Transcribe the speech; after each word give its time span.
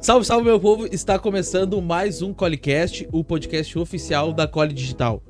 Salve, 0.00 0.24
salve, 0.24 0.44
meu 0.44 0.60
povo! 0.60 0.86
Está 0.86 1.18
começando 1.18 1.82
mais 1.82 2.22
um 2.22 2.32
Colecast, 2.32 3.08
o 3.12 3.24
podcast 3.24 3.76
oficial 3.76 4.32
da 4.32 4.46
Cole 4.46 4.72
Digital. 4.72 5.20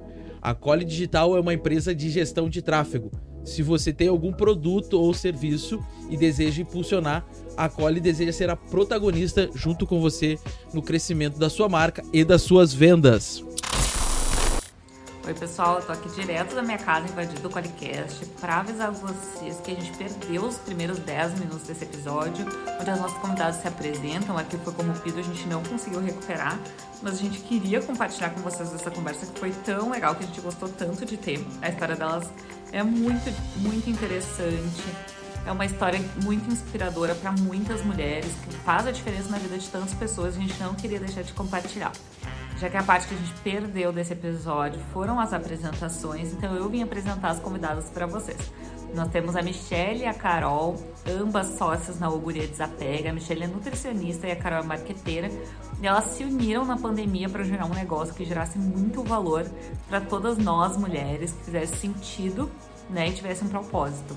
A 0.43 0.55
Cole 0.55 0.85
Digital 0.85 1.35
é 1.35 1.41
uma 1.41 1.55
empresa 1.55 1.95
de 1.95 2.11
gestão 2.11 2.51
de 2.51 2.61
tráfego. 2.61 3.11
Se 3.43 3.63
você 3.63 3.95
tem 3.95 4.09
algum 4.09 4.31
produto 4.31 5.01
ou 5.01 5.15
serviço 5.15 5.83
e 6.11 6.19
deseja 6.19 6.61
impulsionar, 6.61 7.27
a 7.57 7.67
Cole 7.71 7.99
deseja 7.99 8.31
ser 8.31 8.51
a 8.51 8.57
protagonista 8.57 9.49
junto 9.55 9.87
com 9.87 10.03
você 10.03 10.39
no 10.75 10.83
crescimento 10.83 11.39
da 11.39 11.49
sua 11.49 11.69
marca 11.69 12.03
e 12.13 12.23
das 12.23 12.43
suas 12.43 12.75
vendas. 12.75 13.43
Oi, 15.29 15.35
pessoal, 15.35 15.77
eu 15.77 15.85
tô 15.85 15.93
aqui 15.93 16.09
direto 16.09 16.55
da 16.55 16.63
minha 16.63 16.79
casa, 16.79 17.07
invadido 17.07 17.43
do 17.43 17.51
Qualicast, 17.51 18.25
para 18.41 18.61
avisar 18.61 18.91
vocês 18.91 19.61
que 19.61 19.73
a 19.73 19.75
gente 19.75 19.95
perdeu 19.99 20.43
os 20.43 20.57
primeiros 20.57 20.99
10 21.01 21.41
minutos 21.41 21.65
desse 21.65 21.85
episódio, 21.85 22.47
onde 22.81 22.91
as 22.91 22.99
nossas 22.99 23.19
convidadas 23.19 23.57
se 23.57 23.69
apresentam. 23.69 24.39
Aqui 24.39 24.57
foi 24.57 24.73
corrompido, 24.73 25.19
a 25.19 25.23
gente 25.23 25.47
não 25.47 25.63
conseguiu 25.63 26.01
recuperar, 26.01 26.59
mas 27.03 27.13
a 27.13 27.19
gente 27.19 27.41
queria 27.41 27.83
compartilhar 27.83 28.31
com 28.31 28.41
vocês 28.41 28.73
essa 28.73 28.91
conversa 28.91 29.27
que 29.27 29.39
foi 29.39 29.53
tão 29.67 29.91
legal, 29.91 30.15
que 30.15 30.25
a 30.25 30.27
gente 30.27 30.41
gostou 30.41 30.67
tanto 30.67 31.05
de 31.05 31.19
ter. 31.19 31.47
A 31.61 31.69
história 31.69 31.95
delas 31.95 32.27
é 32.73 32.83
muito, 32.83 33.31
muito 33.59 33.91
interessante. 33.91 34.83
É 35.45 35.53
uma 35.53 35.67
história 35.67 36.01
muito 36.25 36.51
inspiradora 36.51 37.15
para 37.15 37.33
muitas 37.33 37.85
mulheres, 37.85 38.33
que 38.49 38.57
faz 38.65 38.87
a 38.87 38.91
diferença 38.91 39.29
na 39.29 39.37
vida 39.37 39.59
de 39.59 39.69
tantas 39.69 39.93
pessoas. 39.93 40.39
A 40.39 40.41
gente 40.41 40.59
não 40.59 40.75
queria 40.75 40.99
deixar 40.99 41.21
de 41.21 41.35
compartilhar 41.35 41.93
já 42.59 42.69
que 42.69 42.77
a 42.77 42.83
parte 42.83 43.07
que 43.07 43.15
a 43.15 43.17
gente 43.17 43.33
perdeu 43.41 43.93
desse 43.93 44.13
episódio 44.13 44.81
foram 44.93 45.21
as 45.21 45.33
apresentações, 45.33 46.33
então 46.33 46.55
eu 46.57 46.69
vim 46.69 46.83
apresentar 46.83 47.31
as 47.31 47.39
convidadas 47.39 47.89
para 47.91 48.07
vocês. 48.07 48.39
Nós 48.95 49.09
temos 49.09 49.37
a 49.37 49.43
Michelle 49.43 50.01
e 50.01 50.07
a 50.07 50.15
Carol, 50.15 50.77
ambas 51.07 51.59
sócias 51.59 52.01
na 52.01 52.07
Auguria 52.07 52.49
Desapega. 52.49 53.11
A 53.11 53.13
Michelle 53.13 53.45
é 53.45 53.47
nutricionista 53.47 54.27
e 54.27 54.33
a 54.33 54.37
Carol 54.37 54.61
é 54.61 54.67
marqueteira. 54.67 55.31
E 55.81 55.87
elas 55.87 56.05
se 56.07 56.25
uniram 56.25 56.65
na 56.65 56.77
pandemia 56.77 57.29
para 57.29 57.45
gerar 57.45 57.67
um 57.67 57.75
negócio 57.75 58.15
que 58.15 58.25
gerasse 58.25 58.59
muito 58.59 59.05
valor 59.05 59.49
para 59.89 60.01
todas 60.01 60.39
nós 60.39 60.77
mulheres, 60.77 61.33
que 61.33 61.45
fizesse 61.45 61.77
sentido 61.77 62.51
né, 62.89 63.09
e 63.09 63.13
tivesse 63.13 63.45
um 63.45 63.49
propósito. 63.49 64.17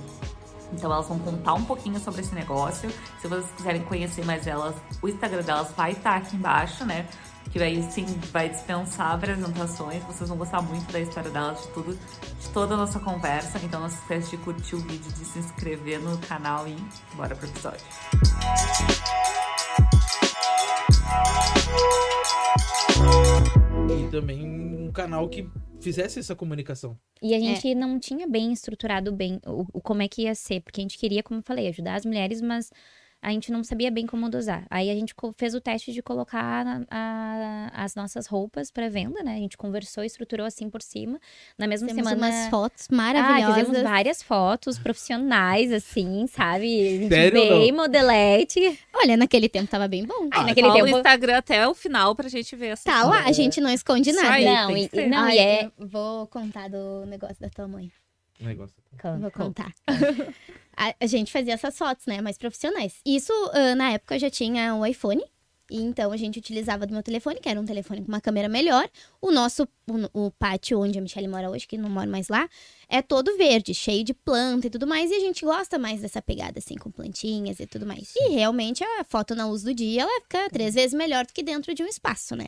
Então 0.74 0.92
elas 0.92 1.08
vão 1.08 1.20
contar 1.20 1.54
um 1.54 1.66
pouquinho 1.66 2.00
sobre 2.00 2.22
esse 2.22 2.34
negócio. 2.34 2.90
Se 3.20 3.28
vocês 3.28 3.52
quiserem 3.58 3.82
conhecer 3.84 4.26
mais 4.26 4.48
elas, 4.48 4.74
o 5.02 5.08
Instagram 5.10 5.44
delas 5.44 5.72
vai 5.76 5.92
estar 5.92 6.16
aqui 6.16 6.38
embaixo, 6.38 6.86
né? 6.86 7.08
Que 7.52 7.62
aí 7.62 7.84
sim 7.92 8.06
vai 8.32 8.50
dispensar 8.50 9.12
apresentações. 9.12 10.02
Vocês 10.04 10.30
vão 10.30 10.38
gostar 10.38 10.62
muito 10.62 10.92
da 10.92 11.00
história 11.00 11.30
dela, 11.30 11.54
de 11.54 11.68
tudo, 11.70 11.94
de 11.94 12.50
toda 12.54 12.74
a 12.76 12.78
nossa 12.78 13.00
conversa. 13.00 13.60
Então 13.64 13.82
não 13.82 13.90
se 13.90 13.98
esqueça 13.98 14.30
de 14.30 14.38
curtir 14.38 14.76
o 14.76 14.80
vídeo, 14.80 15.12
de 15.12 15.26
se 15.26 15.40
inscrever 15.40 16.00
no 16.00 16.18
canal 16.20 16.68
e 16.68 16.76
bora 17.16 17.36
pro 17.36 17.48
episódio. 17.48 17.86
E 24.00 24.10
também 24.10 24.46
um 24.46 24.92
canal 24.92 25.28
que 25.28 25.50
fizesse 25.82 26.20
essa 26.20 26.36
comunicação. 26.36 26.98
E 27.22 27.36
a 27.36 27.40
gente 27.40 27.70
é. 27.70 27.76
não 27.76 28.00
tinha 28.00 28.28
bem 28.28 28.54
estruturado 28.54 29.12
bem 29.12 29.40
o, 29.46 29.66
o, 29.74 29.82
como 29.82 30.02
é 30.02 30.08
que 30.08 30.24
ia 30.24 30.36
ser, 30.36 30.62
porque 30.62 30.80
a 30.80 30.84
gente 30.84 30.98
queria, 30.98 31.22
como 31.22 31.40
eu 31.40 31.44
falei, 31.44 31.68
ajudar 31.68 31.96
as 31.96 32.06
mulheres, 32.06 32.42
mas 32.42 32.72
a 33.22 33.30
gente 33.30 33.52
não 33.52 33.64
sabia 33.64 33.92
bem 33.92 34.08
como 34.08 34.30
dosar. 34.30 34.66
Aí 34.68 34.90
a 34.90 34.96
gente 34.96 35.14
fez 35.38 35.54
o 35.54 35.62
teste 35.62 35.94
de 35.94 36.02
colocar 36.02 36.66
a, 36.90 37.72
as 37.74 37.94
nossas 37.94 38.26
roupas 38.26 38.72
para 38.72 38.90
venda, 38.90 39.22
né? 39.22 39.36
A 39.36 39.38
gente 39.38 39.56
conversou, 39.56 40.04
estruturou 40.04 40.46
assim 40.46 40.70
por 40.70 40.82
cima. 40.82 41.20
Na 41.56 41.68
mesma 41.68 41.88
Temos 41.88 42.10
semana. 42.10 42.28
umas 42.28 42.50
fotos 42.50 42.88
maravilhosas. 42.90 43.58
Ah, 43.58 43.66
fizemos 43.66 43.84
várias 43.84 44.24
fotos 44.24 44.80
profissionais, 44.80 45.72
assim, 45.72 46.26
sabe? 46.26 47.08
Sério, 47.08 47.40
bem 47.40 47.72
não? 47.72 47.78
modelete. 47.78 48.80
Olha, 48.92 49.16
naquele 49.16 49.48
tempo 49.48 49.70
tava 49.70 49.88
bem 49.88 50.04
bom. 50.04 50.28
Ah, 50.32 50.44
naquele 50.44 50.72
tempo... 50.72 50.86
o 50.86 50.90
Instagram 50.90 51.38
até 51.38 51.68
o 51.68 51.76
final 51.76 52.16
pra 52.16 52.28
gente 52.28 52.56
ver 52.56 52.70
essa 52.70 52.90
Tá 52.90 53.04
lá, 53.04 53.26
a 53.26 53.32
gente 53.32 53.62
não 53.62 53.70
esconde 53.70 54.12
nada. 54.14 54.32
Aí, 54.32 54.46
não, 54.46 54.76
e, 54.76 54.90
não, 55.08 55.24
Ai, 55.26 55.36
e 55.36 55.40
é... 55.40 55.72
Vou 55.78 56.26
contar 56.26 56.70
do 56.70 57.06
negócio 57.06 57.40
da 57.40 57.50
tua 57.50 57.68
mãe. 57.68 57.92
Negócio. 58.42 58.76
Vou 59.20 59.32
contar. 59.32 59.74
a, 60.76 60.96
a, 61.00 61.06
gente 61.06 61.32
fazia 61.32 61.54
essas 61.54 61.78
fotos, 61.78 62.06
né? 62.06 62.22
Mais 62.22 62.38
profissionais. 62.38 63.00
Isso, 63.06 63.32
uh, 63.34 63.76
na 63.76 63.92
época, 63.92 64.16
eu 64.16 64.20
já 64.20 64.30
tinha 64.30 64.74
um 64.74 64.86
iPhone. 64.86 65.24
E 65.72 65.78
então 65.78 66.12
a 66.12 66.18
gente 66.18 66.38
utilizava 66.38 66.86
do 66.86 66.94
meu 66.94 67.02
telefone, 67.02 67.40
que 67.40 67.48
era 67.48 67.60
um 67.60 67.64
telefone 67.64 68.02
com 68.02 68.10
uma 68.10 68.20
câmera 68.20 68.50
melhor. 68.50 68.90
O 69.22 69.32
nosso, 69.32 69.64
o, 70.14 70.26
o, 70.26 70.32
pátio 70.32 70.82
onde 70.82 71.00
a 71.00 71.02
Michelle 71.02 71.30
mora 71.30 71.50
hoje, 71.50 71.66
que 71.66 71.78
não 71.78 71.90
mora 71.90 72.10
mais 72.10 72.28
lá, 72.28 72.50
é 72.90 73.02
todo 73.02 73.38
verde, 73.38 73.74
cheio 73.74 74.04
de 74.04 74.14
planta 74.14 74.68
e 74.68 74.70
tudo 74.70 74.86
mais. 74.86 75.10
E 75.10 75.16
a 75.16 75.20
gente 75.22 75.46
gosta 75.46 75.80
mais 75.80 76.02
dessa 76.02 76.22
pegada, 76.22 76.60
assim, 76.60 76.76
com 76.76 76.92
plantinhas 76.92 77.62
e 77.62 77.66
tudo 77.66 77.86
mais. 77.86 78.14
E 78.18 78.34
realmente 78.34 78.84
a 78.84 79.06
foto 79.06 79.34
na 79.34 79.48
luz 79.48 79.64
do 79.64 79.74
dia, 79.74 80.02
ela 80.02 80.22
fica 80.24 80.50
três 80.50 80.76
vezes 80.76 80.94
melhor 80.94 81.26
do 81.26 81.32
que 81.32 81.42
dentro 81.42 81.74
de 81.74 81.82
um 81.82 81.88
espaço, 81.88 82.36
né? 82.36 82.48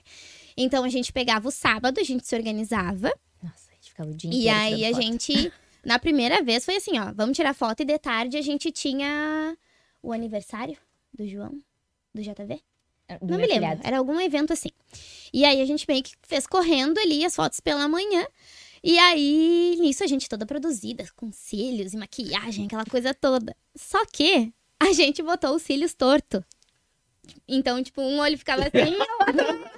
Então 0.58 0.84
a 0.84 0.90
gente 0.90 1.14
pegava 1.14 1.48
o 1.48 1.52
sábado, 1.52 2.00
a 2.00 2.04
gente 2.04 2.28
se 2.28 2.36
organizava. 2.36 3.10
Nossa, 3.42 3.72
a 3.72 3.76
gente 3.76 3.90
ficava 3.90 4.10
o 4.10 4.14
dia 4.14 4.30
inteiro. 4.30 4.46
E 4.46 4.50
aí 4.50 4.86
a 4.86 4.92
foto. 4.92 5.02
gente 5.02 5.54
na 5.86 6.00
primeira 6.00 6.42
vez 6.42 6.66
foi 6.66 6.78
assim, 6.78 6.98
ó, 7.00 7.12
vamos 7.14 7.36
tirar 7.36 7.54
foto 7.54 7.82
e 7.82 7.86
de 7.86 7.98
tarde 8.00 8.38
a 8.38 8.42
gente 8.42 8.72
tinha 8.72 9.58
o 10.02 10.12
aniversário 10.12 10.78
do 11.14 11.28
João, 11.28 11.60
do 12.14 12.22
JV. 12.22 12.62
É, 13.08 13.20
do 13.20 13.28
Não 13.28 13.38
me 13.38 13.48
lembro, 13.48 13.80
era 13.84 13.98
algum 13.98 14.20
evento 14.20 14.54
assim. 14.54 14.70
E 15.34 15.44
aí 15.46 15.62
a 15.62 15.66
gente 15.66 15.86
meio 15.88 16.04
que 16.04 16.14
fez 16.24 16.48
correndo 16.48 16.98
ali 17.00 17.26
as 17.26 17.36
fotos 17.36 17.60
pela 17.60 17.88
manhã. 17.88 18.26
E 18.82 19.00
aí, 19.00 19.78
nisso 19.80 20.04
a 20.04 20.08
gente 20.08 20.28
toda 20.28 20.46
produzida, 20.46 21.06
com 21.16 21.32
cílios 21.32 21.94
e 21.94 21.98
maquiagem, 21.98 22.66
aquela 22.66 22.86
coisa 22.86 23.14
toda. 23.14 23.56
Só 23.76 24.06
que 24.06 24.54
a 24.80 24.92
gente 24.92 25.24
botou 25.24 25.56
os 25.56 25.62
cílios 25.62 25.94
torto. 25.94 26.44
Então, 27.48 27.82
tipo, 27.82 28.02
um 28.02 28.20
olho 28.20 28.38
ficava 28.38 28.64
assim 28.64 28.92
e 28.92 28.98
o 28.98 29.08
outro. 29.26 29.72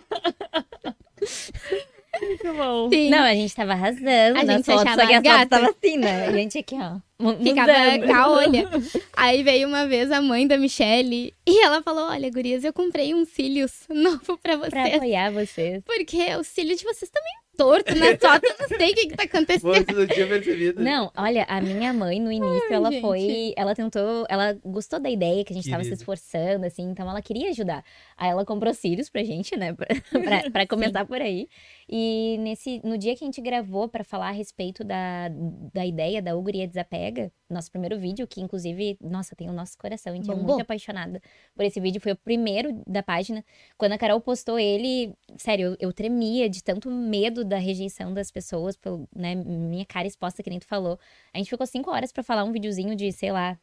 Muito 2.22 2.54
bom. 2.54 2.90
Sim. 2.90 3.10
Não, 3.10 3.24
a 3.24 3.34
gente 3.34 3.56
tava 3.56 3.74
arrasando 3.74 4.40
a 4.40 4.46
gente 4.46 4.66
fotos, 4.66 4.94
só 4.94 5.08
que 5.08 5.14
a 5.14 5.24
foto 5.24 5.50
tava 5.50 5.70
assim, 5.70 5.98
né? 5.98 6.28
A 6.28 6.32
gente 6.32 6.58
aqui, 6.58 6.76
ó. 6.76 7.00
Ficava 7.42 7.74
com 8.06 8.14
a 8.14 8.30
olha. 8.30 8.70
Aí 9.16 9.42
veio 9.42 9.68
uma 9.68 9.88
vez 9.88 10.12
a 10.12 10.22
mãe 10.22 10.46
da 10.46 10.58
Michelle 10.58 11.34
e 11.48 11.64
ela 11.64 11.82
falou: 11.82 12.10
Olha, 12.10 12.30
gurias, 12.30 12.64
eu 12.64 12.74
comprei 12.74 13.14
um 13.14 13.26
cílios 13.26 13.86
novo 13.90 14.38
pra 14.38 14.58
vocês. 14.58 14.72
Pra 14.72 14.96
apoiar 14.96 15.32
vocês. 15.32 15.84
Porque 15.86 16.36
o 16.36 16.44
cílio 16.44 16.76
de 16.76 16.84
vocês 16.84 17.10
também 17.10 17.45
torto 17.56 17.94
na 17.96 18.18
foto, 18.18 18.46
eu 18.46 18.56
não 18.60 18.68
sei 18.78 18.92
o 18.92 18.96
que, 18.96 19.08
que 19.08 19.16
tá 19.16 19.24
acontecendo. 19.24 19.74
Você 19.74 19.92
não 19.92 20.08
tinha 20.08 20.28
percebido. 20.28 20.84
Não, 20.84 21.12
olha, 21.16 21.46
a 21.48 21.62
minha 21.62 21.94
mãe, 21.94 22.20
no 22.20 22.32
início, 22.32 22.68
Ai, 22.70 22.74
ela 22.74 22.92
gente. 22.92 23.02
foi. 23.02 23.54
Ela 23.56 23.76
tentou. 23.76 24.26
Ela 24.30 24.58
gostou 24.64 25.00
da 25.00 25.10
ideia 25.10 25.44
que 25.44 25.54
a 25.54 25.56
gente 25.56 25.66
Querida. 25.66 25.84
tava 25.84 25.84
se 25.84 25.94
esforçando, 25.94 26.66
assim, 26.66 26.84
então 26.84 27.10
ela 27.10 27.22
queria 27.22 27.50
ajudar. 27.50 27.84
Aí 28.18 28.30
ela 28.30 28.46
comprou 28.46 28.74
cílios 28.74 29.10
pra 29.10 29.24
gente, 29.24 29.56
né? 29.56 29.74
Pra, 29.74 29.88
pra, 30.24 30.52
pra 30.52 30.68
começar 30.68 31.06
por 31.06 31.22
aí. 31.22 31.48
E 31.88 32.38
nesse, 32.40 32.82
no 32.84 32.98
dia 32.98 33.16
que 33.16 33.24
a 33.24 33.28
gente 33.28 33.40
gravou 33.42 33.88
para 33.88 34.04
falar 34.04 34.30
a 34.30 34.32
respeito 34.32 34.84
da, 34.84 35.30
da 35.74 35.86
ideia 35.86 36.22
da 36.22 36.36
Uguria 36.36 36.68
Desapega, 36.68 37.32
nosso 37.50 37.72
primeiro 37.72 38.00
vídeo, 38.00 38.28
que 38.28 38.42
inclusive, 38.42 38.98
nossa, 39.00 39.36
tem 39.36 39.50
o 39.50 39.54
nosso 39.54 39.78
coração, 39.78 40.12
a 40.12 40.16
gente 40.16 40.30
é 40.30 40.36
muito 40.36 40.62
apaixonada 40.62 41.22
por 41.56 41.64
esse 41.64 41.80
vídeo, 41.80 42.02
foi 42.02 42.14
o 42.14 42.16
primeiro 42.16 42.82
da 42.88 43.04
página. 43.04 43.46
Quando 43.78 43.94
a 43.94 43.98
Carol 43.98 44.20
postou 44.20 44.58
ele, 44.58 45.14
sério, 45.38 45.70
eu, 45.80 45.90
eu 45.90 45.94
tremia 45.94 46.50
de 46.50 46.64
tanto 46.64 46.90
medo 46.90 47.45
da 47.46 47.58
rejeição 47.58 48.14
das 48.14 48.32
pessoas, 48.32 48.76
pelo, 48.76 49.08
né, 49.16 49.36
minha 49.36 49.86
cara 49.86 50.08
exposta, 50.08 50.42
que 50.44 50.50
nem 50.50 50.60
tu 50.60 50.66
falou. 50.66 51.00
A 51.34 51.38
gente 51.38 51.50
ficou 51.50 51.66
cinco 51.66 51.92
horas 51.92 52.12
para 52.12 52.24
falar 52.24 52.44
um 52.44 52.52
videozinho 52.52 52.96
de, 52.96 53.12
sei 53.12 53.32
lá, 53.32 53.58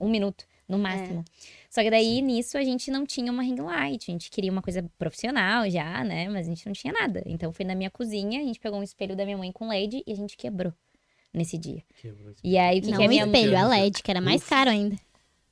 um 0.00 0.08
minuto 0.08 0.46
no 0.68 0.76
é. 0.76 0.80
máximo. 0.80 1.20
É. 1.20 1.24
Só 1.70 1.82
que 1.82 1.90
daí, 1.90 2.16
Sim. 2.16 2.22
nisso, 2.22 2.58
a 2.58 2.62
gente 2.62 2.90
não 2.90 3.06
tinha 3.06 3.32
uma 3.32 3.42
ring 3.42 3.60
light. 3.60 4.10
A 4.10 4.12
gente 4.12 4.30
queria 4.30 4.52
uma 4.52 4.62
coisa 4.62 4.84
profissional 4.98 5.68
já, 5.68 6.04
né? 6.04 6.28
Mas 6.28 6.46
a 6.46 6.50
gente 6.50 6.66
não 6.66 6.72
tinha 6.72 6.92
nada. 6.92 7.22
Então, 7.26 7.52
foi 7.52 7.64
na 7.64 7.74
minha 7.74 7.90
cozinha, 7.90 8.40
a 8.40 8.44
gente 8.44 8.60
pegou 8.60 8.78
um 8.78 8.82
espelho 8.82 9.16
da 9.16 9.24
minha 9.24 9.38
mãe 9.38 9.50
com 9.50 9.68
LED 9.68 10.02
e 10.06 10.12
a 10.12 10.16
gente 10.16 10.36
quebrou 10.36 10.72
nesse 11.32 11.58
dia. 11.58 11.82
Quebrou 12.00 12.34
e 12.42 12.58
aí, 12.58 12.78
o 12.78 12.82
que, 12.82 12.90
não, 12.90 12.98
que 12.98 13.04
é 13.04 13.08
minha 13.08 13.24
espelho, 13.24 13.56
a 13.56 13.68
LED, 13.68 14.02
que 14.02 14.10
era 14.10 14.20
mais 14.20 14.42
Ufa. 14.42 14.50
caro 14.50 14.70
ainda. 14.70 14.96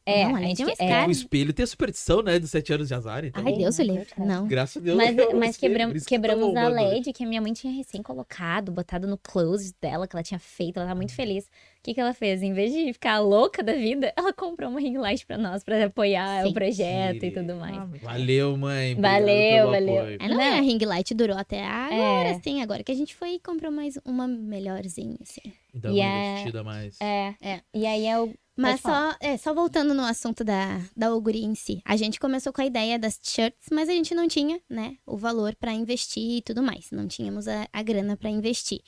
É, 0.06 0.24
não, 0.24 0.36
a 0.36 0.40
gente 0.40 0.62
é, 0.62 0.88
é, 0.88 1.06
O 1.06 1.10
espelho 1.10 1.52
tem 1.52 1.64
a 1.64 1.66
superstição, 1.66 2.22
né? 2.22 2.38
Dos 2.38 2.50
sete 2.50 2.72
anos 2.72 2.86
de 2.86 2.94
azar. 2.94 3.24
Então... 3.24 3.42
Ai, 3.44 3.54
Deus 3.54 3.76
o 3.80 3.82
livre. 3.82 4.06
Não. 4.16 4.46
Graças 4.46 4.76
a 4.76 4.80
Deus. 4.80 4.96
Mas, 4.96 5.16
mas 5.34 5.56
quebramos, 5.56 6.04
quebramos 6.04 6.54
tá 6.54 6.66
a 6.66 6.68
LED 6.68 7.12
que 7.12 7.24
a 7.24 7.26
minha 7.26 7.40
mãe 7.40 7.52
tinha 7.52 7.72
recém 7.72 8.00
colocado, 8.00 8.70
botado 8.70 9.08
no 9.08 9.18
close 9.18 9.74
dela, 9.82 10.06
que 10.06 10.14
ela 10.14 10.22
tinha 10.22 10.38
feito. 10.38 10.76
Ela 10.76 10.86
tava 10.86 10.96
muito 10.96 11.12
feliz. 11.12 11.46
O 11.46 11.48
que, 11.82 11.92
que 11.92 12.00
ela 12.00 12.14
fez? 12.14 12.40
Em 12.40 12.52
vez 12.52 12.72
de 12.72 12.92
ficar 12.92 13.18
louca 13.18 13.64
da 13.64 13.72
vida, 13.72 14.12
ela 14.16 14.32
comprou 14.32 14.70
uma 14.70 14.78
ring 14.78 14.96
light 14.96 15.26
pra 15.26 15.36
nós, 15.36 15.64
pra 15.64 15.86
apoiar 15.86 16.44
Sim. 16.44 16.50
o 16.50 16.54
projeto 16.54 17.20
Sim. 17.20 17.26
e 17.26 17.30
tudo 17.32 17.56
mais. 17.56 17.76
Ah, 17.76 17.88
valeu, 18.02 18.56
mãe. 18.56 18.94
Valeu, 18.94 19.70
valeu. 19.72 20.06
É, 20.20 20.28
não, 20.28 20.36
não, 20.36 20.58
a 20.58 20.60
ring 20.60 20.84
light 20.84 21.12
durou 21.14 21.36
até 21.36 21.64
agora, 21.64 22.28
é. 22.28 22.40
sim. 22.40 22.62
Agora 22.62 22.84
que 22.84 22.92
a 22.92 22.94
gente 22.94 23.12
foi 23.12 23.34
e 23.34 23.40
comprou 23.40 23.72
mais 23.72 23.98
uma 24.04 24.28
melhorzinha, 24.28 25.18
assim. 25.20 25.52
Então, 25.74 25.92
uma 25.92 26.04
é... 26.04 26.32
investida 26.32 26.62
mais. 26.62 26.96
É, 27.00 27.34
é. 27.40 27.60
E 27.74 27.84
aí 27.86 28.06
é 28.06 28.20
o 28.20 28.32
mas 28.56 28.80
só, 28.80 29.14
é, 29.20 29.36
só 29.36 29.52
voltando 29.54 29.92
no 29.92 30.02
assunto 30.02 30.42
da, 30.42 30.80
da 30.96 31.14
Oguri 31.14 31.44
em 31.44 31.54
si. 31.54 31.82
A 31.84 31.96
gente 31.96 32.18
começou 32.18 32.52
com 32.52 32.60
a 32.60 32.66
ideia 32.66 32.98
das 32.98 33.18
t-shirts, 33.18 33.68
mas 33.70 33.88
a 33.88 33.92
gente 33.92 34.14
não 34.14 34.26
tinha, 34.26 34.60
né, 34.68 34.96
o 35.04 35.16
valor 35.16 35.54
para 35.54 35.72
investir 35.72 36.38
e 36.38 36.42
tudo 36.42 36.62
mais. 36.62 36.90
Não 36.90 37.06
tínhamos 37.06 37.46
a, 37.46 37.68
a 37.72 37.82
grana 37.82 38.16
para 38.16 38.30
investir. 38.30 38.80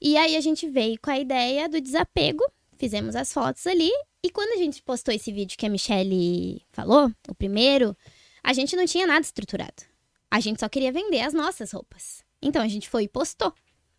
E 0.00 0.16
aí 0.16 0.36
a 0.36 0.40
gente 0.40 0.68
veio 0.68 0.98
com 1.00 1.10
a 1.10 1.18
ideia 1.18 1.68
do 1.68 1.80
desapego, 1.80 2.44
fizemos 2.76 3.16
as 3.16 3.32
fotos 3.32 3.66
ali. 3.66 3.90
E 4.22 4.30
quando 4.30 4.52
a 4.52 4.62
gente 4.62 4.82
postou 4.82 5.14
esse 5.14 5.32
vídeo 5.32 5.56
que 5.56 5.66
a 5.66 5.70
Michelle 5.70 6.62
falou, 6.72 7.10
o 7.28 7.34
primeiro, 7.34 7.96
A 8.42 8.52
gente 8.52 8.76
não 8.76 8.84
tinha 8.84 9.06
nada 9.06 9.22
estruturado. 9.22 9.82
A 10.30 10.38
gente 10.38 10.60
só 10.60 10.68
queria 10.68 10.92
vender 10.92 11.20
as 11.22 11.32
nossas 11.32 11.72
roupas. 11.72 12.22
Então 12.42 12.60
a 12.62 12.68
gente 12.68 12.90
foi 12.90 13.04
e 13.04 13.08
postou. 13.08 13.54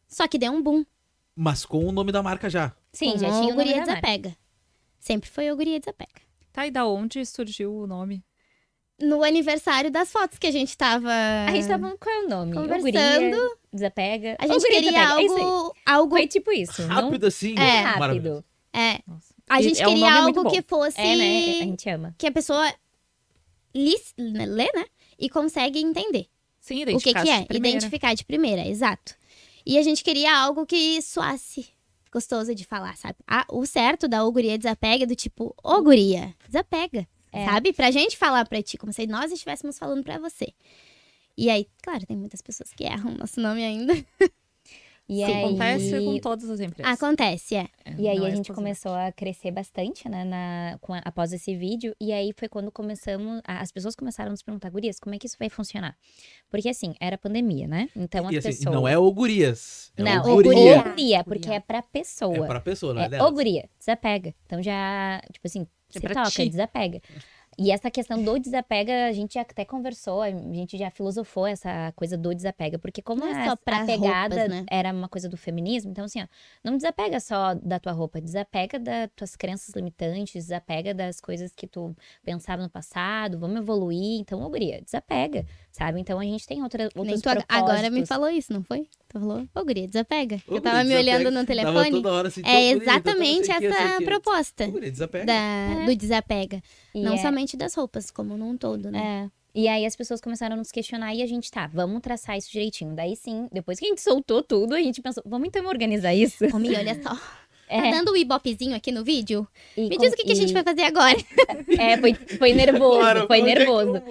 Só 0.07 0.27
que 0.27 0.37
deu 0.37 0.51
um 0.51 0.61
boom. 0.61 0.85
Mas 1.35 1.65
com 1.65 1.83
o 1.83 1.91
nome 1.91 2.11
da 2.11 2.21
marca 2.21 2.47
já. 2.47 2.71
Sim, 2.93 3.13
com 3.13 3.17
já 3.17 3.27
tinha 3.41 3.51
o 3.53 3.55
Guria. 3.55 3.79
Desapega. 3.79 4.37
Sempre 5.05 5.29
foi 5.29 5.51
o 5.51 5.55
Guria 5.55 5.79
Desapega. 5.79 6.19
Tá, 6.51 6.65
e 6.65 6.71
da 6.71 6.87
onde 6.87 7.23
surgiu 7.27 7.71
o 7.71 7.85
nome? 7.85 8.25
No 8.99 9.23
aniversário 9.23 9.91
das 9.91 10.11
fotos 10.11 10.39
que 10.39 10.47
a 10.47 10.51
gente 10.51 10.75
tava. 10.75 11.11
A 11.47 11.51
gente 11.51 11.67
tava, 11.67 11.95
qual 11.95 12.15
é 12.15 12.25
o 12.25 12.27
nome? 12.27 12.53
Conversando. 12.55 12.81
Guria, 12.81 13.51
desapega. 13.71 14.35
A 14.39 14.47
gente 14.47 14.61
guria, 14.61 14.81
queria 14.81 14.91
desapega. 14.91 15.21
É 15.21 15.25
isso 15.25 15.35
aí. 15.35 15.43
algo. 15.43 15.75
algo 15.85 16.15
Foi 16.15 16.27
tipo 16.27 16.51
isso. 16.51 16.81
não 16.87 16.87
Rápido 16.87 17.27
assim. 17.27 17.53
É. 17.53 17.97
Maravilhoso. 17.99 18.43
rápido. 18.43 18.45
É. 18.73 18.99
Nossa. 19.05 19.35
A 19.47 19.61
gente 19.61 19.79
é 19.79 19.87
um 19.87 19.93
queria 19.93 20.21
muito 20.23 20.39
algo 20.39 20.49
que 20.49 20.63
fosse. 20.63 20.99
É, 20.99 21.15
né? 21.15 21.49
A 21.51 21.63
gente 21.65 21.87
ama. 21.87 22.15
Que 22.17 22.25
a 22.25 22.31
pessoa 22.31 22.73
li, 23.75 23.95
lê, 24.17 24.71
né? 24.73 24.85
E 25.19 25.29
consegue 25.29 25.79
entender 25.79 26.25
Sim, 26.59 26.81
o 26.81 26.85
que, 26.99 27.09
identificar 27.09 27.23
que 27.23 27.29
é. 27.29 27.45
Identificar 27.51 28.13
de 28.15 28.25
primeira, 28.25 28.67
exato. 28.67 29.13
E 29.63 29.77
a 29.77 29.83
gente 29.83 30.03
queria 30.03 30.35
algo 30.35 30.65
que 30.65 30.99
soasse 31.03 31.74
gostoso 32.15 32.55
de 32.55 32.63
falar, 32.63 32.95
sabe? 32.95 33.17
Ah, 33.27 33.45
o 33.51 33.65
certo 33.65 34.07
da 34.07 34.23
Oguria 34.23 34.57
desapega 34.57 35.03
é 35.03 35.07
do 35.07 35.15
tipo, 35.15 35.53
ô 35.61 35.81
guria, 35.81 36.33
desapega. 36.47 37.05
É. 37.29 37.43
Sabe? 37.43 37.73
Pra 37.73 37.91
gente 37.91 38.15
falar 38.15 38.47
pra 38.47 38.63
ti, 38.63 38.77
como 38.77 38.93
se 38.93 39.05
nós 39.05 39.29
estivéssemos 39.33 39.77
falando 39.77 40.01
pra 40.01 40.17
você. 40.17 40.53
E 41.37 41.49
aí, 41.49 41.67
claro, 41.83 42.05
tem 42.05 42.15
muitas 42.15 42.41
pessoas 42.41 42.71
que 42.71 42.85
erram 42.85 43.11
o 43.11 43.17
nosso 43.17 43.41
nome 43.41 43.61
ainda. 43.65 43.93
E 45.07 45.17
Sim, 45.17 45.23
aí, 45.25 45.43
acontece 45.45 46.01
com 46.03 46.17
todas 46.19 46.49
as 46.49 46.59
empresas. 46.59 46.91
Acontece, 46.93 47.55
é. 47.55 47.67
E 47.97 48.07
aí 48.07 48.25
a 48.25 48.27
é 48.27 48.35
gente 48.35 48.51
começou 48.51 48.91
a 48.95 49.11
crescer 49.11 49.51
bastante, 49.51 50.09
né, 50.09 50.23
na, 50.23 50.77
com 50.81 50.95
a- 50.95 51.01
após 51.05 51.31
esse 51.31 51.55
vídeo. 51.55 51.95
E 52.01 52.11
aí 52.11 52.33
foi 52.35 52.49
quando 52.49 52.71
começamos, 52.71 53.39
a- 53.45 53.59
as 53.61 53.71
pessoas 53.71 53.95
começaram 53.95 54.29
a 54.29 54.31
nos 54.31 54.41
perguntar, 54.41 54.69
gurias, 54.71 54.99
como 54.99 55.13
é 55.13 55.19
que 55.19 55.27
isso 55.27 55.37
vai 55.37 55.47
funcionar? 55.47 55.95
Porque 56.49 56.67
assim, 56.69 56.95
era 56.99 57.19
pandemia, 57.19 57.67
né? 57.67 57.87
Então 57.95 58.25
as 58.27 58.33
E 58.33 58.37
assim, 58.39 58.47
pessoas... 58.49 58.73
não 58.75 58.87
é 58.87 58.97
o 58.97 59.11
gurias. 59.11 59.93
É 59.95 60.01
Não, 60.01 60.23
o 60.25 60.31
o 60.31 60.35
guria. 60.43 60.81
guria, 60.81 61.23
porque 61.23 61.51
é 61.51 61.59
pra 61.59 61.83
pessoa. 61.83 62.37
É 62.37 62.47
pra 62.47 62.59
pessoa, 62.59 62.93
não 62.95 63.01
é, 63.03 63.05
É, 63.05 63.09
dela. 63.09 63.27
ô 63.27 63.31
guria, 63.31 63.69
desapega. 63.77 64.33
Então 64.47 64.63
já, 64.63 65.21
tipo 65.31 65.45
assim, 65.45 65.67
É 65.89 65.93
se 65.93 65.99
pra 65.99 66.15
toca, 66.15 66.31
ti. 66.31 66.49
desapega. 66.49 66.99
E 67.57 67.71
essa 67.71 67.89
questão 67.89 68.21
do 68.21 68.37
desapega, 68.37 69.05
a 69.07 69.11
gente 69.13 69.39
até 69.39 69.63
conversou, 69.63 70.21
a 70.21 70.29
gente 70.29 70.77
já 70.77 70.91
filosofou 70.91 71.47
essa 71.47 71.93
coisa 71.95 72.17
do 72.17 72.35
desapega, 72.35 72.77
porque 72.77 73.01
como 73.01 73.21
Não 73.21 73.27
é 73.29 73.45
só 73.45 73.51
a 73.51 73.57
pegada 73.57 74.35
roupas, 74.35 74.49
né? 74.49 74.65
era 74.69 74.91
uma 74.91 75.07
coisa 75.07 75.29
do 75.29 75.37
feminismo, 75.37 75.91
então 75.91 76.03
assim, 76.03 76.21
ó, 76.21 76.27
não 76.63 76.75
desapega 76.75 77.19
só 77.19 77.53
da 77.55 77.79
tua 77.79 77.93
roupa, 77.93 78.19
desapega 78.19 78.77
das 78.77 79.09
tuas 79.15 79.35
crenças 79.35 79.73
limitantes, 79.73 80.33
desapega 80.33 80.93
das 80.93 81.21
coisas 81.21 81.53
que 81.55 81.65
tu 81.65 81.95
pensava 82.23 82.61
no 82.61 82.69
passado, 82.69 83.39
vamos 83.39 83.57
evoluir, 83.57 84.19
então, 84.19 84.41
ô 84.41 84.49
guria, 84.49 84.81
desapega, 84.81 85.45
sabe? 85.75 85.99
Então 85.99 86.19
a 86.19 86.23
gente 86.23 86.47
tem 86.47 86.63
outra, 86.63 86.89
outros 86.95 87.21
tu 87.21 87.29
ag- 87.29 87.43
agora 87.47 87.89
me 87.89 88.05
falou 88.05 88.29
isso, 88.29 88.51
não 88.53 88.63
foi? 88.63 88.87
Tu 89.09 89.19
falou, 89.19 89.47
ô 89.53 89.63
guria, 89.65 89.85
desapega. 89.87 90.41
Ô, 90.47 90.55
eu 90.55 90.61
tava 90.61 90.77
guria, 90.83 90.95
me 90.95 91.01
olhando 91.01 91.29
desapega. 91.29 91.31
no 91.31 91.45
Tava 91.45 91.73
telefone. 91.83 91.91
toda 91.91 92.11
hora 92.13 92.27
assim, 92.29 92.41
É 92.45 92.71
exatamente 92.71 93.51
o 93.51 93.55
que, 93.57 93.67
não 93.67 93.75
sei 93.75 93.85
o 93.85 93.87
essa 93.89 93.97
que. 93.99 94.05
proposta 94.05 94.65
Ô, 94.65 94.71
guria, 94.71 94.91
desapega. 94.91 95.25
da, 95.25 95.33
É. 95.33 95.85
do 95.85 95.95
desapega. 95.95 96.61
E 96.93 97.01
Não 97.01 97.13
é- 97.13 97.17
somente 97.17 97.55
das 97.57 97.73
roupas, 97.75 98.09
como 98.09 98.37
num 98.37 98.57
todo, 98.57 98.89
né? 98.89 99.29
É. 99.31 99.45
E 99.57 99.69
aí 99.69 99.85
as 99.85 99.95
pessoas 99.95 100.19
começaram 100.19 100.55
a 100.55 100.57
nos 100.57 100.69
questionar 100.69 101.15
e 101.15 101.21
a 101.21 101.25
gente, 101.25 101.49
tá, 101.49 101.65
vamos 101.67 102.01
traçar 102.01 102.37
isso 102.37 102.51
direitinho. 102.51 102.93
Daí 102.93 103.15
sim, 103.15 103.47
depois 103.53 103.79
que 103.79 103.85
a 103.85 103.89
gente 103.89 104.01
soltou 104.01 104.43
tudo, 104.43 104.75
a 104.75 104.81
gente 104.81 105.01
pensou, 105.01 105.23
vamos 105.25 105.47
então 105.47 105.65
organizar 105.67 106.13
isso. 106.13 106.43
Ô, 106.53 106.59
Mi, 106.59 106.75
olha 106.75 107.01
só. 107.01 107.17
É, 107.67 107.81
Tá 107.81 107.91
dando 107.91 108.11
o 108.11 108.17
ibopezinho 108.17 108.75
aqui 108.75 108.91
no 108.91 109.03
vídeo? 109.03 109.47
e 109.75 109.89
Me 109.89 109.95
com- 109.97 110.03
diz 110.03 110.13
o 110.13 110.15
que, 110.15 110.23
que 110.23 110.31
a 110.31 110.33
e- 110.33 110.37
gente 110.37 110.53
vai 110.53 110.63
fazer 110.63 110.83
agora. 110.83 111.15
É, 111.79 111.97
foi, 111.97 112.13
foi 112.13 112.53
nervoso, 112.53 112.99
Claro, 112.99 113.27
foi 113.27 113.39
é 113.39 113.43
nervoso. 113.43 114.01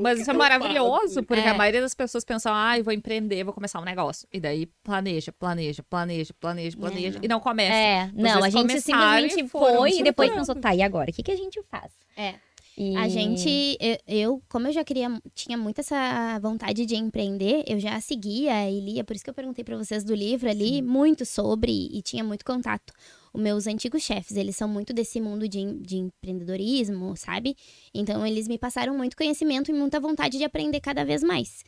Mas 0.00 0.20
isso 0.20 0.30
é 0.30 0.34
maravilhoso, 0.34 1.22
porque 1.22 1.42
É. 1.42 1.48
a 1.50 1.54
maioria 1.54 1.80
das 1.80 1.94
pessoas 1.94 2.24
pensam, 2.24 2.52
ah, 2.54 2.76
eu 2.78 2.84
vou 2.84 2.92
empreender, 2.92 3.42
vou 3.44 3.52
começar 3.54 3.80
um 3.80 3.84
negócio. 3.84 4.26
E 4.32 4.40
daí 4.40 4.66
planeja, 4.82 5.32
planeja, 5.32 5.82
planeja, 5.88 6.34
planeja, 6.38 6.76
planeja, 6.76 7.18
não. 7.18 7.24
e 7.24 7.28
não 7.28 7.40
começa. 7.40 7.72
É, 7.74 8.10
não, 8.14 8.30
a 8.38 8.50
Vocês 8.50 8.52
gente 8.54 8.76
e 8.76 8.80
simplesmente 8.80 9.48
foi 9.48 9.90
e 9.92 10.02
depois 10.02 10.30
pensou, 10.30 10.54
tá, 10.56 10.74
e 10.74 10.82
agora? 10.82 11.10
O 11.10 11.12
que, 11.12 11.22
que 11.22 11.30
a 11.32 11.36
gente 11.36 11.60
faz? 11.70 11.92
É. 12.16 12.34
E- 12.78 12.94
A 12.96 13.08
gente, 13.08 13.78
eu, 13.80 13.98
eu, 14.06 14.42
como 14.50 14.66
eu 14.68 14.72
já 14.72 14.84
queria, 14.84 15.08
tinha 15.34 15.56
muito 15.56 15.78
essa 15.80 16.38
vontade 16.40 16.84
de 16.84 16.94
empreender, 16.94 17.64
eu 17.66 17.80
já 17.80 17.98
seguia 18.00 18.70
e 18.70 18.80
lia, 18.80 19.02
por 19.02 19.16
isso 19.16 19.24
que 19.24 19.30
eu 19.30 19.34
perguntei 19.34 19.64
pra 19.64 19.76
vocês 19.78 20.04
do 20.04 20.14
livro 20.14 20.50
ali, 20.50 20.82
muito 20.82 21.24
sobre 21.24 21.72
e 21.90 22.02
tinha 22.02 22.22
muito 22.22 22.44
contato. 22.44 22.92
Os 23.32 23.40
meus 23.40 23.66
antigos 23.66 24.02
chefes, 24.02 24.36
eles 24.36 24.56
são 24.56 24.68
muito 24.68 24.92
desse 24.92 25.20
mundo 25.20 25.48
de, 25.48 25.64
de 25.80 25.96
empreendedorismo, 25.96 27.16
sabe? 27.16 27.56
Então 27.94 28.26
eles 28.26 28.46
me 28.46 28.58
passaram 28.58 28.94
muito 28.96 29.16
conhecimento 29.16 29.70
e 29.70 29.74
muita 29.74 29.98
vontade 29.98 30.36
de 30.36 30.44
aprender 30.44 30.80
cada 30.80 31.02
vez 31.04 31.22
mais. 31.22 31.64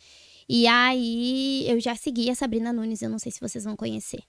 E 0.49 0.67
aí 0.67 1.65
eu 1.69 1.81
já 1.81 1.95
segui 1.95 2.29
a 2.31 2.35
Sabrina 2.35 2.73
Nunes, 2.73 3.01
eu 3.03 3.09
não 3.11 3.19
sei 3.19 3.33
se 3.33 3.41
vocês 3.41 3.65
vão 3.65 3.77
conhecer. 3.77 4.23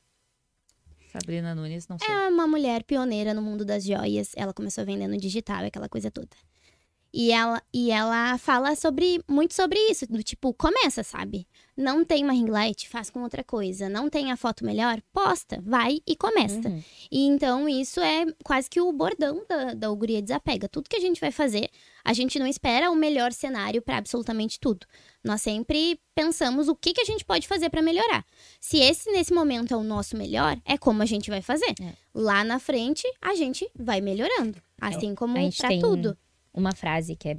Sabrina 1.11 1.55
Nunes, 1.55 1.87
não 1.87 1.97
sei. 1.97 2.07
É 2.07 2.27
uma 2.29 2.47
mulher 2.47 2.83
pioneira 2.83 3.33
no 3.33 3.41
mundo 3.41 3.65
das 3.65 3.83
joias. 3.83 4.31
Ela 4.35 4.53
começou 4.53 4.85
vendendo 4.85 5.17
digital, 5.17 5.65
aquela 5.65 5.89
coisa 5.89 6.11
toda. 6.11 6.29
E 7.11 7.31
ela, 7.31 7.61
e 7.73 7.89
ela 7.89 8.37
fala 8.37 8.75
sobre 8.75 9.19
muito 9.27 9.55
sobre 9.55 9.79
isso, 9.89 10.05
do 10.05 10.21
tipo, 10.21 10.53
começa, 10.53 11.03
sabe? 11.03 11.47
Não 11.75 12.03
tem 12.03 12.23
uma 12.23 12.33
ring 12.33 12.49
light, 12.49 12.87
faz 12.87 13.09
com 13.09 13.23
outra 13.23 13.43
coisa. 13.43 13.89
Não 13.89 14.09
tem 14.09 14.31
a 14.31 14.37
foto 14.37 14.65
melhor, 14.65 15.01
posta, 15.11 15.59
vai 15.65 16.01
e 16.05 16.15
começa. 16.15 16.67
Uhum. 16.67 16.83
E 17.09 17.25
então 17.25 17.67
isso 17.67 17.99
é 17.99 18.25
quase 18.43 18.69
que 18.69 18.79
o 18.79 18.91
bordão 18.91 19.43
da, 19.47 19.73
da 19.73 19.89
Uguria 19.89 20.21
Desapega. 20.21 20.67
Tudo 20.67 20.89
que 20.89 20.97
a 20.97 20.99
gente 20.99 21.19
vai 21.19 21.31
fazer, 21.31 21.69
a 22.03 22.13
gente 22.13 22.37
não 22.37 22.45
espera 22.45 22.91
o 22.91 22.95
melhor 22.95 23.31
cenário 23.31 23.81
para 23.81 23.97
absolutamente 23.97 24.59
tudo. 24.59 24.85
Nós 25.23 25.41
sempre 25.41 25.99
pensamos 26.13 26.67
o 26.67 26.75
que, 26.75 26.93
que 26.93 27.01
a 27.01 27.05
gente 27.05 27.25
pode 27.25 27.47
fazer 27.47 27.69
para 27.69 27.81
melhorar. 27.81 28.25
Se 28.59 28.77
esse 28.77 29.09
nesse 29.11 29.33
momento 29.33 29.73
é 29.73 29.77
o 29.77 29.83
nosso 29.83 30.15
melhor, 30.15 30.59
é 30.65 30.77
como 30.77 31.01
a 31.01 31.05
gente 31.05 31.29
vai 31.29 31.41
fazer. 31.41 31.73
É. 31.81 31.93
Lá 32.13 32.43
na 32.43 32.59
frente, 32.59 33.07
a 33.21 33.33
gente 33.33 33.67
vai 33.73 33.99
melhorando. 33.99 34.61
Assim 34.79 35.15
como 35.15 35.33
para 35.33 35.69
tem 35.69 35.79
tudo. 35.79 36.17
Uma 36.53 36.73
frase 36.73 37.15
que 37.15 37.29
é 37.29 37.37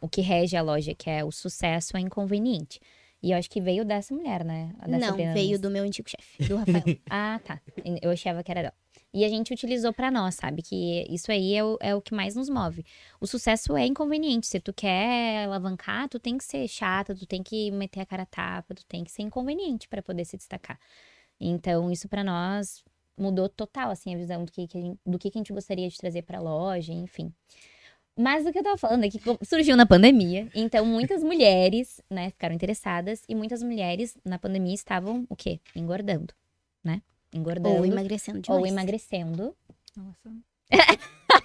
o 0.00 0.08
que 0.08 0.20
rege 0.20 0.56
a 0.56 0.62
loja, 0.62 0.94
que 0.94 1.10
é 1.10 1.24
o 1.24 1.32
sucesso 1.32 1.96
é 1.96 2.00
inconveniente. 2.00 2.80
E 3.20 3.32
eu 3.32 3.38
acho 3.38 3.50
que 3.50 3.60
veio 3.60 3.84
dessa 3.84 4.14
mulher, 4.14 4.44
né? 4.44 4.72
A 4.78 4.86
da 4.86 4.98
Não, 4.98 5.16
veio 5.16 5.58
do 5.58 5.70
meu 5.70 5.82
antigo 5.82 6.08
chefe, 6.08 6.44
do 6.44 6.56
Rafael. 6.56 6.84
Ah, 7.10 7.40
tá. 7.44 7.60
Eu 8.00 8.10
achava 8.10 8.42
que 8.44 8.50
era 8.50 8.62
dela. 8.62 8.74
E 9.12 9.24
a 9.24 9.28
gente 9.28 9.52
utilizou 9.52 9.92
pra 9.92 10.10
nós, 10.10 10.36
sabe? 10.36 10.62
Que 10.62 11.04
isso 11.08 11.32
aí 11.32 11.54
é 11.54 11.64
o, 11.64 11.78
é 11.80 11.94
o 11.94 12.00
que 12.00 12.14
mais 12.14 12.36
nos 12.36 12.48
move. 12.48 12.84
O 13.20 13.26
sucesso 13.26 13.76
é 13.76 13.86
inconveniente. 13.86 14.46
Se 14.46 14.60
tu 14.60 14.72
quer 14.72 15.44
alavancar, 15.44 16.08
tu 16.08 16.20
tem 16.20 16.36
que 16.38 16.44
ser 16.44 16.68
chata, 16.68 17.14
tu 17.14 17.26
tem 17.26 17.42
que 17.42 17.70
meter 17.70 18.00
a 18.00 18.06
cara 18.06 18.22
a 18.22 18.26
tapa, 18.26 18.74
tu 18.74 18.84
tem 18.86 19.02
que 19.02 19.10
ser 19.10 19.22
inconveniente 19.22 19.88
pra 19.88 20.02
poder 20.02 20.24
se 20.24 20.36
destacar. 20.36 20.78
Então, 21.40 21.90
isso 21.90 22.08
pra 22.08 22.22
nós 22.22 22.84
mudou 23.16 23.48
total, 23.48 23.90
assim, 23.90 24.14
a 24.14 24.18
visão 24.18 24.44
do 24.44 24.52
que, 24.52 24.66
que 24.68 24.78
a 24.78 24.80
gente, 24.80 25.00
do 25.04 25.18
que, 25.18 25.30
que 25.30 25.38
a 25.38 25.40
gente 25.40 25.52
gostaria 25.52 25.88
de 25.88 25.96
trazer 25.96 26.22
pra 26.22 26.40
loja, 26.40 26.92
enfim. 26.92 27.32
Mas 28.18 28.44
o 28.44 28.52
que 28.52 28.58
eu 28.58 28.64
tava 28.64 28.76
falando 28.76 29.04
é 29.04 29.08
que 29.08 29.20
surgiu 29.42 29.76
na 29.76 29.86
pandemia, 29.86 30.48
então 30.52 30.84
muitas 30.84 31.22
mulheres, 31.22 32.00
né, 32.10 32.30
ficaram 32.30 32.52
interessadas 32.52 33.22
e 33.28 33.34
muitas 33.34 33.62
mulheres 33.62 34.16
na 34.24 34.38
pandemia 34.40 34.74
estavam, 34.74 35.24
o 35.28 35.36
quê? 35.36 35.60
Engordando, 35.76 36.34
né? 36.82 37.00
Engordando 37.32 37.76
Ou 37.76 37.86
emagrecendo 37.86 38.40
demais. 38.40 38.60
ou 38.60 38.66
emagrecendo. 38.66 39.54
Nossa. 39.96 40.36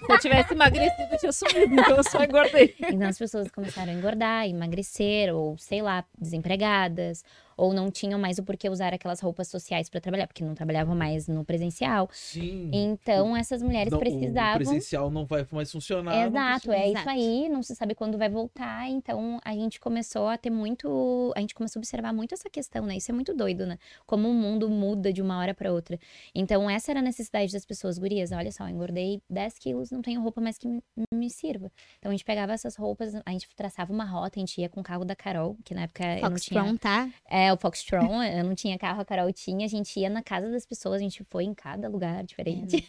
Se 0.06 0.12
eu 0.12 0.18
tivesse 0.18 0.52
emagrecido, 0.52 1.12
eu 1.12 1.18
tinha 1.18 1.32
sumido, 1.32 1.72
então 1.72 1.96
eu 1.96 2.04
só 2.04 2.24
engordei. 2.24 2.74
Então 2.80 3.08
as 3.08 3.18
pessoas 3.18 3.48
começaram 3.50 3.92
a 3.92 3.94
engordar, 3.94 4.48
emagrecer, 4.48 5.34
ou 5.34 5.56
sei 5.56 5.80
lá, 5.80 6.04
desempregadas, 6.18 7.24
ou 7.56 7.72
não 7.72 7.90
tinham 7.90 8.18
mais 8.18 8.38
o 8.38 8.42
porquê 8.42 8.68
usar 8.68 8.92
aquelas 8.94 9.20
roupas 9.20 9.48
sociais 9.48 9.88
para 9.88 10.00
trabalhar, 10.00 10.26
porque 10.26 10.44
não 10.44 10.54
trabalhavam 10.54 10.94
mais 10.94 11.28
no 11.28 11.44
presencial. 11.44 12.08
Sim. 12.12 12.70
Então 12.72 13.36
essas 13.36 13.62
mulheres 13.62 13.90
Não, 13.90 13.98
O 13.98 14.00
precisavam. 14.00 14.56
presencial 14.56 15.10
não 15.10 15.24
vai 15.24 15.46
mais 15.50 15.70
funcionar. 15.70 16.26
Exato, 16.26 16.72
é 16.72 16.88
isso 16.90 17.08
aí, 17.08 17.48
não 17.48 17.62
se 17.62 17.74
sabe 17.74 17.94
quando 17.94 18.18
vai 18.18 18.28
voltar, 18.28 18.88
então 18.88 19.40
a 19.44 19.52
gente 19.52 19.80
começou 19.80 20.28
a 20.28 20.36
ter 20.36 20.50
muito, 20.50 21.32
a 21.36 21.40
gente 21.40 21.54
começou 21.54 21.78
a 21.78 21.80
observar 21.80 22.12
muito 22.12 22.34
essa 22.34 22.48
questão, 22.50 22.86
né? 22.86 22.96
Isso 22.96 23.10
é 23.10 23.14
muito 23.14 23.34
doido, 23.34 23.66
né? 23.66 23.78
Como 24.06 24.28
o 24.28 24.34
mundo 24.34 24.68
muda 24.68 25.12
de 25.12 25.22
uma 25.22 25.38
hora 25.38 25.54
para 25.54 25.72
outra. 25.72 25.98
Então 26.34 26.68
essa 26.68 26.90
era 26.90 27.00
a 27.00 27.02
necessidade 27.02 27.52
das 27.52 27.64
pessoas, 27.64 27.98
gurias, 27.98 28.32
olha 28.32 28.50
só, 28.52 28.68
engordei 28.68 29.20
10 29.28 29.58
quilos, 29.58 29.90
não 29.90 30.02
tenho 30.02 30.20
roupa 30.22 30.40
mais 30.40 30.58
que 30.58 30.66
me, 30.68 30.82
me 31.12 31.30
sirva. 31.30 31.70
Então 31.98 32.10
a 32.10 32.14
gente 32.14 32.24
pegava 32.24 32.52
essas 32.52 32.76
roupas, 32.76 33.14
a 33.14 33.30
gente 33.30 33.48
traçava 33.54 33.92
uma 33.92 34.04
rota, 34.04 34.38
a 34.38 34.40
gente 34.40 34.60
ia 34.60 34.68
com 34.68 34.80
o 34.80 34.82
carro 34.84 35.04
da 35.04 35.14
Carol, 35.16 35.56
que 35.64 35.74
na 35.74 35.82
época 35.82 36.04
eu 36.04 36.30
não 36.30 36.36
tinha... 36.36 36.60
Foxtron, 36.62 36.76
tá? 36.76 37.08
É, 37.28 37.43
o 37.52 37.56
Foxtron, 37.56 38.22
eu 38.22 38.44
não 38.44 38.54
tinha 38.54 38.78
carro, 38.78 39.00
a 39.00 39.04
Carol 39.04 39.32
tinha, 39.32 39.66
a 39.66 39.68
gente 39.68 39.98
ia 39.98 40.08
na 40.08 40.22
casa 40.22 40.50
das 40.50 40.64
pessoas, 40.64 40.96
a 40.96 41.02
gente 41.02 41.24
foi 41.24 41.44
em 41.44 41.54
cada 41.54 41.88
lugar 41.88 42.24
diferente. 42.24 42.88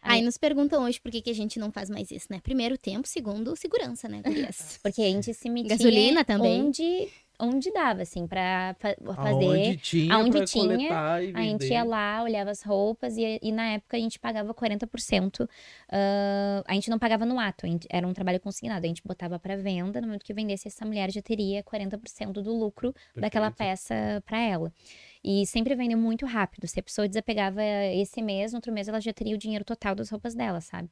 Aí 0.00 0.22
nos 0.22 0.38
perguntam 0.38 0.84
hoje 0.84 1.00
por 1.00 1.10
que, 1.10 1.20
que 1.20 1.30
a 1.30 1.34
gente 1.34 1.58
não 1.58 1.72
faz 1.72 1.90
mais 1.90 2.10
isso, 2.10 2.28
né? 2.30 2.40
Primeiro, 2.42 2.78
tempo. 2.78 3.06
Segundo, 3.06 3.56
segurança, 3.56 4.08
né, 4.08 4.22
gurias? 4.22 4.78
Porque 4.82 5.02
a 5.02 5.06
gente 5.06 5.34
se 5.34 5.50
metia 5.50 5.76
Gasolina 5.76 6.24
também. 6.24 6.62
onde 6.62 7.08
onde 7.40 7.70
dava, 7.72 8.02
assim, 8.02 8.26
pra 8.26 8.74
fa 8.78 8.94
fazer. 9.14 9.44
Aonde 9.44 9.76
tinha, 9.76 10.14
aonde 10.14 10.44
tinha, 10.44 11.00
A 11.34 11.42
gente 11.42 11.66
ia 11.68 11.84
lá, 11.84 12.22
olhava 12.22 12.50
as 12.50 12.62
roupas 12.62 13.16
e, 13.16 13.38
e 13.42 13.52
na 13.52 13.72
época 13.74 13.96
a 13.96 14.00
gente 14.00 14.18
pagava 14.18 14.52
40%. 14.52 15.48
ah, 15.90 16.62
a 16.66 16.74
gente 16.74 16.90
não 16.90 16.98
pagava 16.98 17.24
no 17.24 17.38
ato, 17.38 17.66
gente- 17.66 17.86
era 17.90 18.06
um 18.06 18.12
trabalho 18.12 18.40
consignado. 18.40 18.84
A 18.84 18.88
gente 18.88 19.02
botava 19.04 19.38
pra 19.38 19.56
venda, 19.56 20.00
no 20.00 20.06
momento 20.08 20.24
que 20.24 20.34
vendesse, 20.34 20.68
essa 20.68 20.84
mulher 20.84 21.10
já 21.10 21.22
teria 21.22 21.62
40% 21.62 22.42
do 22.42 22.52
lucro 22.52 22.94
daquela 23.16 23.50
Perfeito. 23.50 23.70
peça 23.70 24.22
pra 24.26 24.38
ela. 24.40 24.72
E 25.22 25.44
sempre 25.46 25.74
vendeu 25.74 25.98
muito 25.98 26.24
rápido. 26.26 26.66
Se 26.66 26.78
a 26.80 26.82
pessoa 26.82 27.08
desapegava 27.08 27.62
esse 27.64 28.22
mês, 28.22 28.52
no 28.52 28.58
outro 28.58 28.72
mês 28.72 28.88
ela 28.88 29.00
já 29.00 29.12
teria 29.12 29.34
o 29.34 29.38
dinheiro 29.38 29.64
total 29.64 29.94
das 29.94 30.10
roupas 30.10 30.34
dela, 30.34 30.60
sabe? 30.60 30.88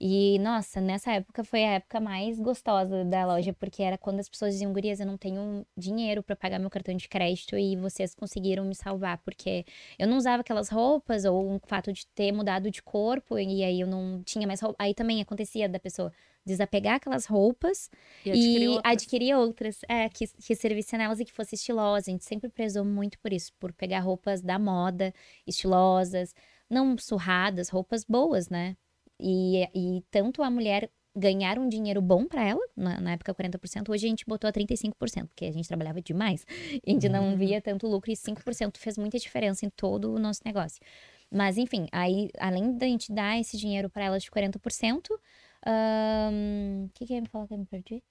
E, 0.00 0.38
nossa, 0.38 0.80
nessa 0.80 1.12
época 1.12 1.42
foi 1.42 1.64
a 1.64 1.72
época 1.74 1.98
mais 1.98 2.38
gostosa 2.38 3.04
da 3.04 3.26
loja, 3.26 3.52
porque 3.52 3.82
era 3.82 3.98
quando 3.98 4.20
as 4.20 4.28
pessoas 4.28 4.52
diziam, 4.52 4.72
gurias, 4.72 5.00
eu 5.00 5.06
não 5.06 5.18
tenho 5.18 5.66
dinheiro 5.76 6.22
pra 6.22 6.36
pagar 6.36 6.60
meu 6.60 6.70
cartão 6.70 6.94
de 6.94 7.08
crédito 7.08 7.58
e 7.58 7.74
vocês 7.76 8.14
conseguiram 8.14 8.64
me 8.64 8.76
salvar, 8.76 9.18
porque 9.18 9.64
eu 9.98 10.06
não 10.06 10.16
usava 10.16 10.42
aquelas 10.42 10.68
roupas, 10.68 11.24
ou 11.24 11.56
o 11.56 11.60
fato 11.66 11.92
de 11.92 12.06
ter 12.14 12.30
mudado 12.30 12.70
de 12.70 12.80
corpo, 12.80 13.36
e 13.38 13.64
aí 13.64 13.80
eu 13.80 13.88
não 13.88 14.22
tinha 14.22 14.46
mais 14.46 14.60
roupa. 14.60 14.76
Aí 14.78 14.94
também 14.94 15.20
acontecia 15.20 15.68
da 15.68 15.80
pessoa 15.80 16.12
desapegar 16.46 16.94
aquelas 16.96 17.26
roupas 17.26 17.90
E 18.24 18.30
e 18.32 18.32
adquirir 18.32 18.68
outras. 18.68 18.84
adquirir 18.84 19.34
outras, 19.34 19.80
é, 19.88 20.08
que, 20.08 20.26
que 20.28 20.54
servissem 20.54 20.98
nelas 20.98 21.18
e 21.20 21.24
que 21.24 21.32
fosse 21.32 21.56
estilosa. 21.56 22.08
A 22.10 22.12
gente 22.12 22.24
sempre 22.24 22.48
prezou 22.50 22.84
muito 22.84 23.18
por 23.18 23.32
isso, 23.32 23.52
por 23.58 23.72
pegar 23.72 24.00
roupas 24.00 24.40
da 24.42 24.58
moda, 24.58 25.12
estilosas, 25.46 26.34
não 26.70 26.96
surradas, 26.98 27.68
roupas 27.68 28.04
boas, 28.04 28.48
né? 28.48 28.76
E, 29.20 29.68
e 29.74 30.02
tanto 30.10 30.42
a 30.42 30.50
mulher 30.50 30.90
ganhar 31.16 31.58
um 31.58 31.68
dinheiro 31.68 32.00
bom 32.00 32.26
pra 32.26 32.46
ela, 32.46 32.60
na, 32.76 33.00
na 33.00 33.12
época 33.12 33.34
40%, 33.34 33.88
hoje 33.90 34.06
a 34.06 34.08
gente 34.08 34.24
botou 34.26 34.48
a 34.48 34.52
35%, 34.52 35.26
porque 35.26 35.46
a 35.46 35.52
gente 35.52 35.66
trabalhava 35.66 36.00
demais, 36.00 36.46
a 36.86 36.90
gente 36.90 37.08
não 37.08 37.36
via 37.36 37.60
tanto 37.60 37.88
lucro 37.88 38.10
e 38.10 38.16
5% 38.16 38.78
fez 38.78 38.96
muita 38.96 39.18
diferença 39.18 39.66
em 39.66 39.70
todo 39.70 40.14
o 40.14 40.18
nosso 40.18 40.40
negócio. 40.44 40.80
Mas 41.30 41.58
enfim, 41.58 41.86
aí 41.92 42.30
além 42.38 42.76
da 42.76 42.86
gente 42.86 43.12
dar 43.12 43.38
esse 43.38 43.56
dinheiro 43.56 43.90
pra 43.90 44.04
elas 44.04 44.22
de 44.22 44.30
40%, 44.30 45.10
ahn, 45.66 46.86
o 46.86 46.90
que 46.94 47.06
que 47.06 47.12
eu 47.12 47.16
ia 47.16 47.22
me 47.22 47.28
falar 47.28 47.46
que 47.46 47.54
eu 47.54 47.58
me 47.58 47.66
perdi? 47.66 48.02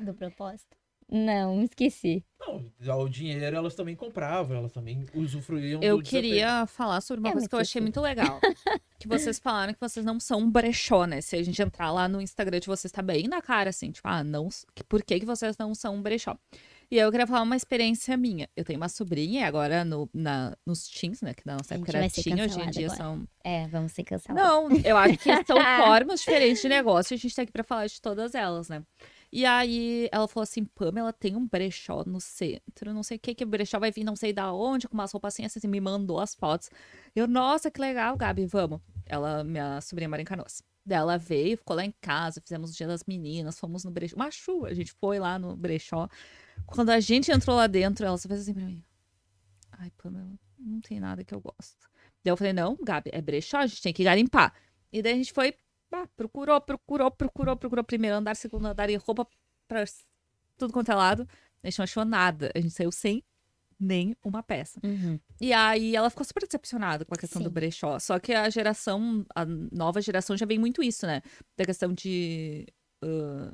Do 0.00 0.14
propósito. 0.14 0.76
Não, 1.08 1.56
me 1.56 1.64
esqueci. 1.64 2.24
Não, 2.40 3.00
o 3.02 3.08
dinheiro 3.08 3.56
elas 3.56 3.74
também 3.74 3.94
compravam, 3.94 4.56
elas 4.56 4.72
também 4.72 5.06
usufruíam 5.14 5.80
Eu 5.82 5.96
do 5.96 6.02
desapego. 6.02 6.26
queria 6.28 6.66
falar 6.66 7.00
sobre 7.00 7.20
uma 7.20 7.30
É, 7.30 7.32
coisa 7.32 7.48
que 7.48 7.54
eu 7.54 7.58
achei 7.60 7.80
muito 7.80 8.00
legal. 8.00 8.40
que 8.98 9.06
vocês 9.08 9.38
falaram 9.38 9.72
que 9.72 9.80
vocês 9.80 10.04
não 10.04 10.18
são 10.18 10.40
um 10.40 10.50
brechó, 10.50 11.04
né? 11.04 11.20
Se 11.20 11.36
a 11.36 11.42
gente 11.42 11.60
entrar 11.62 11.92
lá 11.92 12.08
no 12.08 12.20
Instagram 12.20 12.58
de 12.60 12.66
vocês, 12.66 12.90
tá 12.90 13.02
bem 13.02 13.28
na 13.28 13.40
cara, 13.40 13.70
assim, 13.70 13.90
tipo, 13.90 14.06
ah, 14.08 14.22
não. 14.24 14.48
Por 14.88 15.02
que, 15.02 15.20
que 15.20 15.26
vocês 15.26 15.56
não 15.56 15.74
são 15.74 15.94
um 15.96 16.02
brechó? 16.02 16.36
E 16.88 16.98
aí 17.00 17.04
eu 17.04 17.10
queria 17.10 17.26
falar 17.26 17.42
uma 17.42 17.56
experiência 17.56 18.16
minha. 18.16 18.48
Eu 18.56 18.64
tenho 18.64 18.78
uma 18.78 18.88
sobrinha, 18.88 19.46
agora 19.46 19.84
no, 19.84 20.08
na, 20.14 20.56
nos 20.64 20.88
teens, 20.88 21.20
né? 21.20 21.34
Que 21.34 21.44
na 21.44 21.56
nossa 21.56 21.74
época 21.74 21.96
era 21.96 22.08
teen, 22.10 22.40
hoje 22.40 22.60
em 22.60 22.70
dia 22.70 22.86
agora. 22.86 22.96
são. 23.02 23.28
É, 23.42 23.66
vamos 23.68 23.92
ser 23.92 24.04
cancelados. 24.04 24.70
Não, 24.70 24.80
eu 24.84 24.96
acho 24.96 25.18
que 25.18 25.44
são 25.44 25.56
formas 25.84 26.20
diferentes 26.20 26.62
de 26.62 26.68
negócio. 26.68 27.14
A 27.14 27.16
gente 27.18 27.34
tá 27.34 27.42
aqui 27.42 27.50
pra 27.50 27.64
falar 27.64 27.86
de 27.86 28.00
todas 28.00 28.34
elas, 28.36 28.68
né? 28.68 28.82
E 29.32 29.44
aí 29.44 30.08
ela 30.12 30.28
falou 30.28 30.42
assim: 30.42 30.64
Pamela 30.64 31.12
tem 31.12 31.36
um 31.36 31.46
brechó 31.46 32.04
no 32.06 32.20
centro, 32.20 32.92
não 32.94 33.02
sei 33.02 33.16
o 33.16 33.20
que, 33.20 33.34
que 33.34 33.44
o 33.44 33.46
brechó 33.46 33.78
vai 33.78 33.90
vir, 33.90 34.04
não 34.04 34.16
sei 34.16 34.32
da 34.32 34.52
onde, 34.52 34.88
com 34.88 34.94
umas 34.94 35.12
roupas 35.12 35.34
assim, 35.34 35.44
assim, 35.44 35.66
me 35.66 35.80
mandou 35.80 36.20
as 36.20 36.34
fotos. 36.34 36.70
Eu, 37.14 37.26
nossa, 37.26 37.70
que 37.70 37.80
legal, 37.80 38.16
Gabi, 38.16 38.46
vamos. 38.46 38.80
Ela, 39.04 39.44
minha 39.44 39.80
sobrinha 39.80 40.08
mora 40.08 40.22
em 40.22 40.24
Canoas. 40.24 40.62
Daí 40.84 40.98
ela 40.98 41.18
veio, 41.18 41.58
ficou 41.58 41.74
lá 41.74 41.84
em 41.84 41.92
casa, 42.00 42.40
fizemos 42.40 42.70
o 42.70 42.74
dia 42.74 42.86
das 42.86 43.02
meninas, 43.04 43.58
fomos 43.58 43.84
no 43.84 43.90
brechó. 43.90 44.14
Uma 44.14 44.30
chuva, 44.30 44.68
a 44.68 44.74
gente 44.74 44.92
foi 44.92 45.18
lá 45.18 45.38
no 45.38 45.56
brechó. 45.56 46.08
Quando 46.64 46.90
a 46.90 47.00
gente 47.00 47.30
entrou 47.32 47.56
lá 47.56 47.66
dentro, 47.66 48.06
ela 48.06 48.16
só 48.16 48.28
fez 48.28 48.42
assim 48.42 48.54
pra 48.54 48.64
mim. 48.64 48.84
Ai, 49.72 49.90
Pamela, 49.96 50.38
não 50.58 50.80
tem 50.80 51.00
nada 51.00 51.24
que 51.24 51.34
eu 51.34 51.40
gosto. 51.40 51.88
Daí 52.22 52.32
eu 52.32 52.36
falei, 52.36 52.52
não, 52.52 52.76
Gabi, 52.80 53.10
é 53.12 53.20
brechó, 53.20 53.58
a 53.58 53.66
gente 53.66 53.82
tem 53.82 53.92
que 53.92 54.04
garimpar. 54.04 54.54
E 54.92 55.02
daí 55.02 55.12
a 55.12 55.16
gente 55.16 55.32
foi, 55.32 55.54
procurou, 56.16 56.60
procurou, 56.60 57.10
procurou, 57.10 57.56
procurou 57.56 57.84
primeiro 57.84 58.16
andar, 58.16 58.36
segundo 58.36 58.66
andar 58.66 58.90
e 58.90 58.96
roupa 58.96 59.26
pra 59.68 59.84
tudo 60.56 60.72
quanto 60.72 60.90
é 60.90 60.94
lado. 60.94 61.28
A 61.62 61.68
gente 61.68 61.78
não 61.78 61.84
achou 61.84 62.04
nada. 62.04 62.50
A 62.54 62.60
gente 62.60 62.72
saiu 62.72 62.92
sem 62.92 63.24
nem 63.78 64.16
uma 64.24 64.42
peça. 64.42 64.80
Uhum. 64.82 65.20
E 65.40 65.52
aí 65.52 65.94
ela 65.94 66.10
ficou 66.10 66.24
super 66.24 66.46
decepcionada 66.46 67.04
com 67.04 67.14
a 67.14 67.18
questão 67.18 67.42
do 67.42 67.48
Sim. 67.48 67.54
brechó. 67.54 67.98
Só 67.98 68.18
que 68.18 68.32
a 68.32 68.48
geração, 68.48 69.24
a 69.34 69.44
nova 69.44 70.00
geração 70.00 70.36
já 70.36 70.46
vem 70.46 70.58
muito 70.58 70.82
isso, 70.82 71.06
né? 71.06 71.22
Da 71.56 71.64
questão 71.64 71.92
de. 71.92 72.66
ah, 73.02 73.52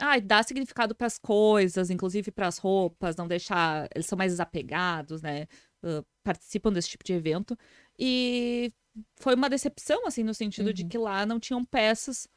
ah, 0.00 0.20
dar 0.20 0.44
significado 0.44 0.94
pras 0.94 1.18
coisas, 1.18 1.90
inclusive 1.90 2.30
pras 2.30 2.58
roupas, 2.58 3.16
não 3.16 3.26
deixar. 3.26 3.88
Eles 3.94 4.06
são 4.06 4.16
mais 4.16 4.32
desapegados, 4.32 5.22
né? 5.22 5.46
Ah, 5.82 6.04
participam 6.22 6.72
desse 6.72 6.90
tipo 6.90 7.04
de 7.04 7.12
evento. 7.12 7.56
E 7.98 8.72
foi 9.16 9.34
uma 9.34 9.48
decepção, 9.50 10.06
assim, 10.06 10.22
no 10.22 10.34
sentido 10.34 10.72
de 10.72 10.82
Uhum. 10.82 10.88
que 10.88 10.98
lá 10.98 11.24
não 11.26 11.38
tinham 11.40 11.64
peças. 11.64 12.28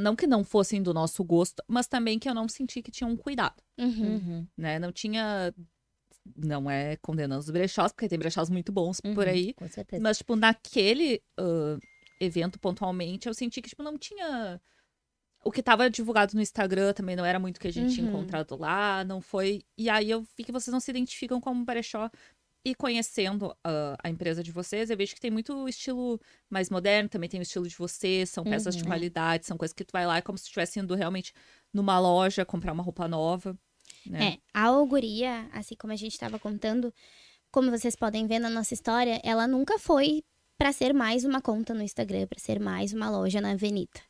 Não 0.00 0.14
que 0.14 0.26
não 0.26 0.44
fossem 0.44 0.80
do 0.82 0.94
nosso 0.94 1.24
gosto, 1.24 1.64
mas 1.66 1.88
também 1.88 2.16
que 2.18 2.28
eu 2.28 2.34
não 2.34 2.48
senti 2.48 2.80
que 2.80 2.92
tinham 2.92 3.10
um 3.10 3.16
cuidado 3.16 3.60
Uhum. 3.76 4.14
Uhum. 4.14 4.46
né? 4.56 4.78
Não 4.78 4.92
tinha. 4.92 5.52
Não 6.36 6.70
é 6.70 6.96
condenando 6.98 7.40
os 7.40 7.50
brechós, 7.50 7.90
porque 7.92 8.08
tem 8.08 8.18
brechós 8.18 8.48
muito 8.50 8.70
bons 8.70 9.00
por 9.00 9.26
Uhum, 9.26 9.32
aí. 9.32 9.54
Com 9.54 9.66
certeza. 9.66 10.00
Mas, 10.02 10.18
tipo, 10.18 10.36
naquele 10.36 11.20
ah, 11.36 11.76
evento 12.20 12.58
pontualmente, 12.60 13.26
eu 13.26 13.34
senti 13.34 13.60
que, 13.60 13.68
tipo, 13.70 13.82
não 13.82 13.98
tinha. 13.98 14.60
O 15.42 15.50
que 15.50 15.62
tava 15.62 15.88
divulgado 15.90 16.34
no 16.36 16.42
Instagram 16.42 16.92
também 16.92 17.16
não 17.16 17.24
era 17.24 17.38
muito 17.40 17.56
o 17.56 17.60
que 17.60 17.66
a 17.68 17.72
gente 17.72 17.94
tinha 17.94 18.06
Uhum. 18.06 18.12
encontrado 18.12 18.56
lá, 18.56 19.02
não 19.04 19.20
foi. 19.20 19.62
E 19.76 19.88
aí 19.88 20.08
eu 20.10 20.22
vi 20.36 20.44
que 20.44 20.52
vocês 20.52 20.70
não 20.70 20.78
se 20.80 20.90
identificam 20.90 21.40
como 21.40 21.64
brechó. 21.64 22.08
E 22.64 22.74
conhecendo 22.74 23.56
ah, 23.64 23.96
a 24.02 24.10
empresa 24.10 24.42
de 24.42 24.52
vocês, 24.52 24.90
eu 24.90 24.96
vejo 24.96 25.14
que 25.14 25.20
tem 25.20 25.30
muito 25.30 25.66
estilo 25.68 26.20
mais 26.48 26.68
moderno, 26.68 27.08
também 27.08 27.28
tem 27.28 27.40
o 27.40 27.42
estilo 27.42 27.66
de 27.66 27.74
vocês, 27.76 28.28
são 28.28 28.44
peças 28.44 28.76
de 28.76 28.82
Uhum. 28.82 28.88
qualidade, 28.88 29.46
são 29.46 29.56
coisas 29.56 29.72
que 29.72 29.84
tu 29.84 29.92
vai 29.92 30.06
lá, 30.06 30.18
é 30.18 30.20
como 30.20 30.36
se 30.36 30.44
estivesse 30.44 30.78
indo 30.78 30.94
realmente 30.94 31.32
numa 31.72 31.98
loja 31.98 32.44
comprar 32.44 32.72
uma 32.72 32.82
roupa 32.82 33.08
nova. 33.08 33.56
Né? 34.04 34.34
É, 34.34 34.38
a 34.52 34.64
Auguria, 34.66 35.48
assim 35.52 35.74
como 35.74 35.92
a 35.92 35.96
gente 35.96 36.12
estava 36.12 36.38
contando, 36.38 36.92
como 37.50 37.70
vocês 37.70 37.96
podem 37.96 38.26
ver 38.26 38.38
na 38.38 38.50
nossa 38.50 38.74
história, 38.74 39.20
ela 39.24 39.46
nunca 39.46 39.78
foi 39.78 40.22
para 40.58 40.72
ser 40.72 40.92
mais 40.92 41.24
uma 41.24 41.40
conta 41.40 41.72
no 41.72 41.82
Instagram, 41.82 42.26
para 42.26 42.38
ser 42.38 42.60
mais 42.60 42.92
uma 42.92 43.10
loja 43.10 43.40
na 43.40 43.52
Avenida. 43.52 44.00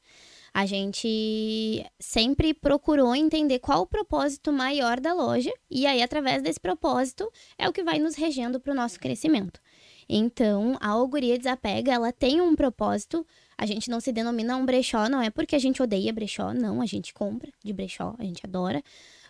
A 0.52 0.66
gente 0.66 1.84
sempre 1.98 2.52
procurou 2.52 3.14
entender 3.14 3.58
qual 3.58 3.82
o 3.82 3.86
propósito 3.86 4.52
maior 4.52 5.00
da 5.00 5.12
loja 5.12 5.52
e 5.70 5.86
aí 5.86 6.02
através 6.02 6.42
desse 6.42 6.58
propósito 6.58 7.30
é 7.56 7.68
o 7.68 7.72
que 7.72 7.82
vai 7.82 7.98
nos 7.98 8.16
regendo 8.16 8.58
para 8.60 8.72
o 8.72 8.76
nosso 8.76 8.98
crescimento. 8.98 9.60
Então, 10.08 10.76
a 10.80 10.88
Auguria 10.88 11.38
Desapega, 11.38 11.92
ela 11.92 12.12
tem 12.12 12.40
um 12.40 12.56
propósito. 12.56 13.24
A 13.56 13.64
gente 13.64 13.88
não 13.88 14.00
se 14.00 14.10
denomina 14.10 14.56
um 14.56 14.66
brechó, 14.66 15.08
não 15.08 15.22
é 15.22 15.30
porque 15.30 15.54
a 15.54 15.58
gente 15.58 15.80
odeia 15.80 16.12
brechó, 16.12 16.52
não, 16.52 16.82
a 16.82 16.86
gente 16.86 17.14
compra 17.14 17.52
de 17.64 17.72
brechó, 17.72 18.16
a 18.18 18.24
gente 18.24 18.44
adora 18.44 18.82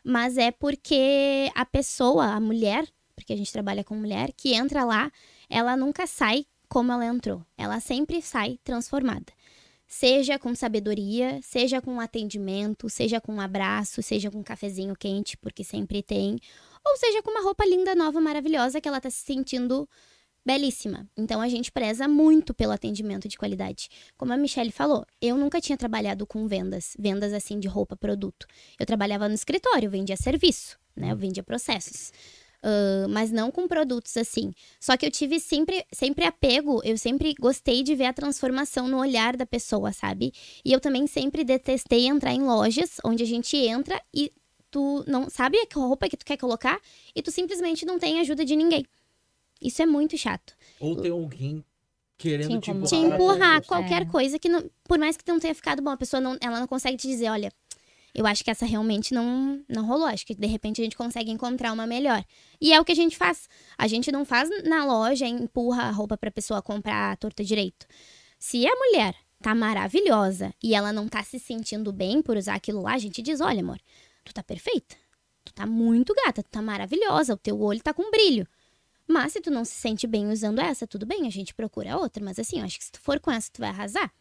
mas 0.04 0.38
é 0.38 0.50
porque 0.50 1.50
a 1.54 1.64
pessoa, 1.64 2.26
a 2.26 2.40
mulher, 2.40 2.86
porque 3.14 3.32
a 3.32 3.36
gente 3.36 3.52
trabalha 3.52 3.84
com 3.84 3.94
mulher, 3.94 4.32
que 4.32 4.54
entra 4.54 4.84
lá, 4.84 5.10
ela 5.48 5.76
nunca 5.76 6.06
sai 6.06 6.46
como 6.68 6.92
ela 6.92 7.04
entrou. 7.04 7.44
Ela 7.56 7.80
sempre 7.80 8.22
sai 8.22 8.58
transformada. 8.64 9.26
Seja 9.92 10.38
com 10.38 10.54
sabedoria, 10.54 11.40
seja 11.42 11.82
com 11.82 11.98
atendimento, 11.98 12.88
seja 12.88 13.20
com 13.20 13.34
um 13.34 13.40
abraço, 13.40 14.00
seja 14.00 14.30
com 14.30 14.38
um 14.38 14.42
cafezinho 14.44 14.94
quente, 14.94 15.36
porque 15.36 15.64
sempre 15.64 16.00
tem, 16.00 16.38
ou 16.86 16.96
seja 16.96 17.20
com 17.24 17.32
uma 17.32 17.42
roupa 17.42 17.66
linda, 17.66 17.92
nova, 17.96 18.20
maravilhosa 18.20 18.80
que 18.80 18.86
ela 18.86 19.00
tá 19.00 19.10
se 19.10 19.24
sentindo 19.24 19.88
belíssima. 20.46 21.08
Então 21.16 21.40
a 21.40 21.48
gente 21.48 21.72
preza 21.72 22.06
muito 22.06 22.54
pelo 22.54 22.70
atendimento 22.70 23.26
de 23.26 23.36
qualidade. 23.36 23.88
Como 24.16 24.32
a 24.32 24.36
Michelle 24.36 24.70
falou, 24.70 25.04
eu 25.20 25.36
nunca 25.36 25.60
tinha 25.60 25.76
trabalhado 25.76 26.24
com 26.24 26.46
vendas, 26.46 26.96
vendas 26.96 27.32
assim 27.32 27.58
de 27.58 27.66
roupa, 27.66 27.96
produto. 27.96 28.46
Eu 28.78 28.86
trabalhava 28.86 29.28
no 29.28 29.34
escritório, 29.34 29.90
vendia 29.90 30.16
serviço, 30.16 30.78
né? 30.94 31.10
Eu 31.10 31.16
vendia 31.16 31.42
processos. 31.42 32.12
Ah, 32.62 33.06
mas 33.08 33.30
não 33.30 33.50
com 33.50 33.66
produtos 33.66 34.16
assim. 34.16 34.52
Só 34.78 34.96
que 34.96 35.06
eu 35.06 35.10
tive 35.10 35.40
sempre, 35.40 35.84
sempre 35.92 36.24
apego, 36.24 36.80
eu 36.84 36.96
sempre 36.98 37.34
gostei 37.38 37.82
de 37.82 37.94
ver 37.94 38.06
a 38.06 38.12
transformação 38.12 38.86
no 38.86 38.98
olhar 38.98 39.36
da 39.36 39.46
pessoa, 39.46 39.92
sabe? 39.92 40.32
E 40.64 40.72
eu 40.72 40.80
também 40.80 41.06
sempre 41.06 41.42
detestei 41.44 42.06
entrar 42.06 42.32
em 42.32 42.42
lojas 42.42 42.96
onde 43.04 43.22
a 43.22 43.26
gente 43.26 43.56
entra 43.56 44.00
e 44.14 44.32
tu 44.70 45.04
não 45.06 45.28
sabe 45.28 45.58
a 45.58 45.78
roupa 45.78 46.08
que 46.08 46.16
tu 46.16 46.24
quer 46.24 46.36
colocar 46.36 46.78
e 47.14 47.22
tu 47.22 47.30
simplesmente 47.30 47.84
não 47.86 47.98
tem 47.98 48.20
ajuda 48.20 48.44
de 48.44 48.54
ninguém. 48.54 48.84
Isso 49.60 49.82
é 49.82 49.86
muito 49.86 50.16
chato. 50.16 50.54
Ou 50.78 50.96
tem 50.96 51.10
alguém 51.10 51.64
querendo 52.16 52.60
Te 52.60 52.70
empurrar. 52.70 52.88
Te 52.88 52.96
empurrar 52.96 53.66
qualquer 53.66 54.02
É. 54.02 54.04
coisa 54.04 54.38
que 54.38 54.48
não, 54.48 54.70
por 54.84 54.98
mais 54.98 55.16
que 55.16 55.24
não 55.26 55.40
tenha 55.40 55.54
ficado 55.54 55.82
bom, 55.82 55.90
a 55.90 55.96
pessoa 55.96 56.20
não, 56.20 56.36
ela 56.40 56.60
não 56.60 56.66
consegue 56.66 56.96
te 56.96 57.08
dizer, 57.08 57.30
olha, 57.30 57.52
eu 58.14 58.26
acho 58.26 58.42
que 58.42 58.50
essa 58.50 58.66
realmente 58.66 59.14
não, 59.14 59.62
não 59.68 59.86
rolou, 59.86 60.06
acho 60.06 60.26
que 60.26 60.34
de 60.34 60.46
repente 60.46 60.80
a 60.80 60.84
gente 60.84 60.96
consegue 60.96 61.30
encontrar 61.30 61.72
uma 61.72 61.86
melhor. 61.86 62.24
E 62.60 62.72
é 62.72 62.80
o 62.80 62.84
que 62.84 62.92
a 62.92 62.96
gente 62.96 63.16
faz. 63.16 63.48
A 63.78 63.86
gente 63.86 64.10
não 64.10 64.24
faz 64.24 64.48
na 64.64 64.84
loja, 64.84 65.26
empurra 65.26 65.84
a 65.84 65.90
roupa 65.90 66.16
pra 66.16 66.30
pessoa 66.30 66.62
comprar 66.62 67.12
a 67.12 67.16
torta 67.16 67.44
direito. 67.44 67.86
Se 68.38 68.66
a 68.66 68.74
mulher 68.74 69.14
tá 69.40 69.54
maravilhosa 69.54 70.54
e 70.62 70.74
ela 70.74 70.92
não 70.92 71.08
tá 71.08 71.22
se 71.22 71.38
sentindo 71.38 71.92
bem 71.92 72.20
por 72.20 72.36
usar 72.36 72.54
aquilo 72.54 72.82
lá, 72.82 72.94
a 72.94 72.98
gente 72.98 73.22
diz, 73.22 73.40
olha, 73.40 73.60
amor, 73.60 73.78
tu 74.24 74.34
tá 74.34 74.42
perfeita. 74.42 74.96
Tu 75.44 75.52
tá 75.54 75.66
muito 75.66 76.14
gata, 76.14 76.42
tu 76.42 76.50
tá 76.50 76.60
maravilhosa, 76.60 77.34
o 77.34 77.36
teu 77.36 77.60
olho 77.60 77.82
tá 77.82 77.94
com 77.94 78.10
brilho. 78.10 78.46
Mas 79.06 79.32
se 79.32 79.40
tu 79.40 79.50
não 79.50 79.64
se 79.64 79.74
sente 79.74 80.06
bem 80.06 80.30
usando 80.30 80.60
essa, 80.60 80.86
tudo 80.86 81.04
bem, 81.04 81.26
a 81.26 81.30
gente 81.30 81.54
procura 81.54 81.96
outra. 81.96 82.24
Mas 82.24 82.38
assim, 82.38 82.60
eu 82.60 82.64
acho 82.64 82.78
que 82.78 82.84
se 82.84 82.92
tu 82.92 83.00
for 83.00 83.18
com 83.18 83.30
essa, 83.30 83.50
tu 83.52 83.60
vai 83.60 83.70
arrasar. 83.70 84.12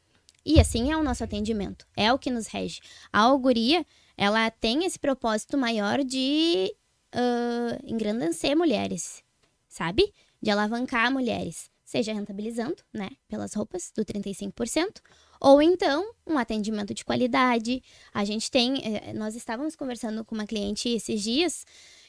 E 0.45 0.59
assim 0.59 0.91
é 0.91 0.97
o 0.97 1.03
nosso 1.03 1.23
atendimento. 1.23 1.85
É 1.95 2.11
o 2.11 2.19
que 2.19 2.31
nos 2.31 2.47
rege. 2.47 2.79
A 3.11 3.21
auguria, 3.21 3.85
ela 4.17 4.49
tem 4.49 4.85
esse 4.85 4.97
propósito 4.97 5.57
maior 5.57 6.03
de 6.03 6.73
uh, 7.15 7.79
engrandecer 7.85 8.55
mulheres, 8.55 9.23
sabe? 9.67 10.13
De 10.41 10.49
alavancar 10.49 11.11
mulheres. 11.11 11.69
Seja 11.83 12.13
rentabilizando, 12.13 12.77
né? 12.93 13.09
Pelas 13.27 13.53
roupas 13.53 13.91
do 13.95 14.05
35%. 14.05 15.01
Ou 15.41 15.61
então, 15.61 16.13
um 16.25 16.37
atendimento 16.37 16.93
de 16.93 17.03
qualidade. 17.03 17.81
A 18.13 18.23
gente 18.23 18.51
tem. 18.51 18.75
Eh, 18.83 19.13
nós 19.13 19.35
estávamos 19.35 19.75
conversando 19.75 20.23
com 20.23 20.35
uma 20.35 20.45
cliente 20.45 20.87
esses 20.89 21.21
dias 21.23 21.65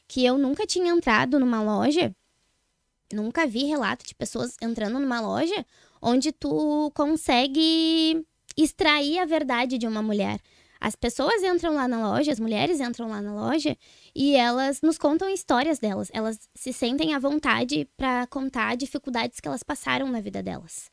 que 0.06 0.24
eu 0.24 0.36
nunca 0.36 0.66
tinha 0.66 0.90
entrado 0.90 1.38
numa 1.38 1.62
loja 1.62 2.14
nunca 3.12 3.46
vi 3.46 3.64
relato 3.64 4.06
de 4.06 4.14
pessoas 4.14 4.56
entrando 4.60 4.98
numa 4.98 5.20
loja 5.20 5.66
onde 6.00 6.32
tu 6.32 6.90
consegue 6.94 8.24
extrair 8.56 9.18
a 9.18 9.24
verdade 9.24 9.78
de 9.78 9.86
uma 9.86 10.02
mulher. 10.02 10.40
As 10.80 10.96
pessoas 10.96 11.42
entram 11.42 11.74
lá 11.74 11.86
na 11.86 12.08
loja, 12.08 12.32
as 12.32 12.40
mulheres 12.40 12.80
entram 12.80 13.08
lá 13.08 13.20
na 13.20 13.34
loja 13.34 13.76
e 14.14 14.34
elas 14.34 14.80
nos 14.80 14.96
contam 14.96 15.28
histórias 15.28 15.78
delas. 15.78 16.08
Elas 16.12 16.48
se 16.54 16.72
sentem 16.72 17.12
à 17.12 17.18
vontade 17.18 17.86
para 17.98 18.26
contar 18.28 18.76
dificuldades 18.76 19.40
que 19.40 19.46
elas 19.46 19.62
passaram 19.62 20.08
na 20.08 20.22
vida 20.22 20.42
delas. 20.42 20.90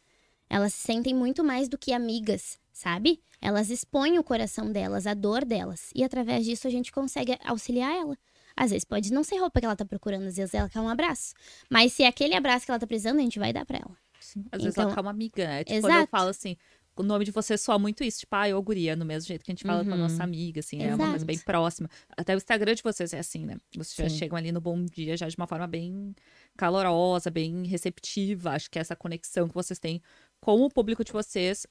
Elas 0.49 0.73
se 0.73 0.81
sentem 0.85 1.13
muito 1.13 1.41
mais 1.41 1.69
do 1.69 1.77
que 1.77 1.93
amigas, 1.93 2.59
sabe? 2.73 3.21
Elas 3.41 3.69
expõem 3.69 4.19
o 4.19 4.23
coração 4.23 4.71
delas, 4.71 5.07
a 5.07 5.13
dor 5.13 5.45
delas. 5.45 5.89
E 5.95 6.03
através 6.03 6.45
disso 6.45 6.67
a 6.67 6.71
gente 6.71 6.91
consegue 6.91 7.37
auxiliar 7.45 7.95
ela. 7.95 8.17
Às 8.57 8.71
vezes 8.71 8.83
pode 8.83 9.13
não 9.13 9.23
ser 9.23 9.37
roupa 9.37 9.59
que 9.59 9.65
ela 9.65 9.75
tá 9.75 9.85
procurando, 9.85 10.25
às 10.27 10.35
vezes 10.35 10.53
ela 10.53 10.67
quer 10.67 10.81
um 10.81 10.89
abraço. 10.89 11.33
Mas 11.69 11.93
se 11.93 12.03
é 12.03 12.07
aquele 12.07 12.35
abraço 12.35 12.65
que 12.65 12.71
ela 12.71 12.79
tá 12.79 12.87
precisando, 12.87 13.19
a 13.19 13.21
gente 13.21 13.39
vai 13.39 13.53
dar 13.53 13.65
pra 13.65 13.77
ela. 13.77 14.06
Sim. 14.19 14.41
Às 14.41 14.45
então, 14.45 14.59
vezes 14.59 14.77
ela 14.77 14.85
então, 14.85 14.95
quer 14.95 15.01
uma 15.01 15.11
amiga, 15.11 15.47
né? 15.47 15.63
Tipo, 15.63 15.77
exato. 15.77 15.93
quando 15.93 16.01
eu 16.01 16.07
falo 16.07 16.29
assim, 16.29 16.57
o 16.97 17.03
nome 17.03 17.25
de 17.25 17.31
você 17.31 17.57
soa 17.57 17.77
muito 17.77 18.03
isso, 18.03 18.21
tipo, 18.21 18.35
ai, 18.35 18.53
ô 18.53 18.61
guria, 18.61 18.95
no 18.95 19.05
mesmo 19.05 19.27
jeito 19.27 19.45
que 19.45 19.51
a 19.51 19.53
gente 19.53 19.63
fala 19.63 19.83
uhum. 19.83 19.89
com 19.89 19.93
a 19.93 19.97
nossa 19.97 20.15
uhum. 20.17 20.23
amiga, 20.23 20.59
assim, 20.59 20.77
Exato. 20.77 20.91
é 20.91 20.95
uma 20.95 21.09
coisa 21.11 21.25
bem 21.25 21.37
próxima. 21.39 21.89
Até 22.17 22.33
o 22.33 22.37
Instagram 22.37 22.73
de 22.73 22.83
vocês 22.83 23.13
é 23.13 23.19
assim, 23.19 23.45
né? 23.45 23.57
Vocês 23.75 23.95
Sim. 23.95 24.03
já 24.03 24.09
chegam 24.09 24.37
ali 24.37 24.51
no 24.51 24.59
bom 24.59 24.83
dia 24.83 25.15
já 25.15 25.27
de 25.27 25.37
uma 25.37 25.47
forma 25.47 25.67
bem 25.67 26.15
calorosa, 26.57 27.29
bem 27.29 27.65
receptiva. 27.67 28.51
Acho 28.51 28.69
que 28.69 28.79
essa 28.79 28.95
conexão 28.95 29.47
que 29.47 29.53
vocês 29.53 29.79
têm 29.79 30.01
com 30.41 30.61
o 30.61 30.69
público 30.69 31.03
de 31.03 31.11
vocês 31.11 31.67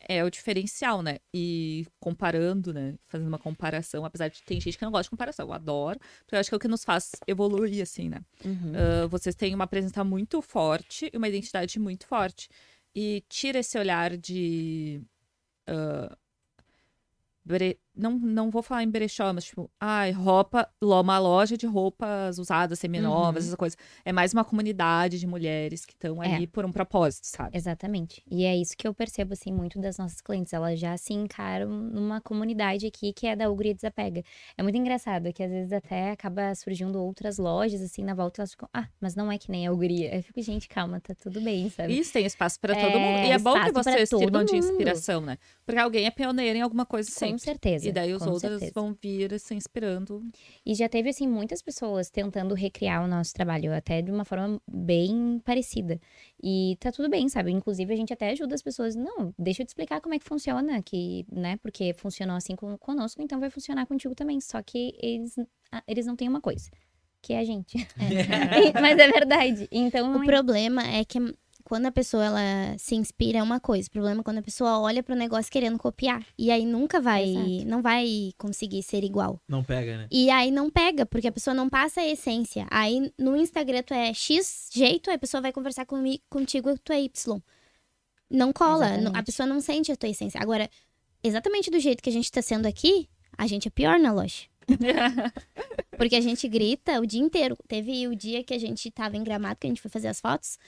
é 0.00 0.24
o 0.24 0.30
diferencial, 0.30 1.02
né? 1.02 1.18
E 1.32 1.86
comparando, 1.98 2.72
né? 2.72 2.94
Fazendo 3.06 3.28
uma 3.28 3.38
comparação, 3.38 4.04
apesar 4.04 4.28
de 4.28 4.42
tem 4.42 4.60
gente 4.60 4.78
que 4.78 4.84
não 4.84 4.92
gosta 4.92 5.04
de 5.04 5.10
comparação, 5.10 5.46
eu 5.46 5.52
adoro, 5.52 5.98
porque 6.20 6.34
eu 6.34 6.38
acho 6.38 6.48
que 6.48 6.54
é 6.54 6.56
o 6.56 6.60
que 6.60 6.68
nos 6.68 6.84
faz 6.84 7.12
evoluir, 7.26 7.82
assim, 7.82 8.08
né? 8.08 8.20
Uhum. 8.44 8.72
Uh, 9.04 9.08
vocês 9.08 9.34
têm 9.34 9.54
uma 9.54 9.66
presença 9.66 10.04
muito 10.04 10.40
forte 10.40 11.10
e 11.12 11.16
uma 11.16 11.28
identidade 11.28 11.78
muito 11.78 12.06
forte. 12.06 12.48
E 12.94 13.24
tira 13.28 13.58
esse 13.58 13.78
olhar 13.78 14.16
de. 14.16 15.00
Uh, 15.68 16.16
não, 17.98 18.12
não 18.12 18.50
vou 18.50 18.62
falar 18.62 18.82
em 18.84 18.90
brechó, 18.90 19.32
mas 19.32 19.44
tipo, 19.44 19.70
ai, 19.80 20.12
roupa, 20.12 20.68
uma 20.80 21.18
loja 21.18 21.56
de 21.56 21.66
roupas 21.66 22.38
usadas, 22.38 22.78
seminovas, 22.78 23.44
uhum. 23.44 23.48
essa 23.48 23.56
coisa. 23.56 23.76
É 24.04 24.12
mais 24.12 24.32
uma 24.32 24.44
comunidade 24.44 25.18
de 25.18 25.26
mulheres 25.26 25.84
que 25.84 25.92
estão 25.92 26.20
ali 26.20 26.44
é. 26.44 26.46
por 26.46 26.64
um 26.64 26.72
propósito, 26.72 27.24
sabe? 27.24 27.56
Exatamente. 27.56 28.22
E 28.30 28.44
é 28.44 28.56
isso 28.56 28.76
que 28.76 28.86
eu 28.86 28.94
percebo, 28.94 29.32
assim, 29.32 29.52
muito 29.52 29.80
das 29.80 29.98
nossas 29.98 30.20
clientes. 30.20 30.52
Elas 30.52 30.78
já 30.78 30.96
se 30.96 31.12
encaram 31.12 31.68
numa 31.68 32.20
comunidade 32.20 32.86
aqui 32.86 33.12
que 33.12 33.26
é 33.26 33.34
da 33.34 33.50
Ugria 33.50 33.74
Desapega. 33.74 34.22
É 34.56 34.62
muito 34.62 34.78
engraçado 34.78 35.32
que 35.32 35.42
às 35.42 35.50
vezes 35.50 35.72
até 35.72 36.12
acaba 36.12 36.54
surgindo 36.54 37.02
outras 37.02 37.38
lojas, 37.38 37.82
assim, 37.82 38.04
na 38.04 38.14
volta 38.14 38.42
elas 38.42 38.52
ficam, 38.52 38.68
ah, 38.72 38.88
mas 39.00 39.16
não 39.16 39.30
é 39.32 39.38
que 39.38 39.50
nem 39.50 39.66
a 39.66 39.72
Ugria. 39.72 40.14
Eu 40.14 40.22
fico, 40.22 40.40
gente, 40.40 40.68
calma, 40.68 41.00
tá 41.00 41.14
tudo 41.14 41.40
bem, 41.40 41.68
sabe? 41.70 41.98
Isso, 41.98 42.12
tem 42.12 42.24
espaço 42.24 42.60
para 42.60 42.74
todo 42.74 42.96
é, 42.96 42.98
mundo. 42.98 43.26
E 43.26 43.30
é 43.30 43.38
bom 43.38 43.60
que 43.64 43.72
vocês 43.72 44.08
sirvam 44.08 44.44
de 44.44 44.56
inspiração, 44.56 45.20
né? 45.20 45.36
Porque 45.66 45.80
alguém 45.80 46.06
é 46.06 46.10
pioneiro 46.10 46.58
em 46.58 46.62
alguma 46.62 46.86
coisa 46.86 47.10
sempre. 47.10 47.32
Com 47.32 47.38
certeza. 47.38 47.87
E 47.88 47.92
daí 47.92 48.12
os 48.12 48.22
outros 48.22 48.40
certeza. 48.40 48.72
vão 48.74 48.96
vir 49.00 49.38
se 49.38 49.54
inspirando. 49.54 50.22
E 50.64 50.74
já 50.74 50.88
teve, 50.88 51.08
assim, 51.10 51.26
muitas 51.26 51.62
pessoas 51.62 52.10
tentando 52.10 52.54
recriar 52.54 53.04
o 53.04 53.08
nosso 53.08 53.32
trabalho, 53.34 53.74
até 53.74 54.02
de 54.02 54.10
uma 54.10 54.24
forma 54.24 54.60
bem 54.66 55.40
parecida. 55.44 56.00
E 56.42 56.76
tá 56.80 56.92
tudo 56.92 57.08
bem, 57.08 57.28
sabe? 57.28 57.50
Inclusive, 57.50 57.92
a 57.92 57.96
gente 57.96 58.12
até 58.12 58.30
ajuda 58.30 58.54
as 58.54 58.62
pessoas. 58.62 58.94
Não, 58.94 59.34
deixa 59.38 59.62
eu 59.62 59.66
te 59.66 59.70
explicar 59.70 60.00
como 60.00 60.14
é 60.14 60.18
que 60.18 60.24
funciona, 60.24 60.82
que, 60.82 61.26
né? 61.30 61.56
Porque 61.58 61.92
funcionou 61.92 62.36
assim 62.36 62.54
com, 62.54 62.76
conosco, 62.78 63.22
então 63.22 63.40
vai 63.40 63.50
funcionar 63.50 63.86
contigo 63.86 64.14
também. 64.14 64.40
Só 64.40 64.62
que 64.62 64.94
eles, 65.00 65.36
eles 65.86 66.06
não 66.06 66.16
têm 66.16 66.28
uma 66.28 66.40
coisa 66.40 66.70
que 67.20 67.32
é 67.32 67.40
a 67.40 67.44
gente. 67.44 67.76
É. 67.76 68.72
Mas 68.80 68.98
é 68.98 69.08
verdade. 69.10 69.68
Então, 69.70 70.16
o 70.16 70.22
é... 70.22 70.26
problema 70.26 70.82
é 70.86 71.04
que 71.04 71.18
quando 71.68 71.84
a 71.84 71.92
pessoa 71.92 72.24
ela 72.24 72.78
se 72.78 72.94
inspira 72.94 73.40
é 73.40 73.42
uma 73.42 73.60
coisa. 73.60 73.88
O 73.88 73.90
problema 73.90 74.22
é 74.22 74.24
quando 74.24 74.38
a 74.38 74.42
pessoa 74.42 74.80
olha 74.80 75.02
para 75.02 75.14
o 75.14 75.18
negócio 75.18 75.52
querendo 75.52 75.78
copiar. 75.78 76.24
E 76.38 76.50
aí 76.50 76.64
nunca 76.64 76.98
vai, 76.98 77.28
Exato. 77.28 77.66
não 77.66 77.82
vai 77.82 78.32
conseguir 78.38 78.82
ser 78.82 79.04
igual. 79.04 79.38
Não 79.46 79.62
pega, 79.62 79.98
né? 79.98 80.08
E 80.10 80.30
aí 80.30 80.50
não 80.50 80.70
pega, 80.70 81.04
porque 81.04 81.28
a 81.28 81.32
pessoa 81.32 81.52
não 81.52 81.68
passa 81.68 82.00
a 82.00 82.06
essência. 82.06 82.66
Aí 82.70 83.12
no 83.18 83.36
Instagram 83.36 83.82
tu 83.82 83.92
é 83.92 84.14
X 84.14 84.70
jeito, 84.72 85.10
aí 85.10 85.16
a 85.16 85.18
pessoa 85.18 85.42
vai 85.42 85.52
conversar 85.52 85.84
comigo, 85.84 86.22
contigo, 86.30 86.78
tu 86.78 86.90
é 86.90 87.02
Y. 87.02 87.38
Não 88.30 88.50
cola, 88.50 88.88
a 89.12 89.22
pessoa 89.22 89.46
não 89.46 89.60
sente 89.60 89.92
a 89.92 89.96
tua 89.96 90.08
essência. 90.08 90.40
Agora, 90.40 90.70
exatamente 91.22 91.70
do 91.70 91.78
jeito 91.78 92.02
que 92.02 92.08
a 92.08 92.12
gente 92.12 92.32
tá 92.32 92.40
sendo 92.40 92.64
aqui, 92.64 93.10
a 93.36 93.46
gente 93.46 93.68
é 93.68 93.70
pior 93.70 93.98
na 94.00 94.10
loja. 94.10 94.46
Porque 95.96 96.16
a 96.16 96.20
gente 96.20 96.46
grita 96.48 97.00
o 97.00 97.06
dia 97.06 97.20
inteiro. 97.20 97.56
Teve 97.66 98.06
o 98.06 98.14
dia 98.14 98.44
que 98.44 98.54
a 98.54 98.58
gente 98.58 98.90
tava 98.90 99.16
em 99.16 99.24
gramado, 99.24 99.56
que 99.60 99.66
a 99.66 99.70
gente 99.70 99.80
foi 99.80 99.90
fazer 99.90 100.08
as 100.08 100.20
fotos 100.20 100.58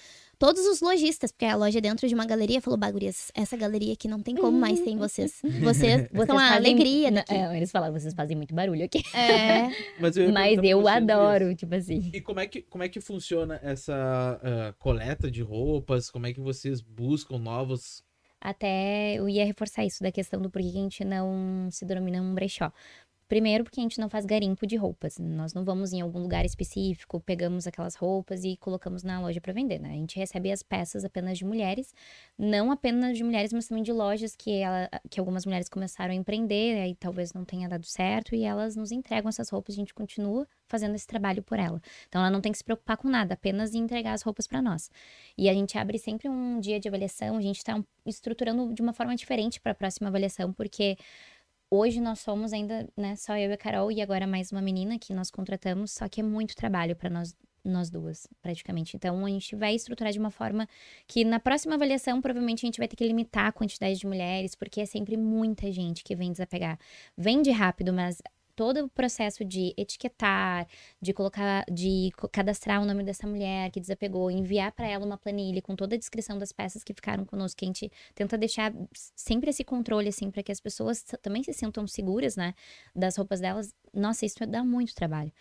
todos 0.41 0.67
os 0.67 0.81
lojistas, 0.81 1.31
porque 1.31 1.45
a 1.45 1.55
loja 1.55 1.77
é 1.77 1.81
dentro 1.83 2.09
de 2.09 2.15
uma 2.15 2.25
galeria, 2.25 2.63
falou, 2.63 2.79
bagurias, 2.79 3.31
essa 3.35 3.59
galeria 3.59 3.93
aqui 3.93 4.09
não 4.09 4.23
tem 4.23 4.35
como 4.35 4.59
mais 4.59 4.79
sem 4.79 4.97
vocês. 4.97 5.43
Vocês, 5.61 6.09
vocês 6.11 6.27
são 6.27 6.39
a 6.39 6.55
alegria 6.55 7.13
daqui. 7.13 7.35
É, 7.35 7.55
eles 7.55 7.71
falaram, 7.71 7.93
vocês 7.93 8.15
fazem 8.15 8.35
muito 8.35 8.55
barulho 8.55 8.83
aqui. 8.83 9.03
É. 9.15 9.69
Mas 10.01 10.17
eu, 10.17 10.33
Mas 10.33 10.59
eu 10.63 10.89
adoro, 10.89 11.55
tipo 11.55 11.75
assim. 11.75 12.11
E 12.15 12.21
como 12.23 12.41
é 12.41 12.47
que, 12.47 12.63
como 12.63 12.83
é 12.83 12.89
que 12.89 13.01
funciona 13.01 13.61
essa 13.63 14.41
uh, 14.43 14.75
coleta 14.79 15.31
de 15.31 15.43
roupas? 15.43 16.11
Como 16.11 16.27
é 16.27 16.33
que 16.33 16.41
vocês 16.41 16.81
buscam 16.81 17.39
novos 17.39 18.03
até 18.41 19.17
eu 19.17 19.29
ia 19.29 19.45
reforçar 19.45 19.85
isso 19.85 20.03
da 20.03 20.11
questão 20.11 20.41
do 20.41 20.49
porquê 20.49 20.71
que 20.71 20.79
a 20.79 20.81
gente 20.81 21.05
não 21.05 21.69
se 21.71 21.85
denomina 21.85 22.23
um 22.23 22.35
brechó. 22.35 22.73
Primeiro, 23.31 23.63
porque 23.63 23.79
a 23.79 23.83
gente 23.85 24.01
não 24.01 24.11
faz 24.11 24.27
garimpo 24.27 24.67
de 24.67 24.75
roupas. 24.75 25.17
Nós 25.17 25.55
não 25.55 25.65
vamos 25.65 25.93
em 25.93 26.01
algum 26.01 26.19
lugar 26.19 26.45
específico, 26.45 27.21
pegamos 27.21 27.65
aquelas 27.65 27.95
roupas 27.95 28.43
e 28.43 28.57
colocamos 28.57 29.05
na 29.05 29.21
loja 29.21 29.41
para 29.41 29.53
vender, 29.53 29.79
né? 29.79 29.91
A 29.91 29.95
gente 29.95 30.19
recebe 30.19 30.51
as 30.51 30.65
peças 30.65 31.05
apenas 31.05 31.39
de 31.39 31.45
mulheres, 31.45 31.95
não 32.37 32.73
apenas 32.73 33.17
de 33.17 33.23
mulheres, 33.23 33.53
mas 33.53 33.69
também 33.69 33.85
de 33.85 33.93
lojas 33.93 34.35
que, 34.35 34.51
ela, 34.57 34.91
que 35.09 35.21
algumas 35.21 35.47
mulheres 35.47 35.69
começaram 35.69 36.11
a 36.11 36.17
empreender, 36.17 36.81
aí 36.81 36.97
talvez 36.97 37.33
não 37.33 37.45
tenha 37.45 37.69
dado 37.69 37.87
certo, 37.87 38.35
e 38.35 38.43
elas 38.43 38.75
nos 38.75 38.91
entregam 38.91 39.29
essas 39.29 39.49
roupas, 39.49 39.77
a 39.77 39.79
gente 39.79 39.95
continua 39.95 40.45
fazendo 40.67 40.97
esse 40.97 41.07
trabalho 41.07 41.41
por 41.41 41.57
ela. 41.57 41.81
Então 42.09 42.21
ela 42.21 42.31
não 42.31 42.41
tem 42.41 42.51
que 42.51 42.59
se 42.59 42.65
preocupar 42.65 42.97
com 42.97 43.09
nada, 43.09 43.35
apenas 43.35 43.77
entregar 43.77 44.13
as 44.13 44.23
roupas 44.23 44.49
para 44.49 44.61
nós. 44.61 44.91
E 45.39 45.49
a 45.49 45.55
gente 45.55 45.79
abre 45.79 46.01
sempre 46.01 46.29
um 46.29 46.59
dia 46.59 46.81
de 46.81 46.89
avaliação, 46.89 47.37
a 47.37 47.41
gente 47.41 47.59
está 47.59 47.81
estruturando 48.05 48.75
de 48.75 48.83
uma 48.83 48.93
forma 48.93 49.15
diferente 49.15 49.61
para 49.61 49.71
a 49.71 49.75
próxima 49.75 50.09
avaliação, 50.09 50.53
porque 50.53 50.97
Hoje 51.73 52.01
nós 52.01 52.19
somos 52.19 52.53
ainda, 52.53 52.89
né, 52.97 53.15
só 53.15 53.37
eu 53.37 53.51
e 53.51 53.53
a 53.53 53.57
Carol 53.57 53.93
e 53.93 54.03
agora 54.03 54.27
mais 54.27 54.51
uma 54.51 54.61
menina 54.61 54.99
que 54.99 55.15
nós 55.15 55.31
contratamos, 55.31 55.93
só 55.93 56.09
que 56.09 56.21
é 56.21 56.25
muito 56.25 56.57
trabalho 56.57 56.97
para 56.97 57.09
nós 57.09 57.37
nós 57.63 57.91
duas, 57.91 58.27
praticamente. 58.41 58.97
Então, 58.97 59.25
a 59.25 59.29
gente 59.29 59.55
vai 59.55 59.75
estruturar 59.75 60.13
de 60.13 60.19
uma 60.19 60.31
forma 60.31 60.67
que 61.07 61.25
na 61.25 61.39
próxima 61.39 61.75
avaliação, 61.75 62.21
provavelmente 62.21 62.65
a 62.65 62.67
gente 62.67 62.79
vai 62.79 62.89
ter 62.89 62.97
que 62.97 63.07
limitar 63.07 63.47
a 63.47 63.53
quantidade 63.53 63.99
de 63.99 64.07
mulheres, 64.07 64.55
porque 64.55 64.81
é 64.81 64.87
sempre 64.87 65.15
muita 65.17 65.71
gente 65.71 66.03
que 66.03 66.17
vem 66.17 66.33
desapegar. 66.33 66.79
Vende 67.17 67.51
rápido, 67.51 67.93
mas 67.93 68.23
todo 68.61 68.85
o 68.85 68.89
processo 68.91 69.43
de 69.43 69.73
etiquetar, 69.75 70.67
de 71.01 71.15
colocar, 71.15 71.65
de 71.73 72.11
cadastrar 72.31 72.83
o 72.83 72.85
nome 72.85 73.03
dessa 73.03 73.27
mulher 73.27 73.71
que 73.71 73.81
desapegou, 73.81 74.31
enviar 74.31 74.71
para 74.71 74.87
ela 74.87 75.03
uma 75.07 75.17
planilha 75.17 75.63
com 75.63 75.75
toda 75.75 75.95
a 75.95 75.99
descrição 75.99 76.39
das 76.39 76.53
peças 76.53 76.85
que 76.85 76.93
ficaram 76.93 77.25
conosco, 77.25 77.57
que 77.57 77.65
a 77.65 77.69
gente 77.69 77.91
tenta 78.15 78.37
deixar 78.37 78.71
sempre 79.17 79.49
esse 79.49 79.65
controle, 79.65 80.11
assim, 80.11 80.31
para 80.31 80.43
que 80.43 80.53
as 80.53 80.61
pessoas 80.61 81.03
também 81.23 81.43
se 81.43 81.55
sintam 81.55 81.87
seguras, 81.87 82.37
né, 82.37 82.53
das 82.95 83.17
roupas 83.17 83.41
delas. 83.41 83.75
Nossa, 83.95 84.27
isso 84.27 84.37
dá 84.47 84.63
muito 84.63 84.95
trabalho. 84.95 85.33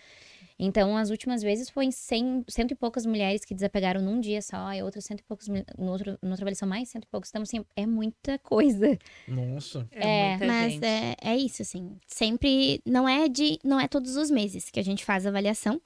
Então, 0.61 0.97
as 0.97 1.09
últimas 1.09 1.41
vezes 1.41 1.69
foi 1.69 1.89
cem, 1.89 2.43
cento 2.49 2.71
e 2.71 2.75
poucas 2.75 3.05
mulheres 3.05 3.45
que 3.45 3.55
desapegaram 3.55 4.01
num 4.01 4.19
dia 4.19 4.41
só, 4.41 4.73
e 4.73 4.83
outras 4.83 5.05
cento 5.05 5.21
e 5.21 5.23
poucos, 5.23 5.47
no 5.47 5.89
outro, 5.89 6.19
no 6.21 6.31
outra 6.31 6.43
avaliação 6.43 6.67
mais 6.67 6.89
cento 6.89 7.05
e 7.05 7.07
poucos. 7.07 7.29
Então, 7.29 7.41
assim, 7.41 7.63
é 7.77 7.85
muita 7.85 8.37
coisa. 8.39 8.99
Nossa. 9.25 9.87
É, 9.91 10.33
é 10.33 10.37
mas 10.37 10.81
é, 10.81 11.15
é 11.21 11.37
isso, 11.37 11.61
assim. 11.61 11.97
Sempre, 12.05 12.81
não 12.85 13.07
é 13.07 13.29
de, 13.29 13.57
não 13.63 13.79
é 13.79 13.87
todos 13.87 14.17
os 14.17 14.29
meses 14.29 14.69
que 14.69 14.81
a 14.81 14.83
gente 14.83 15.05
faz 15.05 15.25
a 15.25 15.29
avaliação. 15.29 15.81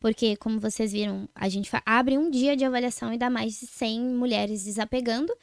Porque, 0.00 0.36
como 0.36 0.60
vocês 0.60 0.92
viram, 0.92 1.28
a 1.34 1.48
gente 1.48 1.68
abre 1.84 2.16
um 2.16 2.30
dia 2.30 2.56
de 2.56 2.64
avaliação 2.64 3.12
e 3.12 3.18
dá 3.18 3.28
mais 3.28 3.58
de 3.58 3.66
100 3.66 4.00
mulheres 4.00 4.64
desapegando. 4.64 5.34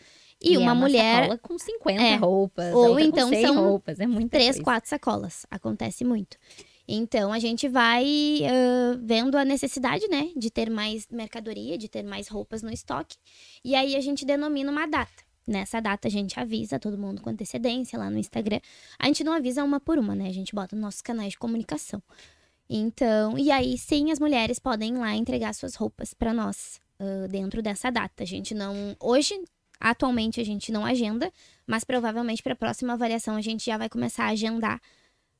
E, 0.42 0.54
e 0.54 0.58
uma, 0.58 0.70
é 0.70 0.74
uma 0.74 0.76
mulher 0.76 1.40
com 1.40 1.58
50 1.58 2.02
é, 2.02 2.16
roupas, 2.16 2.74
ou 2.74 3.00
então 3.00 3.30
são 3.34 3.56
roupas, 3.56 4.00
é 4.00 4.06
muita 4.06 4.38
três, 4.38 4.52
coisa. 4.52 4.64
quatro 4.64 4.90
sacolas. 4.90 5.46
Acontece 5.50 6.06
muito. 6.06 6.38
Então 6.88 7.34
a 7.34 7.40
gente 7.40 7.68
vai 7.68 8.06
uh, 8.42 9.00
vendo 9.02 9.38
a 9.38 9.46
necessidade, 9.46 10.08
né, 10.08 10.32
de 10.36 10.52
ter 10.52 10.70
mais 10.70 11.08
mercadoria, 11.12 11.78
de 11.78 11.90
ter 11.90 12.04
mais 12.04 12.28
roupas 12.28 12.62
no 12.62 12.72
estoque. 12.72 13.18
E 13.64 13.76
aí 13.76 13.96
a 13.96 14.02
gente 14.02 14.26
denomina 14.26 14.72
uma 14.72 14.88
data. 14.88 15.24
Nessa 15.48 15.80
data 15.80 16.08
a 16.08 16.12
gente 16.12 16.40
avisa 16.40 16.80
todo 16.80 16.98
mundo 16.98 17.22
com 17.22 17.30
antecedência 17.30 18.00
lá 18.00 18.10
no 18.10 18.18
Instagram. 18.18 18.60
A 18.98 19.08
gente 19.08 19.24
não 19.24 19.34
avisa 19.34 19.64
uma 19.64 19.80
por 19.80 19.98
uma, 19.98 20.16
né? 20.16 20.28
A 20.28 20.34
gente 20.34 20.56
bota 20.56 20.76
nos 20.76 20.84
nossos 20.84 21.02
canais 21.02 21.32
de 21.32 21.38
comunicação. 21.38 22.02
Então, 22.70 23.38
e 23.38 23.52
aí 23.52 23.78
sim 23.78 24.12
as 24.12 24.20
mulheres 24.20 24.58
podem 24.58 24.96
ir 24.96 24.98
lá 24.98 25.16
entregar 25.16 25.54
suas 25.54 25.76
roupas 25.76 26.14
para 26.14 26.34
nós 26.34 26.80
uh, 27.00 27.28
dentro 27.28 27.62
dessa 27.62 27.92
data. 27.92 28.24
A 28.24 28.26
gente 28.26 28.56
não. 28.56 28.96
Hoje, 29.00 29.40
atualmente, 29.80 30.42
a 30.42 30.44
gente 30.44 30.72
não 30.72 30.84
agenda, 30.84 31.32
mas 31.68 31.84
provavelmente 31.84 32.42
para 32.42 32.54
a 32.54 32.56
próxima 32.58 32.94
avaliação 32.94 33.36
a 33.36 33.42
gente 33.42 33.66
já 33.66 33.78
vai 33.78 33.88
começar 33.88 34.26
a 34.26 34.30
agendar 34.30 34.82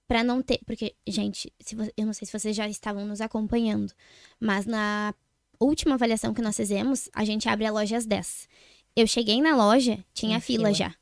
para 0.08 0.24
não 0.24 0.42
ter. 0.42 0.60
Porque, 0.66 0.96
gente, 1.08 1.52
se, 1.60 1.76
eu 1.98 2.06
não 2.06 2.14
sei 2.14 2.26
se 2.26 2.38
vocês 2.38 2.56
já 2.56 2.68
estavam 2.68 3.06
nos 3.06 3.22
acompanhando, 3.22 3.94
mas 4.40 4.66
na 4.66 5.14
última 5.60 5.96
avaliação 5.96 6.34
que 6.34 6.42
nós 6.42 6.56
fizemos, 6.56 7.10
a 7.14 7.24
gente 7.26 7.48
abre 7.50 7.66
a 7.66 7.72
loja 7.72 7.98
às 7.98 8.06
10. 8.06 8.48
Eu 8.96 9.08
cheguei 9.08 9.42
na 9.42 9.56
loja, 9.56 10.04
tinha 10.14 10.40
fila, 10.40 10.68
fila, 10.70 10.74
já. 10.74 10.96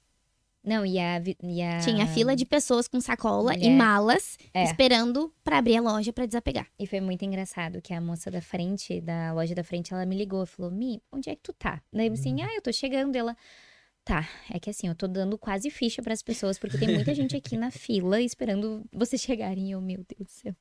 Não, 0.63 0.85
e 0.85 0.97
a, 0.97 1.21
e 1.43 1.61
a... 1.61 1.79
Tinha 1.79 2.07
fila 2.07 2.35
de 2.35 2.45
pessoas 2.45 2.87
com 2.87 2.99
sacola 3.01 3.53
e 3.53 3.69
malas 3.69 4.37
é. 4.53 4.63
esperando 4.63 5.31
para 5.43 5.57
abrir 5.57 5.75
a 5.75 5.81
loja 5.81 6.13
para 6.13 6.25
desapegar. 6.25 6.67
E 6.79 6.87
foi 6.87 7.01
muito 7.01 7.25
engraçado 7.25 7.81
que 7.81 7.93
a 7.93 7.99
moça 7.99 8.31
da 8.31 8.41
frente, 8.41 9.01
da 9.01 9.33
loja 9.33 9.53
da 9.53 9.63
frente, 9.63 9.93
ela 9.93 10.05
me 10.05 10.15
ligou, 10.15 10.45
falou: 10.45 10.71
"Mi, 10.71 11.01
onde 11.11 11.29
é 11.29 11.35
que 11.35 11.41
tu 11.41 11.51
tá?" 11.51 11.81
Daí 11.91 12.07
eu 12.07 12.13
assim: 12.13 12.35
uhum. 12.35 12.47
"Ah, 12.47 12.55
eu 12.55 12.61
tô 12.61 12.71
chegando". 12.71 13.13
Ela: 13.13 13.35
Tá, 14.05 14.27
é 14.51 14.59
que 14.59 14.69
assim, 14.69 14.87
eu 14.87 14.95
tô 14.95 15.07
dando 15.07 15.37
quase 15.37 15.69
ficha 15.69 16.01
para 16.01 16.13
as 16.13 16.21
pessoas, 16.21 16.59
porque 16.59 16.77
tem 16.77 16.93
muita 16.93 17.15
gente 17.15 17.37
aqui 17.37 17.55
na 17.55 17.71
fila 17.71 18.21
esperando 18.21 18.83
vocês 18.91 19.21
chegarem. 19.21 19.69
E 19.69 19.71
eu, 19.71 19.81
meu 19.81 20.05
Deus 20.07 20.27
do 20.27 20.31
céu 20.31 20.55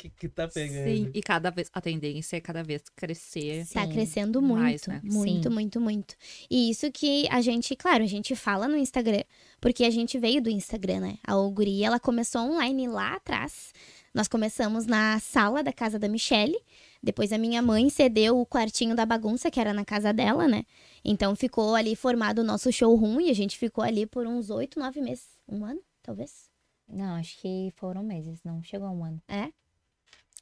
que, 0.00 0.08
que 0.08 0.28
tá 0.28 0.48
pegando. 0.48 0.84
Sim, 0.84 1.10
e 1.12 1.20
cada 1.20 1.50
vez 1.50 1.68
a 1.72 1.80
tendência 1.80 2.36
é 2.36 2.40
cada 2.40 2.62
vez 2.62 2.82
crescer. 2.96 3.66
Sim. 3.66 3.74
Tá 3.74 3.86
crescendo 3.86 4.40
muito, 4.40 4.60
mais, 4.60 4.86
né? 4.86 5.00
muito, 5.04 5.48
Sim. 5.48 5.54
muito, 5.54 5.80
muito. 5.80 6.14
E 6.50 6.70
isso 6.70 6.90
que 6.90 7.28
a 7.28 7.42
gente, 7.42 7.76
claro, 7.76 8.02
a 8.02 8.06
gente 8.06 8.34
fala 8.34 8.66
no 8.66 8.76
Instagram, 8.76 9.22
porque 9.60 9.84
a 9.84 9.90
gente 9.90 10.18
veio 10.18 10.40
do 10.40 10.48
Instagram, 10.48 11.00
né? 11.00 11.18
A 11.26 11.36
Oguri, 11.36 11.84
ela 11.84 12.00
começou 12.00 12.40
online 12.42 12.88
lá 12.88 13.14
atrás. 13.14 13.72
Nós 14.14 14.26
começamos 14.26 14.86
na 14.86 15.20
sala 15.20 15.62
da 15.62 15.72
casa 15.72 15.98
da 15.98 16.08
Michelle. 16.08 16.58
Depois 17.02 17.32
a 17.32 17.38
minha 17.38 17.62
mãe 17.62 17.88
cedeu 17.88 18.38
o 18.38 18.46
quartinho 18.46 18.94
da 18.94 19.06
bagunça, 19.06 19.50
que 19.50 19.58
era 19.58 19.72
na 19.72 19.84
casa 19.84 20.12
dela, 20.12 20.46
né? 20.46 20.64
Então 21.04 21.34
ficou 21.34 21.74
ali 21.74 21.96
formado 21.96 22.40
o 22.40 22.44
nosso 22.44 22.70
showroom 22.70 23.20
e 23.20 23.30
a 23.30 23.34
gente 23.34 23.56
ficou 23.56 23.82
ali 23.82 24.06
por 24.06 24.26
uns 24.26 24.50
oito, 24.50 24.78
nove 24.78 25.00
meses. 25.00 25.28
Um 25.48 25.64
ano, 25.64 25.80
talvez? 26.02 26.50
Não, 26.86 27.14
acho 27.16 27.38
que 27.38 27.72
foram 27.76 28.02
meses, 28.02 28.40
não 28.44 28.62
chegou 28.62 28.86
a 28.86 28.90
um 28.90 29.04
ano. 29.04 29.22
É? 29.28 29.50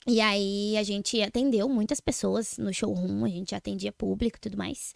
E 0.07 0.21
aí 0.21 0.77
a 0.77 0.83
gente 0.83 1.21
atendeu 1.23 1.69
muitas 1.69 2.01
pessoas 2.01 2.57
no 2.57 2.73
showroom, 2.73 3.25
a 3.25 3.29
gente 3.29 3.55
atendia 3.55 3.93
público 3.93 4.39
e 4.39 4.41
tudo 4.41 4.57
mais. 4.57 4.95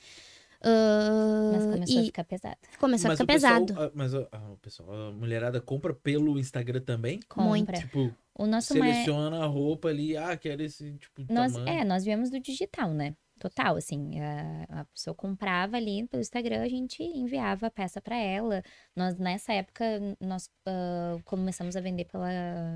Uh, 0.64 1.52
mas 1.52 1.64
começou 1.64 2.00
a 2.00 2.04
ficar 2.04 2.24
pesado. 2.24 2.56
Começou 2.78 3.08
mas 3.08 3.20
a 3.20 3.24
ficar 3.24 3.32
pesado. 3.32 3.66
Pessoal, 3.66 3.90
mas 3.94 4.14
o 4.14 4.28
pessoal, 4.62 5.08
a 5.08 5.12
mulherada 5.12 5.60
compra 5.60 5.92
pelo 5.92 6.38
Instagram 6.38 6.80
também? 6.80 7.20
Compra. 7.28 7.78
Tipo, 7.78 8.14
o 8.38 8.46
nosso 8.46 8.72
seleciona 8.72 9.42
a 9.42 9.46
roupa 9.46 9.88
ali, 9.88 10.16
ah, 10.16 10.36
quero 10.36 10.62
esse 10.62 10.92
tipo 10.94 11.24
de 11.24 11.32
nós, 11.32 11.52
tamanho. 11.52 11.80
É, 11.80 11.84
nós 11.84 12.04
viemos 12.04 12.30
do 12.30 12.38
digital, 12.38 12.92
né? 12.92 13.16
Total, 13.38 13.74
assim, 13.74 14.20
a, 14.20 14.80
a 14.82 14.84
pessoa 14.84 15.14
comprava 15.14 15.76
ali 15.76 16.06
pelo 16.06 16.20
Instagram, 16.20 16.62
a 16.62 16.68
gente 16.68 17.02
enviava 17.02 17.66
a 17.66 17.70
peça 17.70 18.00
para 18.00 18.16
ela. 18.16 18.62
Nós, 18.94 19.18
nessa 19.18 19.52
época, 19.52 19.84
nós 20.20 20.48
uh, 20.68 21.20
começamos 21.24 21.76
a 21.76 21.80
vender 21.80 22.04
pela 22.04 22.28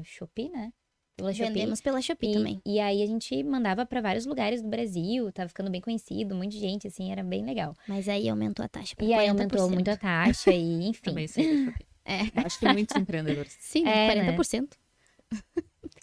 Shopee, 0.02 0.50
né? 0.50 0.72
Pela 1.16 1.32
Vendemos 1.32 1.80
pela 1.80 2.02
Shopee 2.02 2.30
e, 2.30 2.32
também. 2.34 2.62
E 2.64 2.78
aí 2.78 3.02
a 3.02 3.06
gente 3.06 3.42
mandava 3.42 3.86
para 3.86 4.02
vários 4.02 4.26
lugares 4.26 4.60
do 4.60 4.68
Brasil, 4.68 5.32
tava 5.32 5.48
ficando 5.48 5.70
bem 5.70 5.80
conhecido, 5.80 6.34
um 6.34 6.38
monte 6.38 6.52
de 6.52 6.58
gente, 6.58 6.86
assim, 6.86 7.10
era 7.10 7.24
bem 7.24 7.42
legal. 7.42 7.74
Mas 7.88 8.06
aí 8.06 8.28
aumentou 8.28 8.62
a 8.62 8.68
taxa. 8.68 8.94
E 9.00 9.14
aí 9.14 9.26
aumentou 9.26 9.70
muito 9.70 9.88
a 9.90 9.96
taxa, 9.96 10.52
e 10.52 10.84
enfim. 10.88 11.02
também 11.02 11.26
sei 11.26 11.72
É. 12.04 12.20
Acho 12.44 12.58
que 12.58 12.70
muitos 12.70 12.94
empreendedores. 12.94 13.56
Sim, 13.60 13.86
é, 13.86 14.14
40%. 14.14 14.60
Né? 15.32 15.38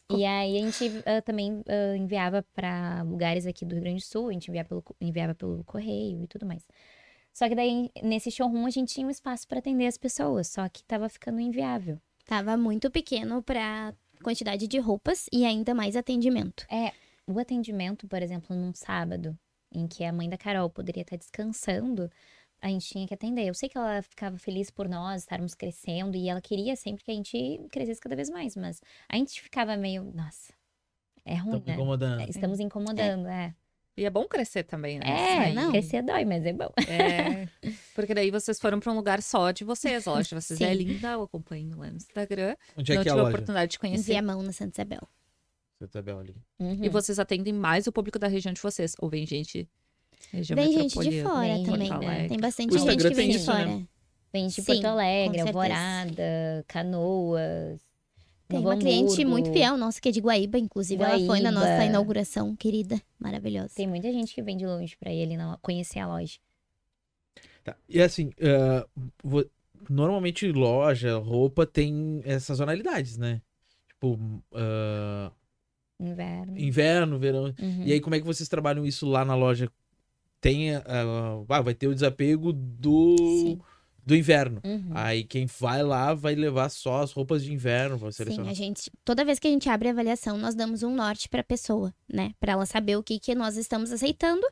e 0.10 0.26
aí 0.26 0.58
a 0.58 0.62
gente 0.62 0.88
uh, 0.88 1.22
também 1.24 1.54
uh, 1.54 1.96
enviava 1.96 2.44
para 2.54 3.04
lugares 3.04 3.46
aqui 3.46 3.66
do 3.66 3.76
Rio 3.76 3.84
Grande 3.84 4.02
do 4.02 4.08
Sul, 4.08 4.30
a 4.30 4.34
gente 4.34 4.48
enviava 4.48 4.68
pelo, 4.68 4.84
enviava 5.00 5.36
pelo 5.36 5.64
correio 5.64 6.24
e 6.24 6.28
tudo 6.28 6.46
mais. 6.46 6.68
Só 7.32 7.48
que 7.48 7.54
daí, 7.56 7.92
nesse 8.02 8.32
showroom, 8.32 8.66
a 8.66 8.70
gente 8.72 8.96
tinha 8.96 9.06
um 9.06 9.12
espaço 9.12 9.48
para 9.48 9.60
atender 9.60 9.86
as 9.86 9.98
pessoas, 9.98 10.48
só 10.48 10.68
que 10.70 10.84
tava 10.84 11.08
ficando 11.08 11.40
inviável. 11.40 12.00
Tava 12.26 12.58
muito 12.58 12.90
pequeno 12.90 13.44
para 13.44 13.94
quantidade 14.24 14.68
de 14.68 14.80
roupas 14.80 15.28
e 15.32 15.46
ainda 15.46 15.74
mais 15.74 15.96
atendimento. 15.96 16.66
É, 16.72 16.92
o 17.28 17.40
atendimento, 17.40 18.08
por 18.08 18.22
exemplo, 18.22 18.56
num 18.56 18.74
sábado, 18.74 19.38
em 19.72 19.88
que 19.88 20.04
a 20.04 20.12
mãe 20.12 20.30
da 20.30 20.38
Carol 20.38 20.70
poderia 20.70 21.02
estar 21.02 21.18
descansando, 21.18 22.10
a 22.62 22.70
gente 22.70 22.88
tinha 22.88 23.08
que 23.08 23.14
atender. 23.14 23.46
Eu 23.48 23.54
sei 23.54 23.68
que 23.68 23.78
ela 23.78 24.02
ficava 24.02 24.38
feliz 24.38 24.72
por 24.72 24.88
nós 24.88 25.22
estarmos 25.22 25.54
crescendo 25.54 26.16
e 26.16 26.30
ela 26.30 26.42
queria 26.42 26.76
sempre 26.76 27.04
que 27.04 27.12
a 27.12 27.14
gente 27.14 27.60
crescesse 27.70 28.00
cada 28.00 28.16
vez 28.16 28.30
mais, 28.30 28.56
mas 28.56 28.82
a 29.10 29.18
gente 29.18 29.42
ficava 29.42 29.76
meio, 29.76 30.04
nossa, 30.16 30.54
é 31.26 31.36
ruim, 31.36 31.58
Estamos 31.58 31.68
né? 31.68 31.74
incomodando. 31.74 32.22
É, 32.22 32.30
estamos 32.30 32.60
incomodando, 32.60 33.28
é. 33.28 33.46
é. 33.48 33.63
E 33.96 34.06
é 34.06 34.10
bom 34.10 34.26
crescer 34.26 34.64
também, 34.64 34.98
né? 34.98 35.50
É, 35.50 35.54
não. 35.54 35.72
Crescer 35.72 36.02
dói, 36.02 36.26
mas 36.26 36.44
é 36.46 36.54
bom. 36.54 36.72
É. 36.88 37.48
Porque 37.94 38.14
daí 38.14 38.32
vocês 38.32 38.60
foram 38.60 38.80
para 38.80 38.92
um 38.92 38.96
lugar 38.96 39.22
só 39.22 39.52
de 39.52 39.64
vocês. 39.64 40.08
A 40.08 40.12
loja 40.12 40.30
de 40.30 40.36
vocês 40.36 40.60
é 40.60 40.66
Sim. 40.66 40.72
é 40.72 40.74
linda, 40.74 41.12
eu 41.12 41.22
acompanho 41.22 41.78
lá 41.78 41.90
no 41.92 41.98
Instagram. 41.98 42.56
Onde 42.76 42.92
é 42.92 42.96
Não 42.96 43.04
que 43.04 43.10
é 43.10 43.12
tive 43.12 43.24
a 43.24 43.28
oportunidade 43.28 43.72
de 43.74 43.80
conhecer. 43.80 44.16
a 44.16 44.22
mão 44.22 44.42
na 44.42 44.52
Santa 44.52 44.82
Isabel. 44.82 45.08
Santa 45.78 46.00
Isabel 46.00 46.20
ali. 46.20 46.36
Uhum. 46.60 46.84
E 46.84 46.90
vocês 46.90 47.20
atendem 47.20 47.54
mais 47.54 47.86
o 47.86 47.92
público 47.92 48.18
da 48.18 48.28
região 48.28 48.52
de 48.52 48.62
vocês? 48.62 48.96
Ou 49.00 49.10
vem 49.10 49.28
gente. 49.28 49.70
Região 50.32 50.56
vem 50.56 50.72
gente 50.74 50.98
de 50.98 51.22
fora 51.22 51.54
vem 51.54 51.66
também, 51.66 51.90
né? 52.00 52.28
Tem 52.28 52.40
bastante 52.40 52.78
gente 52.78 53.08
que 53.08 53.14
vem 53.14 53.30
de 53.30 53.38
isso, 53.38 53.46
fora. 53.46 53.66
Né? 53.66 53.88
Vem 54.32 54.48
de 54.48 54.62
Porto 54.64 54.86
Alegre, 54.86 55.42
Alvorada, 55.42 56.66
Canoas. 56.68 57.93
Tem 58.48 58.60
uma 58.60 58.78
cliente 58.78 59.26
muito 59.26 59.52
fiel, 59.52 59.78
nossa, 59.78 60.00
que 60.00 60.10
é 60.10 60.12
de 60.12 60.20
Guaíba, 60.20 60.60
inclusive. 60.60 61.02
Guaíba. 61.02 61.18
Ela 61.18 61.26
foi 61.26 61.40
na 61.40 61.52
nossa 61.52 61.86
inauguração, 61.86 62.56
querida, 62.56 63.02
maravilhosa. 63.20 63.74
Tem 63.76 63.88
muita 63.88 64.12
gente 64.12 64.34
que 64.34 64.42
vem 64.42 64.58
de 64.58 64.66
longe 64.66 64.96
para 64.98 65.12
ele 65.12 65.36
conhecer 65.62 66.00
a 66.00 66.08
loja. 66.08 66.38
Tá. 67.64 67.76
E 67.88 68.02
assim, 68.02 68.32
uh, 68.40 69.50
normalmente 69.90 70.52
loja, 70.52 71.18
roupa 71.18 71.66
tem 71.66 72.22
essas 72.26 72.44
sazonalidades, 72.44 73.18
né? 73.18 73.42
Tipo, 73.88 74.16
uh, 74.16 75.32
inverno. 76.00 76.58
Inverno, 76.58 77.20
verão. 77.20 77.46
Uhum. 77.60 77.84
E 77.86 77.94
aí, 77.94 78.02
como 78.02 78.16
é 78.16 78.20
que 78.20 78.26
vocês 78.26 78.50
trabalham 78.50 78.86
isso 78.86 79.08
lá 79.08 79.24
na 79.24 79.36
loja? 79.36 79.72
Tem, 80.42 80.76
uh, 80.76 81.46
vai 81.48 81.74
ter 81.74 81.88
o 81.88 81.94
desapego 81.94 82.52
do. 82.52 83.16
Sim 83.18 83.60
do 84.06 84.16
inverno. 84.16 84.62
Uhum. 84.64 84.92
Aí 84.94 85.24
quem 85.24 85.46
vai 85.46 85.82
lá 85.82 86.14
vai 86.14 86.36
levar 86.36 86.70
só 86.70 87.02
as 87.02 87.12
roupas 87.12 87.44
de 87.44 87.54
inverno, 87.54 87.98
vai 87.98 88.12
selecionar. 88.12 88.46
Sim, 88.48 88.52
a 88.52 88.54
gente, 88.54 88.92
toda 89.06 89.24
vez 89.24 89.40
que 89.40 89.48
a 89.48 89.52
gente 89.52 89.70
abre 89.70 89.88
a 89.88 89.92
avaliação, 89.92 90.38
nós 90.38 90.56
damos 90.56 90.84
um 90.84 90.94
norte 90.94 91.30
para 91.30 91.42
a 91.42 91.44
pessoa, 91.44 91.94
né? 92.12 92.34
Para 92.40 92.54
ela 92.54 92.66
saber 92.66 92.98
o 92.98 93.04
que 93.04 93.20
que 93.20 93.34
nós 93.34 93.56
estamos 93.56 93.92
aceitando 93.92 94.46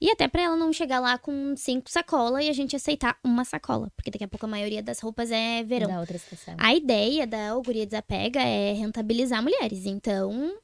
e 0.00 0.10
até 0.10 0.28
para 0.28 0.42
ela 0.42 0.56
não 0.56 0.72
chegar 0.72 1.00
lá 1.00 1.18
com 1.18 1.54
cinco 1.56 1.90
sacolas 1.90 2.44
e 2.44 2.48
a 2.48 2.52
gente 2.52 2.76
aceitar 2.76 3.18
uma 3.24 3.44
sacola, 3.44 3.90
porque 3.96 4.10
daqui 4.10 4.24
a 4.24 4.28
pouco 4.28 4.46
a 4.46 4.48
maioria 4.48 4.82
das 4.82 5.00
roupas 5.00 5.30
é 5.30 5.64
verão. 5.64 5.88
Da 5.88 6.00
outra 6.00 6.16
estação. 6.16 6.54
A 6.58 6.74
ideia 6.74 7.26
da 7.26 7.50
Auguria 7.50 7.86
Desapega 7.86 8.40
é 8.40 8.72
rentabilizar 8.74 9.42
mulheres. 9.42 9.86
Então, 9.86 10.54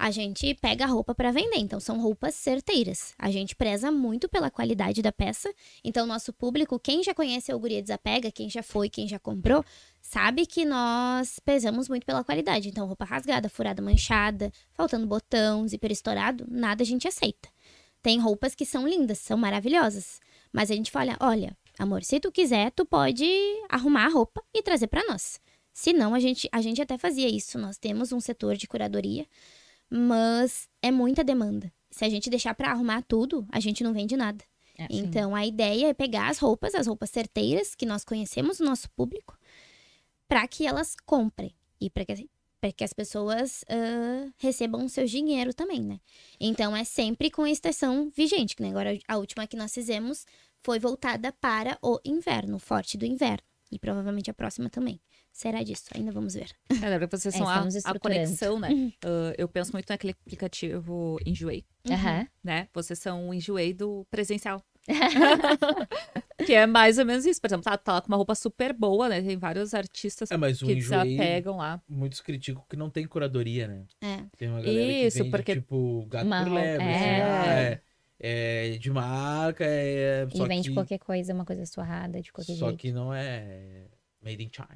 a 0.00 0.10
gente 0.10 0.54
pega 0.54 0.84
a 0.84 0.88
roupa 0.88 1.14
para 1.14 1.30
vender. 1.30 1.58
Então, 1.58 1.78
são 1.78 2.00
roupas 2.00 2.34
certeiras. 2.34 3.12
A 3.18 3.30
gente 3.30 3.54
preza 3.54 3.92
muito 3.92 4.30
pela 4.30 4.50
qualidade 4.50 5.02
da 5.02 5.12
peça. 5.12 5.52
Então, 5.84 6.06
nosso 6.06 6.32
público, 6.32 6.80
quem 6.80 7.02
já 7.04 7.12
conhece 7.12 7.52
a 7.52 7.56
Guria 7.56 7.82
Desapega, 7.82 8.32
quem 8.32 8.48
já 8.48 8.62
foi, 8.62 8.88
quem 8.88 9.06
já 9.06 9.18
comprou, 9.18 9.62
sabe 10.00 10.46
que 10.46 10.64
nós 10.64 11.38
pesamos 11.40 11.86
muito 11.86 12.06
pela 12.06 12.24
qualidade. 12.24 12.70
Então, 12.70 12.86
roupa 12.86 13.04
rasgada, 13.04 13.50
furada, 13.50 13.82
manchada, 13.82 14.50
faltando 14.72 15.06
botão, 15.06 15.68
zíper 15.68 15.92
estourado, 15.92 16.46
nada 16.48 16.82
a 16.82 16.86
gente 16.86 17.06
aceita. 17.06 17.50
Tem 18.02 18.18
roupas 18.18 18.54
que 18.54 18.64
são 18.64 18.88
lindas, 18.88 19.18
são 19.18 19.36
maravilhosas. 19.36 20.18
Mas 20.50 20.70
a 20.70 20.74
gente 20.74 20.90
fala, 20.90 21.14
olha, 21.20 21.54
amor, 21.78 22.04
se 22.04 22.18
tu 22.18 22.32
quiser, 22.32 22.70
tu 22.70 22.86
pode 22.86 23.28
arrumar 23.68 24.06
a 24.06 24.10
roupa 24.10 24.42
e 24.54 24.62
trazer 24.62 24.86
para 24.86 25.04
nós. 25.04 25.38
Se 25.74 25.92
não, 25.92 26.14
a 26.14 26.20
gente, 26.20 26.48
a 26.50 26.62
gente 26.62 26.80
até 26.80 26.96
fazia 26.96 27.28
isso. 27.28 27.58
Nós 27.58 27.76
temos 27.76 28.12
um 28.12 28.20
setor 28.20 28.56
de 28.56 28.66
curadoria 28.66 29.26
mas 29.90 30.68
é 30.80 30.90
muita 30.90 31.24
demanda. 31.24 31.72
Se 31.90 32.04
a 32.04 32.08
gente 32.08 32.30
deixar 32.30 32.54
para 32.54 32.70
arrumar 32.70 33.02
tudo, 33.02 33.46
a 33.50 33.58
gente 33.58 33.82
não 33.82 33.92
vende 33.92 34.16
nada. 34.16 34.44
É, 34.78 34.86
então 34.88 35.34
a 35.34 35.44
ideia 35.44 35.88
é 35.88 35.94
pegar 35.94 36.28
as 36.28 36.38
roupas, 36.38 36.74
as 36.74 36.86
roupas 36.86 37.10
certeiras 37.10 37.74
que 37.74 37.84
nós 37.84 38.04
conhecemos 38.04 38.60
o 38.60 38.64
nosso 38.64 38.88
público, 38.92 39.36
para 40.28 40.46
que 40.46 40.66
elas 40.66 40.94
comprem 41.04 41.54
e 41.80 41.90
para 41.90 42.04
que 42.04 42.30
para 42.60 42.70
que 42.70 42.84
as 42.84 42.92
pessoas 42.92 43.62
uh, 43.62 44.30
recebam 44.36 44.86
seu 44.86 45.06
dinheiro 45.06 45.54
também, 45.54 45.80
né? 45.80 45.98
Então 46.38 46.76
é 46.76 46.84
sempre 46.84 47.30
com 47.30 47.42
a 47.42 47.50
estação 47.50 48.10
vigente, 48.14 48.54
que 48.54 48.62
né? 48.62 48.68
agora 48.68 48.98
a 49.08 49.16
última 49.16 49.46
que 49.46 49.56
nós 49.56 49.72
fizemos 49.72 50.26
foi 50.62 50.78
voltada 50.78 51.32
para 51.32 51.78
o 51.80 51.98
inverno, 52.04 52.58
forte 52.58 52.98
do 52.98 53.06
inverno, 53.06 53.42
e 53.72 53.78
provavelmente 53.78 54.30
a 54.30 54.34
próxima 54.34 54.68
também. 54.68 55.00
Será 55.32 55.62
disso? 55.62 55.84
Ainda 55.94 56.12
vamos 56.12 56.34
ver. 56.34 56.50
É, 56.82 56.88
lembra 56.88 57.06
que 57.08 57.16
vocês 57.16 57.34
É, 57.34 57.38
são 57.38 57.48
a, 57.48 57.66
a 57.84 57.98
conexão, 57.98 58.58
né? 58.58 58.68
Ah, 59.04 59.32
eu 59.38 59.48
penso 59.48 59.72
muito 59.72 59.88
naquele 59.88 60.12
aplicativo 60.12 61.18
Enjoei, 61.26 61.64
Aham. 61.90 62.26
né? 62.44 62.68
Vocês 62.74 62.98
são 62.98 63.28
o 63.30 63.34
Enjoei 63.34 63.72
do 63.72 64.06
presencial. 64.10 64.62
que 66.46 66.54
é 66.54 66.66
mais 66.66 66.98
ou 66.98 67.04
menos 67.04 67.24
isso. 67.26 67.40
Por 67.40 67.48
exemplo, 67.48 67.64
tá, 67.64 67.76
tá 67.76 67.92
lá 67.94 68.00
com 68.00 68.08
uma 68.08 68.16
roupa 68.16 68.34
super 68.34 68.72
boa, 68.72 69.08
né? 69.08 69.20
Tem 69.22 69.36
vários 69.36 69.74
artistas 69.74 70.30
É, 70.30 70.36
mas 70.36 70.58
que 70.58 70.72
enjoei, 70.72 71.16
desapegam 71.16 71.56
lá. 71.58 71.82
muitos 71.88 72.20
criticam 72.20 72.64
que 72.68 72.76
não 72.76 72.90
tem 72.90 73.06
curadoria, 73.06 73.68
né? 73.68 73.84
É. 74.00 74.24
Tem 74.36 74.48
uma 74.48 74.60
galera 74.60 74.80
Isso, 75.06 75.18
que 75.18 75.22
vende, 75.24 75.36
porque- 75.36 75.54
tipo, 75.56 76.06
gato 76.08 76.26
Uma 76.26 76.44
por 76.44 76.52
lebre. 76.52 76.86
é. 76.86 76.94
assim, 76.96 77.20
ah, 77.22 77.60
é, 77.60 77.80
é 78.74 78.78
de 78.78 78.90
marca, 78.90 79.64
é... 79.66 80.26
E 80.32 80.36
Só 80.36 80.46
vende 80.46 80.68
que, 80.70 80.74
qualquer 80.74 80.98
coisa, 80.98 81.34
uma 81.34 81.44
coisa 81.44 81.64
surrada, 81.66 82.20
de 82.20 82.32
qualquer 82.32 82.54
Só 82.54 82.68
jeito. 82.68 82.78
que 82.80 82.90
não 82.92 83.12
é 83.14 83.86
made 84.22 84.42
in 84.42 84.50
China. 84.52 84.68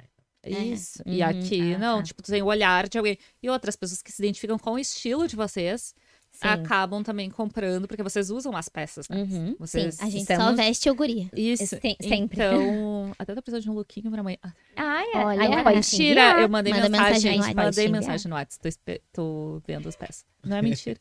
Isso. 0.49 1.01
Uhum. 1.05 1.13
E 1.13 1.21
aqui, 1.21 1.73
Ah, 1.73 1.77
não, 1.79 1.97
tá. 1.97 2.03
tipo, 2.03 2.21
tu 2.23 2.31
tem 2.31 2.41
o 2.41 2.45
olhar 2.45 2.87
de 2.87 2.97
alguém. 2.97 3.17
E 3.41 3.49
outras 3.49 3.75
pessoas 3.75 4.01
que 4.01 4.11
se 4.11 4.21
identificam 4.21 4.57
com 4.57 4.71
o 4.71 4.79
estilo 4.79 5.27
de 5.27 5.35
vocês 5.35 5.93
Sim. 6.31 6.47
acabam 6.47 7.01
também 7.01 7.29
comprando, 7.29 7.87
porque 7.87 8.03
vocês 8.03 8.29
usam 8.29 8.55
as 8.57 8.67
peças, 8.67 9.07
né? 9.07 9.17
Uhum. 9.23 9.55
Vocês- 9.57 9.95
Sim, 9.95 10.05
A 10.05 10.09
gente 10.09 10.25
só 10.35 10.53
veste 10.53 10.89
o 10.89 10.95
guria. 10.95 11.29
Isso. 11.33 11.65
Sempre. 12.01 12.35
Então, 12.35 13.11
até 13.17 13.33
tô 13.33 13.41
precisando 13.41 13.63
de 13.63 13.69
um 13.69 13.73
lookinho 13.73 14.11
pra 14.11 14.19
amanhã. 14.19 14.37
Ah, 14.43 14.51
Ai, 14.75 15.05
é. 15.13 15.17
Olha, 15.25 15.49
pode 15.49 15.63
pode 15.63 15.75
mentira! 15.75 16.09
enviar. 16.09 16.41
Eu 16.41 16.49
mandei 16.49 16.73
Manda 16.73 16.89
mensagem, 16.89 17.13
mensagem 17.13 17.31
no 17.37 17.37
WhatsApp. 17.39 17.55
mandei 17.65 17.87
mensagem 17.89 18.29
no 18.29 18.35
WhatsApp. 18.35 19.01
Tô, 19.13 19.13
tô 19.13 19.61
vendo 19.65 19.87
as 19.87 19.95
peças. 19.95 20.25
Não 20.43 20.57
é 20.57 20.61
mentira. 20.63 20.99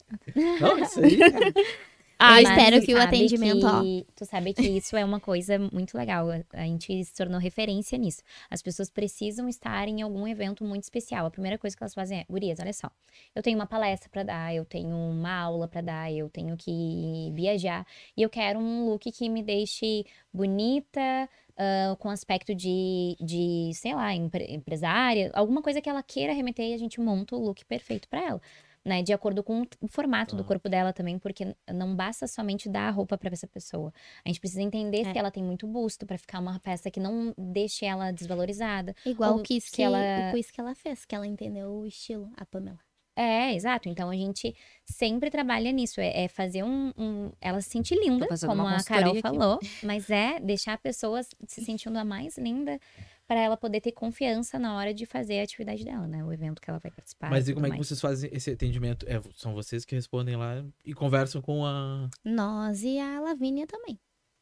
Não, 0.60 0.78
isso 0.78 1.00
aí... 1.00 1.18
Ah, 2.18 2.40
Mas 2.40 2.48
espero 2.48 2.80
que 2.84 2.94
o 2.94 3.00
atendimento, 3.00 3.66
ó. 3.66 3.82
que- 3.82 4.06
Tu 4.14 4.24
sabe 4.24 4.54
que 4.54 4.62
isso 4.62 4.96
é 4.96 5.04
uma 5.04 5.18
coisa 5.20 5.58
muito 5.58 5.96
legal. 5.98 6.28
A- 6.52 6.64
gente 6.64 7.04
se 7.04 7.12
tornou 7.14 7.38
referência 7.40 7.98
nisso. 7.98 8.22
As 8.48 8.62
pessoas 8.62 8.88
precisam 8.88 9.48
estar 9.48 9.88
em 9.88 10.00
algum 10.02 10.26
evento 10.26 10.64
muito 10.64 10.84
especial. 10.84 11.26
A 11.26 11.30
primeira 11.30 11.58
coisa 11.58 11.76
que 11.76 11.82
elas 11.82 11.92
fazem 11.94 12.20
é, 12.20 12.24
gurias, 12.30 12.58
olha 12.60 12.72
só. 12.72 12.90
Eu 13.34 13.42
tenho 13.42 13.58
uma 13.58 13.66
palestra 13.66 14.08
pra 14.08 14.22
dar, 14.22 14.54
eu 14.54 14.64
tenho 14.64 14.96
uma 14.96 15.32
aula 15.40 15.66
pra 15.68 15.80
dar, 15.80 16.12
eu 16.12 16.28
tenho 16.30 16.56
que 16.56 17.30
viajar. 17.34 17.84
E 18.16 18.22
eu 18.22 18.30
quero 18.30 18.58
um 18.60 18.86
look 18.86 19.10
que 19.10 19.28
me 19.28 19.42
deixe 19.42 20.04
bonita, 20.32 21.28
ah, 21.56 21.96
com 21.98 22.08
aspecto 22.10 22.54
de, 22.54 23.16
de 23.20 23.70
sei 23.74 23.94
lá, 23.94 24.14
empre- 24.14 24.46
empresária. 24.50 25.30
Alguma 25.34 25.62
coisa 25.62 25.80
que 25.80 25.88
ela 25.88 26.02
queira 26.02 26.32
remeter 26.32 26.70
e 26.70 26.74
a 26.74 26.78
gente 26.78 27.00
monta 27.00 27.34
o 27.36 27.44
look 27.44 27.64
perfeito 27.64 28.08
pra 28.08 28.20
ela 28.22 28.40
né, 28.84 29.02
de 29.02 29.12
acordo 29.12 29.42
com 29.42 29.62
o 29.80 29.88
formato 29.88 30.36
do 30.36 30.44
corpo 30.44 30.68
dela 30.68 30.92
também, 30.92 31.18
porque 31.18 31.56
não 31.72 31.96
basta 31.96 32.26
somente 32.26 32.68
dar 32.68 32.88
a 32.88 32.90
roupa 32.90 33.16
para 33.16 33.32
essa 33.32 33.46
pessoa. 33.46 33.92
A 34.24 34.28
gente 34.28 34.38
precisa 34.40 34.60
entender 34.62 35.06
É. 35.06 35.12
se 35.12 35.18
ela 35.18 35.30
tem 35.30 35.42
muito 35.42 35.66
busto 35.66 36.04
para 36.06 36.18
ficar 36.18 36.38
uma 36.38 36.58
peça 36.60 36.90
que 36.90 37.00
não 37.00 37.34
deixe 37.38 37.84
ela 37.86 38.10
desvalorizada. 38.12 38.94
Igual 39.06 39.34
Ou 39.34 39.40
o 39.40 39.42
quiz 39.42 39.64
se 39.64 39.72
que, 39.72 39.82
ela- 39.82 39.98
o 40.28 40.32
quiz 40.34 40.50
que 40.50 40.60
ela 40.60 40.74
fez, 40.74 41.04
que 41.04 41.14
ela 41.14 41.26
entendeu 41.26 41.70
o 41.70 41.86
estilo, 41.86 42.30
a 42.36 42.44
Pamela. 42.44 42.78
É, 43.16 43.54
exato. 43.54 43.88
Então 43.88 44.10
a 44.10 44.14
gente 44.16 44.54
sempre 44.84 45.30
trabalha 45.30 45.70
nisso, 45.70 46.00
é, 46.00 46.24
é 46.24 46.28
fazer 46.28 46.64
um, 46.64 46.92
um- 46.98 47.30
ela 47.40 47.60
se 47.60 47.70
sentir 47.70 47.94
linda, 47.94 48.26
como 48.44 48.66
a 48.66 48.82
Carol 48.82 49.12
aqui. 49.12 49.20
falou, 49.22 49.60
mas 49.84 50.10
é 50.10 50.40
deixar 50.40 50.72
a 50.72 50.78
pessoa 50.78 51.22
se 51.22 51.64
sentindo 51.64 51.96
a 51.96 52.04
mais 52.04 52.36
linda 52.36 52.76
para 53.26 53.40
ela 53.40 53.56
poder 53.56 53.80
ter 53.80 53.92
confiança 53.92 54.58
na 54.58 54.76
hora 54.76 54.92
de 54.92 55.06
fazer 55.06 55.40
a 55.40 55.42
atividade 55.42 55.84
dela, 55.84 56.06
né? 56.06 56.22
O 56.24 56.32
evento 56.32 56.60
que 56.60 56.68
ela 56.68 56.78
vai 56.78 56.90
participar. 56.90 57.30
Mas 57.30 57.48
e 57.48 57.54
como 57.54 57.66
é 57.66 57.70
que 57.70 57.76
mais. 57.76 57.88
vocês 57.88 58.00
fazem 58.00 58.30
esse 58.32 58.50
atendimento? 58.50 59.06
É, 59.08 59.20
são 59.34 59.54
vocês 59.54 59.84
que 59.84 59.94
respondem 59.94 60.36
lá 60.36 60.64
e 60.84 60.92
conversam 60.92 61.40
com 61.40 61.64
a... 61.64 62.08
Nós 62.24 62.82
e 62.82 62.98
a 62.98 63.20
Lavínia 63.20 63.66
também. 63.66 63.98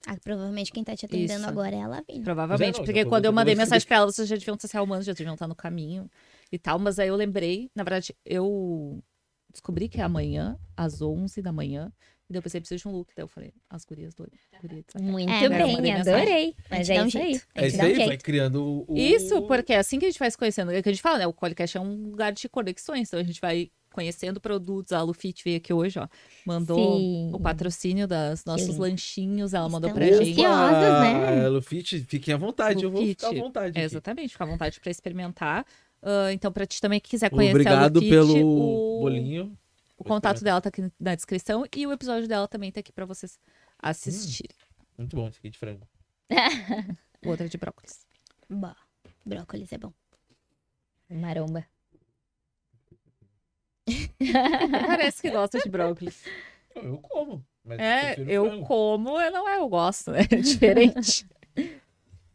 Ah, 0.06 0.16
provavelmente 0.22 0.72
quem 0.72 0.82
tá 0.82 0.96
te 0.96 1.06
atendendo 1.06 1.40
Isso. 1.40 1.48
agora 1.48 1.76
é 1.76 1.80
a 1.80 1.86
Lavínia. 1.86 2.24
Provavelmente, 2.24 2.78
não, 2.78 2.84
porque 2.84 3.04
quando 3.04 3.26
eu 3.26 3.32
mandei 3.32 3.54
vou 3.54 3.62
mensagem 3.62 3.86
pra 3.86 3.98
ela, 3.98 4.10
vocês 4.10 4.28
já 4.28 4.34
deviam 4.34 4.56
estar 4.56 4.66
se 4.66 4.76
arrumando, 4.76 5.02
já 5.02 5.12
deviam 5.12 5.34
estar 5.34 5.46
no 5.46 5.54
caminho 5.54 6.10
e 6.50 6.58
tal. 6.58 6.78
Mas 6.78 6.98
aí 6.98 7.08
eu 7.08 7.14
lembrei, 7.14 7.70
na 7.74 7.84
verdade, 7.84 8.14
eu 8.24 9.00
descobri 9.52 9.88
que 9.88 10.00
é 10.00 10.02
amanhã, 10.02 10.58
às 10.76 11.00
11 11.00 11.40
da 11.40 11.52
manhã. 11.52 11.92
E 12.32 12.38
eu 12.38 12.42
pensei, 12.42 12.60
preciso 12.60 12.82
de 12.82 12.88
um 12.88 12.92
look. 12.92 13.10
Daí 13.16 13.22
eu 13.24 13.28
falei, 13.28 13.52
as 13.68 13.84
gurias 13.84 14.14
do 14.14 14.26
Gurias 14.62 14.86
Muito 15.00 15.30
É, 15.30 15.48
bem, 15.48 15.80
mensagem. 15.80 16.14
adorei. 16.14 16.56
Mas 16.70 16.90
é 16.90 17.06
isso 17.06 17.18
aí. 17.18 17.40
É 17.54 17.66
isso 17.66 17.82
aí, 17.82 18.06
vai 18.06 18.16
criando 18.16 18.84
o... 18.88 18.96
Isso, 18.96 19.42
porque 19.42 19.72
é 19.72 19.78
assim 19.78 19.98
que 19.98 20.06
a 20.06 20.10
gente 20.10 20.18
vai 20.18 20.30
se 20.30 20.38
conhecendo. 20.38 20.72
É 20.72 20.78
o 20.78 20.82
que 20.82 20.88
a 20.88 20.92
gente 20.92 21.02
fala, 21.02 21.18
né? 21.18 21.26
O 21.26 21.32
Colicast 21.32 21.76
é 21.76 21.80
um 21.80 22.10
lugar 22.10 22.32
de 22.32 22.48
conexões. 22.48 23.08
Então 23.08 23.20
a 23.20 23.22
gente 23.22 23.40
vai 23.40 23.70
conhecendo 23.92 24.40
produtos. 24.40 24.92
A 24.92 25.02
Lufit 25.02 25.44
veio 25.44 25.58
aqui 25.58 25.72
hoje, 25.72 25.98
ó. 25.98 26.08
Mandou 26.46 26.98
Sim. 26.98 27.30
o 27.34 27.38
patrocínio 27.38 28.08
dos 28.08 28.44
nossos 28.44 28.68
lindo. 28.68 28.80
lanchinhos. 28.80 29.54
Ela 29.54 29.68
mandou 29.68 29.90
pra 29.92 30.04
Estamos 30.04 30.26
gente. 30.28 30.40
ansiosas, 30.40 31.00
né? 31.02 31.44
Ah, 31.44 31.48
Lufite, 31.48 32.00
fiquem 32.08 32.34
à 32.34 32.36
vontade, 32.36 32.82
eu 32.84 32.90
vou 32.90 33.00
Lufite. 33.02 33.24
ficar 33.26 33.36
à 33.36 33.40
vontade. 33.42 33.66
É, 33.78 33.80
aqui. 33.80 33.92
exatamente, 33.94 34.30
fica 34.30 34.44
à 34.44 34.46
vontade 34.46 34.80
pra 34.80 34.90
experimentar. 34.90 35.66
Ah, 36.02 36.32
então, 36.32 36.50
pra 36.50 36.66
ti 36.66 36.80
também 36.80 36.98
que 36.98 37.10
quiser 37.10 37.30
conhecer 37.30 37.52
Obrigado 37.52 37.96
a 37.96 38.00
Lufit, 38.00 38.10
pelo 38.10 38.96
o, 38.98 39.00
bolinho. 39.02 39.56
O 40.02 40.04
contato 40.04 40.42
dela 40.44 40.60
tá 40.60 40.68
aqui 40.68 40.90
na 41.00 41.14
descrição 41.14 41.64
e 41.74 41.86
o 41.86 41.92
episódio 41.92 42.28
dela 42.28 42.46
também 42.48 42.70
tá 42.70 42.80
aqui 42.80 42.92
pra 42.92 43.04
vocês 43.06 43.38
assistirem. 43.78 44.56
Muito 44.98 45.16
bom 45.16 45.28
esse 45.28 45.38
aqui 45.38 45.50
de 45.50 45.58
frango. 45.58 45.86
O 47.24 47.28
outro 47.28 47.46
é 47.46 47.48
de 47.48 47.56
brócolis. 47.56 48.04
Bom, 48.50 48.74
brócolis 49.24 49.72
é 49.72 49.78
bom. 49.78 49.92
Maromba. 51.08 51.64
Parece 54.86 55.22
que 55.22 55.30
gosta 55.30 55.58
de 55.60 55.68
brócolis. 55.68 56.24
Eu 56.74 56.98
como. 56.98 57.44
Mas 57.64 57.78
É, 57.78 58.14
eu 58.26 58.46
frango. 58.46 58.66
como, 58.66 59.20
eu 59.20 59.30
não 59.30 59.48
é, 59.48 59.58
eu 59.58 59.68
gosto, 59.68 60.10
né? 60.10 60.20
É 60.30 60.36
diferente. 60.36 61.26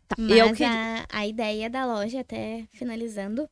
Tá, 0.08 0.16
Mas 0.18 0.38
eu 0.38 0.54
que... 0.54 0.64
a, 0.64 1.06
a 1.12 1.28
ideia 1.28 1.70
da 1.70 1.86
loja, 1.86 2.22
até 2.22 2.66
finalizando, 2.72 3.50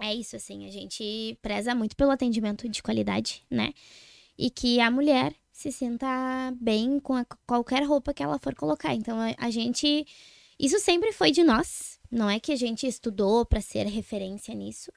é 0.00 0.14
isso, 0.14 0.36
assim, 0.36 0.66
a 0.66 0.70
gente 0.70 1.38
preza 1.42 1.74
muito 1.74 1.96
pelo 1.96 2.10
atendimento 2.10 2.68
de 2.68 2.82
qualidade, 2.82 3.42
né? 3.50 3.72
E 4.38 4.50
que 4.50 4.80
a 4.80 4.90
mulher 4.90 5.34
se 5.52 5.72
sinta 5.72 6.06
bem 6.60 7.00
com 7.00 7.14
a- 7.14 7.24
qualquer 7.46 7.82
roupa 7.84 8.12
que 8.12 8.22
ela 8.22 8.38
for 8.38 8.54
colocar. 8.54 8.94
Então, 8.94 9.18
a, 9.18 9.34
a 9.38 9.50
gente... 9.50 10.06
Isso 10.58 10.78
sempre 10.80 11.12
foi 11.12 11.30
de 11.30 11.42
nós, 11.42 11.98
não 12.10 12.28
é 12.30 12.38
que 12.40 12.50
a 12.52 12.56
gente 12.56 12.86
estudou 12.86 13.44
pra 13.44 13.60
ser 13.60 13.86
referência 13.86 14.54
nisso. 14.54 14.90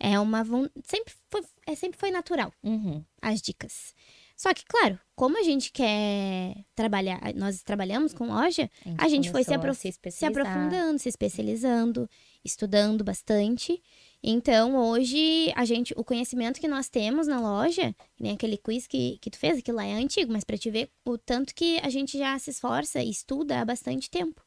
É 0.00 0.18
uma... 0.20 0.44
Sempre 0.84 1.14
foi, 1.30 1.42
é, 1.66 1.74
sempre 1.74 1.98
foi 1.98 2.10
natural 2.10 2.52
Uhum. 2.62 3.02
as 3.20 3.40
dicas. 3.42 3.94
Só 4.36 4.54
que, 4.54 4.64
claro, 4.66 4.98
como 5.16 5.36
a 5.38 5.42
gente 5.42 5.72
quer 5.72 6.54
trabalhar, 6.74 7.20
nós 7.34 7.60
trabalhamos 7.62 8.14
com 8.14 8.28
loja, 8.28 8.70
a 8.96 9.08
gente 9.08 9.30
foi 9.30 9.42
se, 9.42 9.46
começou 9.48 9.54
a 9.54 9.56
aprof- 9.56 9.78
se 9.80 9.88
especializar. 9.88 10.46
aprofundando, 10.46 10.98
se 11.00 11.08
especializando, 11.08 12.08
estudando 12.44 13.02
bastante. 13.02 13.82
Então, 14.22 14.76
hoje, 14.76 15.52
a 15.54 15.64
gente, 15.64 15.94
o 15.96 16.02
conhecimento 16.02 16.60
que 16.60 16.66
nós 16.66 16.88
temos 16.88 17.28
na 17.28 17.40
loja, 17.40 17.94
nem 18.18 18.32
aquele 18.32 18.56
quiz 18.58 18.86
que, 18.86 19.16
que 19.18 19.30
tu 19.30 19.38
fez, 19.38 19.58
aquilo 19.58 19.76
lá 19.76 19.84
é 19.84 19.92
antigo, 19.92 20.32
mas 20.32 20.42
pra 20.42 20.58
te 20.58 20.70
ver 20.70 20.90
o 21.04 21.16
tanto 21.16 21.54
que 21.54 21.78
a 21.80 21.88
gente 21.88 22.18
já 22.18 22.36
se 22.38 22.50
esforça 22.50 23.00
e 23.00 23.10
estuda 23.10 23.60
há 23.60 23.64
bastante 23.64 24.10
tempo. 24.10 24.42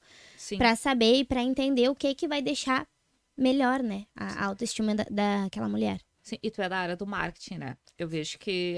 Pra 0.58 0.76
saber 0.76 1.16
e 1.20 1.26
pra 1.26 1.42
entender 1.42 1.90
o 1.90 1.96
que 1.96 2.14
que 2.14 2.28
vai 2.28 2.42
deixar 2.42 2.86
melhor, 3.38 3.82
né, 3.82 4.06
a 4.16 4.46
autoestima 4.46 4.94
da, 4.94 5.06
daquela 5.10 5.70
mulher. 5.70 6.02
Sim, 6.22 6.38
e 6.44 6.52
tu 6.52 6.62
é 6.62 6.70
da 6.70 6.78
área 6.78 6.96
do 6.96 7.08
marketing, 7.08 7.58
né? 7.58 7.78
Eu 7.98 8.08
vejo 8.08 8.38
que 8.38 8.76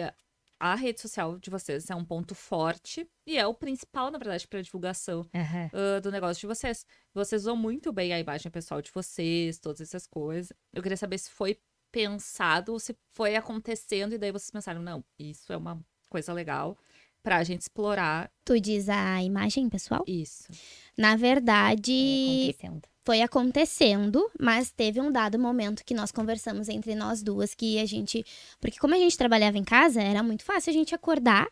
a 0.63 0.75
rede 0.75 1.01
social 1.01 1.37
de 1.37 1.49
vocês 1.49 1.89
é 1.89 1.95
um 1.95 2.05
ponto 2.05 2.33
forte 2.33 3.05
e 3.27 3.37
é 3.37 3.45
o 3.45 3.53
principal, 3.53 4.09
na 4.09 4.17
verdade, 4.17 4.47
para 4.47 4.61
divulgação 4.61 5.27
Aham. 5.35 5.69
ah, 5.73 5.99
do 5.99 6.09
negócio 6.09 6.39
de 6.39 6.47
vocês. 6.47 6.85
Vocês 7.13 7.41
usam 7.41 7.57
muito 7.57 7.91
bem 7.91 8.13
a 8.13 8.19
imagem 8.19 8.49
pessoal 8.49 8.81
de 8.81 8.89
vocês, 8.89 9.59
todas 9.59 9.81
essas 9.81 10.07
coisas. 10.07 10.53
Eu 10.73 10.81
queria 10.81 10.95
saber 10.95 11.17
se 11.17 11.29
foi 11.29 11.59
pensado 11.91 12.71
ou 12.71 12.79
se 12.79 12.95
foi 13.11 13.35
acontecendo 13.35 14.13
e 14.13 14.17
daí 14.17 14.31
vocês 14.31 14.49
pensaram, 14.49 14.81
não, 14.81 15.03
isso 15.19 15.51
é 15.51 15.57
uma 15.57 15.85
coisa 16.09 16.31
legal 16.31 16.77
pra 17.23 17.43
gente 17.43 17.61
explorar 17.61 18.29
Tu 18.45 18.59
diz 18.59 18.89
a 18.89 19.23
imagem, 19.23 19.69
pessoal? 19.69 20.03
isso. 20.05 20.49
Na 20.97 21.13
É, 21.13 21.17
verdade, 21.17 22.49
acontecendo. 22.51 22.81
foi 23.03 23.21
acontecendo, 23.21 24.29
mas 24.39 24.71
teve 24.71 24.99
um 25.01 25.11
dado 25.11 25.39
momento 25.39 25.83
que 25.85 25.93
nós 25.93 26.11
conversamos 26.11 26.69
entre 26.69 26.93
nós 26.95 27.23
duas 27.23 27.55
que 27.55 27.79
a 27.79 27.85
gente. 27.85 28.23
Porque 28.59 28.77
como 28.79 28.93
a 28.93 28.97
gente 28.97 29.17
trabalhava 29.17 29.57
em 29.57 29.63
casa, 29.63 30.01
era 30.01 30.21
muito 30.21 30.43
fácil 30.43 30.69
a 30.69 30.73
gente 30.73 30.93
acordar. 30.93 31.47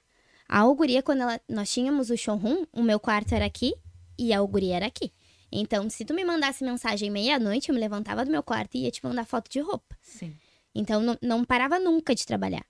A 0.48 0.60
auguria, 0.60 1.02
quando 1.02 1.22
ela- 1.22 1.40
nós 1.48 1.72
tínhamos 1.72 2.10
o 2.10 2.18
showroom, 2.18 2.66
o 2.74 2.84
meu 2.84 3.00
quarto 3.00 3.34
era 3.34 3.46
aqui 3.46 3.74
e 4.20 4.34
a 4.34 4.40
auguria 4.40 4.76
era 4.76 4.86
aqui. 4.88 5.12
Então, 5.52 5.90
se 5.90 6.04
tu 6.06 6.14
me 6.14 6.24
mandasse 6.24 6.64
mensagem 6.64 7.10
meia-noite, 7.10 7.70
eu 7.70 7.76
me 7.76 7.80
levantava 7.82 8.24
do 8.26 8.32
meu 8.32 8.44
quarto 8.44 8.76
e 8.76 8.84
ia 8.84 8.92
te 8.92 9.04
mandar 9.04 9.26
foto 9.26 9.50
de 9.50 9.60
roupa. 9.60 9.98
Sim. 10.02 10.36
Então, 10.76 11.02
não, 11.02 11.18
não 11.22 11.44
parava 11.46 11.80
nunca 11.80 12.14
de 12.16 12.26
trabalhar. 12.26 12.66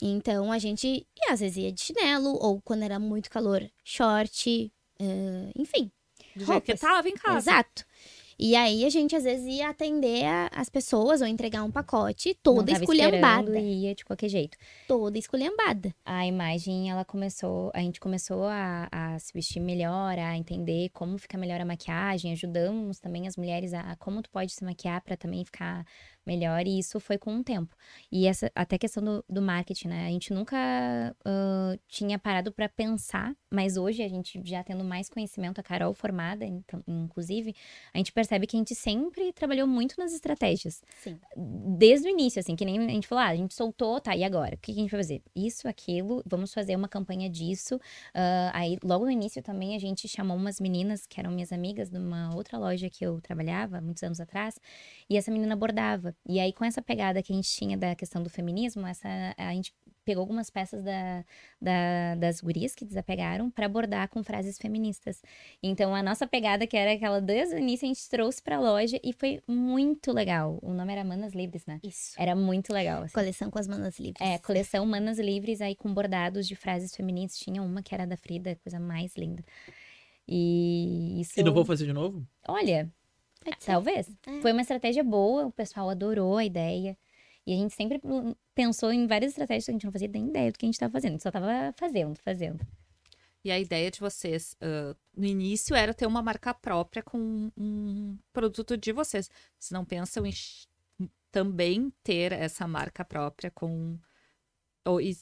Então, 0.00 0.52
a 0.52 0.58
gente, 0.58 0.86
e 1.16 1.30
às 1.30 1.40
vezes 1.40 1.56
ia 1.56 1.72
de 1.72 1.80
chinelo, 1.80 2.36
ou 2.40 2.60
quando 2.60 2.82
era 2.82 2.98
muito 2.98 3.30
calor, 3.30 3.66
short, 3.84 4.72
eh, 5.00 5.52
enfim. 5.56 5.90
Do 6.34 6.44
jeito 6.44 6.62
que 6.62 6.76
tava 6.76 7.08
em 7.08 7.14
casa. 7.14 7.50
Exato. 7.50 7.84
E 8.38 8.54
aí 8.54 8.84
a 8.84 8.90
gente 8.90 9.16
às 9.16 9.24
vezes 9.24 9.46
ia 9.46 9.70
atender 9.70 10.24
a, 10.26 10.50
as 10.52 10.68
pessoas 10.68 11.22
ou 11.22 11.26
entregar 11.26 11.62
um 11.64 11.70
pacote 11.70 12.34
toda 12.42 12.70
esculhambada. 12.70 13.58
e 13.58 13.84
ia 13.84 13.94
de 13.94 14.04
qualquer 14.04 14.28
jeito. 14.28 14.58
Toda 14.86 15.18
esculhambada. 15.18 15.94
A 16.04 16.26
imagem, 16.26 16.90
ela 16.90 17.04
começou, 17.04 17.70
a 17.72 17.80
gente 17.80 17.98
começou 17.98 18.44
a, 18.44 18.88
a 18.92 19.18
se 19.18 19.32
vestir 19.32 19.60
melhor, 19.60 20.18
a 20.18 20.36
entender 20.36 20.90
como 20.90 21.16
fica 21.16 21.38
melhor 21.38 21.60
a 21.62 21.64
maquiagem, 21.64 22.32
ajudamos 22.32 22.98
também 23.00 23.26
as 23.26 23.38
mulheres 23.38 23.72
a, 23.72 23.80
a 23.80 23.96
como 23.96 24.20
tu 24.20 24.30
pode 24.30 24.52
se 24.52 24.62
maquiar 24.62 25.00
para 25.00 25.16
também 25.16 25.42
ficar 25.42 25.86
melhor, 26.26 26.66
e 26.66 26.78
isso 26.78 26.98
foi 26.98 27.16
com 27.16 27.38
o 27.38 27.44
tempo. 27.44 27.74
E 28.10 28.26
essa, 28.26 28.50
até 28.54 28.76
questão 28.76 29.02
do, 29.02 29.24
do 29.28 29.40
marketing, 29.40 29.88
né? 29.88 30.06
A 30.06 30.10
gente 30.10 30.32
nunca 30.32 30.56
uh, 31.20 31.78
tinha 31.88 32.18
parado 32.18 32.50
para 32.52 32.68
pensar, 32.68 33.34
mas 33.50 33.76
hoje 33.76 34.02
a 34.02 34.08
gente 34.08 34.40
já 34.44 34.64
tendo 34.64 34.82
mais 34.82 35.08
conhecimento, 35.08 35.60
a 35.60 35.62
Carol 35.62 35.94
formada, 35.94 36.44
então, 36.44 36.82
inclusive, 36.86 37.54
a 37.94 37.98
gente 37.98 38.12
percebe 38.12 38.46
que 38.46 38.56
a 38.56 38.58
gente 38.58 38.74
sempre 38.74 39.32
trabalhou 39.32 39.66
muito 39.66 39.94
nas 39.98 40.12
estratégias. 40.12 40.82
Sim. 40.98 41.18
Desde 41.36 42.08
o 42.08 42.10
início, 42.10 42.40
assim, 42.40 42.56
que 42.56 42.64
nem 42.64 42.78
a 42.78 42.88
gente 42.88 43.06
falou, 43.06 43.22
ah, 43.22 43.28
a 43.28 43.36
gente 43.36 43.54
soltou, 43.54 44.00
tá, 44.00 44.16
e 44.16 44.24
agora? 44.24 44.56
O 44.56 44.58
que 44.58 44.72
a 44.72 44.74
gente 44.74 44.90
vai 44.90 45.00
fazer? 45.00 45.22
Isso, 45.34 45.68
aquilo, 45.68 46.22
vamos 46.26 46.52
fazer 46.52 46.74
uma 46.74 46.88
campanha 46.88 47.30
disso. 47.30 47.76
Uh, 47.76 48.50
aí, 48.52 48.78
logo 48.82 49.04
no 49.04 49.10
início 49.10 49.42
também, 49.42 49.76
a 49.76 49.78
gente 49.78 50.08
chamou 50.08 50.36
umas 50.36 50.58
meninas 50.60 51.06
que 51.06 51.20
eram 51.20 51.30
minhas 51.30 51.52
amigas 51.52 51.88
de 51.88 51.98
uma 51.98 52.34
outra 52.34 52.58
loja 52.58 52.90
que 52.90 53.04
eu 53.04 53.20
trabalhava, 53.20 53.80
muitos 53.80 54.02
anos 54.02 54.20
atrás, 54.20 54.58
e 55.08 55.16
essa 55.16 55.30
menina 55.30 55.54
bordava. 55.54 56.15
E 56.28 56.40
aí, 56.40 56.52
com 56.52 56.64
essa 56.64 56.82
pegada 56.82 57.22
que 57.22 57.32
a 57.32 57.36
gente 57.36 57.48
tinha 57.48 57.76
da 57.76 57.94
questão 57.94 58.22
do 58.22 58.28
feminismo, 58.28 58.86
essa, 58.86 59.08
a 59.36 59.52
gente 59.52 59.72
pegou 60.04 60.20
algumas 60.20 60.48
peças 60.48 60.82
da, 60.84 61.24
da, 61.60 62.14
das 62.16 62.40
gurias 62.40 62.74
que 62.74 62.84
desapegaram 62.84 63.50
para 63.50 63.68
bordar 63.68 64.08
com 64.08 64.22
frases 64.22 64.56
feministas. 64.56 65.20
Então, 65.60 65.94
a 65.94 66.02
nossa 66.02 66.26
pegada, 66.26 66.66
que 66.66 66.76
era 66.76 66.92
aquela 66.92 67.20
desde 67.20 67.56
o 67.56 67.58
início, 67.58 67.86
a 67.86 67.88
gente 67.88 68.08
trouxe 68.08 68.40
pra 68.40 68.60
loja 68.60 69.00
e 69.02 69.12
foi 69.12 69.42
muito 69.48 70.12
legal. 70.12 70.58
O 70.62 70.72
nome 70.72 70.92
era 70.92 71.04
Manas 71.04 71.34
Livres, 71.34 71.66
né? 71.66 71.80
Isso. 71.82 72.14
Era 72.16 72.36
muito 72.36 72.72
legal. 72.72 73.02
Assim. 73.02 73.14
Coleção 73.14 73.50
com 73.50 73.58
as 73.58 73.66
manas 73.66 73.98
livres. 73.98 74.20
É, 74.20 74.38
coleção 74.38 74.86
Manas 74.86 75.18
Livres, 75.18 75.60
aí 75.60 75.74
com 75.74 75.92
bordados 75.92 76.46
de 76.46 76.54
frases 76.54 76.94
femininas. 76.94 77.36
Tinha 77.36 77.60
uma 77.60 77.82
que 77.82 77.94
era 77.94 78.06
da 78.06 78.16
Frida, 78.16 78.56
coisa 78.62 78.78
mais 78.78 79.16
linda. 79.16 79.44
E 80.28 81.20
isso. 81.20 81.38
E 81.38 81.42
não 81.42 81.52
vou 81.52 81.64
fazer 81.64 81.84
de 81.84 81.92
novo? 81.92 82.26
Olha, 82.48 82.92
Pode 83.50 83.64
ser. 83.64 83.72
talvez. 83.72 84.08
É. 84.26 84.40
Foi 84.40 84.52
uma 84.52 84.60
estratégia 84.60 85.04
boa, 85.04 85.46
o 85.46 85.52
pessoal 85.52 85.88
adorou 85.88 86.36
a 86.36 86.44
ideia. 86.44 86.96
E 87.46 87.52
a 87.52 87.56
gente 87.56 87.74
sempre 87.74 88.00
hum, 88.04 88.34
pensou 88.54 88.92
em 88.92 89.06
várias 89.06 89.30
estratégias 89.30 89.64
que 89.66 89.70
a 89.70 89.74
gente 89.74 89.84
não 89.84 89.92
fazia 89.92 90.08
nem 90.08 90.28
ideia 90.28 90.50
do 90.50 90.58
que 90.58 90.66
a 90.66 90.68
gente 90.68 90.74
estava 90.74 90.92
fazendo. 90.92 91.10
A 91.10 91.12
gente 91.12 91.22
só 91.22 91.28
estava 91.28 91.72
fazendo, 91.76 92.16
fazendo. 92.24 92.66
E 93.44 93.50
a 93.52 93.58
ideia 93.60 93.88
de 93.92 94.00
vocês, 94.00 94.56
ah, 94.60 94.96
no 95.16 95.24
início, 95.24 95.76
era 95.76 95.94
ter 95.94 96.06
uma 96.06 96.20
marca 96.20 96.52
própria 96.52 97.02
com 97.02 97.52
um 97.56 98.18
produto 98.32 98.76
de 98.76 98.90
vocês. 98.90 99.30
Vocês 99.56 99.70
não 99.70 99.84
pensam 99.84 100.26
em 100.26 100.32
também 101.30 101.92
ter 102.02 102.32
essa 102.32 102.66
marca 102.66 103.04
própria 103.04 103.50
com. 103.50 103.98
Ou, 104.84 105.00
e 105.00 105.16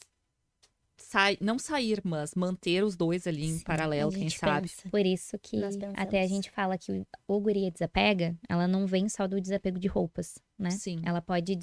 sai, 1.14 1.38
não 1.40 1.58
sair, 1.58 2.00
mas 2.04 2.34
manter 2.34 2.82
os 2.82 2.96
dois 2.96 3.26
ali 3.26 3.44
em 3.44 3.58
Sim, 3.58 3.64
paralelo, 3.64 4.10
quem 4.10 4.28
sabe. 4.28 4.68
pensa. 4.68 4.90
Por 4.90 5.06
isso 5.06 5.38
que 5.38 5.56
até 5.94 6.22
a 6.22 6.26
gente 6.26 6.50
fala 6.50 6.76
que 6.76 6.90
o- 6.92 7.06
o 7.28 7.40
guria 7.40 7.70
desapega, 7.70 8.36
ela 8.48 8.66
não 8.66 8.84
vem 8.86 9.08
só 9.08 9.26
do 9.28 9.40
desapego 9.40 9.78
de 9.78 9.86
roupas, 9.86 10.38
né? 10.58 10.70
Sim. 10.70 11.00
Ela 11.04 11.22
pode, 11.22 11.56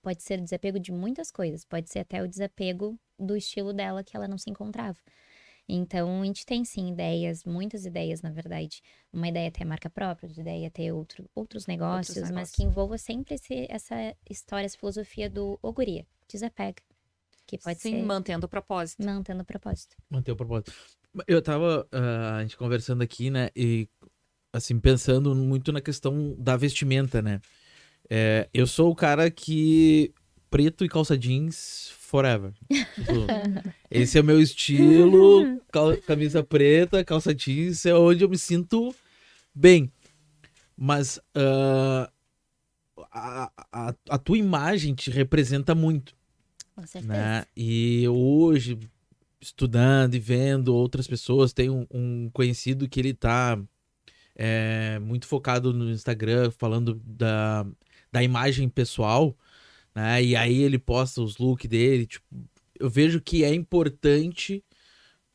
pode 0.00 0.22
ser 0.22 0.40
desapego 0.40 0.78
de 0.78 0.92
muitas 0.92 1.32
coisas. 1.32 1.64
Pode 1.64 1.90
ser 1.90 1.98
até 1.98 2.22
o 2.22 2.28
desapego 2.28 2.96
do 3.18 3.36
estilo 3.36 3.72
dela 3.72 4.04
que 4.04 4.16
ela 4.16 4.28
não 4.28 4.38
se 4.38 4.48
encontrava. 4.50 4.98
Então, 5.68 6.22
a 6.22 6.24
gente 6.24 6.44
tem 6.44 6.64
sim 6.64 6.90
ideias, 6.90 7.44
muitas 7.44 7.84
ideias, 7.86 8.20
na 8.22 8.30
verdade. 8.30 8.82
Uma 9.12 9.28
ideia 9.28 9.46
é 9.46 9.50
ter 9.50 9.64
marca 9.64 9.88
própria, 9.88 10.26
outra 10.28 10.42
ideia 10.42 10.66
é 10.66 10.70
ter 10.70 10.92
outro, 10.92 11.28
outros 11.34 11.66
negócios, 11.66 12.16
mas 12.18 12.30
negócios. 12.30 12.56
que 12.56 12.62
envolva 12.62 12.98
sempre 12.98 13.34
esse- 13.34 13.66
essa 13.70 13.94
história, 14.28 14.66
essa 14.66 14.76
filosofia 14.78 15.30
do 15.30 15.58
o 15.62 15.72
guria, 15.72 16.04
desapega. 16.28 16.82
Que 17.46 17.58
pode 17.58 17.78
Sim, 17.80 17.96
ser 17.96 18.02
mantendo 18.02 18.46
o 18.46 18.48
propósito. 18.48 19.04
mantendo 19.04 19.42
o 19.42 19.44
propósito. 19.44 19.96
Manter 20.10 20.32
o 20.32 20.36
propósito. 20.36 20.72
Eu 21.26 21.42
tava, 21.42 21.86
ah, 21.92 22.36
a 22.36 22.42
gente 22.42 22.56
conversando 22.56 23.02
aqui, 23.02 23.30
né, 23.30 23.50
e 23.54 23.86
assim, 24.52 24.78
pensando 24.78 25.34
muito 25.34 25.72
na 25.72 25.80
questão 25.80 26.34
da 26.38 26.56
vestimenta, 26.56 27.20
né? 27.20 27.40
É, 28.08 28.48
eu 28.52 28.66
sou 28.66 28.90
o 28.90 28.94
cara 28.94 29.30
que 29.30 30.12
preto 30.50 30.84
e 30.84 30.88
calça 30.88 31.16
jeans 31.16 31.90
forever. 31.98 32.52
Tipo, 32.94 33.26
esse 33.90 34.18
é 34.18 34.20
o 34.20 34.24
meu 34.24 34.40
estilo, 34.40 35.48
cal- 35.72 35.96
camisa 36.06 36.42
preta, 36.42 37.04
calça 37.04 37.34
jeans, 37.34 37.86
é 37.86 37.94
onde 37.94 38.24
eu 38.24 38.28
me 38.28 38.36
sinto 38.38 38.94
bem. 39.54 39.90
Mas 40.76 41.18
ah, 41.34 42.10
a, 43.10 43.50
a, 43.72 43.94
a 44.10 44.18
tua 44.18 44.38
imagem 44.38 44.94
te 44.94 45.10
representa 45.10 45.74
muito 45.74 46.14
Com 46.74 46.86
certeza. 46.86 47.12
né? 47.12 47.44
E 47.56 48.06
hoje, 48.08 48.78
estudando 49.40 50.14
e 50.14 50.18
vendo 50.18 50.74
outras 50.74 51.06
pessoas, 51.06 51.52
tem 51.52 51.68
um, 51.68 51.86
um 51.90 52.30
conhecido 52.32 52.88
que 52.88 53.00
ele 53.00 53.12
tá 53.12 53.58
é, 54.34 54.98
muito 55.00 55.26
focado 55.26 55.72
no 55.72 55.90
Instagram, 55.90 56.50
falando 56.50 57.00
da, 57.04 57.66
da 58.10 58.22
imagem 58.22 58.68
pessoal, 58.68 59.36
né? 59.94 60.22
E 60.22 60.34
aí 60.36 60.62
ele 60.62 60.78
posta 60.78 61.20
os 61.20 61.38
looks 61.38 61.68
dele, 61.68 62.06
tipo, 62.06 62.24
eu 62.78 62.88
vejo 62.88 63.20
que 63.20 63.44
é 63.44 63.54
importante 63.54 64.64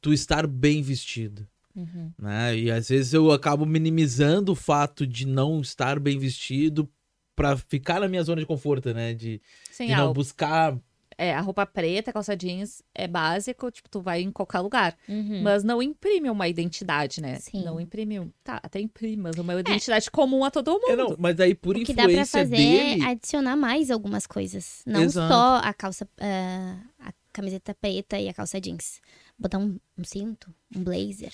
tu 0.02 0.12
estar 0.14 0.48
bem 0.48 0.82
vestido. 0.82 1.48
Uhum. 1.76 2.12
Né? 2.18 2.58
E 2.58 2.72
às 2.72 2.90
vezes 2.90 3.14
eu 3.14 3.32
acabo 3.32 3.66
minimizando 3.66 4.52
o 4.52 4.56
fato 4.56 5.06
de 5.06 5.28
não 5.28 5.62
estar 5.62 6.00
bem 6.00 6.18
vestido 6.18 6.90
pra 7.36 7.56
ficar 7.56 8.00
na 8.00 8.08
minha 8.08 8.24
zona 8.24 8.42
de 8.42 8.48
conforto, 8.48 8.92
né? 8.94 9.14
De, 9.14 9.40
de 9.80 9.88
não 9.88 10.12
buscar 10.12 10.78
é, 11.18 11.34
a 11.34 11.42
roupa 11.42 11.66
preta, 11.66 12.12
a 12.12 12.14
calça 12.14 12.36
jeans 12.38 12.82
é 12.94 13.08
básico, 13.08 13.72
tipo, 13.72 13.90
tu 13.90 14.02
vai 14.02 14.22
em 14.22 14.32
qualquer 14.32 14.60
lugar. 14.60 14.96
Uhum. 15.10 15.42
Mas 15.42 15.64
não 15.64 15.82
imprime 15.82 16.30
uma 16.30 16.48
identidade, 16.48 17.22
né? 17.22 17.40
Sim. 17.40 17.64
Não 17.64 17.80
imprime. 17.80 18.20
um- 18.20 18.32
Tá, 18.44 18.60
até 18.64 18.80
imprime, 18.80 19.18
mas 19.24 19.36
uma 19.38 19.60
identidade 19.60 20.10
comum 20.12 20.44
a 20.46 20.52
todo 20.52 20.72
mundo. 20.74 20.90
É, 20.90 20.96
não, 20.96 21.16
mas 21.18 21.40
aí 21.40 21.54
por 21.56 21.76
O 21.76 21.84
que 21.84 21.94
dá 21.94 22.04
pra 22.04 22.12
influência 22.12 22.40
fazer 22.42 22.56
dele. 22.56 23.02
é 23.04 23.06
adicionar 23.08 23.56
mais 23.56 23.90
algumas 23.92 24.26
coisas. 24.28 24.84
Não 24.86 25.02
Exato. 25.04 25.34
só 25.34 25.56
a 25.58 25.74
calça, 25.74 26.08
ah, 26.20 26.78
a 27.00 27.12
camiseta 27.34 27.74
preta 27.74 28.20
e 28.20 28.30
a 28.30 28.34
calça 28.34 28.62
jeans. 28.62 29.02
Botar 29.38 29.58
um, 29.58 29.78
um 29.98 30.04
cinto, 30.04 30.54
um 30.76 30.84
blazer. 30.84 31.34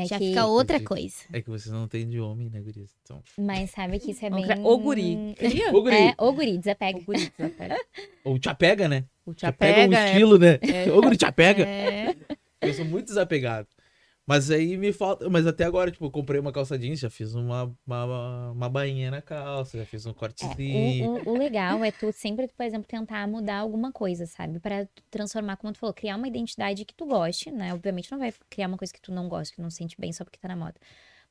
É 0.00 0.06
Já 0.06 0.16
que... 0.16 0.28
fica 0.28 0.46
outra 0.46 0.78
coisa. 0.78 1.16
É 1.32 1.42
que 1.42 1.50
vocês 1.50 1.72
não 1.72 1.88
têm 1.88 2.06
de 2.08 2.20
homem, 2.20 2.48
né, 2.48 2.60
gurias? 2.60 2.90
Então... 3.02 3.20
Mas 3.36 3.70
sabe 3.72 3.98
que 3.98 4.12
isso 4.12 4.24
é 4.24 4.30
bem... 4.30 4.44
O 4.62 4.78
guri. 4.78 5.34
Ô, 5.72 5.82
guri. 5.82 5.96
É, 5.96 6.14
o 6.22 6.32
guri, 6.32 6.56
desapega. 6.56 6.98
O 6.98 7.02
guri 7.02 7.32
desapega. 7.36 7.76
Ou 8.24 8.38
te 8.38 8.48
apega, 8.48 8.88
né? 8.88 9.04
O 9.26 9.34
te 9.34 9.38
Te 9.40 9.46
apega 9.46 9.80
um 9.80 9.84
apega, 9.86 9.98
é- 9.98 10.10
estilo, 10.12 10.38
né? 10.38 10.58
é- 10.62 10.92
Ô, 10.92 11.00
guri, 11.00 11.16
te 11.16 11.24
apega. 11.26 11.64
É, 11.66 12.14
Eu 12.62 12.72
sou 12.74 12.84
muito 12.84 13.06
desapegado. 13.06 13.66
Mas 14.28 14.50
aí 14.50 14.76
me 14.76 14.92
falta. 14.92 15.28
Mas 15.30 15.46
até 15.46 15.64
agora, 15.64 15.90
tipo, 15.90 16.04
eu 16.06 16.10
comprei 16.10 16.40
uma 16.40 16.52
calça 16.52 16.78
jeans, 16.78 17.00
já 17.00 17.10
fiz 17.10 17.34
uma, 17.34 17.74
uma, 17.86 18.50
uma 18.52 18.68
bainha 18.68 19.10
na 19.10 19.22
calça, 19.22 19.78
já 19.78 19.86
fiz 19.86 20.06
um 20.06 20.12
É, 20.40 20.56
cortezinho. 20.62 21.08
o, 21.08 21.22
o- 21.26 21.32
o 21.32 21.36
legal 21.36 21.82
é 21.82 21.90
tu 21.90 22.12
sempre, 22.12 22.46
por 22.48 22.64
exemplo, 22.64 22.86
tentar 22.86 23.26
mudar 23.26 23.58
alguma 23.58 23.90
coisa, 23.92 24.24
sabe? 24.26 24.60
Pra 24.60 24.86
transformar, 25.10 25.56
como 25.56 25.72
tu 25.72 25.78
falou, 25.78 25.92
criar 25.94 26.16
uma 26.16 26.28
identidade 26.28 26.84
que 26.84 26.94
tu 26.94 27.06
goste, 27.06 27.50
né? 27.50 27.74
Obviamente 27.74 28.10
não 28.12 28.18
vai 28.18 28.32
criar 28.48 28.68
uma 28.68 28.76
coisa 28.78 28.92
que 28.92 29.00
tu 29.00 29.10
não 29.12 29.28
gosta, 29.28 29.54
que 29.54 29.60
não 29.62 29.70
sente 29.70 29.96
bem 30.00 30.12
só 30.12 30.24
porque 30.24 30.38
tá 30.38 30.46
na 30.48 30.56
moda. 30.56 30.74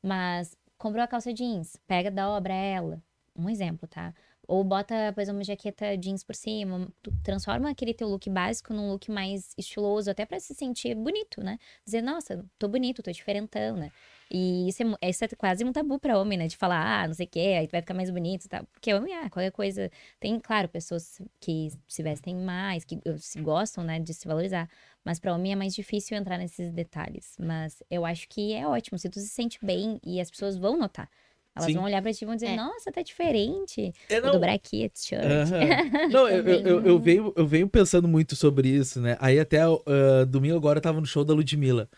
Mas 0.04 0.58
comprou 0.78 1.04
a 1.04 1.08
calça 1.08 1.34
jeans, 1.34 1.78
pega, 1.88 2.12
dobra 2.12 2.54
ela. 2.54 3.02
Um 3.36 3.50
exemplo, 3.50 3.88
tá? 3.88 4.14
Ou 4.48 4.64
bota, 4.64 5.12
por 5.14 5.22
exemplo, 5.22 5.40
uma 5.40 5.44
jaqueta 5.44 5.98
jeans 5.98 6.24
por 6.24 6.34
cima. 6.34 6.88
Transforma 7.24 7.70
aquele 7.70 7.94
teu 7.94 8.08
look 8.08 8.30
básico 8.30 8.74
num 8.74 8.92
look 8.92 9.12
mais 9.12 9.54
estiloso, 9.58 10.10
até 10.10 10.26
pra 10.26 10.40
se 10.40 10.56
sentir 10.56 10.96
bonito, 10.96 11.44
né? 11.44 11.60
Dizer, 11.86 12.02
nossa, 12.02 12.46
tô 12.58 12.68
bonito, 12.68 13.04
tô 13.04 13.12
diferentão, 13.12 13.76
né? 13.76 13.92
E 14.32 14.68
isso 14.68 14.84
é, 15.02 15.10
isso 15.10 15.24
é 15.24 15.28
quase 15.30 15.64
um 15.66 15.72
tabu 15.72 16.00
pra 16.00 16.18
homem, 16.20 16.38
né? 16.38 16.48
De 16.48 16.56
falar, 16.58 17.04
ah, 17.04 17.08
não 17.08 17.14
sei 17.14 17.26
o 17.26 17.30
quê, 17.30 17.56
aí 17.60 17.68
vai 17.68 17.82
ficar 17.82 17.94
mais 17.94 18.10
bonito 18.10 18.46
e 18.46 18.50
tal. 18.50 18.66
Porque 18.74 18.94
homem, 18.94 19.14
ah, 19.16 19.30
qualquer 19.30 19.52
coisa. 19.52 19.92
Tem, 20.20 20.40
claro, 20.40 20.70
pessoas 20.70 21.22
que 21.40 21.70
se 21.88 22.04
vestem 22.04 22.36
mais, 22.36 22.86
que 22.86 23.00
se 23.18 23.42
gostam, 23.42 23.84
né, 23.84 24.00
de 24.00 24.14
se 24.14 24.28
valorizar. 24.28 24.70
Mas 25.04 25.20
pra 25.20 25.34
homem 25.34 25.54
é 25.54 25.56
mais 25.56 25.74
difícil 25.74 26.18
entrar 26.18 26.38
nesses 26.38 26.72
detalhes. 26.72 27.36
Mas 27.40 27.82
eu 27.90 28.06
acho 28.06 28.28
que 28.28 28.54
é 28.54 28.68
ótimo. 28.68 28.98
Se 28.98 29.10
tu 29.10 29.20
se 29.20 29.30
sente 29.30 29.60
bem 29.64 30.00
e 30.06 30.20
as 30.20 30.30
pessoas 30.30 30.58
vão 30.58 30.78
notar. 30.78 31.10
Elas 31.58 31.66
Sim. 31.66 31.74
vão 31.74 31.84
olhar 31.84 32.02
pra 32.02 32.14
ti 32.14 32.24
e 32.24 32.26
vão 32.26 32.36
dizer, 32.36 32.48
É. 32.48 32.56
nossa, 32.56 32.92
tá 32.92 33.02
diferente. 33.02 33.94
É, 34.10 34.22
Vou 34.22 34.32
dobrar 34.32 34.54
aqui 34.54 34.86
a 34.86 34.90
t-shirt. 34.90 35.24
Aham. 35.26 36.10
Não, 36.12 36.30
eu, 36.30 36.44
eu, 36.46 36.60
eu, 36.60 36.86
eu 36.86 37.00
venho, 37.00 37.34
eu 37.36 37.46
venho 37.48 37.68
pensando 37.68 38.08
muito 38.08 38.36
sobre 38.36 38.70
isso, 38.70 39.02
né? 39.02 39.18
Aí 39.20 39.40
até 39.40 39.62
ah, 39.62 40.26
domingo 40.28 40.56
agora 40.56 40.78
eu 40.78 40.82
tava 40.84 41.00
no 41.02 41.06
show 41.08 41.26
da 41.26 41.34
Ludmilla. 41.34 41.90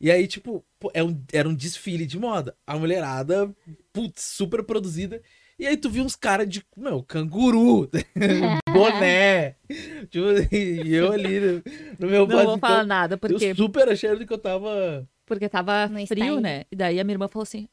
E 0.00 0.10
aí, 0.10 0.26
tipo, 0.26 0.64
pô, 0.78 0.90
é 0.92 1.02
um, 1.02 1.18
era 1.32 1.48
um 1.48 1.54
desfile 1.54 2.04
de 2.06 2.18
moda. 2.18 2.54
A 2.66 2.76
mulherada, 2.78 3.50
putz, 3.92 4.22
super 4.22 4.62
produzida. 4.62 5.22
E 5.58 5.66
aí 5.66 5.74
tu 5.76 5.88
viu 5.88 6.04
uns 6.04 6.14
caras 6.14 6.46
de, 6.46 6.62
meu, 6.76 7.02
canguru, 7.02 7.88
boné. 8.70 9.56
Tipo, 10.10 10.26
e 10.54 10.94
eu 10.94 11.10
ali 11.12 11.40
no, 11.40 11.62
no 11.98 12.06
meu 12.08 12.26
Não 12.26 12.36
vou 12.36 12.46
basicão, 12.46 12.58
falar 12.60 12.84
nada, 12.84 13.16
porque, 13.16 13.46
Eu 13.46 13.54
super 13.56 13.88
achando 13.88 14.26
que 14.26 14.32
eu 14.32 14.38
tava. 14.38 15.08
porque 15.24 15.48
tava 15.48 15.88
No 15.88 16.06
frio, 16.06 16.24
style. 16.34 16.40
né? 16.40 16.64
E 16.70 16.76
daí 16.76 17.00
a 17.00 17.04
minha 17.04 17.14
irmã 17.14 17.26
falou 17.26 17.44
assim: 17.44 17.66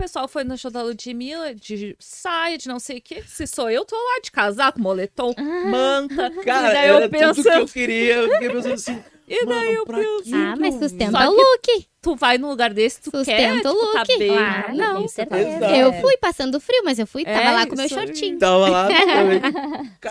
pessoal 0.00 0.26
foi 0.26 0.44
no 0.44 0.56
show 0.56 0.70
da 0.70 0.82
Ludmilla 0.82 1.54
de 1.54 1.94
saia, 1.98 2.56
de 2.56 2.66
não 2.68 2.78
sei 2.80 2.98
o 2.98 3.02
quê. 3.02 3.22
Se 3.26 3.46
sou 3.46 3.68
eu, 3.70 3.84
tô 3.84 3.94
lá 3.96 4.20
de 4.22 4.30
casaco, 4.30 4.80
moletom, 4.80 5.34
manta. 5.70 6.30
Cara, 6.44 6.70
e 6.70 6.72
daí 6.72 6.88
era 6.88 7.04
eu 7.04 7.10
penso, 7.10 7.42
tudo 7.42 7.52
que 7.52 7.58
eu 7.58 7.66
queria. 7.66 8.14
Eu 8.14 8.32
fiquei 8.32 8.50
pensando 8.50 8.74
assim. 8.74 9.02
e 9.28 9.46
daí 9.46 9.46
mano, 9.46 9.70
eu 9.70 9.86
penso, 9.86 10.34
Ah, 10.34 10.54
mas 10.58 10.74
sustenta 10.74 11.28
o 11.28 11.32
look. 11.34 11.86
tu 12.00 12.16
vai 12.16 12.38
num 12.38 12.48
lugar 12.48 12.72
desse, 12.72 13.02
tu 13.02 13.10
quer, 13.10 13.18
Sustenta 13.18 13.70
o 13.70 13.74
tipo, 13.74 13.92
tá 13.92 13.98
look. 14.00 14.18
bem. 14.18 14.28
Claro, 14.30 14.76
não, 14.76 15.02
com 15.02 15.08
certeza. 15.08 15.48
Exato. 15.56 15.74
Eu 15.74 15.92
fui 16.00 16.16
passando 16.16 16.60
frio, 16.60 16.82
mas 16.84 16.98
eu 16.98 17.06
fui, 17.06 17.24
tava 17.24 17.38
É, 17.38 17.50
lá 17.52 17.66
com 17.66 17.76
meu 17.76 17.88
shortinho. 17.88 18.38
Tava 18.38 18.68
lá 18.68 18.88
também. 18.88 19.40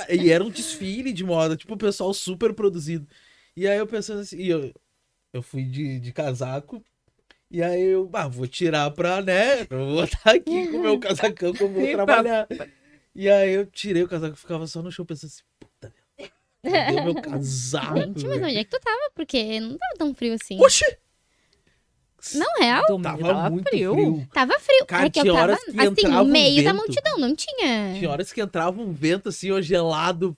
E 0.24 0.32
era 0.32 0.44
um 0.44 0.50
desfile 0.50 1.12
de 1.12 1.24
moda, 1.24 1.58
tipo, 1.58 1.74
o 1.74 1.78
pessoal 1.78 2.14
super 2.14 2.54
produzido. 2.54 3.08
E 3.58 3.68
aí 3.68 3.78
eu 3.78 3.88
pensando 3.88 4.22
assim, 4.22 4.38
e 4.38 4.50
eu, 4.50 4.72
eu 5.34 5.42
fui 5.42 5.64
de, 5.64 6.00
de 6.00 6.14
casaco. 6.14 6.84
E 7.52 7.64
aí 7.64 7.82
eu, 7.84 8.10
ah, 8.14 8.28
vou 8.28 8.46
tirar 8.48 8.92
pra, 8.92 9.22
né? 9.22 9.62
Eu 9.70 9.86
vou 9.88 10.04
estar 10.04 10.36
aqui 10.36 10.68
com 10.68 10.78
o 10.78 10.82
meu 10.82 11.00
casacão 11.02 11.52
que 11.52 11.64
eu 11.64 11.70
vou 11.70 11.92
trabalhar. 11.92 12.48
E 13.16 13.28
aí 13.28 13.52
eu 13.52 13.66
tirei 13.66 14.04
o 14.04 14.08
casaco, 14.08 14.36
ficava 14.36 14.68
só 14.68 14.82
no 14.84 14.92
chão 14.92 15.06
pensando 15.06 15.30
assim, 15.32 15.44
puta. 15.60 15.94
Cadê 16.64 17.00
o 17.00 17.04
meu 17.06 17.16
casaco? 17.22 17.98
Gente, 17.98 18.26
mas 18.28 18.38
onde 18.44 18.58
é 18.58 18.64
que 18.64 18.70
tu 18.70 18.80
tava? 18.80 19.12
Porque 19.16 19.60
não 19.60 19.78
tava 19.78 19.96
tão 19.98 20.14
frio 20.14 20.34
assim. 20.34 20.62
Oxi! 20.62 20.86
Não, 22.36 22.48
real. 22.60 22.86
Domingo 22.86 23.04
Tava 23.18 23.34
tava 23.34 23.50
muito 23.50 23.70
frio. 23.70 23.94
frio. 23.94 24.28
Tava 24.34 24.60
frio. 24.60 24.86
Cara, 24.86 25.06
é 25.06 25.10
que 25.10 25.20
eu 25.20 25.26
tava, 25.26 25.40
horas 25.40 25.64
que 25.64 25.72
assim, 25.72 25.88
entrava 25.88 26.16
no 26.18 26.22
um 26.24 26.26
meio 26.32 26.64
da 26.64 26.72
vento. 26.74 26.76
multidão, 26.86 27.18
não 27.18 27.36
tinha. 27.36 27.94
Tinha 27.98 28.10
horas 28.10 28.34
que 28.34 28.42
entrava 28.42 28.82
um 28.82 28.92
vento 28.92 29.30
assim, 29.30 29.52
ó, 29.52 29.62
gelado. 29.62 30.38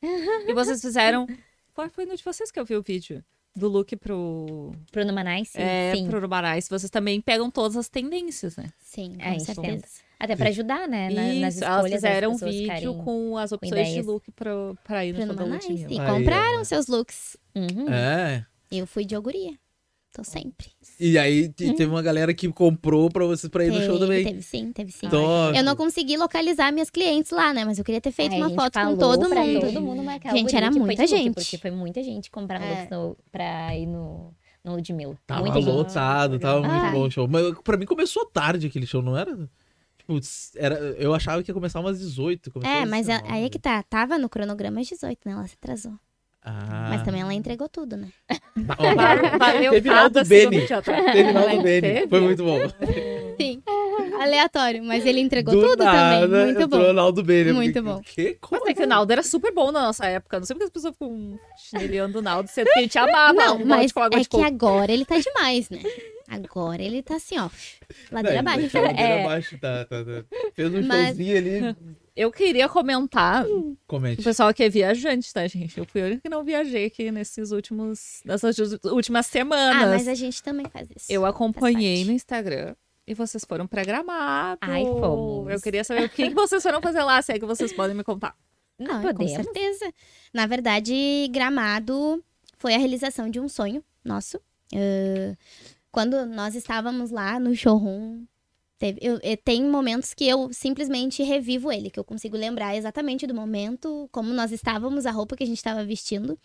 E 0.00 0.54
vocês 0.54 0.80
fizeram. 0.80 1.26
Qual 1.74 1.88
foi 1.90 2.06
no 2.06 2.16
de 2.16 2.24
vocês 2.24 2.50
que 2.50 2.58
eu 2.58 2.64
vi 2.64 2.76
o 2.76 2.82
vídeo? 2.82 3.22
Do 3.58 3.68
look 3.68 3.96
pro. 3.96 4.72
Pro 4.92 5.04
Numanais, 5.04 5.48
sim. 5.48 5.58
é, 5.60 5.92
sim. 5.94 6.06
pro 6.06 6.18
Urubarais. 6.18 6.68
Vocês 6.68 6.90
também 6.90 7.20
pegam 7.20 7.50
todas 7.50 7.76
as 7.76 7.88
tendências, 7.88 8.56
né? 8.56 8.66
Sim, 8.78 9.16
com 9.16 9.22
É, 9.28 9.38
certeza. 9.40 9.84
Até 10.20 10.34
pra 10.36 10.48
ajudar, 10.48 10.88
né? 10.88 11.10
na- 11.10 11.22
nas 11.40 11.54
Isso, 11.54 11.64
escolhas 11.64 11.70
elas 11.70 11.92
fizeram 11.94 12.32
um 12.32 12.36
vídeo 12.36 12.52
ficarem- 12.62 13.04
com 13.04 13.36
as 13.36 13.52
opções 13.52 13.88
de 13.88 14.02
look 14.02 14.30
pro, 14.32 14.76
pra 14.84 15.04
ir 15.04 15.12
no 15.12 15.18
Pro 15.18 15.26
show 15.26 15.34
da 15.36 15.42
Numanais. 15.42 15.68
Ludmilla. 15.68 15.92
E 15.92 16.06
compraram 16.18 16.64
seus 16.64 16.86
looks. 16.86 17.36
Uhum. 17.54 17.88
É. 17.92 18.44
Eu 18.70 18.86
fui 18.86 19.04
de 19.04 19.14
auguria. 19.14 19.52
Tô 20.12 20.24
sempre. 20.24 20.66
E 20.98 21.16
aí 21.18 21.48
te- 21.48 21.72
teve 21.74 21.86
uma 21.90 22.02
galera 22.02 22.32
que 22.34 22.50
comprou 22.50 23.08
pra 23.10 23.24
vocês 23.24 23.48
pra 23.50 23.64
ir 23.64 23.70
no 23.70 23.80
show 23.84 23.98
também. 23.98 24.24
Teve 24.24 24.42
sim, 24.42 24.72
teve 24.72 24.90
sim. 24.90 25.08
Top. 25.08 25.56
Eu 25.56 25.62
não 25.62 25.76
consegui 25.76 26.16
localizar 26.16 26.72
minhas 26.72 26.90
clientes 26.90 27.30
lá, 27.30 27.52
né? 27.54 27.64
Mas 27.64 27.78
eu 27.78 27.84
queria 27.84 28.00
ter 28.00 28.10
feito 28.10 28.32
Aí 28.32 28.38
a 28.40 28.42
uma 28.42 28.48
gente 28.48 28.56
foto 28.58 28.72
com 28.74 28.80
falou 28.80 28.96
todo 28.98 29.28
pra 29.28 29.44
mundo. 29.44 29.60
todo 29.60 29.80
mundo 29.80 30.02
marcar 30.02 30.32
Gente, 30.34 30.56
era 30.56 30.70
muita 30.70 30.86
foi 30.86 30.94
look, 30.96 31.06
gente. 31.06 31.34
Porque 31.34 31.58
foi 31.58 31.70
muita 31.70 32.02
gente 32.02 32.30
comprando 32.30 32.62
É. 32.62 32.70
looks 32.70 32.90
no, 32.90 33.16
pra 33.30 33.76
ir 33.76 33.86
no, 33.86 34.34
no 34.64 34.72
Ludmilla. 34.74 35.16
Tava 35.26 35.40
muita 35.42 35.60
gente. 35.60 35.70
lotado, 35.70 36.38
tava 36.40 36.66
Ah. 36.66 36.68
muito 36.68 36.92
bom 36.98 37.06
o 37.06 37.10
show. 37.10 37.28
Mas 37.28 37.54
pra 37.62 37.76
mim 37.76 37.86
começou 37.86 38.24
tarde 38.26 38.66
aquele 38.66 38.86
show, 38.86 39.02
não 39.02 39.16
era? 39.16 39.36
Tipo, 39.98 40.18
era, 40.56 40.74
eu 40.98 41.14
achava 41.14 41.42
que 41.44 41.50
ia 41.50 41.54
começar 41.54 41.78
umas 41.80 41.98
18. 42.00 42.50
começou 42.50 42.74
É, 42.74 42.82
às 42.82 42.88
mas 42.88 43.08
a- 43.08 43.18
19. 43.18 43.34
aí 43.38 43.44
é 43.44 43.48
que 43.50 43.58
tá. 43.58 43.82
Tava 43.84 44.18
no 44.18 44.28
cronograma 44.28 44.80
às 44.80 44.88
18, 44.88 45.20
né? 45.26 45.32
Ela 45.32 45.46
se 45.46 45.54
atrasou. 45.54 45.92
Ah. 46.44 46.86
Mas 46.90 47.02
também 47.02 47.20
ela 47.20 47.34
entregou 47.34 47.68
tudo, 47.68 47.96
né? 47.96 48.08
Valeu, 48.56 49.38
valeu 49.38 49.70
Teve 49.72 49.88
final 49.88 50.02
cada 50.04 50.22
do 50.22 50.28
Beni. 50.28 50.42
segundo 50.54 50.66
de 50.66 50.72
atraso. 50.74 51.04
Teve 51.12 51.28
final 51.28 51.48
do 51.56 51.62
Beni. 51.62 52.08
Foi 52.08 52.20
muito 52.20 52.44
bom. 52.44 52.58
Sim. 53.40 53.62
Aleatório. 54.20 54.82
Mas 54.82 55.04
ele 55.04 55.20
entregou 55.20 55.54
Do 55.54 55.60
tudo 55.60 55.84
nada, 55.84 56.26
também. 56.26 56.44
Muito 56.54 56.68
bom. 56.68 56.78
o 56.78 56.92
Naldo 56.92 57.22
Beni. 57.22 57.48
Eu 57.50 57.54
Muito 57.54 57.82
bom. 57.82 58.00
Que? 58.00 58.34
Como 58.40 58.62
Mas 58.62 58.70
é 58.70 58.74
que 58.74 58.82
o 58.82 58.86
Naldo 58.86 59.12
era 59.12 59.22
super 59.22 59.52
bom 59.52 59.70
na 59.70 59.82
nossa 59.82 60.06
época. 60.06 60.38
Não 60.38 60.46
sei 60.46 60.54
porque 60.54 60.64
as 60.66 60.70
pessoas 60.70 60.94
ficam 60.94 61.38
chinelhando 61.56 62.18
o 62.18 62.22
Naldo, 62.22 62.48
sendo 62.48 62.66
que 62.72 62.78
a 62.78 62.82
gente 62.82 62.98
amava. 62.98 63.32
Não, 63.34 63.56
um 63.58 63.66
mas 63.66 63.92
água 63.94 64.16
é 64.18 64.20
de 64.22 64.28
que 64.28 64.36
coco. 64.36 64.44
agora 64.44 64.90
ele 64.92 65.04
tá 65.04 65.18
demais, 65.18 65.68
né? 65.70 65.80
Agora 66.28 66.82
ele 66.82 67.02
tá 67.02 67.16
assim, 67.16 67.38
ó. 67.38 67.48
Ladeira 68.10 68.40
abaixo. 68.40 68.70
tá 68.70 68.80
ladeira 68.80 69.02
É. 69.08 69.24
abaixo, 69.24 69.58
tá, 69.58 69.84
tá, 69.84 70.04
tá. 70.04 70.24
Fez 70.54 70.74
um 70.74 70.82
Mas- 70.86 71.06
showzinho 71.08 71.36
ali. 71.36 71.76
Eu 72.20 72.32
queria 72.32 72.68
comentar 72.68 73.46
o 73.46 73.76
Comente. 73.86 74.22
pessoal 74.22 74.52
que 74.52 74.64
é 74.64 74.68
viajante, 74.68 75.32
tá, 75.32 75.46
gente? 75.46 75.78
Eu 75.78 75.84
fui 75.84 76.02
a 76.02 76.06
única 76.06 76.22
que 76.22 76.28
não 76.28 76.42
viajei 76.42 76.86
aqui 76.86 77.12
nesses 77.12 77.52
últimos, 77.52 78.20
nessas 78.24 78.56
últimas 78.84 79.26
semanas. 79.26 79.82
Ah, 79.84 79.86
mas 79.86 80.08
a 80.08 80.14
gente 80.14 80.42
também 80.42 80.66
faz 80.68 80.88
isso. 80.94 81.06
Eu 81.08 81.24
acompanhei 81.24 82.04
no 82.04 82.10
Instagram. 82.10 82.74
E 83.06 83.14
vocês 83.14 83.44
foram 83.44 83.66
pra 83.66 83.84
Gramado. 83.84 84.58
Ai, 84.60 84.84
fomos. 84.84 85.50
Eu 85.52 85.60
queria 85.60 85.84
saber 85.84 86.06
o 86.06 86.08
que, 86.10 86.28
que 86.28 86.34
vocês 86.34 86.62
foram 86.62 86.82
fazer 86.82 87.02
lá, 87.04 87.22
se 87.22 87.32
é 87.32 87.38
que 87.38 87.46
vocês 87.46 87.72
podem 87.72 87.96
me 87.96 88.02
contar. 88.04 88.34
Não, 88.78 88.96
Ah, 89.00 89.12
com 89.12 89.24
podemos. 89.24 89.32
certeza. 89.32 89.92
Na 90.34 90.46
verdade, 90.46 91.28
Gramado 91.30 92.22
foi 92.58 92.74
a 92.74 92.78
realização 92.78 93.30
de 93.30 93.38
um 93.40 93.48
sonho 93.48 93.82
nosso. 94.04 94.40
Ah, 94.74 95.36
quando 95.92 96.26
nós 96.26 96.54
estávamos 96.54 97.10
lá 97.10 97.38
no 97.40 97.54
showroom, 97.54 98.24
teve, 98.78 98.98
eu, 99.02 99.18
eh, 99.22 99.36
tem 99.36 99.64
momentos 99.64 100.14
que 100.14 100.26
eu 100.26 100.52
simplesmente 100.52 101.22
revivo 101.22 101.70
ele, 101.72 101.90
que 101.90 101.98
eu 101.98 102.04
consigo 102.04 102.36
lembrar 102.36 102.76
exatamente 102.76 103.26
do 103.26 103.34
momento, 103.34 104.08
como 104.12 104.32
nós 104.32 104.52
estávamos, 104.52 105.04
a 105.06 105.10
roupa 105.10 105.36
que 105.36 105.42
a 105.42 105.46
gente 105.46 105.58
estava 105.58 105.84
vestindo. 105.84 106.38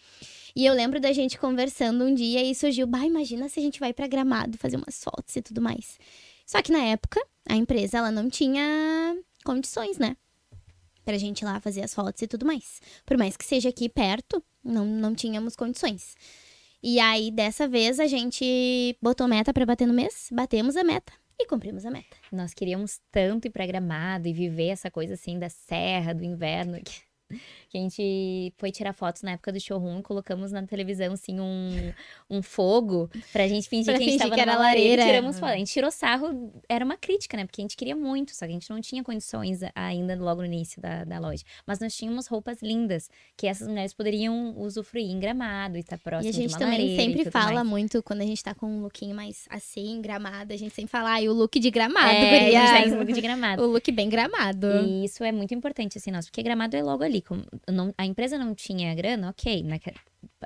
E 0.55 0.65
eu 0.65 0.73
lembro 0.73 0.99
da 0.99 1.11
gente 1.11 1.37
conversando 1.37 2.03
um 2.03 2.13
dia 2.13 2.43
e 2.43 2.53
surgiu, 2.53 2.87
bah, 2.87 3.05
imagina 3.05 3.47
se 3.49 3.59
a 3.59 3.63
gente 3.63 3.79
vai 3.79 3.93
pra 3.93 4.07
Gramado 4.07 4.57
fazer 4.57 4.77
umas 4.77 5.03
fotos 5.03 5.35
e 5.35 5.41
tudo 5.41 5.61
mais. 5.61 5.97
Só 6.45 6.61
que 6.61 6.71
na 6.71 6.83
época, 6.83 7.21
a 7.47 7.55
empresa 7.55 7.99
ela 7.99 8.11
não 8.11 8.29
tinha 8.29 9.15
condições, 9.43 9.97
né? 9.97 10.17
Pra 11.05 11.17
gente 11.17 11.41
ir 11.41 11.45
lá 11.45 11.59
fazer 11.59 11.83
as 11.83 11.93
fotos 11.93 12.21
e 12.21 12.27
tudo 12.27 12.45
mais. 12.45 12.81
Por 13.05 13.17
mais 13.17 13.35
que 13.35 13.45
seja 13.45 13.69
aqui 13.69 13.89
perto, 13.89 14.43
não, 14.63 14.85
não 14.85 15.13
tínhamos 15.13 15.55
condições. 15.55 16.15
E 16.81 16.99
aí, 16.99 17.31
dessa 17.31 17.67
vez, 17.67 17.99
a 17.99 18.07
gente 18.07 18.97
botou 19.01 19.27
meta 19.27 19.53
pra 19.53 19.65
bater 19.65 19.87
no 19.87 19.93
mês, 19.93 20.27
batemos 20.31 20.75
a 20.75 20.83
meta 20.83 21.13
e 21.39 21.47
cumprimos 21.47 21.85
a 21.85 21.91
meta. 21.91 22.22
Nós 22.33 22.53
queríamos 22.53 22.99
tanto 23.11 23.47
ir 23.47 23.51
pra 23.51 23.65
Gramado 23.65 24.27
e 24.27 24.33
viver 24.33 24.69
essa 24.69 24.89
coisa 24.89 25.13
assim 25.13 25.37
da 25.37 25.49
serra, 25.49 26.13
do 26.13 26.23
inverno. 26.23 26.79
Que, 26.83 27.01
que 27.73 27.79
a 27.79 27.81
gente 27.81 28.53
foi 28.57 28.71
tirar 28.71 28.93
fotos 28.93 29.23
na 29.23 29.31
época 29.31 29.51
do 29.51 29.59
showroom 29.59 29.99
e 29.99 30.03
colocamos 30.03 30.51
na 30.51 30.61
televisão, 30.61 31.13
assim, 31.13 31.39
um, 31.39 31.91
um 32.29 32.39
fogo 32.43 33.09
pra 33.31 33.47
gente 33.47 33.67
fingir 33.67 33.85
Pra 33.85 33.97
que 33.97 34.03
a 34.03 34.11
gente 34.11 34.19
tava 34.19 34.35
que 34.35 34.39
era 34.39 34.53
numa 34.53 34.63
lareira. 34.63 35.03
Tiramos 35.03 35.39
foto. 35.39 35.49
A 35.49 35.57
gente 35.57 35.71
tirou 35.73 35.89
sarro, 35.89 36.53
era 36.69 36.85
uma 36.85 36.95
crítica, 36.95 37.35
né? 37.35 37.45
Porque 37.45 37.61
a 37.61 37.63
gente 37.63 37.75
queria 37.75 37.95
muito, 37.95 38.35
só 38.35 38.45
que 38.45 38.51
a 38.51 38.53
gente 38.53 38.69
não 38.69 38.79
tinha 38.79 39.03
condições 39.03 39.61
ainda 39.73 40.15
logo 40.15 40.41
no 40.41 40.45
início 40.45 40.79
da, 40.79 41.03
da 41.03 41.17
loja. 41.17 41.43
Mas 41.65 41.79
nós 41.79 41.95
tínhamos 41.95 42.27
roupas 42.27 42.61
lindas 42.61 43.09
que 43.35 43.47
essas 43.47 43.67
mulheres 43.67 43.91
poderiam 43.91 44.55
usufruir 44.55 45.09
em 45.09 45.19
Gramado 45.19 45.75
e 45.75 45.79
estar 45.79 45.97
próximo 45.97 46.27
e 46.27 46.29
a 46.29 46.31
gente 46.31 46.55
também 46.55 46.95
sempre 46.95 47.31
fala 47.31 47.55
mais. 47.55 47.67
muito, 47.67 48.03
quando 48.03 48.21
a 48.21 48.25
gente 48.25 48.43
tá 48.43 48.53
com 48.53 48.67
um 48.67 48.81
lookinho 48.81 49.15
mais 49.15 49.47
assim, 49.49 49.99
gramado, 49.99 50.53
a 50.53 50.57
gente 50.57 50.75
sempre 50.75 50.91
fala, 50.91 51.13
ai, 51.13 51.27
o 51.27 51.33
look 51.33 51.59
de 51.59 51.71
gramado, 51.71 52.11
é, 52.11 52.55
a 52.55 52.83
gente 52.83 52.83
tá 52.83 52.87
em 52.87 52.99
look 52.99 53.13
de 53.13 53.21
Gramado. 53.21 53.63
O 53.63 53.65
look 53.65 53.91
bem 53.91 54.09
gramado. 54.09 54.67
E 54.85 55.05
isso 55.05 55.23
é 55.23 55.31
muito 55.31 55.55
importante, 55.55 55.97
assim, 55.97 56.11
nós, 56.11 56.25
porque 56.25 56.43
Gramado 56.43 56.75
é 56.75 56.83
logo 56.83 57.03
ali. 57.03 57.21
Como 57.21 57.43
não- 57.69 57.93
a 57.97 58.05
empresa 58.05 58.37
não 58.37 58.53
tinha 58.55 58.93
grana, 58.95 59.29
ok, 59.29 59.63
né, 59.63 59.79
que- 59.79 59.93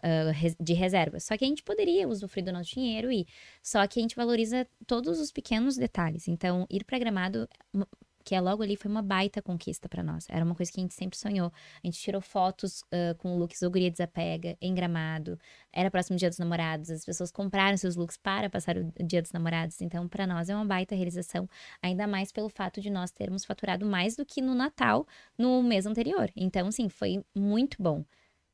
ah, 0.03 0.31
de 0.59 0.73
reserva. 0.73 1.19
Só 1.19 1.37
que 1.37 1.45
a 1.45 1.47
gente 1.47 1.63
poderia 1.63 2.07
usufruir 2.07 2.45
do 2.45 2.51
nosso 2.51 2.71
dinheiro 2.73 3.11
e 3.11 3.25
só 3.63 3.85
que 3.87 3.99
a 3.99 4.01
gente 4.01 4.15
valoriza 4.15 4.67
todos 4.85 5.19
os 5.19 5.31
pequenos 5.31 5.75
detalhes. 5.77 6.27
Então, 6.27 6.65
ir 6.69 6.83
para 6.83 6.99
Gramado, 6.99 7.47
uma- 7.73 7.87
que 8.27 8.35
é 8.35 8.41
logo 8.41 8.61
ali, 8.61 8.75
foi 8.75 8.91
uma 8.91 9.01
baita 9.01 9.41
conquista 9.41 9.87
para 9.87 10.03
nós. 10.03 10.27
Era 10.29 10.43
uma 10.43 10.53
coisa 10.53 10.69
que 10.69 10.81
a 10.81 10.83
gente 10.83 10.93
sempre 10.93 11.17
sonhou. 11.17 11.49
A 11.81 11.87
gente 11.87 11.97
tirou 11.97 12.19
fotos 12.19 12.83
ah, 12.91 13.15
com 13.17 13.37
looks 13.37 13.61
O 13.61 13.69
Guria 13.69 13.89
Desapega, 13.89 14.57
em 14.59 14.75
Gramado. 14.75 15.39
Era 15.71 15.89
próximo 15.89 16.17
do 16.17 16.19
Dia 16.19 16.27
dos 16.27 16.37
Namorados. 16.37 16.91
As 16.91 17.05
pessoas 17.05 17.31
compraram 17.31 17.77
seus 17.77 17.95
looks 17.95 18.17
para 18.17 18.49
passar 18.49 18.75
o 18.75 18.91
Dia 19.01 19.21
dos 19.21 19.31
Namorados. 19.31 19.79
Então, 19.81 20.09
para 20.09 20.27
nós 20.27 20.49
é 20.49 20.55
uma 20.55 20.65
baita 20.65 20.93
realização. 20.93 21.47
Ainda 21.81 22.05
mais 22.05 22.29
pelo 22.29 22.49
fato 22.49 22.81
de 22.81 22.89
nós 22.89 23.11
termos 23.11 23.45
faturado 23.45 23.85
mais 23.85 24.17
do 24.17 24.25
que 24.25 24.41
no 24.41 24.53
Natal 24.53 25.07
no 25.37 25.63
mês 25.63 25.85
anterior. 25.85 26.29
Então, 26.35 26.69
sim, 26.69 26.89
foi 26.89 27.23
muito 27.33 27.81
bom. 27.81 28.03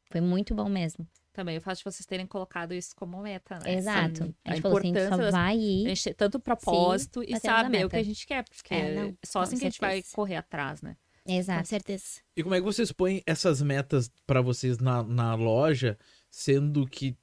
Foi 0.04 0.22
muito 0.22 0.54
bom 0.54 0.70
mesmo. 0.70 1.08
Também 1.34 1.58
o 1.58 1.62
fato 1.62 1.80
de 1.80 1.84
vocês 1.84 2.06
terem 2.06 2.28
colocado 2.28 2.74
isso 2.76 2.96
como 2.96 3.20
meta, 3.22 3.58
né? 3.60 3.74
Exato. 3.76 4.24
Assim, 4.24 4.36
a 4.46 4.52
gente 4.54 4.62
falou 4.62 4.78
assim, 4.78 4.96
a 4.96 5.10
só 5.10 5.32
vai 5.32 5.52
A 5.52 5.56
ir. 5.56 6.14
tanto 6.16 6.40
propósito 6.40 7.24
e 7.24 7.32
batemos 7.32 7.58
a 7.60 7.64
saber 7.64 7.86
o 7.86 7.90
que 7.90 7.96
a 7.96 8.04
gente 8.04 8.26
quer, 8.28 8.44
porque 8.44 8.74
É, 8.74 8.94
não, 8.96 9.18
só 9.26 9.40
com 9.40 9.44
assim 9.44 9.58
que 9.58 9.66
a 9.66 9.70
gente 9.70 9.82
vai 9.82 10.04
correr 10.14 10.36
atrás, 10.36 10.82
né? 10.84 10.96
Com 11.26 11.32
Exato. 11.34 11.68
certeza. 11.68 12.04
E 12.38 12.44
como 12.44 12.54
é 12.54 12.60
que 12.60 12.66
vocês 12.66 12.92
põem 12.92 13.24
essas 13.26 13.62
metas 13.64 14.12
pra 14.28 14.42
vocês 14.42 14.78
na, 14.78 15.02
na 15.02 15.34
loja, 15.34 15.98
sendo 16.30 16.86
que, 16.86 17.18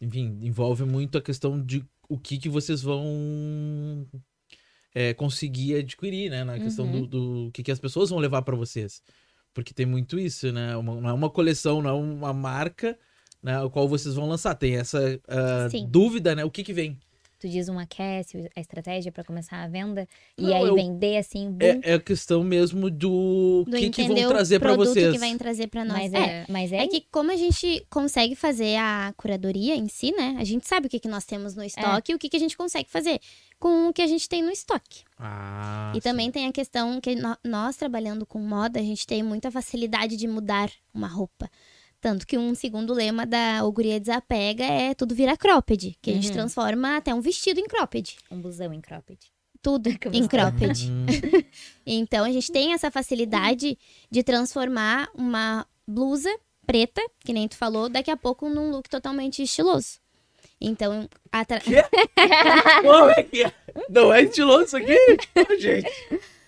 enfim, 0.00 0.38
envolve 0.42 0.84
muito 0.84 1.18
a 1.18 1.22
questão 1.22 1.60
de 1.60 1.84
o 2.08 2.16
que, 2.18 2.38
que 2.38 2.48
vocês 2.48 2.80
vão 2.80 4.06
é, 4.94 5.12
conseguir 5.14 5.74
adquirir, 5.76 6.30
né? 6.30 6.44
Na 6.44 6.58
questão 6.58 6.86
Uhum. 6.86 7.06
do, 7.06 7.46
do 7.46 7.52
que, 7.52 7.62
que 7.62 7.70
as 7.72 7.78
pessoas 7.80 8.10
vão 8.10 8.18
levar 8.18 8.42
pra 8.42 8.56
vocês. 8.56 9.02
Porque 9.54 9.74
tem 9.74 9.86
muito 9.86 10.18
isso, 10.18 10.52
né? 10.52 10.76
Uma- 10.76 11.00
não 11.00 11.08
é 11.08 11.12
uma 11.12 11.30
coleção, 11.30 11.82
não 11.82 11.90
é 11.90 11.92
uma 11.94 12.32
marca, 12.32 12.98
né? 13.42 13.60
O 13.62 13.70
qual 13.70 13.88
vocês 13.88 14.14
vão 14.14 14.28
lançar. 14.28 14.54
Tem 14.54 14.76
essa 14.76 14.98
Sim. 15.70 15.86
dúvida, 15.88 16.34
né? 16.34 16.44
O 16.44 16.50
que 16.50 16.62
que 16.64 16.72
vem? 16.72 16.98
Tu 17.40 17.48
diz 17.48 17.68
um 17.68 17.78
aquece, 17.78 18.50
a 18.56 18.60
estratégia 18.60 19.12
para 19.12 19.22
começar 19.22 19.62
a 19.62 19.68
venda 19.68 20.08
Não, 20.36 20.48
e 20.50 20.52
aí 20.52 20.60
eu- 20.66 20.74
vender 20.74 21.18
assim, 21.18 21.48
boom. 21.52 21.80
É, 21.84 21.92
é 21.92 21.94
a 21.94 22.00
questão 22.00 22.42
mesmo 22.42 22.90
do, 22.90 23.62
Do 23.64 23.76
que, 23.76 23.90
que 23.90 24.08
vão 24.08 24.26
trazer 24.28 24.58
pra 24.58 24.70
produto 24.74 24.88
vocês. 24.92 25.12
que 25.12 25.18
vai 25.20 25.32
trazer 25.36 25.68
pra 25.68 25.84
nós. 25.84 26.10
mas 26.10 26.14
é, 26.14 26.18
é, 26.18 26.46
mas 26.48 26.72
é, 26.72 26.78
É 26.78 26.88
que 26.88 27.06
como 27.12 27.30
a 27.30 27.36
gente 27.36 27.86
consegue 27.88 28.34
fazer 28.34 28.74
a 28.78 29.14
curadoria 29.16 29.76
em 29.76 29.86
si, 29.86 30.10
né? 30.10 30.34
A 30.36 30.42
gente 30.42 30.66
sabe 30.66 30.88
o 30.88 30.90
que, 30.90 30.98
que 30.98 31.06
nós 31.06 31.24
temos 31.24 31.54
no 31.54 31.62
estoque 31.62 32.10
e 32.10 32.14
o 32.16 32.18
que, 32.18 32.28
que 32.28 32.36
a 32.36 32.40
gente 32.40 32.56
consegue 32.56 32.90
fazer 32.90 33.20
com 33.60 33.86
o 33.86 33.92
que 33.92 34.02
a 34.02 34.06
gente 34.08 34.28
tem 34.28 34.42
no 34.42 34.50
estoque. 34.50 35.04
Ah, 35.16 35.92
e 35.94 36.00
também 36.00 36.32
tem 36.32 36.48
a 36.48 36.52
questão 36.52 37.00
que 37.00 37.14
no- 37.14 37.38
nós, 37.44 37.76
trabalhando 37.76 38.26
com 38.26 38.40
moda, 38.40 38.80
a 38.80 38.82
gente 38.82 39.06
tem 39.06 39.22
muita 39.22 39.48
facilidade 39.48 40.16
de 40.16 40.26
mudar 40.26 40.72
uma 40.92 41.06
roupa. 41.06 41.48
Tanto 42.00 42.26
que 42.26 42.38
um 42.38 42.54
segundo 42.54 42.94
lema 42.94 43.26
da 43.26 43.64
Oguria 43.64 43.98
Desapega 43.98 44.64
é 44.64 44.94
tudo 44.94 45.14
vira 45.14 45.36
cropped, 45.36 45.98
que 46.00 46.10
a 46.10 46.14
gente 46.14 46.28
Uhum. 46.28 46.32
transforma 46.34 46.96
até 46.96 47.12
um 47.12 47.20
vestido 47.20 47.58
em 47.58 47.66
cropped. 47.66 48.16
um 48.30 48.40
busão 48.40 48.72
em 48.72 48.80
cropped. 48.80 49.18
Tudo 49.60 49.88
em 50.12 50.26
cropped. 50.28 50.90
Hum, 50.90 51.06
Então 51.84 52.24
a 52.24 52.30
gente 52.30 52.52
tem 52.52 52.72
essa 52.72 52.90
facilidade 52.90 53.76
de 54.10 54.22
transformar 54.22 55.08
uma 55.14 55.66
blusa 55.86 56.30
preta, 56.66 57.02
que 57.24 57.32
nem 57.32 57.48
tu 57.48 57.56
falou, 57.56 57.88
daqui 57.88 58.10
a 58.10 58.16
pouco 58.16 58.48
num 58.48 58.70
look 58.70 58.88
totalmente 58.88 59.42
estiloso. 59.42 59.98
Então, 60.60 61.08
atra... 61.32 61.60
Como 62.82 63.10
é 63.10 63.22
que 63.22 63.44
é? 63.44 63.52
Não 63.88 64.12
é 64.12 64.22
estiloso 64.22 64.64
isso 64.64 64.76
aqui? 64.76 64.96
Ô, 65.36 65.56
gente, 65.58 65.90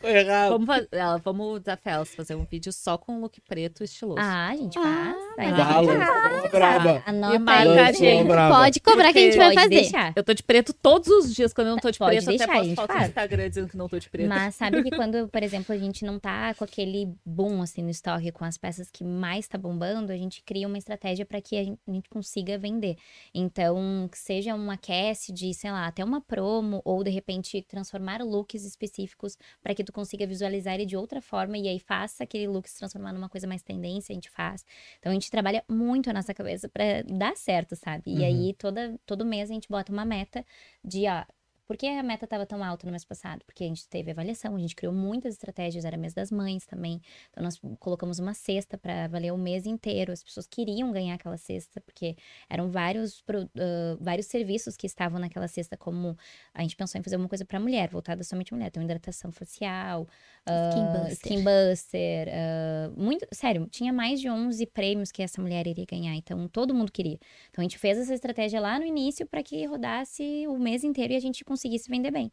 foi 0.01 0.11
errado. 0.11 0.51
Vamos, 0.51 0.67
fa- 0.67 0.87
ela, 0.93 1.17
vamos 1.19 1.61
desafiar 1.61 1.95
elas 1.97 2.15
fazer 2.15 2.35
um 2.35 2.45
vídeo 2.45 2.73
só 2.73 2.97
com 2.99 3.21
look 3.21 3.41
preto 3.43 3.85
estiloso. 3.85 4.19
Ah, 4.21 4.49
a 4.49 4.57
gente 4.57 4.79
Ah, 4.79 4.83
faz. 4.83 5.17
faz. 5.17 5.27
mas- 5.37 5.51
Fala, 5.71 5.93
Ah, 5.93 6.07
fala, 6.07 6.49
braba. 6.49 7.03
Anota 7.07 7.35
E 7.35 7.39
marca 7.39 7.63
aí. 7.63 7.79
a 7.79 7.83
Lançou 7.87 7.95
gente. 8.05 8.27
braba. 8.29 8.55
pode 8.57 8.81
cobrar 8.81 9.13
que 9.13 9.19
a 9.19 9.23
gente 9.23 9.37
vai 9.37 9.47
Pode 9.49 9.57
fazer. 9.63 9.69
deixar. 9.69 10.13
Eu 10.17 10.25
tô 10.25 10.35
de 10.35 10.43
preto 10.43 10.73
todos 10.73 11.09
os 11.09 11.35
dias 11.35 11.53
quando 11.53 11.69
eu 11.69 11.73
não 11.75 11.79
tô 11.81 11.91
de 11.91 11.99
Pode 11.99 12.17
preto, 12.17 12.27
deixar, 12.29 12.45
até 12.45 12.53
a 12.53 12.57
posto 12.57 12.69
gente 12.69 12.77
foto 12.77 12.91
no 12.91 12.97
faz. 12.97 13.09
Instagram 13.09 13.49
dizendo 13.49 13.69
que 13.69 13.77
não 13.77 13.89
tô 13.89 13.99
de 13.99 14.11
preto. 14.11 14.29
Mas 14.29 14.55
sabe 14.55 14.83
que 14.83 14.91
quando, 14.97 15.29
por 15.29 15.43
exemplo, 15.43 15.75
a 15.75 15.79
gente 15.79 16.05
não 16.05 16.19
tá 16.19 16.55
com 16.55 16.65
aquele 16.65 17.13
boom 17.25 17.63
assim 17.63 17.83
no 17.83 17.91
estoque, 17.91 18.33
com 18.33 18.45
as 18.45 18.57
peças 18.59 18.91
que 18.91 19.05
mais 19.05 19.47
tá 19.49 19.57
bombando, 19.59 20.13
a 20.13 20.17
gente 20.17 20.43
cria 20.43 20.67
uma 20.67 20.79
estratégia 20.79 21.25
para 21.27 21.41
que 21.41 21.57
a 21.59 21.65
gente, 21.65 21.79
a 21.87 21.93
gente 21.93 22.09
consiga 22.09 22.57
vender. 22.59 22.97
Então, 23.35 24.09
que 24.11 24.19
seja 24.19 24.55
um 24.55 24.71
aquece 24.71 25.33
de, 25.33 25.53
sei 25.55 25.71
lá, 25.71 25.87
até 25.87 26.05
uma 26.05 26.21
promo, 26.21 26.81
ou 26.85 27.03
de 27.05 27.11
repente 27.11 27.63
transformar 27.63 28.23
looks 28.23 28.65
específicos 28.65 29.37
para 29.63 29.75
que 29.75 29.85
tu 29.85 29.90
consiga 29.93 30.27
visualizar 30.27 30.75
ele 30.75 30.87
de 30.87 30.97
outra 30.97 31.21
forma 31.21 31.57
e 31.59 31.69
aí 31.69 31.79
faça 31.81 32.25
aquele 32.25 32.47
look 32.49 32.69
se 32.69 32.79
transformar 32.79 33.13
numa 33.13 33.29
coisa 33.29 33.47
mais 33.47 33.63
tendência, 33.63 34.13
a 34.13 34.15
gente 34.15 34.31
faz. 34.31 34.65
Então 34.99 35.11
a 35.11 35.15
gente 35.15 35.31
trabalha 35.31 35.65
muito 35.69 36.11
a 36.11 36.13
nossa 36.13 36.33
cabeça 36.35 36.69
para 36.69 37.03
dar 37.03 37.37
certo, 37.37 37.77
sabe? 37.77 38.05
E 38.19 38.25
Uhum. 38.25 38.25
aí 38.25 38.55
toda, 38.55 38.99
todo 39.07 39.25
mês 39.25 39.51
a 39.51 39.55
gente 39.55 39.69
bota 39.69 39.93
uma 39.93 40.05
meta 40.05 40.45
de, 40.85 41.07
ó, 41.09 41.25
por 41.71 41.77
que 41.77 41.87
a 41.87 42.03
meta 42.03 42.25
estava 42.25 42.45
tão 42.45 42.65
alta 42.65 42.85
no 42.85 42.91
mês 42.91 43.05
passado? 43.05 43.45
Porque 43.47 43.63
a 43.63 43.67
gente 43.69 43.87
teve 43.87 44.11
avaliação, 44.11 44.57
a 44.57 44.59
gente 44.59 44.75
criou 44.75 44.93
muitas 44.93 45.35
estratégias, 45.35 45.85
era 45.85 45.97
mês 45.97 46.13
das 46.13 46.29
mães 46.29 46.67
também. 46.67 47.01
Então, 47.31 47.45
nós 47.45 47.61
colocamos 47.79 48.19
uma 48.19 48.35
cesta 48.35 48.77
para 48.77 49.07
valer 49.07 49.33
o 49.33 49.39
mês 49.39 49.67
inteiro. 49.67 50.11
As 50.11 50.21
pessoas 50.21 50.49
queriam 50.49 50.91
ganhar 50.91 51.15
aquela 51.15 51.37
cesta, 51.37 51.81
porque 51.81 52.17
eram 52.49 52.73
vários, 52.73 53.23
ah, 53.57 53.97
vários 54.01 54.27
serviços 54.27 54.77
que 54.77 54.85
estavam 54.85 55.21
naquela 55.21 55.47
cesta, 55.47 55.77
como 55.77 56.19
a 56.53 56.61
gente 56.63 56.75
pensou 56.75 56.99
em 56.99 57.05
fazer 57.05 57.15
uma 57.15 57.29
coisa 57.29 57.45
para 57.45 57.61
mulher, 57.61 57.89
voltada 57.89 58.25
somente 58.25 58.53
à 58.53 58.57
mulher. 58.57 58.67
Então, 58.67 58.83
hidratação 58.83 59.31
facial, 59.31 60.09
ah, 60.47 60.71
Skin 60.71 60.87
Buster. 60.87 61.13
skin 61.13 61.45
buster, 61.45 62.29
ah, 62.33 62.93
muito, 62.97 63.29
sério, 63.33 63.69
tinha 63.71 63.93
mais 63.93 64.21
de 64.21 64.29
11 64.29 64.67
prêmios 64.67 65.13
que 65.13 65.23
essa 65.23 65.41
mulher 65.41 65.69
iria 65.69 65.87
ganhar. 65.89 66.17
Então, 66.17 66.49
todo 66.49 66.75
mundo 66.75 66.91
queria. 66.91 67.21
Então, 67.49 67.63
a 67.63 67.65
gente 67.65 67.79
fez 67.79 67.97
essa 67.97 68.13
estratégia 68.13 68.61
lá 68.61 68.77
no 68.77 68.85
início 68.85 69.25
para 69.25 69.41
que 69.41 69.65
rodasse 69.67 70.49
o 70.49 70.59
mês 70.59 70.83
inteiro 70.83 71.13
e 71.13 71.17
a 71.17 71.21
gente 71.21 71.45
conseguisse 71.45 71.60
vender 71.89 72.11
bem. 72.11 72.31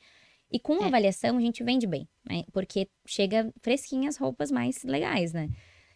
E 0.51 0.59
com 0.59 0.81
É. 0.83 0.85
avaliação, 0.87 1.37
a 1.37 1.41
gente 1.41 1.63
vende 1.63 1.85
bem, 1.85 2.07
né? 2.29 2.43
Porque 2.53 2.87
chega 3.05 3.51
fresquinhas 3.61 4.15
roupas 4.17 4.49
mais 4.51 4.83
legais, 4.83 5.33
né? 5.33 5.49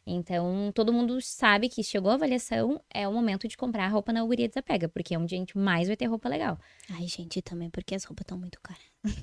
Então, 0.05 0.71
todo 0.73 0.91
mundo 0.91 1.21
sabe 1.21 1.69
que 1.69 1.83
chegou 1.83 2.09
a 2.11 2.15
avaliação, 2.15 2.81
é 2.91 3.07
o 3.07 3.13
momento 3.13 3.47
de 3.47 3.55
comprar 3.55 3.85
a 3.85 3.87
roupa 3.87 4.11
na 4.11 4.23
Uguria 4.23 4.47
Desapega, 4.47 4.89
porque 4.89 5.13
é 5.13 5.19
onde 5.19 5.35
a 5.35 5.37
gente 5.37 5.55
mais 5.55 5.87
vai 5.87 5.95
ter 5.95 6.05
roupa 6.07 6.27
legal. 6.27 6.57
Ai, 6.89 7.07
gente, 7.07 7.37
e 7.37 7.41
também 7.41 7.69
porque 7.69 7.93
as 7.93 8.03
roupas 8.03 8.23
estão 8.23 8.35
muito 8.37 8.59
caras. 8.61 8.81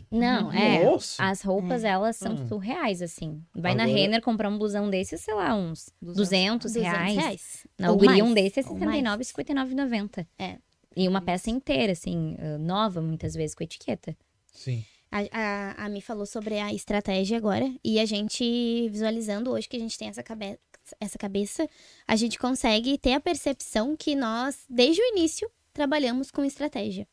Não, 0.09 0.53
é. 0.53 0.85
Nossa. 0.85 1.21
As 1.23 1.43
roupas, 1.43 1.83
elas 1.83 2.17
são 2.17 2.33
Hum. 2.35 2.49
surreais, 2.49 3.03
assim. 3.03 3.43
Vai 3.53 3.75
na 3.75 3.83
Agora- 3.85 3.99
Renner 3.99 4.23
comprar 4.23 4.49
um 4.49 4.57
blusão 4.57 4.89
desse, 4.89 5.19
sei 5.19 5.35
lá, 5.35 5.53
uns 5.55 5.93
200, 6.01 6.73
200 6.73 6.93
reais. 6.93 7.17
reais. 7.17 7.67
Na 7.77 7.91
Uguria, 7.91 8.25
um 8.25 8.33
desse 8.33 8.61
é 8.61 8.63
ou 8.63 8.69
69, 8.79 9.17
mais. 9.17 9.27
59,90. 9.27 10.27
É. 10.39 10.59
E 10.99 11.07
uma 11.07 11.23
peça 11.23 11.49
inteira, 11.49 11.93
assim, 11.93 12.37
ah, 12.41 12.59
nova, 12.59 13.01
muitas 13.01 13.33
vezes, 13.33 13.55
com 13.55 13.63
etiqueta. 13.63 14.17
Sim. 14.53 14.85
A, 15.13 15.21
a, 15.31 15.85
a 15.85 15.89
Mi 15.89 16.03
falou 16.03 16.27
sobre 16.27 16.59
a 16.59 16.75
estratégia 16.75 17.37
agora. 17.37 17.73
E 17.85 18.01
a 18.01 18.05
gente, 18.05 18.89
visualizando 18.91 19.53
hoje 19.53 19.69
que 19.69 19.77
a 19.77 19.81
gente 19.81 19.97
tem 19.97 20.09
essa, 20.09 20.25
cabe 20.25 20.59
essa 21.01 21.17
cabeça, 21.17 21.69
a 22.07 22.17
gente 22.17 22.37
consegue 22.37 22.99
ter 22.99 23.13
a 23.13 23.21
percepção 23.21 23.97
que 23.97 24.17
nós, 24.17 24.65
desde 24.69 25.01
o 25.01 25.05
início, 25.05 25.49
trabalhamos 25.73 26.33
com 26.33 26.45
estratégia. 26.45 27.07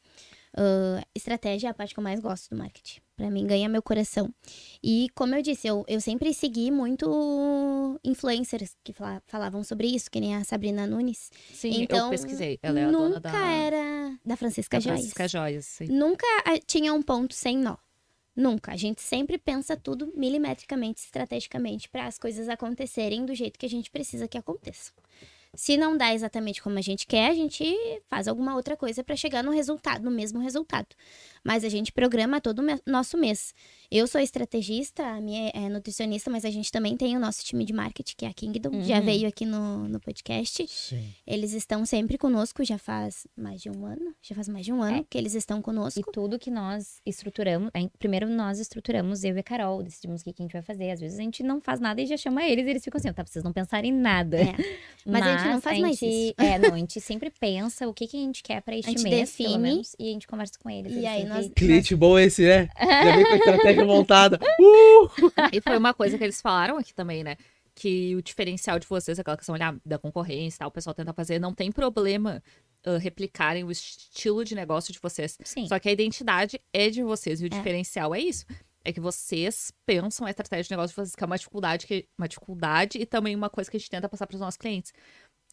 Ah, 0.57 1.05
estratégia 1.13 1.67
é 1.67 1.69
a 1.69 1.73
parte 1.73 1.93
que 1.93 1.99
eu 1.99 2.03
mais 2.03 2.19
gosto 2.19 2.49
do 2.49 2.57
marketing. 2.57 3.04
Pra 3.15 3.31
mim, 3.31 3.47
ganha 3.47 3.69
meu 3.69 3.81
coração. 3.81 4.29
E, 4.83 5.07
como 5.15 5.33
eu 5.35 5.41
disse, 5.41 5.65
eu, 5.67 5.85
eu 5.87 6.01
sempre 6.01 6.33
segui 6.33 6.69
muito 6.69 7.97
influencers 8.03 8.75
que 8.83 8.91
fala- 8.91 9.21
falavam 9.25 9.63
sobre 9.63 9.87
isso, 9.87 10.11
que 10.11 10.19
nem 10.19 10.35
a 10.35 10.43
Sabrina 10.43 10.85
Nunes. 10.85 11.31
Sim, 11.53 11.81
Então, 11.83 12.07
eu 12.07 12.09
pesquisei. 12.09 12.59
Ela 12.61 12.79
é 12.81 12.83
a 12.83 12.91
Nunca 12.91 13.07
dona 13.07 13.19
da, 13.21 13.51
era 13.51 14.19
da 14.25 14.35
Francisca 14.35 14.77
da 14.77 14.81
Joias. 14.81 14.99
Francisca 14.99 15.27
Joias. 15.29 15.65
sim. 15.65 15.85
Nunca 15.87 16.25
ah, 16.45 16.59
tinha 16.65 16.93
um 16.93 17.01
ponto 17.01 17.33
sem 17.33 17.57
nó. 17.57 17.77
Nunca. 18.35 18.73
A 18.73 18.75
gente 18.75 19.01
sempre 19.01 19.37
pensa 19.37 19.77
tudo 19.77 20.11
milimetricamente, 20.13 20.99
estrategicamente, 20.99 21.87
para 21.87 22.05
as 22.07 22.17
coisas 22.19 22.49
acontecerem 22.49 23.25
do 23.25 23.33
jeito 23.33 23.57
que 23.57 23.65
a 23.65 23.69
gente 23.69 23.89
precisa 23.89 24.27
que 24.27 24.37
aconteçam. 24.37 24.93
Se 25.53 25.77
não 25.77 25.95
dá 25.95 26.13
exatamente 26.13 26.61
como 26.61 26.77
a 26.77 26.81
gente 26.81 27.07
quer, 27.07 27.29
a 27.29 27.33
gente 27.33 27.63
faz 28.09 28.27
alguma 28.27 28.55
outra 28.55 28.75
coisa 28.75 29.01
para 29.05 29.15
chegar 29.15 29.41
no 29.41 29.51
resultado, 29.51 30.03
no 30.03 30.11
mesmo 30.11 30.39
resultado. 30.39 30.87
Mas 31.45 31.63
a 31.63 31.69
gente 31.69 31.91
programa 31.91 32.41
todo 32.41 32.59
o 32.63 32.91
nosso 32.91 33.17
mês. 33.17 33.53
Eu 33.91 34.07
sou 34.07 34.19
estrategista, 34.19 35.03
a 35.03 35.21
minha 35.21 35.51
é 35.53 35.69
nutricionista, 35.69 36.29
mas 36.29 36.43
a 36.43 36.49
gente 36.49 36.71
também 36.71 36.97
tem 36.97 37.15
o 37.15 37.19
nosso 37.19 37.45
time 37.45 37.63
de 37.63 37.71
marketing, 37.71 38.15
que 38.17 38.25
é 38.25 38.29
a 38.29 38.33
Kingdom. 38.33 38.81
Já 38.81 38.97
Uhum. 38.97 39.05
veio 39.05 39.27
aqui 39.27 39.45
no, 39.45 39.87
no 39.87 39.99
podcast. 39.99 40.65
Sim. 40.67 41.13
Eles 41.25 41.53
estão 41.53 41.85
sempre 41.85 42.17
conosco, 42.17 42.63
já 42.65 42.79
faz 42.79 43.27
mais 43.37 43.61
de 43.61 43.69
um 43.69 43.85
ano. 43.85 44.15
Já 44.23 44.33
faz 44.33 44.49
mais 44.49 44.65
de 44.65 44.73
um 44.73 44.81
ano 44.81 44.97
É. 44.97 45.05
que 45.07 45.17
eles 45.17 45.35
estão 45.35 45.59
E 45.59 45.61
conosco. 45.61 46.11
tudo 46.11 46.39
que 46.39 46.49
nós 46.49 46.99
estruturamos, 47.05 47.69
aí, 47.75 47.87
primeiro 47.99 48.27
nós 48.27 48.59
estruturamos, 48.59 49.23
eu 49.23 49.35
e 49.35 49.39
a 49.39 49.43
Carol, 49.43 49.83
decidimos 49.83 50.21
o 50.21 50.23
que, 50.23 50.31
a 50.31 50.41
gente 50.41 50.53
vai 50.53 50.63
fazer. 50.63 50.89
Às 50.89 50.99
vezes 50.99 51.19
a 51.19 51.21
gente 51.21 51.43
não 51.43 51.61
faz 51.61 51.79
nada 51.79 52.01
e 52.01 52.07
já 52.07 52.17
chama 52.17 52.43
eles 52.43 52.65
e 52.65 52.69
eles 52.71 52.83
ficam 52.83 52.97
assim, 52.99 53.13
tá, 53.13 53.23
vocês 53.23 53.43
não 53.45 53.53
pensarem 53.53 53.91
em 53.91 53.95
nada. 53.95 54.37
É. 54.37 54.55
Mas 55.05 55.21
a 55.21 55.37
gente 55.37 55.47
não 55.53 55.61
faz 55.61 55.79
mais 55.79 55.97
gente- 55.99 56.11
isso. 56.29 56.33
É, 56.39 56.57
não, 56.57 56.73
a 56.73 56.77
gente 56.79 56.99
sempre 56.99 57.29
pensa 57.29 57.87
o 57.87 57.93
que, 57.93 58.07
que 58.07 58.17
a 58.17 58.19
gente 58.19 58.41
quer 58.41 58.61
pra 58.63 58.75
este 58.79 58.87
mês, 59.03 59.03
pelo 59.35 59.49
define. 59.49 59.57
menos, 59.59 59.95
e 59.99 60.09
a 60.09 60.11
gente 60.11 60.25
conversa 60.27 60.53
com 60.59 60.69
eles. 60.71 60.91
E 60.91 60.95
eles 60.95 61.05
aí 61.05 61.21
sempre- 61.21 61.34
nós- 61.35 61.51
Cliente 61.55 61.95
bom 61.95 62.17
esse, 62.19 62.43
né? 62.43 62.69
Já 62.79 63.15
vem 63.15 63.25
com 63.25 63.33
a 63.33 63.37
estratégia 63.37 63.85
montada. 63.85 64.39
Uh! 64.59 65.09
E 65.51 65.61
foi 65.61 65.77
uma 65.77 65.93
coisa 65.93 66.17
que 66.17 66.23
eles 66.23 66.41
falaram 66.41 66.77
aqui 66.77 66.93
também, 66.93 67.23
né? 67.23 67.35
Que 67.73 68.15
o 68.15 68.21
diferencial 68.21 68.79
de 68.79 68.87
vocês, 68.87 69.19
aquela 69.19 69.35
questão 69.37 69.53
olhar 69.53 69.75
da 69.85 69.97
concorrência 69.99 70.57
e 70.57 70.59
tal, 70.59 70.69
o 70.69 70.71
pessoal 70.71 70.93
tenta 70.93 71.13
fazer, 71.13 71.39
não 71.39 71.53
tem 71.53 71.71
problema 71.71 72.41
ah, 72.85 72.97
replicarem 72.97 73.63
o 73.63 73.71
estilo 73.71 74.43
de 74.45 74.55
negócio 74.55 74.93
de 74.93 74.99
vocês. 75.01 75.37
Sim. 75.43 75.67
Só 75.67 75.77
que 75.79 75.89
a 75.89 75.91
identidade 75.91 76.59
é 76.73 76.89
de 76.89 77.03
vocês 77.03 77.41
e 77.41 77.45
o 77.45 77.47
É. 77.47 77.49
diferencial 77.49 78.13
é 78.15 78.19
isso. 78.19 78.45
É 78.87 78.93
que 78.93 78.99
vocês 78.99 79.73
pensam 79.85 80.27
a 80.27 80.29
estratégia 80.29 80.63
de 80.65 80.69
negócio 80.71 80.89
de 80.89 80.95
vocês, 80.95 81.15
que 81.15 81.23
é 81.23 81.25
uma 81.27 81.37
dificuldade, 81.37 81.87
que, 81.87 82.05
uma 82.17 82.27
dificuldade 82.27 82.99
e 82.99 83.05
também 83.05 83.35
uma 83.35 83.49
coisa 83.49 83.69
que 83.69 83.75
a 83.77 83.79
gente 83.79 83.89
tenta 83.89 84.07
passar 84.07 84.27
para 84.27 84.35
os 84.35 84.39
nossos 84.41 84.57
clientes. 84.57 84.93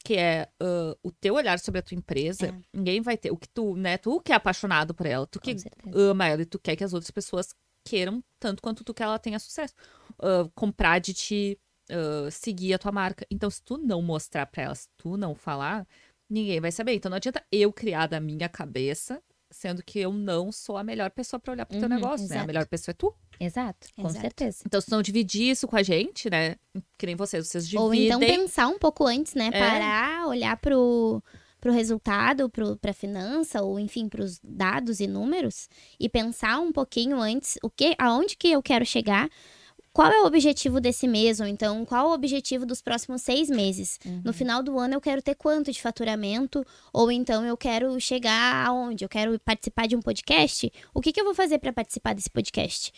Que 0.04 0.14
é 0.16 0.48
ah, 0.60 0.96
o 1.02 1.10
teu 1.12 1.34
olhar 1.34 1.58
sobre 1.58 1.78
a 1.78 1.82
tua 1.82 1.96
empresa, 1.96 2.46
É. 2.48 2.54
ninguém 2.72 3.00
vai 3.00 3.16
ter. 3.16 3.30
O 3.30 3.36
que 3.36 3.48
tu, 3.48 3.76
né? 3.76 3.96
Tu 3.98 4.20
que 4.20 4.32
é 4.32 4.34
apaixonado 4.34 4.92
por 4.94 5.06
ela, 5.06 5.26
tu 5.26 5.40
que 5.40 5.54
ama 5.94 6.26
ela 6.26 6.42
e 6.42 6.46
tu 6.46 6.58
quer 6.58 6.74
que 6.76 6.84
as 6.84 6.92
outras 6.92 7.10
pessoas 7.10 7.54
queiram 7.84 8.22
tanto 8.38 8.62
quanto 8.62 8.84
tu 8.84 8.92
que 8.94 9.02
ela 9.02 9.18
tenha 9.18 9.38
sucesso. 9.38 9.74
Ah, 10.18 10.48
comprar 10.54 10.98
de 10.98 11.14
ti, 11.14 11.58
ah, 11.90 12.28
seguir 12.30 12.74
a 12.74 12.78
tua 12.78 12.92
marca. 12.92 13.26
Então, 13.30 13.48
se 13.50 13.62
tu 13.62 13.78
não 13.78 14.02
mostrar 14.02 14.46
pra 14.46 14.64
elas, 14.64 14.80
se 14.80 14.88
tu 14.96 15.16
não 15.16 15.34
falar, 15.34 15.86
ninguém 16.28 16.60
vai 16.60 16.72
saber. 16.72 16.94
Então, 16.94 17.10
não 17.10 17.16
adianta 17.16 17.44
eu 17.52 17.72
criar 17.72 18.06
da 18.08 18.18
minha 18.20 18.48
cabeça, 18.48 19.22
sendo 19.52 19.82
que 19.82 19.98
eu 20.00 20.12
não 20.12 20.50
sou 20.50 20.76
a 20.76 20.82
melhor 20.84 21.10
pessoa 21.10 21.38
pra 21.38 21.52
olhar 21.52 21.66
pro 21.66 21.78
teu 21.78 21.88
Uhum, 21.88 21.94
negócio, 21.94 22.26
né? 22.28 22.34
A 22.34 22.36
exato. 22.36 22.46
melhor 22.46 22.66
pessoa 22.66 22.92
é 22.92 22.94
tu. 22.94 23.14
Exato, 23.38 23.88
com 23.96 24.06
Exato. 24.08 24.20
certeza. 24.20 24.62
Então, 24.66 24.80
se 24.80 24.90
não 24.90 25.02
dividir 25.02 25.50
isso 25.50 25.66
com 25.66 25.76
a 25.76 25.82
gente, 25.82 26.30
né? 26.30 26.56
Que 26.96 27.06
nem 27.06 27.16
vocês, 27.16 27.46
vocês 27.46 27.68
dividem. 27.68 27.84
Ou 27.86 27.94
então 27.94 28.20
pensar 28.20 28.68
um 28.68 28.78
pouco 28.78 29.04
antes, 29.04 29.34
né? 29.34 29.50
É. 29.52 29.58
Parar, 29.58 30.26
olhar 30.28 30.56
pro, 30.58 31.22
pro 31.60 31.72
resultado, 31.72 32.48
pro, 32.48 32.76
pra 32.76 32.92
finança, 32.92 33.62
ou 33.62 33.78
enfim, 33.80 34.08
pros 34.08 34.38
dados 34.42 35.00
e 35.00 35.06
números, 35.06 35.68
e 35.98 36.08
pensar 36.08 36.58
um 36.60 36.70
pouquinho 36.72 37.20
antes 37.20 37.58
o 37.62 37.70
que, 37.70 37.94
aonde 37.98 38.36
que 38.36 38.48
eu 38.50 38.62
quero 38.62 38.84
chegar, 38.86 39.28
qual 39.92 40.10
é 40.10 40.22
o 40.22 40.26
objetivo 40.26 40.80
desse 40.80 41.06
mês, 41.06 41.38
ou 41.40 41.46
então 41.46 41.84
qual 41.84 42.08
o 42.08 42.14
objetivo 42.14 42.64
dos 42.64 42.80
próximos 42.80 43.22
seis 43.22 43.50
meses. 43.50 43.98
Uhum. 44.04 44.22
No 44.24 44.32
final 44.32 44.62
do 44.62 44.78
ano 44.78 44.94
eu 44.94 45.00
quero 45.00 45.20
ter 45.20 45.34
quanto 45.34 45.70
de 45.70 45.80
faturamento, 45.80 46.64
ou 46.92 47.12
então 47.12 47.44
eu 47.44 47.56
quero 47.56 48.00
chegar 48.00 48.66
aonde? 48.66 49.04
Eu 49.04 49.08
quero 49.08 49.38
participar 49.40 49.86
de 49.86 49.94
um 49.94 50.00
podcast? 50.00 50.72
O 50.94 51.00
que, 51.00 51.12
que 51.12 51.20
eu 51.20 51.24
vou 51.24 51.34
fazer 51.34 51.58
para 51.58 51.72
participar 51.72 52.14
desse 52.14 52.30
podcast? 52.30 52.92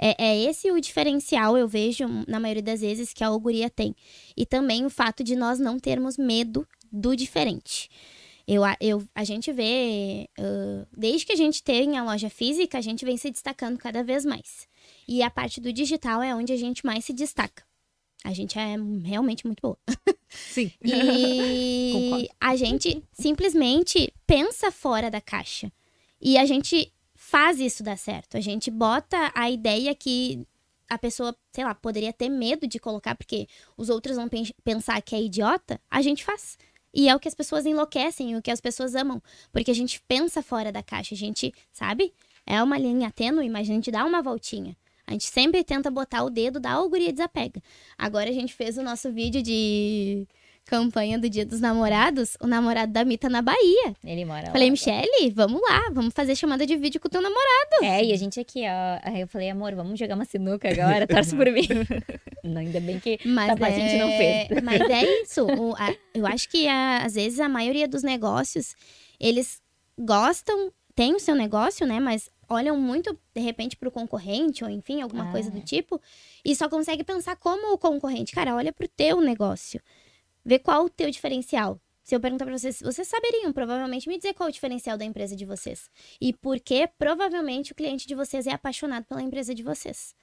É, 0.00 0.14
é, 0.26 0.44
esse 0.44 0.70
o 0.70 0.80
diferencial, 0.80 1.58
eu 1.58 1.66
vejo, 1.66 2.04
na 2.28 2.38
maioria 2.38 2.62
das 2.62 2.82
vezes, 2.82 3.12
que 3.12 3.24
a 3.24 3.26
Auguria 3.26 3.68
tem. 3.68 3.96
E 4.36 4.46
também 4.46 4.86
o 4.86 4.90
fato 4.90 5.24
de 5.24 5.34
nós 5.34 5.58
não 5.58 5.78
termos 5.80 6.16
medo 6.16 6.66
do 6.90 7.16
diferente. 7.16 7.90
Eu, 8.46 8.62
eu, 8.80 9.04
a 9.14 9.24
gente 9.24 9.52
vê, 9.52 10.28
uh, 10.38 10.86
desde 10.96 11.26
que 11.26 11.32
a 11.32 11.36
gente 11.36 11.62
tem 11.62 11.98
a 11.98 12.04
loja 12.04 12.30
física, 12.30 12.78
a 12.78 12.80
gente 12.80 13.04
vem 13.04 13.16
se 13.16 13.30
destacando 13.30 13.76
cada 13.76 14.04
vez 14.04 14.24
mais. 14.24 14.68
E 15.08 15.22
a 15.22 15.30
parte 15.30 15.58
do 15.58 15.72
digital 15.72 16.22
é 16.22 16.34
onde 16.34 16.52
a 16.52 16.56
gente 16.56 16.84
mais 16.84 17.06
se 17.06 17.14
destaca. 17.14 17.64
A 18.22 18.32
gente 18.34 18.58
é 18.58 18.76
realmente 19.04 19.46
muito 19.46 19.60
boa. 19.62 19.78
Sim. 20.28 20.70
E 20.82 22.28
a 22.38 22.54
gente 22.56 23.02
simplesmente 23.12 24.12
pensa 24.26 24.70
fora 24.70 25.10
da 25.10 25.20
caixa. 25.20 25.72
E 26.20 26.36
a 26.36 26.44
gente 26.44 26.92
faz 27.14 27.58
isso 27.58 27.82
dar 27.82 27.96
certo. 27.96 28.36
A 28.36 28.40
gente 28.40 28.70
bota 28.70 29.32
a 29.34 29.50
ideia 29.50 29.94
que 29.94 30.46
a 30.88 30.98
pessoa, 30.98 31.34
sei 31.52 31.64
lá, 31.64 31.74
poderia 31.74 32.12
ter 32.12 32.28
medo 32.28 32.66
de 32.66 32.78
colocar 32.78 33.14
porque 33.14 33.46
os 33.76 33.88
outros 33.88 34.16
vão 34.16 34.28
pensar 34.62 35.00
que 35.00 35.14
é 35.14 35.22
idiota. 35.22 35.80
A 35.90 36.02
gente 36.02 36.24
faz. 36.24 36.58
E 36.92 37.08
é 37.08 37.14
o 37.14 37.20
que 37.20 37.28
as 37.28 37.34
pessoas 37.34 37.64
enlouquecem, 37.64 38.36
o 38.36 38.42
que 38.42 38.50
as 38.50 38.60
pessoas 38.60 38.94
amam. 38.94 39.22
Porque 39.52 39.70
a 39.70 39.74
gente 39.74 40.02
pensa 40.08 40.42
fora 40.42 40.72
da 40.72 40.82
caixa. 40.82 41.14
A 41.14 41.18
gente, 41.18 41.52
sabe? 41.72 42.12
É 42.44 42.62
uma 42.62 42.78
linha 42.78 43.10
tênue, 43.10 43.48
mas 43.48 43.68
a 43.70 43.72
gente 43.72 43.90
dá 43.90 44.04
uma 44.04 44.20
voltinha. 44.20 44.76
A 45.08 45.12
gente 45.12 45.24
sempre 45.24 45.64
tenta 45.64 45.90
botar 45.90 46.22
o 46.22 46.28
dedo 46.28 46.60
da 46.60 46.72
auguria 46.72 47.10
desapega. 47.10 47.62
Agora 47.96 48.28
a 48.28 48.32
gente 48.32 48.52
fez 48.52 48.76
o 48.76 48.82
nosso 48.82 49.10
vídeo 49.10 49.42
de 49.42 50.28
campanha 50.66 51.18
do 51.18 51.30
Dia 51.30 51.46
dos 51.46 51.62
Namorados, 51.62 52.36
o 52.42 52.46
namorado 52.46 52.92
da 52.92 53.06
Mita 53.06 53.26
na 53.30 53.40
Bahia. 53.40 53.96
Ele 54.04 54.26
mora 54.26 54.50
falei, 54.50 54.68
lá. 54.68 54.72
Michele, 54.72 55.30
vamos 55.34 55.62
lá, 55.62 55.88
vamos 55.94 56.12
fazer 56.12 56.36
chamada 56.36 56.66
de 56.66 56.76
vídeo 56.76 57.00
com 57.00 57.08
o 57.08 57.10
teu 57.10 57.22
namorado. 57.22 57.84
É, 57.84 58.04
e 58.04 58.12
a 58.12 58.16
gente 58.18 58.38
aqui, 58.38 58.64
ó. 58.64 59.00
Aí 59.02 59.22
eu 59.22 59.26
falei, 59.26 59.48
amor, 59.48 59.74
vamos 59.74 59.98
jogar 59.98 60.14
uma 60.14 60.26
sinuca 60.26 60.68
agora, 60.68 61.06
torce 61.06 61.34
por 61.34 61.50
mim. 61.50 61.66
não, 62.44 62.60
ainda 62.60 62.80
bem 62.80 63.00
que 63.00 63.18
mas 63.24 63.58
tá, 63.58 63.66
é... 63.66 63.72
a 63.72 63.78
gente 63.78 63.98
não 63.98 64.08
fez. 64.10 64.62
Mas 64.62 64.80
é 64.82 65.04
isso. 65.24 65.46
O, 65.46 65.74
a, 65.74 65.94
eu 66.12 66.26
acho 66.26 66.50
que 66.50 66.68
a, 66.68 66.98
às 66.98 67.14
vezes 67.14 67.40
a 67.40 67.48
maioria 67.48 67.88
dos 67.88 68.02
negócios, 68.02 68.74
eles 69.18 69.62
gostam, 69.98 70.70
tem 70.94 71.14
o 71.14 71.18
seu 71.18 71.34
negócio, 71.34 71.86
né? 71.86 71.98
Mas 71.98 72.30
olham 72.48 72.76
muito, 72.78 73.18
de 73.34 73.40
repente, 73.40 73.76
pro 73.76 73.90
concorrente, 73.90 74.64
ou 74.64 74.70
enfim, 74.70 75.00
alguma 75.02 75.28
Ah. 75.28 75.32
coisa 75.32 75.50
do 75.50 75.60
tipo, 75.60 76.00
e 76.44 76.54
só 76.56 76.68
consegue 76.68 77.04
pensar 77.04 77.36
como 77.36 77.72
o 77.74 77.78
concorrente. 77.78 78.32
Cara, 78.34 78.54
olha 78.54 78.72
pro 78.72 78.88
teu 78.88 79.20
negócio. 79.20 79.80
Vê 80.44 80.58
qual 80.58 80.84
o 80.86 80.88
teu 80.88 81.10
diferencial. 81.10 81.80
Se 82.02 82.14
eu 82.16 82.20
perguntar 82.20 82.46
pra 82.46 82.56
vocês, 82.56 82.80
vocês 82.80 83.06
saberiam 83.06 83.52
provavelmente 83.52 84.08
me 84.08 84.16
dizer 84.16 84.32
qual 84.32 84.48
é 84.48 84.50
o 84.50 84.52
diferencial 84.52 84.96
da 84.96 85.04
empresa 85.04 85.36
de 85.36 85.44
vocês. 85.44 85.90
E 86.18 86.32
por 86.32 86.58
que 86.58 86.86
provavelmente 86.98 87.72
o 87.72 87.74
cliente 87.74 88.06
de 88.08 88.14
vocês 88.14 88.46
é 88.46 88.52
apaixonado 88.52 89.04
pela 89.04 89.20
empresa 89.20 89.54
de 89.54 89.62
vocês. 89.62 90.14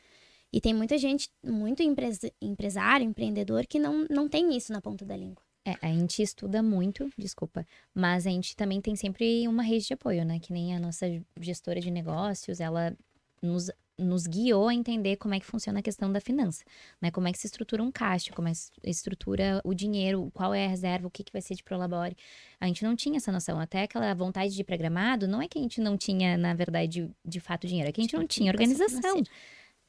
E 0.51 0.59
tem 0.59 0.73
muita 0.73 0.97
gente, 0.97 1.29
muito 1.43 1.83
empresa, 1.83 2.31
empresário, 2.41 3.05
empreendedor, 3.05 3.67
que 3.67 3.77
não, 3.77 4.07
não 4.09 4.27
tem 4.27 4.57
isso 4.57 4.73
na 4.73 4.81
ponta 4.81 5.05
da 5.05 5.15
língua. 5.15 5.44
É, 5.65 5.75
a 5.81 5.87
gente 5.87 6.21
estuda 6.21 6.61
muito, 6.61 7.09
desculpa, 7.17 7.65
mas 7.93 8.27
a 8.27 8.29
gente 8.29 8.55
também 8.55 8.79
tem 8.79 8.95
sempre 8.95 9.47
uma 9.47 9.63
rede 9.63 9.87
de 9.87 9.93
apoio, 9.93 10.23
né? 10.23 10.39
Que 10.39 10.53
nem 10.53 10.75
a 10.75 10.79
nossa 10.79 11.07
gestora 11.39 11.81
de 11.81 11.89
negócios, 11.89 12.59
ela 12.59 12.95
nos, 13.41 13.71
nos 13.97 14.27
guiou 14.27 14.67
a 14.67 14.73
entender 14.75 15.15
como 15.15 15.33
é 15.33 15.39
que 15.39 15.45
funciona 15.45 15.79
a 15.79 15.81
questão 15.81 16.11
da 16.11 16.21
finança, 16.21 16.63
né? 17.01 17.09
Como 17.09 17.27
é 17.27 17.31
que 17.31 17.39
se 17.39 17.47
estrutura 17.47 17.81
um 17.81 17.91
caixa, 17.91 18.31
como 18.31 18.47
é 18.47 18.51
que 18.51 18.57
se 18.57 18.71
estrutura 18.83 19.59
o 19.63 19.73
dinheiro, 19.73 20.29
qual 20.35 20.53
é 20.53 20.65
a 20.65 20.69
reserva, 20.69 21.07
o 21.07 21.11
que, 21.11 21.23
que 21.23 21.31
vai 21.31 21.41
ser 21.41 21.55
de 21.55 21.63
prolabore. 21.63 22.15
A 22.59 22.67
gente 22.67 22.83
não 22.83 22.95
tinha 22.95 23.17
essa 23.17 23.31
noção. 23.31 23.59
Até 23.59 23.83
aquela 23.83 24.13
vontade 24.13 24.53
de 24.53 24.61
ir 24.61 24.65
programado, 24.65 25.27
não 25.27 25.41
é 25.41 25.47
que 25.47 25.57
a 25.57 25.61
gente 25.61 25.81
não 25.81 25.97
tinha, 25.97 26.37
na 26.37 26.53
verdade, 26.53 27.09
de 27.25 27.39
fato, 27.39 27.65
dinheiro, 27.65 27.89
é 27.89 27.91
que 27.91 28.01
a 28.01 28.03
gente 28.03 28.15
não 28.15 28.27
tinha 28.27 28.51
Educação 28.51 28.71
organização. 28.71 29.01
financeira. 29.01 29.31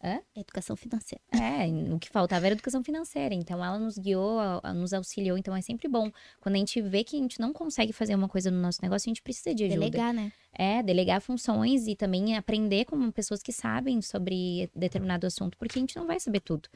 Hã? 0.03 0.21
Educação 0.37 0.77
financeira. 0.77 1.23
É, 1.33 1.67
o 1.93 1.99
que 1.99 2.09
faltava 2.11 2.47
era 2.47 2.55
educação 2.55 2.85
financeira. 2.85 3.35
Então, 3.35 3.65
ela 3.65 3.79
nos 3.79 3.97
guiou, 3.99 4.39
nos 4.75 4.93
auxiliou. 4.93 5.39
Então, 5.39 5.57
é 5.57 5.61
sempre 5.63 5.89
bom. 5.89 6.13
Quando 6.41 6.55
a 6.55 6.59
gente 6.59 6.81
vê 6.83 7.03
que 7.03 7.17
a 7.17 7.21
gente 7.21 7.41
não 7.41 7.53
consegue 7.53 7.93
fazer 7.93 8.15
uma 8.15 8.29
coisa 8.29 8.51
no 8.51 8.61
nosso 8.61 8.79
negócio, 8.83 9.09
a 9.09 9.11
gente 9.11 9.23
precisa 9.23 9.55
de 9.55 9.65
ajuda. 9.65 9.81
Delegar, 9.81 10.13
né? 10.13 10.31
É, 10.53 10.83
delegar 10.83 11.21
funções 11.21 11.87
e 11.87 11.97
também 11.97 12.37
aprender 12.37 12.85
com 12.85 13.11
pessoas 13.11 13.43
que 13.43 13.53
sabem 13.53 14.01
sobre 14.03 14.71
determinado 14.75 15.27
assunto, 15.27 15.57
porque 15.57 15.79
a 15.79 15.81
gente 15.81 15.97
não 15.97 16.07
vai 16.07 16.21
saber 16.21 16.41
tudo. 16.41 16.69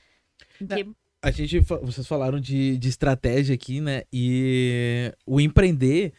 Que- 0.58 0.88
A 1.22 1.30
gente, 1.30 1.60
vocês 1.60 2.06
falaram 2.06 2.40
de, 2.40 2.78
de 2.78 2.88
estratégia 2.88 3.54
aqui, 3.54 3.80
né? 3.82 4.04
E 4.10 5.12
o 5.26 5.38
empreender, 5.38 6.14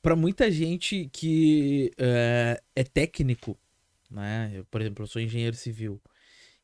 para 0.00 0.14
muita 0.14 0.48
gente 0.50 1.10
que 1.12 1.90
é, 1.98 2.62
é 2.76 2.84
técnico, 2.84 3.58
né? 4.08 4.52
Eu, 4.54 4.64
por 4.66 4.80
exemplo, 4.80 5.02
eu 5.02 5.08
sou 5.08 5.20
engenheiro 5.20 5.56
civil. 5.56 6.00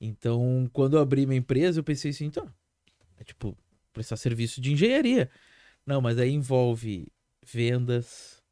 Então, 0.04 0.68
quando 0.72 0.96
eu 0.96 1.00
abri 1.00 1.24
minha 1.24 1.38
empresa, 1.38 1.80
eu 1.80 1.84
pensei 1.84 2.10
assim, 2.10 2.26
então, 2.26 2.46
é 3.16 3.24
tipo, 3.24 3.56
prestar 3.90 4.16
serviço 4.16 4.60
de 4.60 4.72
engenharia. 4.72 5.30
Não, 5.86 6.00
mas 6.00 6.18
aí 6.18 6.30
envolve 6.30 7.10
vendas, 7.42 8.42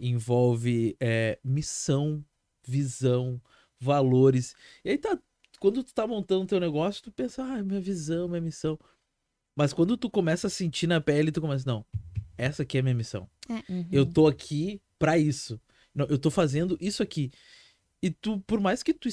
envolve 0.00 0.96
é, 0.98 1.38
missão, 1.44 2.24
visão, 2.66 3.40
valores. 3.78 4.54
E 4.82 4.90
aí 4.90 4.98
tá, 4.98 5.18
quando 5.60 5.84
tu 5.84 5.92
tá 5.92 6.06
montando 6.06 6.46
teu 6.46 6.58
negócio, 6.58 7.02
tu 7.02 7.12
pensa, 7.12 7.42
ah, 7.42 7.62
minha 7.62 7.80
visão, 7.80 8.26
minha 8.26 8.40
missão. 8.40 8.78
Mas 9.54 9.74
quando 9.74 9.98
tu 9.98 10.08
começa 10.08 10.46
a 10.46 10.50
sentir 10.50 10.86
na 10.86 11.02
pele, 11.02 11.30
tu 11.30 11.40
começa, 11.40 11.64
não, 11.66 11.84
essa 12.36 12.62
aqui 12.62 12.78
é 12.78 12.80
a 12.80 12.82
minha 12.82 12.94
missão. 12.94 13.28
Uhum. 13.48 13.86
Eu 13.92 14.06
tô 14.06 14.26
aqui 14.26 14.80
pra 14.98 15.18
isso. 15.18 15.60
Não, 15.94 16.06
eu 16.06 16.18
tô 16.18 16.30
fazendo 16.30 16.78
isso 16.80 17.02
aqui. 17.02 17.30
E 18.02 18.10
tu, 18.10 18.40
por 18.40 18.58
mais 18.58 18.82
que 18.82 18.94
tu, 18.94 19.08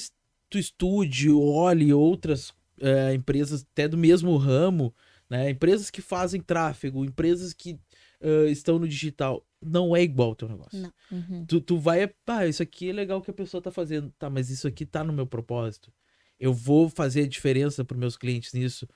tu 0.52 0.58
estude, 0.58 1.30
olhe 1.30 1.94
outras 1.94 2.52
eh, 2.78 3.14
empresas 3.14 3.64
até 3.72 3.88
do 3.88 3.96
mesmo 3.96 4.36
ramo, 4.36 4.94
né? 5.28 5.48
Empresas 5.48 5.90
que 5.90 6.02
fazem 6.02 6.42
tráfego, 6.42 7.04
empresas 7.04 7.54
que 7.54 7.80
eh, 8.20 8.50
estão 8.50 8.78
no 8.78 8.86
digital, 8.86 9.46
não 9.62 9.96
é 9.96 10.02
igual 10.02 10.32
o 10.32 10.34
teu 10.34 10.48
negócio. 10.48 10.92
Uhum. 11.10 11.46
Tu, 11.46 11.60
tu 11.62 11.78
vai, 11.78 12.06
pá, 12.06 12.46
isso 12.46 12.62
aqui 12.62 12.90
é 12.90 12.92
legal 12.92 13.22
que 13.22 13.30
a 13.30 13.34
pessoa 13.34 13.62
tá 13.62 13.70
fazendo. 13.70 14.12
Tá, 14.18 14.28
mas 14.28 14.50
isso 14.50 14.68
aqui 14.68 14.84
tá 14.84 15.02
no 15.02 15.12
meu 15.12 15.26
propósito. 15.26 15.90
Eu 16.38 16.52
vou 16.52 16.90
fazer 16.90 17.22
a 17.22 17.28
diferença 17.28 17.82
pros 17.82 17.98
meus 17.98 18.16
clientes 18.16 18.52
nisso. 18.52 18.86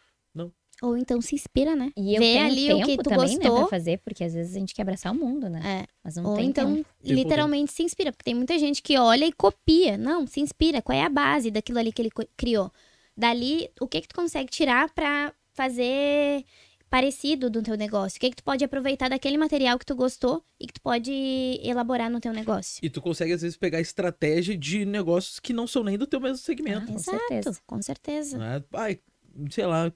Ou 0.82 0.96
então 0.96 1.20
se 1.22 1.34
inspira, 1.34 1.74
né? 1.74 1.90
E 1.96 2.14
eu 2.14 2.20
Vê 2.20 2.32
tenho 2.34 2.46
ali 2.46 2.66
tempo 2.66 2.82
o 2.82 2.84
que 2.84 2.96
tu 2.98 3.02
também, 3.10 3.28
né, 3.38 3.44
gostou. 3.44 3.58
pra 3.60 3.68
fazer, 3.68 3.98
porque 4.04 4.22
às 4.22 4.34
vezes 4.34 4.54
a 4.54 4.58
gente 4.58 4.74
quer 4.74 4.82
abraçar 4.82 5.10
o 5.12 5.14
mundo, 5.14 5.48
né? 5.48 5.82
É. 5.82 5.86
Mas 6.04 6.16
não 6.16 6.24
Ou 6.26 6.36
tem 6.36 6.48
então, 6.50 6.76
tempo. 6.76 6.88
literalmente 7.02 7.72
se 7.72 7.82
inspira. 7.82 8.12
Porque 8.12 8.24
tem 8.24 8.34
muita 8.34 8.58
gente 8.58 8.82
que 8.82 8.98
olha 8.98 9.24
e 9.24 9.32
copia. 9.32 9.96
Não, 9.96 10.26
se 10.26 10.40
inspira. 10.40 10.82
Qual 10.82 10.96
é 10.96 11.02
a 11.02 11.08
base 11.08 11.50
daquilo 11.50 11.78
ali 11.78 11.90
que 11.92 12.02
ele 12.02 12.10
criou? 12.36 12.70
Dali, 13.16 13.70
o 13.80 13.88
que 13.88 14.02
que 14.02 14.08
tu 14.08 14.14
consegue 14.14 14.50
tirar 14.50 14.90
pra 14.92 15.32
fazer 15.54 16.44
parecido 16.90 17.48
do 17.50 17.62
teu 17.62 17.74
negócio? 17.76 18.18
O 18.18 18.20
que 18.20 18.30
que 18.30 18.36
tu 18.36 18.44
pode 18.44 18.62
aproveitar 18.62 19.08
daquele 19.08 19.38
material 19.38 19.78
que 19.78 19.86
tu 19.86 19.94
gostou 19.94 20.42
e 20.60 20.66
que 20.66 20.74
tu 20.74 20.80
pode 20.82 21.10
elaborar 21.62 22.10
no 22.10 22.20
teu 22.20 22.32
negócio? 22.34 22.78
E 22.82 22.90
tu 22.90 23.00
consegue, 23.00 23.32
às 23.32 23.40
vezes, 23.40 23.56
pegar 23.56 23.80
estratégia 23.80 24.56
de 24.56 24.84
negócios 24.84 25.40
que 25.40 25.52
não 25.54 25.66
são 25.66 25.82
nem 25.82 25.96
do 25.96 26.06
teu 26.06 26.20
mesmo 26.20 26.36
segmento. 26.36 26.86
Com 26.86 26.94
Exato, 26.94 27.18
certeza. 27.28 27.60
com 27.66 27.80
certeza. 27.82 28.36
né? 28.38 28.62
Pai, 28.70 29.00
sei 29.50 29.64
lá, 29.66 29.90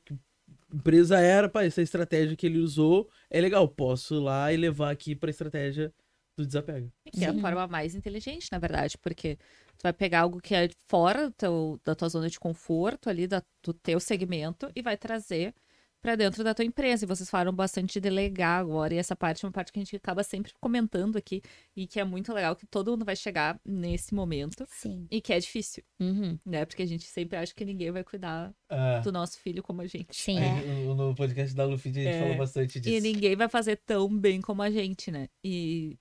empresa 0.73 1.19
era, 1.19 1.49
pai, 1.49 1.67
essa 1.67 1.83
estratégia 1.83 2.37
que 2.37 2.47
ele 2.47 2.59
usou 2.59 3.09
é 3.29 3.41
legal, 3.41 3.67
posso 3.69 4.15
ir 4.17 4.19
lá 4.21 4.53
e 4.53 4.57
levar 4.57 4.91
aqui 4.91 5.15
pra 5.15 5.31
estratégia 5.31 5.93
do 6.37 6.47
desapego. 6.47 6.91
Que 7.13 7.25
é 7.25 7.29
a 7.29 7.35
forma 7.35 7.67
mais 7.67 7.95
inteligente, 7.95 8.49
na 8.51 8.59
verdade, 8.59 8.97
porque 8.99 9.37
tu 9.77 9.83
vai 9.83 9.93
pegar 9.93 10.21
algo 10.21 10.41
que 10.41 10.55
é 10.55 10.69
fora 10.87 11.29
do 11.29 11.33
teu- 11.35 11.81
da 11.85 11.95
tua 11.95 12.09
zona 12.09 12.29
de 12.31 12.39
conforto 12.39 13.11
ali, 13.11 13.27
da- 13.27 13.43
do 13.63 13.73
teu 13.75 13.99
segmento, 14.01 14.71
e 14.75 14.81
vai 14.83 14.97
trazer 14.97 15.55
para 16.01 16.17
dentro 16.17 16.43
da 16.43 16.55
tua 16.55 16.65
empresa. 16.65 17.05
E 17.05 17.09
vocês 17.09 17.29
falaram 17.29 17.53
bastante 17.53 17.95
de 17.95 18.01
delegar 18.01 18.61
agora, 18.61 18.95
e 18.95 18.99
essa 18.99 19.15
parte 19.15 19.45
é 19.45 19.49
uma 19.49 19.53
parte 19.53 19.73
que 19.73 19.79
a 19.79 19.83
gente 19.83 19.97
acaba 19.97 20.23
sempre 20.23 20.53
comentando 20.61 21.17
aqui, 21.17 21.43
e 21.77 21.87
que 21.87 22.01
é 22.01 22.05
muito 22.05 22.33
legal, 22.33 22.57
que 22.57 22.67
todo 22.67 22.91
mundo 22.91 23.05
vai 23.05 23.17
chegar 23.17 23.61
nesse 23.65 24.15
momento, 24.15 24.65
Sim. 24.69 25.07
e 25.11 25.21
que 25.21 25.33
é 25.33 25.39
difícil, 25.39 25.83
Uhum. 26.01 26.39
né? 26.45 26.65
Porque 26.65 26.83
a 26.83 26.87
gente 26.87 27.05
sempre 27.05 27.37
acha 27.37 27.55
que 27.55 27.65
ninguém 27.65 27.91
vai 27.91 28.03
cuidar 28.05 28.53
do 29.03 29.13
nosso 29.13 29.39
filho 29.39 29.63
como 29.63 29.83
a 29.83 29.87
gente. 29.87 30.15
Sim. 30.17 30.39
No 30.97 31.15
podcast 31.15 31.55
da 31.55 31.65
Luffy 31.65 31.91
a 31.91 31.95
gente 31.95 32.07
É. 32.09 32.21
fala 32.21 32.35
bastante 32.37 32.81
E 32.89 33.01
ninguém 33.01 33.37
vai 33.37 33.49
fazer 33.49 33.77
tão 33.85 34.09
bem 34.17 34.41
como 34.41 34.63
a 34.63 34.71
gente, 34.71 35.11
né? 35.11 35.29
E, 35.45 35.99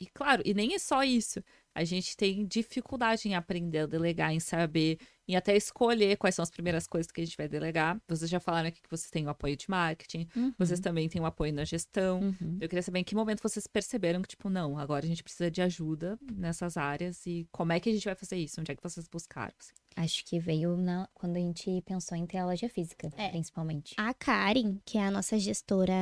e 0.00 0.06
claro, 0.12 0.42
e 0.44 0.52
nem 0.54 0.74
é 0.74 0.78
só 0.78 1.02
isso. 1.04 1.42
A 1.74 1.84
gente 1.84 2.16
tem 2.16 2.46
dificuldade 2.46 3.28
em 3.28 3.34
aprender 3.34 3.80
a 3.80 3.86
delegar, 3.86 4.32
em 4.32 4.40
saber 4.40 4.98
e 5.28 5.34
até 5.34 5.56
escolher 5.56 6.16
quais 6.16 6.34
são 6.34 6.42
as 6.42 6.50
primeiras 6.50 6.86
coisas 6.86 7.10
que 7.10 7.20
a 7.20 7.24
gente 7.24 7.36
vai 7.36 7.48
delegar. 7.48 8.00
Vocês 8.08 8.30
já 8.30 8.38
falaram 8.38 8.68
aqui 8.68 8.80
que 8.80 8.88
vocês 8.90 9.10
têm 9.10 9.26
o 9.26 9.30
apoio 9.30 9.56
de 9.56 9.68
marketing, 9.68 10.28
Uhum. 10.36 10.54
vocês 10.58 10.78
também 10.80 11.08
têm 11.08 11.20
o 11.20 11.26
apoio 11.26 11.52
na 11.52 11.64
gestão. 11.64 12.20
Uhum. 12.20 12.58
Eu 12.60 12.68
queria 12.68 12.82
saber 12.82 13.00
em 13.00 13.04
que 13.04 13.14
momento 13.14 13.42
vocês 13.42 13.66
perceberam 13.66 14.22
que, 14.22 14.28
tipo, 14.28 14.48
não, 14.48 14.78
agora 14.78 15.04
a 15.04 15.08
gente 15.08 15.22
precisa 15.22 15.50
de 15.50 15.60
ajuda 15.62 16.18
nessas 16.32 16.76
áreas 16.76 17.26
e 17.26 17.48
como 17.50 17.72
é 17.72 17.80
que 17.80 17.88
a 17.90 17.92
gente 17.92 18.04
vai 18.04 18.14
fazer 18.14 18.36
isso? 18.36 18.60
Onde 18.60 18.70
é 18.72 18.76
que 18.76 18.82
vocês 18.82 19.08
buscaram? 19.08 19.52
assim? 19.58 19.72
Acho 19.96 20.24
que 20.26 20.38
veio 20.38 20.76
na- 20.76 21.08
quando 21.14 21.36
a 21.36 21.40
gente 21.40 21.80
pensou 21.82 22.16
em 22.16 22.26
ter 22.26 22.38
a 22.38 22.46
loja 22.46 22.68
física, 22.68 23.10
É. 23.16 23.30
principalmente. 23.30 23.94
A 23.96 24.12
Karen, 24.14 24.78
que 24.84 24.98
é 24.98 25.02
a 25.06 25.10
nossa 25.10 25.38
gestora 25.38 25.94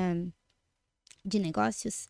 de 1.24 1.38
negócios, 1.38 2.08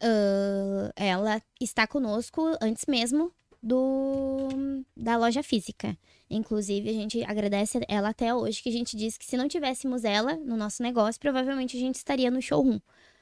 ah, 0.00 0.92
ela 0.96 1.42
está 1.60 1.86
conosco 1.86 2.56
antes 2.60 2.84
mesmo 2.88 3.32
do 3.62 4.48
da 4.96 5.16
loja 5.16 5.42
física. 5.42 5.96
Inclusive, 6.28 6.88
a 6.88 6.92
gente 6.92 7.22
agradece 7.24 7.80
ela 7.88 8.08
até 8.08 8.34
hoje, 8.34 8.62
que 8.62 8.68
a 8.68 8.72
gente 8.72 8.96
disse 8.96 9.18
que 9.18 9.26
se 9.26 9.36
não 9.36 9.46
tivéssemos 9.46 10.04
ela 10.04 10.36
no 10.36 10.56
nosso 10.56 10.82
negócio, 10.82 11.20
provavelmente 11.20 11.76
a 11.76 11.80
gente 11.80 11.96
estaria 11.96 12.30
no 12.30 12.40
showroom. 12.40 12.80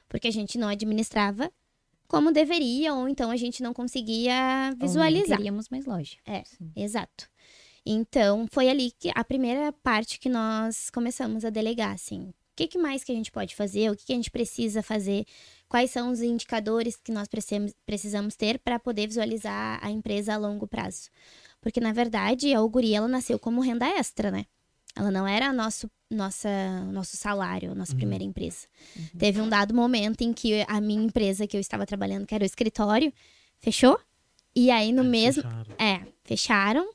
Porque 0.08 0.28
a 0.28 0.32
gente 0.32 0.56
não 0.58 0.68
administrava 0.68 1.52
como 2.08 2.32
deveria, 2.32 2.94
ou 2.94 3.08
então 3.08 3.30
a 3.30 3.36
gente 3.36 3.62
não 3.62 3.72
conseguia 3.72 4.70
Ou 4.72 4.76
nem 4.76 4.78
visualizar. 4.78 5.36
Teríamos 5.38 5.68
mais 5.68 5.86
loja. 5.86 6.16
É, 6.26 6.42
Sim. 6.44 6.72
exato. 6.74 7.28
Então, 7.86 8.46
foi 8.50 8.68
ali 8.68 8.90
que 8.90 9.10
a 9.14 9.24
primeira 9.24 9.72
parte 9.72 10.18
que 10.18 10.28
nós 10.28 10.90
começamos 10.90 11.44
a 11.44 11.50
delegar, 11.50 11.94
assim. 11.94 12.32
O 12.52 12.56
que, 12.56 12.66
que 12.68 12.78
mais 12.78 13.02
que 13.04 13.12
a 13.12 13.14
gente 13.14 13.30
pode 13.32 13.54
fazer? 13.56 13.90
O 13.90 13.96
que, 13.96 14.04
que 14.06 14.12
a 14.12 14.16
gente 14.16 14.30
precisa 14.30 14.82
fazer? 14.82 15.24
Quais 15.68 15.90
são 15.90 16.10
os 16.10 16.20
indicadores 16.20 16.96
que 16.96 17.10
nós 17.12 17.26
precisamos, 17.86 18.36
ter 18.36 18.58
para 18.58 18.78
poder 18.78 19.06
visualizar 19.06 19.78
a 19.82 19.90
empresa 19.90 20.34
a 20.34 20.36
longo 20.36 20.66
prazo? 20.66 21.08
Porque, 21.60 21.80
na 21.80 21.92
verdade, 21.92 22.52
a 22.52 22.58
Auguri, 22.58 22.94
ela 22.94 23.08
nasceu 23.08 23.38
como 23.38 23.60
renda 23.60 23.86
extra, 23.86 24.30
né? 24.30 24.46
Ela 24.96 25.10
não 25.10 25.26
era 25.26 25.52
nosso, 25.52 25.88
nossa, 26.10 26.48
nosso 26.86 27.16
salário, 27.16 27.74
nossa 27.74 27.92
Uhum. 27.92 27.98
primeira 27.98 28.24
empresa. 28.24 28.66
Teve 29.16 29.40
um 29.40 29.48
dado 29.48 29.72
momento 29.72 30.22
em 30.22 30.32
que 30.32 30.64
a 30.68 30.80
minha 30.80 31.02
empresa 31.02 31.46
que 31.46 31.56
eu 31.56 31.60
estava 31.60 31.86
trabalhando, 31.86 32.26
que 32.26 32.34
era 32.34 32.42
o 32.42 32.46
escritório, 32.46 33.12
fechou. 33.58 33.98
E 34.54 34.70
aí, 34.70 34.92
no 34.92 35.04
mesmo, 35.04 35.42
fecharam. 35.44 35.74
é, 35.78 36.00
fecharam. 36.24 36.90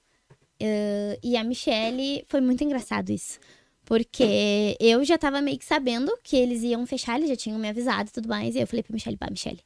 eh, 0.60 1.20
e 1.24 1.36
a 1.38 1.44
Michelle, 1.44 2.26
foi 2.28 2.42
muito 2.42 2.64
engraçado 2.64 3.10
isso. 3.12 3.40
Porque 3.86 4.76
eu 4.80 5.04
já 5.06 5.18
tava 5.18 5.42
meio 5.42 5.58
que 5.60 5.66
sabendo 5.66 6.18
que 6.24 6.36
eles 6.36 6.64
iam 6.64 6.86
fechar, 6.86 7.18
eles 7.18 7.30
já 7.30 7.36
tinham 7.36 7.60
me 7.60 7.70
avisado 7.70 8.10
e 8.10 8.14
tudo 8.14 8.28
mais. 8.28 8.56
E 8.56 8.60
eu 8.60 8.68
falei 8.68 8.82
pra 8.84 8.94
Michelle, 8.94 9.16
pá, 9.18 9.28
Michelle, 9.30 9.60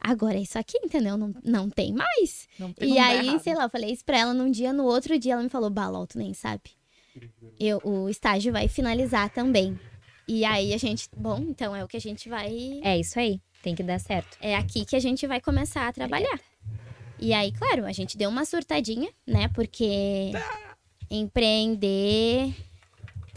agora 0.00 0.36
é 0.38 0.40
isso 0.42 0.58
aqui, 0.58 0.78
entendeu? 0.82 1.16
Não, 1.18 1.34
não 1.44 1.68
tem 1.70 1.92
mais. 1.92 2.48
Não 2.58 2.72
tem 2.72 2.92
E 2.92 2.94
dar 2.94 3.06
aí, 3.06 3.26
errado. 3.28 3.42
sei 3.42 3.54
lá, 3.54 3.64
eu 3.64 3.70
falei 3.70 3.90
isso 3.92 4.04
pra 4.04 4.18
ela 4.18 4.32
num 4.32 4.50
dia, 4.50 4.72
no 4.72 4.84
outro 4.84 5.18
dia 5.18 5.34
ela 5.34 5.42
me 5.42 5.48
falou, 5.50 5.68
Balol, 5.70 6.06
tu 6.06 6.18
nem 6.18 6.32
sabe. 6.32 6.70
Eu, 7.58 7.80
o 7.84 8.08
estágio 8.08 8.52
vai 8.52 8.68
finalizar 8.68 9.28
também. 9.30 9.78
E 10.26 10.44
aí 10.44 10.72
a 10.72 10.76
gente, 10.78 11.08
bom, 11.16 11.38
então 11.48 11.74
é 11.74 11.82
o 11.84 11.88
que 11.88 11.96
a 11.96 12.00
gente 12.00 12.28
vai 12.28 12.80
É 12.82 12.98
isso 12.98 13.18
aí. 13.18 13.40
Tem 13.62 13.74
que 13.74 13.82
dar 13.82 13.98
certo. 13.98 14.36
é 14.40 14.54
aqui 14.54 14.84
que 14.84 14.94
a 14.94 15.00
gente 15.00 15.26
vai 15.26 15.40
começar 15.40 15.88
a 15.88 15.92
trabalhar. 15.92 16.38
E 17.18 17.32
aí, 17.32 17.50
claro, 17.50 17.84
a 17.84 17.90
gente 17.92 18.16
deu 18.16 18.30
uma 18.30 18.44
surtadinha, 18.44 19.10
né? 19.26 19.48
Porque 19.48 20.30
empreender 21.10 22.54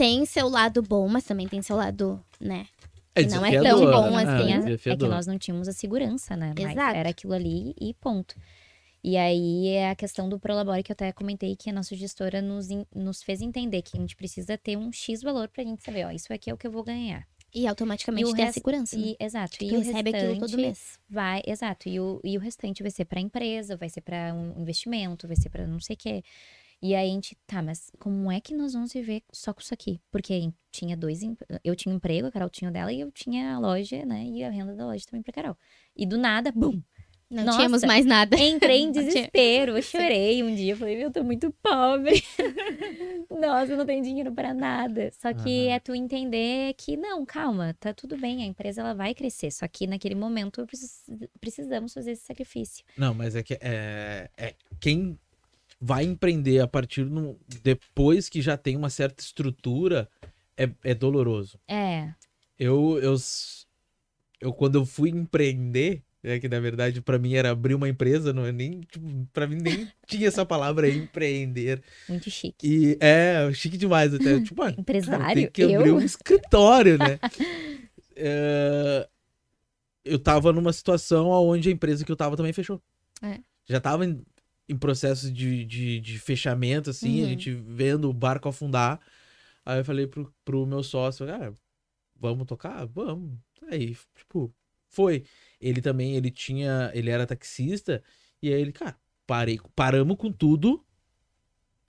tem 0.02 0.26
seu 0.26 0.50
lado 0.50 0.82
bom, 0.82 1.08
mas 1.08 1.24
também 1.24 1.48
tem 1.48 1.62
seu 1.62 1.76
lado, 1.76 2.24
né? 2.40 2.66
É 3.14 3.24
não 3.24 3.46
é 3.46 3.62
tão 3.62 3.80
bom 3.82 4.10
né? 4.12 4.24
assim, 4.24 4.52
É, 4.54 4.72
é- 4.72 4.94
É 4.94 4.98
que 4.98 5.08
nós 5.08 5.28
não 5.28 5.38
tínhamos 5.38 5.68
a 5.68 5.74
segurança, 5.74 6.36
né? 6.36 6.54
Mas 6.58 6.72
Exato. 6.72 6.96
era 6.98 7.10
aquilo 7.10 7.34
ali 7.34 7.76
e 7.80 7.94
ponto. 7.94 8.36
E 9.04 9.18
aí 9.18 9.68
é 9.68 9.90
a 9.90 9.96
questão 9.96 10.30
do 10.30 10.40
Prolabore 10.40 10.82
que 10.84 10.92
eu 10.92 10.94
até 10.94 11.12
comentei 11.12 11.56
que 11.56 11.70
a 11.70 11.74
nossa 11.74 11.96
gestora 11.96 12.42
nos, 12.42 12.68
nos 12.96 13.22
fez 13.22 13.42
entender 13.42 13.82
que 13.82 13.98
a 13.98 14.00
gente 14.00 14.16
precisa 14.16 14.58
ter 14.58 14.78
um 14.78 14.92
X 14.92 15.22
valor 15.22 15.50
pra 15.50 15.64
gente 15.64 15.84
saber, 15.84 16.06
ó, 16.06 16.12
isso 16.12 16.32
aqui 16.34 16.50
é 16.50 16.54
o 16.54 16.58
que 16.58 16.66
eu 16.68 16.72
vou 16.72 16.84
ganhar. 16.84 17.28
E 17.54 17.68
automaticamente 17.68 18.30
E 18.30 18.32
o 18.32 18.36
ter 18.36 18.44
a 18.44 18.54
segurança. 18.54 18.96
né? 18.98 19.04
E, 19.08 19.18
exato. 19.20 19.58
Tu 19.58 19.66
E 19.66 19.78
recebe 19.78 20.16
aquilo 20.16 20.40
todo 20.40 20.56
mês. 20.56 20.98
vai, 21.10 21.42
exato. 21.46 21.90
E 21.90 22.00
o, 22.00 22.22
e 22.24 22.38
o 22.38 22.40
restante 22.40 22.82
vai 22.82 22.92
ser 22.92 23.04
pra 23.06 23.20
empresa, 23.20 23.76
vai 23.76 23.90
ser 23.90 24.02
pra 24.02 24.34
um 24.34 24.62
investimento, 24.62 25.28
vai 25.28 25.36
ser 25.36 25.50
pra 25.50 25.68
não 25.68 25.80
sei 25.82 25.96
o 25.96 26.00
quê. 26.00 26.24
E 26.82 26.96
aí 26.96 27.10
a 27.10 27.14
gente, 27.14 27.38
tá, 27.46 27.62
mas 27.62 27.92
como 28.00 28.32
é 28.32 28.42
que 28.42 28.56
nós 28.56 28.74
vamos 28.74 28.92
viver 28.92 29.22
só 29.32 29.54
com 29.54 29.62
isso 29.62 29.74
aqui? 29.74 30.02
Porque 30.12 30.52
tinha 30.72 30.98
dois, 30.98 31.22
eu 31.64 31.76
tinha 31.76 31.94
um 31.94 31.98
emprego, 31.98 32.28
a 32.28 32.32
Carol 32.32 32.50
tinha 32.50 32.70
o 32.70 32.74
dela 32.74 32.92
e 32.92 33.00
eu 33.02 33.12
tinha 33.12 33.54
a 33.56 33.60
loja, 33.60 34.04
né? 34.06 34.26
E 34.26 34.44
a 34.44 34.50
renda 34.50 34.74
da 34.76 34.86
loja 34.88 35.06
também 35.06 35.22
pra 35.22 35.32
Carol. 35.32 35.56
E 35.96 36.06
do 36.08 36.18
nada, 36.18 36.52
bum! 36.52 36.82
Não 37.30 37.46
Nossa. 37.46 37.60
tínhamos 37.60 37.84
mais 37.84 38.06
nada. 38.06 38.38
Entrei 38.38 38.82
em 38.82 38.92
desespero, 38.92 39.78
eu 39.78 39.82
chorei 39.84 40.44
um 40.44 40.54
dia, 40.54 40.76
falei, 40.76 40.98
meu, 40.98 41.10
tô 41.12 41.24
muito 41.24 41.50
pobre. 41.64 42.22
Nossa, 43.30 43.72
eu 43.72 43.78
não 43.78 43.86
tenho 43.86 44.04
dinheiro 44.04 44.34
pra 44.34 44.54
nada. 44.54 45.12
Só 45.14 45.34
que 45.34 45.68
Aham. 45.68 45.76
é 45.76 45.80
tu 45.80 45.96
entender 45.96 46.74
que 46.78 46.98
não, 46.98 47.26
calma, 47.26 47.74
tá 47.80 47.94
tudo 47.94 48.18
bem, 48.18 48.44
a 48.44 48.46
empresa 48.46 48.82
ela 48.82 48.94
vai 48.94 49.14
crescer. 49.14 49.50
Só 49.52 49.68
que 49.68 49.88
naquele 49.88 50.16
momento 50.16 50.66
precis- 50.66 51.06
precisamos 51.40 51.94
fazer 51.94 52.12
esse 52.12 52.24
sacrifício. 52.26 52.84
Não, 52.98 53.14
mas 53.14 53.36
é 53.36 53.44
que 53.44 53.58
é, 53.62 54.30
é 54.36 54.56
quem 54.80 55.18
vai 55.82 56.04
empreender 56.04 56.60
a 56.60 56.68
partir 56.68 57.04
no, 57.06 57.40
depois 57.64 58.30
que 58.30 58.40
já 58.42 58.56
tem 58.56 58.78
uma 58.78 58.90
certa 58.90 59.24
estrutura 59.24 60.08
é, 60.56 60.70
é 60.84 60.94
doloroso. 60.94 61.60
É, 61.68 62.14
Eu, 62.60 63.00
eu, 63.02 63.16
eu 64.40 64.54
quando 64.54 64.76
eu 64.76 64.86
fui 64.86 65.10
empreender, 65.10 66.04
é 66.24 66.40
que 66.40 66.48
na 66.48 66.60
verdade 66.60 67.02
pra 67.02 67.18
mim 67.18 67.34
era 67.34 67.50
abrir 67.50 67.74
uma 67.74 67.90
empresa, 67.90 68.32
não 68.32 68.46
é 68.46 68.52
nem 68.52 68.82
tipo, 68.82 69.28
para 69.34 69.48
mim 69.48 69.56
nem 69.60 69.88
tinha 70.06 70.28
essa 70.28 70.46
palavra 70.46 70.88
empreender. 70.88 71.82
muito 72.08 72.30
chique. 72.30 72.68
E 72.68 72.98
é 73.00 73.52
chique 73.54 73.76
demais 73.78 74.14
até, 74.14 74.40
tipo, 74.42 74.62
ah, 74.62 74.66
cara, 74.70 74.80
Empresário, 74.80 75.34
tem 75.36 75.50
que 75.50 75.64
abrir 75.64 75.90
eu? 75.90 75.96
um 75.96 76.02
escritório, 76.02 76.98
né? 77.00 77.18
É, 78.24 79.08
eu 80.06 80.20
tava 80.20 80.54
numa 80.54 80.72
situação 80.74 81.28
onde 81.30 81.70
a 81.70 81.72
empresa 81.72 82.06
que 82.06 82.12
eu 82.12 82.16
tava 82.16 82.38
também 82.38 82.54
fechou. 82.54 82.80
É. 83.24 83.40
Já 83.68 83.80
tava 83.80 84.06
em, 84.70 84.78
processo 84.78 85.32
de, 85.32 85.66
de, 85.66 86.00
de 86.00 86.20
fechamento, 86.20 86.90
assim, 86.90 87.20
a 87.20 87.24
Uhum. 87.24 87.30
gente 87.30 87.52
vendo 87.54 88.10
o 88.10 88.14
barco 88.14 88.48
afundar. 88.50 89.00
Aí 89.66 89.80
eu 89.80 89.86
falei 89.86 90.08
pro, 90.08 90.34
pro 90.44 90.66
meu 90.66 90.84
sócio, 90.84 91.26
cara, 91.26 91.54
vamos 92.20 92.46
tocar? 92.48 92.86
Vamos. 92.86 93.38
Aí, 93.70 93.96
tipo, 94.16 94.54
foi. 94.90 95.24
Ele 95.60 95.82
também, 95.82 96.16
ele 96.16 96.32
tinha, 96.32 96.92
ele 96.94 97.10
era 97.10 97.26
taxista, 97.28 98.04
e 98.42 98.52
aí 98.54 98.60
ele, 98.62 98.72
cara, 98.72 98.96
parei, 99.28 99.60
paramos 99.76 100.18
com 100.18 100.32
tudo, 100.32 100.84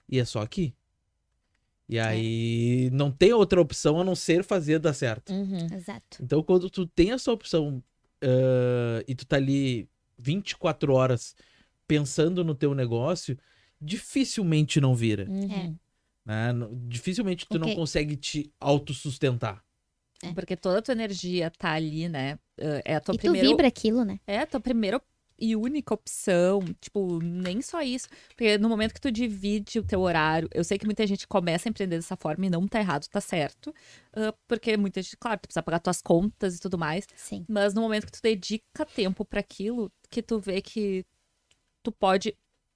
e 0.07 0.19
é 0.19 0.25
só 0.25 0.41
aqui. 0.41 0.75
E 1.89 1.99
aí 1.99 2.89
não 2.91 3.11
tem 3.11 3.33
outra 3.33 3.59
opção 3.59 3.99
a 3.99 4.03
não 4.03 4.15
ser 4.15 4.43
fazer 4.43 4.79
dar 4.79 4.93
certo. 4.93 5.31
Uhum. 5.33 5.67
Exato. 5.73 6.17
Então, 6.21 6.41
quando 6.41 6.69
tu 6.69 6.87
tem 6.87 7.11
essa 7.11 7.31
opção 7.31 7.83
ah, 8.21 9.03
e 9.07 9.13
tu 9.13 9.25
tá 9.25 9.35
ali 9.35 9.89
24 10.17 10.93
horas 10.93 11.35
pensando 11.97 12.43
no 12.43 12.55
teu 12.55 12.73
negócio, 12.73 13.37
dificilmente 13.79 14.81
não 14.81 14.95
vira. 14.95 15.25
Uhum. 15.29 15.77
né? 16.25 16.51
Não- 16.53 16.71
Dificilmente 16.87 17.45
tu 17.47 17.59
não 17.59 17.67
Ok. 17.67 17.75
consegue 17.75 18.15
te 18.15 18.51
autossustentar. 18.59 19.61
Porque 20.33 20.55
toda 20.55 20.79
a 20.79 20.81
tua 20.81 20.93
energia 20.93 21.51
tá 21.51 21.73
ali, 21.73 22.07
né? 22.07 22.39
Eh, 22.57 22.81
É 22.85 22.95
a 22.95 23.01
tua 23.01 23.13
e 23.13 23.17
tu 23.17 23.21
primeira. 23.21 23.47
vibra 23.49 23.67
aquilo, 23.67 24.05
né? 24.05 24.19
É 24.25 24.39
a 24.39 24.45
tua 24.47 24.61
primeira 24.61 25.01
e 25.37 25.53
única 25.53 25.93
opção. 25.93 26.61
Tipo, 26.79 27.19
nem 27.21 27.61
só 27.61 27.81
isso. 27.81 28.07
Porque 28.29 28.57
no 28.57 28.69
momento 28.69 28.93
que 28.93 29.01
tu 29.01 29.11
divide 29.11 29.79
o 29.79 29.83
teu 29.83 29.99
horário, 29.99 30.47
eu 30.53 30.63
sei 30.63 30.77
que 30.77 30.85
muita 30.85 31.05
gente 31.05 31.27
começa 31.27 31.67
a 31.67 31.69
empreender 31.69 31.97
dessa 31.97 32.15
forma 32.15 32.45
e 32.45 32.49
não 32.49 32.65
tá 32.69 32.79
errado, 32.79 33.05
tá 33.09 33.19
certo. 33.19 33.73
Ah, 34.15 34.33
porque 34.47 34.77
muita 34.77 35.01
gente, 35.01 35.17
claro, 35.17 35.39
tu 35.41 35.47
precisa 35.47 35.61
pagar 35.61 35.79
tuas 35.79 36.01
contas 36.01 36.55
e 36.55 36.59
tudo 36.61 36.77
mais. 36.77 37.05
Sim. 37.17 37.43
Mas 37.49 37.73
no 37.73 37.81
momento 37.81 38.05
que 38.05 38.11
tu 38.13 38.21
dedica 38.23 38.85
tempo 38.95 39.25
para 39.25 39.41
aquilo, 39.41 39.91
que 40.09 40.21
tu 40.21 40.39
vê 40.39 40.61
que 40.61 41.03
tu 41.83 41.91
pode. 41.91 42.35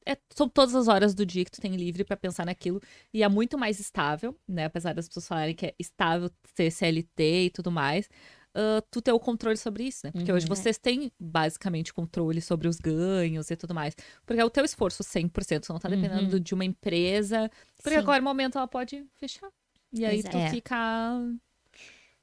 é- 0.09 0.17
são 0.33 0.47
todas 0.47 0.73
as 0.73 0.87
horas 0.87 1.13
do 1.13 1.25
dia 1.25 1.43
que 1.43 1.51
tu 1.51 1.59
tem 1.59 1.75
livre 1.75 2.03
para 2.05 2.15
pensar 2.15 2.45
naquilo. 2.45 2.81
E 3.13 3.23
é 3.23 3.27
muito 3.27 3.57
mais 3.57 3.77
estável, 3.77 4.33
né? 4.47 4.63
Apesar 4.65 4.93
das 4.93 5.05
pessoas 5.07 5.27
falarem 5.27 5.53
que 5.53 5.65
é 5.65 5.75
estável 5.77 6.29
ser 6.55 6.71
CLT 6.71 7.45
e 7.45 7.49
tudo 7.49 7.69
mais. 7.71 8.09
ah, 8.59 8.81
tu 8.89 9.01
ter 9.03 9.11
o 9.11 9.19
controle 9.19 9.55
sobre 9.57 9.83
isso, 9.83 9.99
né? 10.07 10.11
Porque 10.11 10.31
Uhum. 10.31 10.37
hoje 10.37 10.47
vocês 10.47 10.77
têm 10.79 11.11
basicamente 11.19 11.93
controle 11.93 12.41
sobre 12.41 12.67
os 12.67 12.77
ganhos 12.79 13.51
e 13.51 13.55
tudo 13.55 13.71
mais. 13.75 13.93
Porque 14.25 14.41
é 14.41 14.45
o 14.45 14.49
teu 14.49 14.63
esforço 14.65 15.03
100%, 15.03 15.67
tu 15.67 15.73
não 15.73 15.79
tá 15.79 15.87
dependendo 15.89 16.37
Uhum. 16.37 16.41
de 16.41 16.53
uma 16.55 16.65
empresa. 16.65 17.51
Porque 17.83 17.91
Sim. 17.91 17.97
a 17.97 18.03
qualquer 18.03 18.21
momento 18.21 18.57
ela 18.57 18.67
pode 18.67 19.05
fechar. 19.17 19.49
E 19.93 20.03
aí 20.05 20.19
Exato. 20.19 20.37
tu 20.37 20.41
É. 20.41 20.49
fica. 20.49 20.75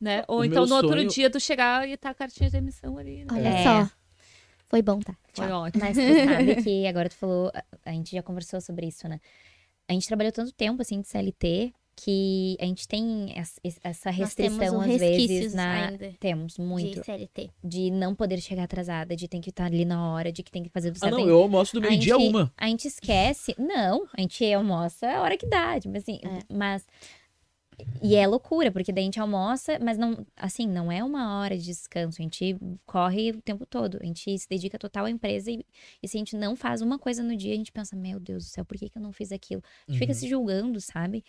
Né? 0.01 0.25
Ou 0.27 0.41
O 0.41 0.45
então 0.45 0.67
no 0.67 0.75
outro 0.75 0.91
sonho- 0.99 1.09
dia 1.09 1.31
tu 1.31 1.39
chegar 1.39 1.89
e 1.89 1.97
tá 1.97 2.11
a 2.11 2.15
cartinha 2.15 2.51
de 2.51 2.57
emissão 2.57 2.99
ali. 2.99 3.19
Né? 3.25 3.27
Olha 3.31 3.49
É. 3.49 3.63
só. 3.63 3.91
Foi 4.75 4.83
bom, 4.83 4.99
tá? 4.99 5.17
Foi 5.33 5.47
Tchau. 5.47 5.63
ótimo. 5.63 5.85
Mas 5.85 5.97
tu 5.97 6.03
sabe 6.25 6.63
que 6.65 6.85
agora 6.89 7.09
tu 7.09 7.15
falou, 7.15 7.53
a- 7.85 7.93
gente 7.93 8.11
já 8.11 8.23
conversou 8.25 8.61
sobre 8.61 8.89
isso, 8.89 9.07
né? 9.09 9.21
A 9.89 9.93
gente 9.93 10.09
trabalhou 10.09 10.33
tanto 10.33 10.53
tempo 10.53 10.83
assim 10.83 11.01
de 11.01 11.07
CLT 11.07 11.73
que 11.97 12.57
a 12.61 12.65
gente 12.65 12.89
tem 12.89 13.33
essa 13.37 14.09
Nós 14.11 14.17
restrição 14.19 14.59
temos 14.59 14.75
um 14.75 14.81
às 14.81 14.99
vezes 15.01 15.55
na 15.55 15.73
ainda 15.91 16.13
temos 16.19 16.59
muito 16.59 16.99
de 16.99 17.05
CLT. 17.05 17.51
de 17.63 17.89
não 17.93 18.17
poder 18.17 18.41
chegar 18.41 18.65
atrasada, 18.65 19.15
de 19.15 19.29
ter 19.29 19.39
que 19.39 19.51
estar 19.51 19.67
ali 19.67 19.85
na 19.85 20.11
hora, 20.13 20.33
de 20.33 20.43
que 20.43 20.51
tem 20.51 20.65
que 20.65 20.71
fazer 20.71 20.91
do 20.91 20.97
Ah, 20.97 20.99
certo. 20.99 21.19
não, 21.19 21.29
eu 21.29 21.39
almoço 21.39 21.79
do 21.79 21.87
A 21.87 21.89
meio-dia 21.89 22.19
gente- 22.19 22.29
uma. 22.31 22.53
A 22.57 22.67
gente 22.67 22.89
esquece. 22.89 23.55
Não, 23.57 24.09
a 24.13 24.21
gente 24.21 24.53
almoça 24.53 25.07
a 25.09 25.23
hora 25.23 25.37
que 25.37 25.47
dá, 25.47 25.79
tipo 25.79 25.97
assim. 25.97 26.19
É. 26.25 26.53
Mas. 26.53 26.85
E 28.03 28.15
é 28.17 28.27
loucura, 28.27 28.71
porque 28.71 28.93
daí 28.93 29.03
a 29.03 29.07
gente 29.07 29.19
almoça, 29.21 29.79
mas 29.81 29.97
não, 29.99 30.27
assim, 30.37 30.67
não 30.67 30.93
é 30.93 31.03
uma 31.03 31.39
hora 31.41 31.57
de 31.57 31.65
descanso. 31.65 32.21
A 32.21 32.23
gente 32.23 32.57
corre 32.87 33.31
o 33.31 33.41
tempo 33.43 33.65
todo. 33.67 33.99
A 34.03 34.07
gente 34.07 34.39
se 34.39 34.49
dedica 34.49 34.79
total 34.79 35.07
à 35.07 35.11
empresa 35.11 35.51
e, 35.51 35.65
e 36.03 36.09
se 36.09 36.17
a 36.17 36.21
gente 36.21 36.37
não 36.37 36.55
faz 36.55 36.83
uma 36.83 36.99
coisa 36.99 37.23
no 37.23 37.37
dia, 37.37 37.55
a 37.55 37.57
gente 37.57 37.73
pensa, 37.73 37.97
meu 37.97 38.21
Deus 38.21 38.45
do 38.45 38.49
céu, 38.51 38.65
por 38.65 38.77
que, 38.77 38.89
que 38.91 38.99
eu 38.99 39.03
não 39.03 39.13
fiz 39.13 39.33
aquilo? 39.33 39.63
A 39.89 39.91
gente 39.93 39.99
fica 39.99 40.13
Uhum. 40.13 40.15
se 40.15 40.29
julgando, 40.29 40.81
sabe? 40.81 41.25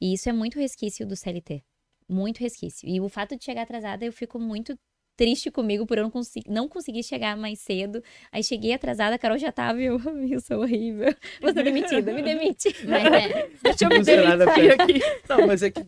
E 0.00 0.12
isso 0.14 0.28
é 0.28 0.32
muito 0.32 0.58
resquício 0.58 1.06
do 1.06 1.16
CLT. 1.16 1.62
Muito 2.08 2.38
resquício. 2.38 2.88
E 2.88 3.00
o 3.00 3.08
fato 3.08 3.36
de 3.36 3.44
chegar 3.44 3.62
atrasada, 3.62 4.04
eu 4.04 4.12
fico 4.12 4.38
muito 4.38 4.78
triste 5.20 5.50
comigo 5.50 5.84
por 5.84 5.98
eu 5.98 6.04
não, 6.04 6.10
consegui, 6.10 6.50
não 6.50 6.66
conseguir 6.66 7.02
chegar 7.02 7.36
mais 7.36 7.58
cedo. 7.58 8.02
Aí 8.32 8.42
cheguei 8.42 8.72
atrasada, 8.72 9.16
a 9.16 9.18
Carol 9.18 9.36
já 9.36 9.52
tava 9.52 9.78
e 9.78 9.84
eu, 9.84 10.00
"Ai, 10.08 10.28
eu 10.34 10.40
sou 10.40 10.60
horrível. 10.60 11.14
Vou 11.42 11.52
ser 11.52 11.62
demitida, 11.62 12.10
me 12.14 12.22
demite. 12.22 12.74
Mas 12.86 13.04
é, 13.04 13.50
Deixa 13.62 13.84
eu 13.84 13.90
me 13.90 14.02
demitir 14.02 14.80
aqui. 14.80 15.00
Não, 15.28 15.46
mas 15.46 15.62
é 15.62 15.70
que 15.70 15.84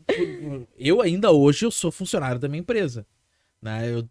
eu 0.78 1.01
ainda 1.01 1.33
hoje 1.33 1.64
eu 1.64 1.70
sou 1.70 1.91
funcionário 1.91 2.39
da 2.39 2.47
minha 2.47 2.61
empresa, 2.61 3.07
né? 3.62 3.91
Eu 3.91 4.07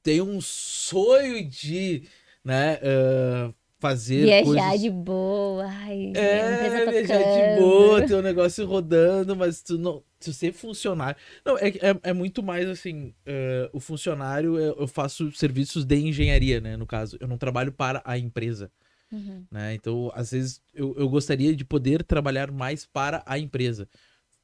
tenho 0.00 0.24
um 0.24 0.40
sonho 0.40 1.44
de, 1.44 2.04
né, 2.44 2.78
ah, 2.84 3.52
fazer 3.88 4.24
Viajar 4.24 4.44
coisas... 4.44 4.80
de 4.80 4.90
boa. 4.90 5.64
Ai, 5.66 6.12
É, 6.14 6.54
empresa 6.54 6.90
viajar 6.90 7.18
de 7.18 7.24
tocando. 7.24 7.60
boa, 7.60 8.06
ter 8.06 8.14
um 8.16 8.22
negócio 8.22 8.66
rodando, 8.66 9.36
mas 9.36 9.62
tu 9.62 9.78
não, 9.78 10.02
tu 10.18 10.32
ser 10.32 10.52
funcionário. 10.52 11.16
Não, 11.44 11.56
é, 11.58 11.68
é, 11.68 12.00
é 12.10 12.12
muito 12.12 12.42
mais 12.42 12.68
assim, 12.68 13.14
eh, 13.24 13.70
o 13.72 13.80
funcionário, 13.80 14.58
eu, 14.58 14.76
eu 14.80 14.86
faço 14.88 15.30
serviços 15.32 15.84
de 15.84 15.96
engenharia, 15.96 16.60
né, 16.60 16.76
no 16.76 16.86
caso. 16.86 17.16
Eu 17.20 17.28
não 17.28 17.38
trabalho 17.38 17.72
para 17.72 18.02
a 18.04 18.18
empresa, 18.18 18.70
Uhum. 19.12 19.44
né? 19.50 19.74
Então, 19.74 20.10
às 20.14 20.32
vezes, 20.32 20.60
eu, 20.74 20.94
eu 20.98 21.08
gostaria 21.08 21.54
de 21.54 21.64
poder 21.64 22.02
trabalhar 22.02 22.50
mais 22.50 22.84
para 22.84 23.22
a 23.24 23.38
empresa, 23.38 23.88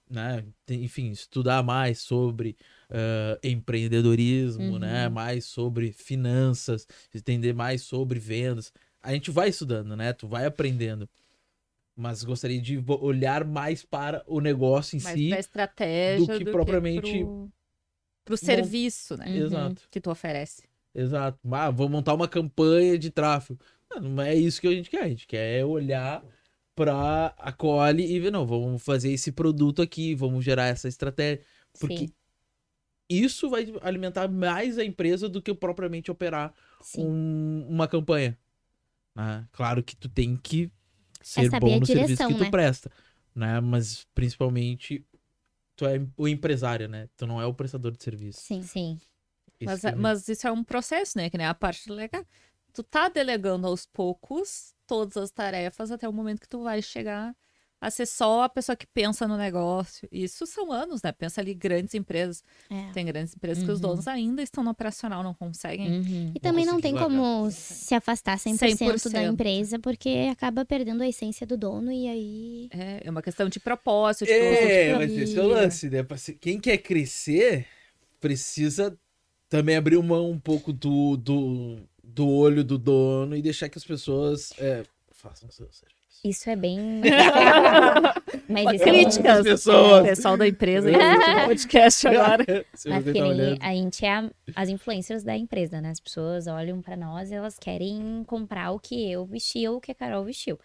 né? 0.09 0.45
Enfim, 0.71 1.11
estudar 1.11 1.63
mais 1.65 1.99
sobre 2.01 2.57
eh, 2.91 3.39
empreendedorismo, 3.43 4.75
Uhum. 4.75 4.79
né? 4.79 5.09
Mais 5.09 5.47
sobre 5.47 5.91
finanças, 5.93 6.87
entender 7.15 7.53
mais 7.55 7.83
sobre 7.83 8.19
vendas. 8.21 8.73
A 9.03 9.13
gente 9.13 9.31
vai 9.31 9.49
estudando, 9.49 9.97
né? 9.97 10.13
Tu 10.13 10.27
vai 10.29 10.45
aprendendo. 10.45 11.09
Mas 11.95 12.23
gostaria 12.25 12.61
de 12.61 12.83
olhar 13.01 13.45
mais 13.45 13.85
para 13.85 14.23
o 14.27 14.41
negócio 14.41 14.97
em 14.97 15.03
Mais 15.03 15.19
si. 15.19 15.29
da 15.31 15.39
estratégia 15.39 16.27
do 16.27 16.39
que 16.39 16.51
propriamente 16.51 17.01
pro, 17.25 17.51
pro 18.25 18.37
serviço, 18.37 19.17
né? 19.17 19.27
Uhum. 19.27 19.37
Exato, 19.47 19.83
Que 19.91 20.01
tu 20.01 20.11
oferece. 20.11 20.63
exato. 20.95 21.39
Ah, 21.51 21.71
vou 21.71 21.89
montar 21.89 22.15
uma 22.15 22.29
campanha 22.29 22.97
de 22.99 23.11
tráfego. 23.11 23.61
Não, 23.91 24.01
não 24.01 24.23
é 24.23 24.35
isso 24.35 24.61
que 24.61 24.69
a 24.69 24.73
gente 24.73 24.89
quer. 24.89 25.03
A 25.03 25.09
gente 25.09 25.27
quer 25.27 25.65
olhar 25.67 26.25
para 26.75 27.27
a 27.37 27.53
Cole 27.53 28.03
e 28.11 28.19
ver, 28.19 28.31
não, 28.33 28.47
vamos 28.47 28.83
fazer 28.83 29.13
esse 29.13 29.31
produto 29.31 29.83
aqui, 29.83 30.15
vamos 30.15 30.43
gerar 30.43 30.69
essa 30.69 30.89
estratégia. 30.89 31.45
Porque 31.79 32.07
Sim, 32.07 32.13
isso 33.11 33.51
vai 33.51 33.71
alimentar 33.83 34.29
mais 34.29 34.79
a 34.79 34.85
empresa 34.85 35.29
do 35.29 35.43
que 35.43 35.53
propriamente 35.53 36.11
operar 36.11 36.55
um- 36.97 37.67
uma 37.69 37.87
campanha. 37.87 38.39
Né? 39.15 39.47
Claro 39.53 39.83
que 39.83 39.97
tu 39.97 40.09
tem 40.09 40.37
que 40.37 40.71
ser 41.21 41.51
saber 41.51 41.61
bom 41.61 41.81
no 41.81 41.87
serviço 41.87 42.07
direção, 42.07 42.29
que 42.29 42.35
tu 42.35 42.45
né? 42.45 42.51
presta, 42.51 42.91
né? 43.35 43.61
Mas 43.61 44.07
principalmente 44.15 45.05
tu 45.77 45.87
é 45.87 46.01
o 46.17 46.29
empresário, 46.29 46.89
né? 46.89 47.09
Tu 47.17 47.27
não 47.27 47.41
é 47.41 47.47
o 47.47 47.55
prestador 47.55 47.93
de 47.93 48.03
serviço. 48.03 48.41
sim. 48.41 48.63
Sim. 48.63 49.01
Mas, 49.65 49.85
é 49.85 49.95
mas 49.95 50.29
isso 50.29 50.47
é 50.47 50.53
um 50.53 50.65
processo, 50.65 51.17
né? 51.17 51.31
Que 51.31 51.39
nem 51.39 51.47
a 51.47 51.55
parte 51.55 51.91
legal. 51.91 52.25
Tu 52.73 52.83
tá 52.83 53.09
delegando 53.09 53.67
aos 53.67 53.87
poucos 53.87 54.75
todas 54.87 55.17
as 55.17 55.31
tarefas 55.31 55.91
até 55.91 56.09
o 56.09 56.13
momento 56.13 56.41
que 56.41 56.49
tu 56.49 56.63
vai 56.63 56.83
chegar 56.83 57.35
a 57.83 57.91
ser 57.91 58.07
só 58.07 58.45
a 58.45 58.49
pessoa 58.49 58.77
que 58.77 58.87
pensa 58.87 59.27
no 59.27 59.37
negócio. 59.37 60.09
Isso 60.13 60.47
são 60.47 60.71
anos, 60.71 61.03
né? 61.03 61.11
Pensa 61.11 61.41
ali 61.41 61.53
grandes 61.53 61.93
empresas. 61.95 62.45
É. 62.71 62.93
Tem 62.93 63.05
grandes 63.05 63.35
empresas 63.35 63.65
que 63.65 63.71
os 63.73 63.81
Uhum. 63.83 63.89
donos 63.89 64.07
ainda 64.07 64.41
estão 64.41 64.63
no 64.63 64.71
operacional, 64.71 65.21
não 65.25 65.35
conseguem. 65.35 65.99
Uhum. 66.01 66.33
E 66.33 66.39
também 66.39 66.65
não 66.65 66.81
tem 66.81 66.93
largar. 66.93 67.11
como 67.11 67.51
se 67.51 67.93
afastar 67.93 68.39
100%, 68.39 69.11
da 69.11 69.19
100%. 69.21 69.33
empresa, 69.33 69.79
porque 69.81 70.29
acaba 70.31 70.65
perdendo 70.65 71.03
a 71.03 71.09
essência 71.09 71.45
do 71.45 71.57
dono 71.57 71.91
e 71.91 72.07
aí... 72.07 72.69
É, 72.71 73.01
é 73.05 73.11
uma 73.11 73.21
questão 73.21 73.49
de 73.49 73.59
propósito. 73.59 74.27
De 74.27 74.31
É, 74.33 74.95
mas 74.97 75.11
esse 75.11 75.37
é 75.37 75.43
o 75.43 75.49
lance, 75.49 75.91
né? 75.91 76.07
Quem 76.41 76.61
quer 76.61 76.79
crescer 76.79 77.67
precisa 78.21 78.97
também 79.49 79.75
abrir 79.75 80.01
mão 80.01 80.31
um 80.31 80.39
pouco 80.39 80.73
do, 80.73 81.17
do, 81.17 81.79
do 82.03 82.29
olho 82.29 82.63
do 82.63 82.79
dono 82.79 83.37
e 83.37 83.43
deixar 83.43 83.69
que 83.69 83.77
as 83.77 83.85
pessoas 83.85 84.53
é, 84.57 84.85
façam 85.23 85.49
o 85.49 85.53
seu 85.53 85.67
serviço. 85.73 86.03
Isso 86.25 86.51
é 86.51 86.57
bem. 86.57 87.01
Mas 88.49 88.75
isso 88.75 88.85
Críticas. 88.85 89.25
é 89.25 89.31
As 89.39 89.43
pessoas. 89.43 90.07
Pessoal 90.09 90.37
da 90.37 90.47
empresa 90.47 90.89
aí, 90.89 90.95
no 90.97 91.47
podcast 91.49 92.09
agora. 92.09 92.45
Mas 92.87 93.05
que 93.05 93.13
tá 93.13 93.25
nem 93.35 93.59
a 93.61 93.73
gente 93.75 94.05
é 94.05 94.11
a- 94.13 94.31
as 94.55 94.69
influencers 94.69 95.23
da 95.23 95.37
empresa, 95.37 95.81
né? 95.81 95.91
As 95.91 96.01
pessoas 96.01 96.47
olham 96.47 96.81
pra 96.81 96.97
nós 96.97 97.31
e 97.31 97.35
elas 97.35 97.59
querem 97.59 98.23
comprar 98.27 98.71
o 98.73 98.79
que 98.79 99.11
eu 99.11 99.25
vesti 99.25 99.67
ou 99.67 99.77
o 99.77 99.81
que 99.81 99.91
a 99.93 99.95
Carol 99.95 100.25
vestiu. 100.25 100.59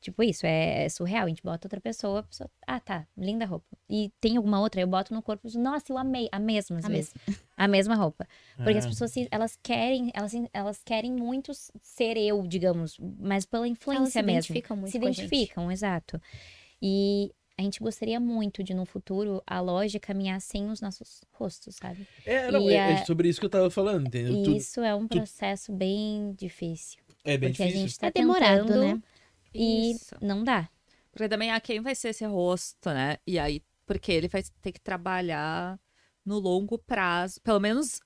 Tipo 0.00 0.22
isso, 0.22 0.46
é, 0.46 0.84
é 0.84 0.88
surreal. 0.88 1.26
A 1.26 1.28
gente 1.28 1.42
bota 1.42 1.66
outra 1.66 1.80
pessoa, 1.80 2.20
a 2.20 2.22
pessoa, 2.22 2.50
ah, 2.66 2.80
tá, 2.80 3.06
linda 3.16 3.44
roupa. 3.44 3.66
E 3.88 4.10
tem 4.20 4.36
alguma 4.38 4.58
outra, 4.60 4.80
eu 4.80 4.86
boto 4.86 5.12
no 5.12 5.20
corpo, 5.22 5.46
nossa, 5.58 5.92
eu 5.92 5.98
amei, 5.98 6.26
a 6.32 6.38
mesma 6.38 6.78
às 6.78 6.84
A 6.86 6.88
vezes. 6.88 7.14
A 7.56 7.68
mesma 7.68 7.94
roupa. 7.94 8.26
Porque 8.56 8.78
as 8.78 8.86
Ah. 8.86 8.88
pessoas, 8.88 9.12
se- 9.12 9.28
elas 9.30 9.58
querem, 9.62 10.10
elas, 10.14 10.32
elas 10.54 10.82
querem 10.82 11.12
muito 11.12 11.52
ser 11.82 12.16
eu, 12.16 12.42
digamos, 12.46 12.96
mas 13.18 13.44
pela 13.44 13.66
Elas 13.66 13.72
influência 13.78 14.06
se 14.12 14.22
mesmo 14.22 14.30
identificam 14.38 14.76
muito 14.78 14.90
se 14.92 14.98
com 14.98 15.06
a 15.06 15.10
gente. 15.12 15.18
identificam, 15.26 15.70
exato. 15.70 16.18
E 16.80 17.30
a 17.58 17.62
gente 17.62 17.78
gostaria 17.80 18.18
muito 18.18 18.62
de, 18.64 18.72
no 18.72 18.86
futuro, 18.86 19.42
a 19.46 19.60
loja 19.60 20.00
caminhar 20.00 20.40
sem 20.40 20.70
os 20.70 20.80
nossos 20.80 21.22
rostos, 21.32 21.76
sabe? 21.76 22.08
É, 22.24 22.50
não, 22.50 22.62
E 22.62 22.72
é, 22.72 22.76
é 22.76 22.92
a- 22.94 23.04
sobre 23.04 23.28
isso 23.28 23.38
que 23.38 23.44
eu 23.44 23.50
tava 23.50 23.68
falando, 23.70 24.06
entendeu? 24.06 24.32
E 24.34 24.42
Tu- 24.44 24.56
isso 24.56 24.80
é 24.80 24.94
um 24.94 25.06
tu- 25.06 25.18
processo 25.18 25.70
bem 25.70 26.32
difícil. 26.38 27.02
é 27.22 27.36
bem 27.36 27.50
porque 27.50 27.62
difícil. 27.62 27.78
a 27.84 27.86
gente 27.88 27.98
tá 27.98 28.06
É 28.06 28.10
demorado, 28.10 28.62
tentando 28.66 28.80
né? 28.96 29.02
E 29.54 29.92
Isso. 29.92 30.14
não 30.20 30.44
dá. 30.44 30.68
Porque 31.12 31.28
também, 31.28 31.50
ah, 31.50 31.60
quem 31.60 31.80
vai 31.80 31.94
ser 31.94 32.08
esse 32.10 32.24
rosto, 32.24 32.90
né? 32.90 33.16
E 33.26 33.38
aí, 33.38 33.62
porque 33.86 34.12
ele 34.12 34.28
vai 34.28 34.42
ter 34.62 34.72
que 34.72 34.80
trabalhar 34.80 35.78
no 36.24 36.38
longo 36.38 36.78
prazo, 36.78 37.40
pelo 37.42 37.58
menos 37.58 37.98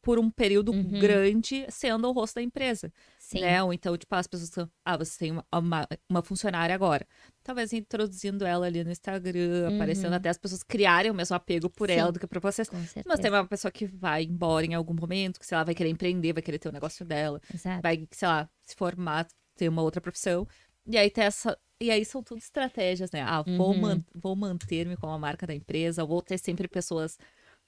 por 0.00 0.18
um 0.18 0.28
período 0.28 0.72
Uhum. 0.72 0.98
grande, 0.98 1.64
sendo 1.68 2.08
o 2.08 2.12
rosto 2.12 2.34
da 2.34 2.42
empresa, 2.42 2.92
Sim. 3.20 3.40
né? 3.40 3.62
Ou 3.62 3.72
então, 3.72 3.96
tipo, 3.96 4.12
as 4.16 4.26
pessoas 4.26 4.48
estão, 4.48 4.68
ah, 4.84 4.96
você 4.96 5.16
tem 5.16 5.30
uma, 5.30 5.44
uma, 5.54 5.88
uma 6.10 6.22
funcionária 6.22 6.74
agora. 6.74 7.06
Talvez 7.42 7.72
introduzindo 7.72 8.44
ela 8.44 8.66
ali 8.66 8.82
no 8.82 8.90
Instagram, 8.90 9.68
Uhum. 9.68 9.74
aparecendo 9.76 10.12
até 10.14 10.28
as 10.28 10.38
pessoas 10.38 10.62
criarem 10.64 11.10
o 11.10 11.14
mesmo 11.14 11.36
apego 11.36 11.70
por 11.70 11.88
Sim. 11.88 11.94
ela 11.96 12.10
do 12.12 12.18
que 12.18 12.26
por 12.26 12.40
vocês. 12.40 12.68
Mas 13.06 13.20
tem 13.20 13.30
uma 13.30 13.46
pessoa 13.46 13.70
que 13.70 13.86
vai 13.86 14.24
embora 14.24 14.66
em 14.66 14.74
algum 14.74 14.94
momento, 14.94 15.38
que, 15.38 15.46
sei 15.46 15.56
lá, 15.56 15.62
vai 15.62 15.74
querer 15.74 15.90
empreender, 15.90 16.32
vai 16.32 16.42
querer 16.42 16.58
ter 16.58 16.68
o 16.68 16.72
negócio 16.72 17.04
dela 17.04 17.40
Exato. 17.52 17.80
vai, 17.80 18.06
sei 18.10 18.26
lá, 18.28 18.50
se 18.62 18.74
formar, 18.74 19.28
ter 19.54 19.68
uma 19.68 19.82
outra 19.82 20.00
profissão. 20.00 20.48
E 20.88 20.96
aí 20.98 21.10
tem 21.10 21.24
essa. 21.24 21.56
E 21.80 21.90
aí 21.90 22.04
são 22.04 22.22
tudo 22.22 22.38
estratégias, 22.38 23.10
né? 23.10 23.22
Ah, 23.22 23.42
vou, 23.42 23.70
Uhum. 23.72 23.80
man- 23.80 24.04
vou 24.14 24.36
manter-me 24.36 24.96
com 24.96 25.08
a 25.08 25.18
marca 25.18 25.46
da 25.46 25.54
empresa, 25.54 26.04
vou 26.04 26.22
ter 26.22 26.38
sempre 26.38 26.68
pessoas 26.68 27.18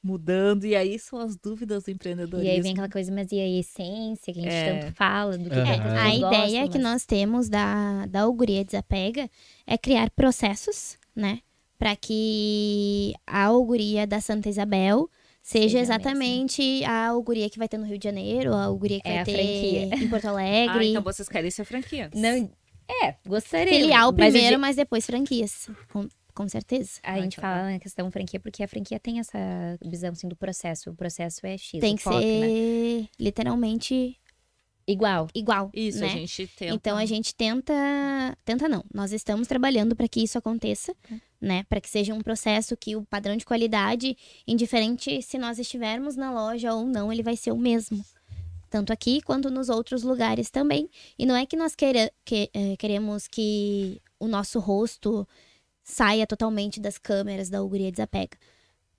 mudando. 0.03 0.65
E 0.67 0.77
aí 0.77 0.99
são 0.99 1.19
as 1.19 1.37
dúvidas 1.37 1.85
do 1.85 1.91
empreendedorismo. 1.91 2.47
E 2.47 2.51
aí 2.51 2.61
vem 2.61 2.73
aquela 2.73 2.89
coisa, 2.89 3.11
mas 3.13 3.33
e 3.33 3.41
a 3.41 3.49
essência 3.49 4.33
que 4.33 4.39
a 4.41 4.43
gente 4.43 4.53
É. 4.53 4.79
tanto 4.81 4.95
fala, 4.95 5.37
do 5.39 5.49
que 5.51 5.57
É, 5.59 5.65
pessoas 5.65 5.93
a 5.99 6.15
ideia 6.15 6.21
gostam, 6.21 6.69
que 6.69 6.79
mas- 6.79 6.83
nós 6.93 7.07
temos 7.07 7.49
da, 7.49 8.07
da 8.07 8.21
Auguria 8.23 8.65
Desapega 8.65 9.29
é 9.67 9.77
criar 9.79 10.11
processos, 10.11 10.97
né? 11.17 11.41
Para 11.79 11.97
que 11.97 13.15
a 13.27 13.45
Auguria 13.47 14.07
da 14.07 14.21
Santa 14.21 14.49
Isabel 14.49 15.09
seja 15.43 15.79
exatamente 15.79 16.85
a 16.85 17.09
Auguria 17.09 17.51
que 17.51 17.59
vai 17.59 17.69
ter 17.69 17.79
no 17.79 17.85
Rio 17.85 17.99
de 17.99 18.05
Janeiro, 18.05 18.55
a 18.55 18.65
Auguria 18.65 19.01
que 19.01 19.09
É 19.09 19.13
vai 19.15 19.21
a 19.23 19.25
ter 19.25 19.33
franquia. 19.33 20.05
em 20.05 20.09
Porto 20.09 20.25
Ah, 20.29 20.31
Alegre. 20.31 20.89
então 20.91 21.03
vocês 21.03 21.29
querem 21.29 21.51
ser 21.51 21.65
franquia. 21.65 22.11
Não, 22.15 22.49
é, 22.89 23.15
gostaria. 23.27 23.73
Filial 23.73 24.13
mas 24.13 24.33
primeiro, 24.33 24.57
a 24.57 24.59
mas 24.59 24.77
depois 24.77 25.07
franquias. 25.07 25.69
Com, 25.93 26.09
com 26.35 26.49
certeza. 26.49 27.01
A 27.03 27.13
Ah, 27.15 27.21
gente 27.21 27.37
fala 27.41 27.71
na 27.73 27.79
questão 27.79 28.11
franquia 28.11 28.41
porque 28.41 28.63
a 28.63 28.69
franquia 28.69 28.99
tem 28.99 29.19
essa 29.21 29.39
visão 29.85 30.11
assim 30.11 30.29
do 30.29 30.37
processo. 30.37 30.91
O 30.91 30.95
processo 30.95 31.47
é 31.47 31.57
X. 31.57 31.81
Tem 31.81 31.97
que 31.97 32.09
né? 32.09 32.21
ser 32.21 33.09
literalmente 33.19 34.17
igual. 34.87 35.29
igual. 35.35 35.71
Isso, 35.73 36.01
né? 36.01 36.07
a 36.07 36.11
gente 36.11 36.47
tenta. 36.49 36.75
Então 36.75 36.97
a 36.97 37.07
gente 37.07 37.35
tenta, 37.35 37.73
tenta 38.45 38.69
não. 38.69 38.85
Nós 38.93 39.13
estamos 39.13 39.49
trabalhando 39.49 39.95
para 39.97 40.09
que 40.09 40.23
isso 40.23 40.37
aconteça, 40.37 40.95
né? 41.41 41.65
Para 41.69 41.81
que 41.81 41.89
seja 41.89 42.13
um 42.13 42.21
processo 42.21 42.77
que 42.77 42.97
o 42.97 43.05
padrão 43.05 43.37
de 43.37 43.45
qualidade, 43.45 44.17
indiferente 44.47 45.23
se 45.23 45.39
nós 45.39 45.59
estivermos 45.59 46.17
na 46.17 46.33
loja 46.33 46.75
ou 46.75 46.85
não, 46.85 47.13
ele 47.13 47.23
vai 47.23 47.37
ser 47.37 47.53
o 47.53 47.57
mesmo. 47.57 48.05
Tanto 48.75 48.93
aqui 48.93 49.23
quanto 49.23 49.53
nos 49.53 49.69
outros 49.69 50.03
lugares 50.03 50.51
também. 50.51 50.91
E 51.17 51.25
não 51.25 51.37
é 51.37 51.47
que 51.47 51.57
nós 51.57 51.77
queira, 51.77 52.11
que, 52.25 52.51
eh, 52.53 52.77
queremos 52.77 53.29
que 53.29 54.03
o 54.19 54.27
nosso 54.27 54.59
rosto 54.59 55.25
saia 55.85 56.27
totalmente 56.27 56.81
das 56.81 56.99
câmeras 56.99 57.49
da 57.49 57.59
Auguria 57.59 57.93
Desapega. 57.93 58.37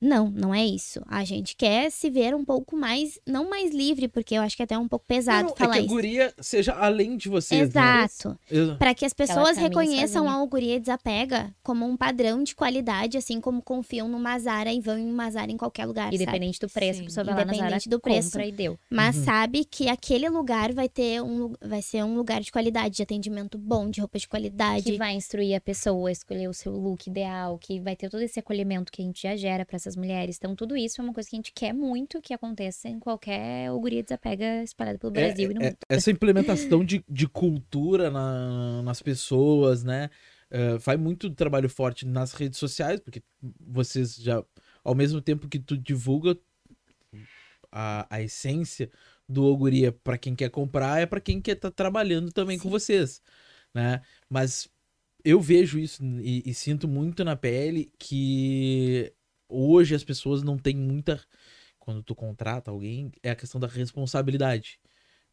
Não, 0.02 0.30
não 0.30 0.54
é 0.54 0.66
isso. 0.66 1.02
A 1.08 1.24
gente 1.24 1.56
quer 1.56 1.89
se 1.91 2.10
ver 2.10 2.36
um 2.36 2.43
pouco 2.46 2.76
mais, 2.76 3.20
não 3.28 3.50
mais 3.50 3.74
livre, 3.74 4.08
porque 4.08 4.36
eu 4.36 4.41
acho 4.41 4.56
que 4.56 4.62
é 4.62 4.66
até 4.66 4.78
um 4.78 4.88
pouco 4.88 5.06
pesado 5.08 5.50
Não, 5.50 5.56
falar 5.56 5.70
é 5.70 5.74
que 5.74 5.80
a 5.80 5.82
isso. 5.86 5.89
guria 5.93 6.34
seja 6.39 6.74
além 6.74 7.18
de 7.18 7.30
vocês. 7.30 7.62
né? 7.62 7.66
Exato. 7.68 8.38
Exa- 8.50 8.76
Para 8.76 8.93
que 8.93 9.06
as 9.06 9.14
pessoas 9.14 9.52
caminhe 9.56 9.64
reconheçam 9.70 10.30
a 10.30 10.34
Auguria 10.34 10.80
Desapega 10.80 11.54
como 11.64 11.86
um 11.86 11.96
padrão 11.98 12.43
de 12.43 12.56
qualidade, 12.56 13.18
assim 13.18 13.39
como 13.41 13.62
confiam 13.62 14.08
no 14.08 14.20
Mazara 14.20 14.72
e 14.72 14.80
vão 14.80 14.98
em 14.98 15.12
Mazara 15.12 15.52
em 15.52 15.58
qualquer 15.58 15.86
lugar, 15.86 16.06
sabe? 16.06 16.16
Independente 16.16 16.60
do 16.60 16.70
preço, 16.70 17.00
Sim, 17.00 17.04
a 17.04 17.06
pessoa 17.06 17.24
vai 17.24 17.34
lá 17.34 17.39
na 17.39 17.46
Zara, 17.46 17.58
independente 17.58 17.89
do 17.89 18.00
preço. 18.00 18.32
compra 18.32 18.46
e 18.48 18.52
deu. 18.52 18.78
Mas 18.89 19.16
Uhum. 19.18 19.24
sabe 19.24 19.66
que 19.66 19.88
aquele 19.89 20.30
lugar 20.30 20.74
vai 20.74 20.89
ter 20.89 21.22
um 21.22 21.54
vai 21.62 21.82
ser 21.82 22.04
um 22.04 22.16
lugar 22.16 22.41
de 22.41 22.52
qualidade, 22.52 22.96
de 22.96 23.04
atendimento 23.04 23.58
bom, 23.58 23.89
de 23.89 24.00
roupa 24.02 24.18
de 24.20 24.28
qualidade. 24.28 24.84
Que 24.84 24.98
vai 24.98 25.14
instruir 25.16 25.56
a 25.56 25.62
pessoa 25.62 26.10
a 26.10 26.12
escolher 26.12 26.48
o 26.50 26.54
seu 26.54 26.72
look 26.74 27.08
ideal, 27.08 27.58
que 27.58 27.80
vai 27.80 27.96
ter 27.96 28.10
todo 28.10 28.22
esse 28.22 28.39
acolhimento 28.39 28.91
que 28.91 29.02
a 29.02 29.06
gente 29.06 29.22
já 29.24 29.36
gera 29.36 29.66
para 29.66 29.80
essas 29.86 29.95
mulheres. 29.95 30.38
Então, 30.38 30.55
tudo 30.55 30.75
isso 30.75 31.01
é 31.01 31.03
uma 31.03 31.13
coisa 31.13 31.29
que 31.29 31.36
a 31.36 31.39
gente 31.39 31.53
quer 31.53 31.73
muito 31.73 32.21
que 32.21 32.33
aconteça 32.33 32.88
em 32.89 32.99
qualquer 32.99 33.67
auguria 33.67 34.03
desapega 34.03 34.63
espalhada 34.63 34.99
pelo 34.99 35.11
É, 35.13 35.21
Brasil 35.21 35.51
e 35.51 35.53
no 35.53 35.61
é, 35.61 35.65
mundo. 35.65 35.77
essa 35.89 36.11
implementação 36.11 36.83
de, 36.83 37.03
de 37.09 37.27
cultura 37.27 38.09
na- 38.11 38.81
nas 38.83 39.01
pessoas, 39.01 39.83
né? 39.83 40.09
É, 40.49 40.77
faz 40.79 40.99
muito 40.99 41.29
trabalho 41.31 41.69
forte 41.69 42.05
nas 42.05 42.33
redes 42.33 42.59
sociais, 42.59 42.99
porque 42.99 43.23
vocês 43.59 44.15
já, 44.15 44.43
ao 44.83 44.93
mesmo 44.95 45.21
tempo 45.21 45.47
que 45.47 45.59
tu 45.59 45.77
divulga 45.77 46.38
a, 47.71 48.07
a 48.15 48.21
essência 48.21 48.89
do 49.27 49.43
Auguria 49.45 49.91
para 49.91 50.17
quem 50.17 50.36
quer 50.36 50.49
comprar, 50.49 50.99
é 51.01 51.05
para 51.05 51.19
quem 51.21 51.41
quer 51.41 51.53
estar 51.55 51.71
trabalhando 51.71 52.31
também 52.31 52.57
com 52.59 52.69
vocês, 52.69 53.21
né? 53.73 54.01
Mas 54.29 54.69
eu 55.23 55.41
vejo 55.41 55.79
isso 55.79 56.03
e, 56.21 56.43
e 56.45 56.53
sinto 56.53 56.88
muito 56.88 57.23
na 57.23 57.36
pele 57.36 57.91
que 57.99 59.13
hoje 59.48 59.96
as 59.96 60.04
pessoas 60.04 60.43
não 60.43 60.58
têm 60.58 60.76
muita. 60.76 61.22
Quando 61.80 62.02
tu 62.02 62.16
contrata 62.16 62.72
alguém, 62.72 63.12
é 63.22 63.30
a 63.30 63.36
questão 63.36 63.60
da 63.62 63.68
responsabilidade. 63.68 64.80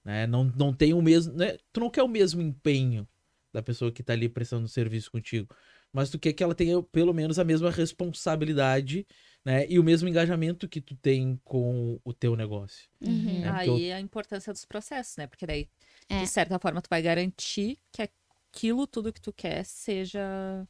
Né? 0.05 0.27
Não, 0.27 0.45
não 0.45 0.73
tem 0.73 0.93
o 0.93 1.01
mesmo. 1.01 1.33
Né? 1.35 1.57
Tu 1.73 1.81
não 1.81 1.89
quer 1.89 2.03
o 2.03 2.09
mesmo 2.09 2.43
empenho 2.43 3.09
da 3.53 3.63
pessoa 3.63 3.91
que 3.93 4.03
tá 4.03 4.13
ali 4.13 4.29
prestando 4.29 4.69
serviço 4.69 5.11
contigo. 5.11 5.55
Mas 5.93 6.11
tu 6.11 6.19
quer 6.19 6.33
que 6.33 6.43
ela 6.43 6.55
tenha 6.55 6.83
pelo 6.83 7.13
menos 7.13 7.39
a 7.39 7.45
mesma 7.45 7.71
responsabilidade, 7.71 9.07
né? 9.45 9.67
E 9.69 9.79
o 9.79 9.85
mesmo 9.85 10.09
engajamento 10.09 10.69
que 10.69 10.81
tu 10.81 10.95
tem 10.97 11.39
com 11.45 12.01
o 12.03 12.13
teu 12.15 12.35
negócio. 12.35 12.89
Uhum. 13.01 13.45
É, 13.45 13.53
porque 13.53 13.69
eu- 13.71 13.75
Aí 13.77 13.93
a 13.93 14.01
importância 14.01 14.53
dos 14.53 14.65
processos, 14.65 15.17
né? 15.19 15.27
Porque 15.27 15.47
daí, 15.47 15.69
É. 16.09 16.21
de 16.23 16.27
certa 16.29 16.59
forma, 16.59 16.81
tu 16.81 16.89
vai 16.89 17.03
garantir 17.03 17.79
que 17.93 18.03
aquilo 18.03 18.87
tudo 18.87 19.13
que 19.13 19.21
tu 19.21 19.33
quer 19.35 19.65
seja 19.65 20.67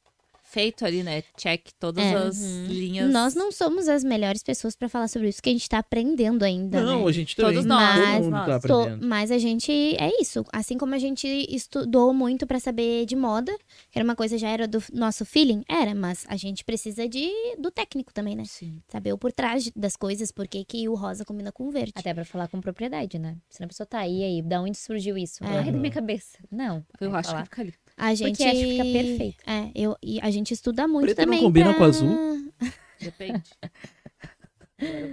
feito 0.52 0.84
ali, 0.84 1.02
né? 1.02 1.22
Check 1.36 1.68
todas 1.80 2.04
É. 2.04 2.14
as 2.14 2.38
Uhum. 2.38 2.66
linhas. 2.66 3.10
Nós 3.10 3.34
não 3.34 3.50
somos 3.50 3.88
as 3.88 4.04
melhores 4.04 4.42
pessoas 4.42 4.76
pra 4.76 4.88
falar 4.88 5.08
sobre 5.08 5.28
isso, 5.28 5.38
porque 5.38 5.48
a 5.50 5.52
gente 5.52 5.68
tá 5.68 5.78
aprendendo 5.78 6.42
ainda, 6.44 6.82
Não, 6.82 7.04
né? 7.04 7.08
a 7.08 7.12
gente 7.12 7.34
também. 7.34 7.52
Todos 7.54 7.64
nós, 7.66 8.20
mundo 8.20 8.30
nós. 8.30 8.46
tá 8.46 8.60
Tô- 8.68 8.80
aprendendo. 8.82 9.06
mas 9.06 9.30
a 9.30 9.38
gente 9.38 9.72
é 9.72 10.10
isso. 10.20 10.44
Assim 10.52 10.76
como 10.76 10.94
a 10.94 10.98
gente 10.98 11.26
estudou 11.48 12.12
muito 12.12 12.46
pra 12.46 12.60
saber 12.60 13.06
de 13.06 13.16
moda, 13.16 13.56
que 13.90 13.98
era 13.98 14.04
uma 14.04 14.14
coisa 14.14 14.36
já 14.36 14.48
era 14.48 14.68
do 14.68 14.82
nosso 14.92 15.24
feeling, 15.24 15.64
era, 15.68 15.94
mas 15.94 16.24
a 16.28 16.36
gente 16.36 16.64
precisa 16.64 17.08
de 17.08 17.30
do 17.58 17.70
técnico 17.70 18.12
também, 18.12 18.36
né? 18.36 18.44
Sim. 18.46 18.80
Saber 18.88 19.12
o 19.12 19.18
por 19.18 19.32
trás 19.32 19.70
das 19.74 19.96
coisas, 19.96 20.30
por 20.30 20.46
que 20.46 20.64
que 20.64 20.88
o 20.88 20.94
rosa 20.94 21.24
combina 21.24 21.50
com 21.50 21.68
o 21.68 21.70
verde. 21.70 21.92
Até 21.94 22.12
pra 22.12 22.24
falar 22.24 22.48
com 22.48 22.60
propriedade, 22.60 23.18
né? 23.18 23.36
Se 23.48 23.62
a 23.64 23.66
pessoa 23.66 23.86
tá 23.86 23.98
aí, 24.00 24.22
aí, 24.22 24.42
da 24.42 24.60
onde 24.60 24.76
surgiu 24.76 25.16
isso? 25.16 25.42
É. 25.44 25.58
Ai, 25.58 25.72
da 25.72 25.78
minha 25.78 25.92
cabeça. 25.92 26.38
Não. 26.50 26.84
Eu 27.00 27.10
vai 27.10 27.20
acho 27.20 27.30
falar. 27.30 27.48
A 27.96 28.14
gente 28.14 28.42
acho 28.42 28.52
que 28.58 28.70
fica 28.70 28.84
perfeito. 28.84 29.42
É, 29.46 29.70
eu 29.74 29.96
e 30.02 30.20
a 30.20 30.30
gente 30.30 30.52
estuda 30.52 30.88
muito 30.88 31.04
Preto 31.06 31.18
não 31.18 31.24
também. 31.26 31.40
combina 31.40 31.70
pra- 31.70 31.78
com 31.78 31.84
azul? 31.84 32.52
Depende. 33.00 33.42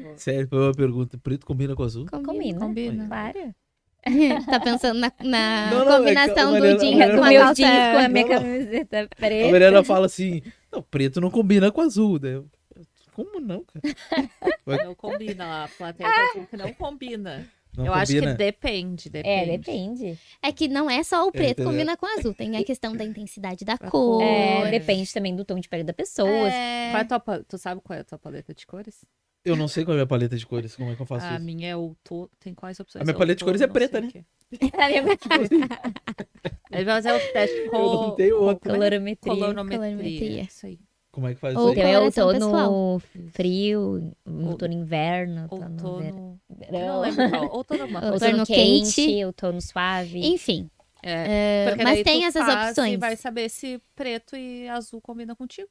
Vou- 0.04 0.14
Sério, 0.18 0.48
foi 0.48 0.60
uma 0.60 0.74
pergunta. 0.74 1.18
Preto 1.18 1.46
combina 1.46 1.76
com 1.76 1.84
azul? 1.84 2.06
Combina. 2.10 2.60
Combina. 2.60 3.08
Para. 3.08 3.54
tá 4.50 4.60
pensando 4.62 4.98
na, 5.00 5.12
na 5.24 5.70
Não, 5.72 5.86
não, 5.86 5.92
é 5.92 5.96
a 5.96 5.98
combinação 6.00 6.52
Mariana- 6.54 6.76
do 6.78 6.80
jeans 6.80 7.16
com 7.16 7.24
a 7.24 7.28
meu 7.30 7.42
calça... 7.42 7.54
jeans, 7.56 7.92
com 7.92 7.98
a 7.98 8.08
minha 8.10 8.26
Não, 8.26 8.34
não. 8.34 8.42
camiseta 8.42 9.02
A 9.02 9.08
preta. 9.16 9.52
Mariana 9.52 9.84
fala 9.84 10.06
assim: 10.06 10.42
não, 10.72 10.82
preto 10.82 11.20
não 11.22 11.30
combina 11.30 11.72
com 11.72 11.82
azul. 11.82 12.18
Eu, 12.24 12.48
Como 13.14 13.40
não, 13.42 13.64
cara? 13.66 14.86
Não 14.86 14.96
combina 14.96 15.46
lá. 15.46 15.64
A 15.66 15.68
plateia 15.68 16.10
tá 16.10 16.26
dizendo 16.28 16.48
que 16.48 16.58
não 16.58 16.74
combina. 16.74 17.46
Não 17.78 17.86
eu 17.86 17.94
acho 17.94 18.14
combina. 18.14 18.32
que 18.32 18.38
depende, 18.38 19.10
depende. 19.10 19.52
É, 19.52 19.58
depende. 19.58 20.20
É 20.42 20.52
que 20.52 20.68
não 20.68 20.90
é 20.90 21.04
só 21.04 21.28
o 21.28 21.32
preto 21.32 21.62
Entendeu? 21.62 21.72
combina 21.72 21.96
com 21.96 22.06
o 22.06 22.20
azul, 22.20 22.34
tem 22.34 22.58
a 22.58 22.64
questão 22.64 22.96
da 22.96 23.06
intensidade 23.06 23.64
da 23.64 23.78
cor. 23.90 24.22
É, 24.22 24.70
depende 24.72 25.12
também 25.14 25.36
do 25.36 25.46
tom 25.46 25.60
de 25.60 25.70
pele 25.70 25.84
da 25.84 25.94
pessoa. 25.94 26.28
É. 26.50 26.92
Qual 26.92 27.00
é 27.00 27.02
a 27.02 27.06
tua, 27.20 27.46
tu 27.48 27.58
sabe 27.58 27.82
qual 27.82 27.98
é 27.98 28.02
a 28.02 28.04
tua 28.04 28.18
paleta 28.18 28.54
de 28.54 28.66
cores? 28.66 29.06
Eu 29.46 29.56
não 29.56 29.68
sei 29.70 29.86
qual 29.86 29.94
é 29.94 29.96
a 29.96 30.00
minha 30.00 30.08
paleta 30.08 30.36
de 30.36 30.46
cores, 30.46 30.76
como 30.76 30.92
é 30.92 30.96
que 30.96 31.02
eu 31.02 31.06
faço 31.06 31.26
a 31.26 31.36
isso? 31.36 31.46
minha 31.46 31.70
é 31.70 31.76
outono. 31.76 32.30
Tem 32.40 32.54
quais 32.54 32.80
opções? 32.80 33.02
A 33.02 33.06
minha 33.06 33.18
paleta 33.18 33.38
de 33.38 33.46
cores 33.46 33.62
é 33.62 33.68
preta, 33.68 34.02
não 34.02 34.10
sei 34.10 34.20
né? 34.20 34.20
o 34.20 34.24
quê. 34.24 34.30
Ele 36.72 36.86
vai 36.86 37.02
fazer 37.02 37.12
o 37.14 37.34
teste 37.34 37.56
Eu 37.58 37.72
não 37.72 38.10
com 38.10 38.16
tenho 38.16 38.42
outra. 38.42 38.74
Colorimetria. 38.74 39.34
colorimetria. 39.34 39.78
Colorimetria. 39.78 40.42
Isso 40.44 40.66
aí. 40.66 40.80
Como 41.12 41.28
é 41.28 41.34
que 41.34 41.40
faz 41.40 41.56
Ou 41.56 41.70
isso 41.72 41.72
Então 41.80 41.86
aí? 41.86 41.92
é 41.94 42.00
outono 42.00 42.34
pessoal. 42.34 43.02
frio, 43.34 44.14
outono 44.26 44.74
inverno, 44.74 45.42
outono 45.50 45.64
Outono. 45.72 46.40
verão. 46.50 46.88
Não 46.88 47.00
lembro 47.02 47.30
qual. 47.30 47.52
Outono 47.56 47.82
alguma 47.82 48.00
coisa. 48.02 48.14
Outono 48.14 48.40
Outono 48.40 48.46
quente. 48.46 48.94
quente, 48.96 49.26
outono 49.26 49.62
suave. 49.62 50.20
Enfim, 50.20 50.70
É, 51.02 51.70
porque 51.70 51.84
mas 51.84 52.04
tem 52.04 52.26
essas 52.26 52.46
faz 52.46 52.68
E 52.68 52.70
opções. 52.72 53.00
vai 53.00 53.16
saber 53.16 53.50
se 53.50 53.82
preto 53.96 54.36
e 54.36 54.68
azul 54.70 55.02
combinam 55.02 55.36
contigo. 55.36 55.68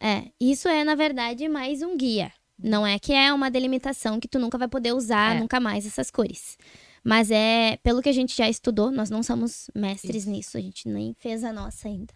é, 0.00 0.24
isso 0.40 0.68
é 0.68 0.84
na 0.84 0.94
verdade 0.94 1.48
mais 1.48 1.80
um 1.82 1.96
guia. 1.96 2.30
Não 2.62 2.86
é 2.86 2.98
que 2.98 3.12
é 3.12 3.32
uma 3.32 3.50
delimitação 3.50 4.20
que 4.20 4.28
tu 4.28 4.38
nunca 4.38 4.58
vai 4.58 4.68
poder 4.68 4.92
usar 4.92 5.36
É. 5.36 5.40
nunca 5.40 5.58
mais 5.58 5.86
essas 5.86 6.10
cores. 6.10 6.56
Mas 7.02 7.30
é, 7.30 7.76
pelo 7.82 8.00
que 8.02 8.08
a 8.08 8.12
gente 8.12 8.36
já 8.36 8.48
estudou, 8.48 8.90
nós 8.92 9.10
não 9.10 9.22
somos 9.22 9.68
mestres 9.74 10.22
Isso. 10.22 10.30
nisso, 10.30 10.56
a 10.56 10.60
gente 10.60 10.88
nem 10.88 11.14
fez 11.18 11.42
a 11.42 11.52
nossa 11.52 11.88
ainda. 11.88 12.12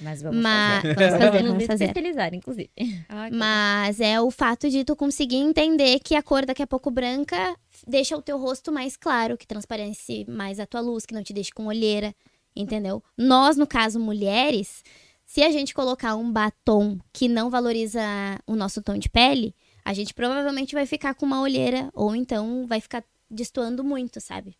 Mas 0.00 0.22
vamos 0.22 0.40
Mas 0.42 0.82
fazer. 0.82 0.94
vamos 0.94 1.24
fazer, 1.24 1.42
vamos 1.48 1.66
fazer. 1.66 1.84
especializar, 1.86 2.34
inclusive. 2.34 2.70
Que 2.76 3.34
Mas 3.34 4.00
é 4.00 4.20
o 4.20 4.30
fato 4.30 4.68
de 4.70 4.84
tu 4.84 4.94
conseguir 4.94 5.36
entender 5.36 5.98
que 6.00 6.14
a 6.14 6.22
cor 6.22 6.46
daqui 6.46 6.62
a 6.62 6.66
pouco 6.66 6.90
branca 6.90 7.56
deixa 7.86 8.16
o 8.16 8.22
teu 8.22 8.38
rosto 8.38 8.70
mais 8.72 8.96
claro, 8.96 9.36
que 9.36 9.46
transparece 9.46 10.24
mais 10.28 10.60
a 10.60 10.66
tua 10.66 10.80
luz, 10.80 11.04
que 11.04 11.14
não 11.14 11.22
te 11.22 11.32
deixe 11.32 11.50
com 11.52 11.66
olheira, 11.66 12.14
entendeu? 12.54 13.02
Nós, 13.16 13.56
no 13.56 13.66
caso, 13.66 13.98
mulheres, 13.98 14.82
se 15.26 15.42
a 15.42 15.50
gente 15.50 15.74
colocar 15.74 16.14
um 16.16 16.30
batom 16.30 16.98
que 17.12 17.28
não 17.28 17.50
valoriza 17.50 18.00
o 18.46 18.54
nosso 18.56 18.80
tom 18.82 18.96
de 18.98 19.08
pele, 19.08 19.54
a 19.84 19.92
gente 19.92 20.14
provavelmente 20.14 20.74
vai 20.74 20.86
ficar 20.86 21.14
com 21.14 21.26
uma 21.26 21.40
olheira, 21.40 21.90
ou 21.94 22.14
então 22.14 22.66
vai 22.66 22.80
ficar 22.80 23.02
destoando 23.30 23.82
muito, 23.84 24.20
sabe? 24.20 24.56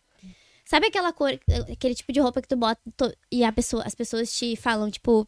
Sabe 0.69 0.85
aquela 0.85 1.11
cor, 1.11 1.31
aquele 1.73 1.95
tipo 1.95 2.11
de 2.13 2.19
roupa 2.19 2.43
que 2.43 2.47
tu 2.47 2.55
bota 2.55 2.79
to- 2.95 3.11
e 3.31 3.43
a 3.43 3.51
pessoa, 3.51 3.81
as 3.87 3.95
pessoas 3.95 4.31
te 4.31 4.55
falam, 4.55 4.91
tipo, 4.91 5.27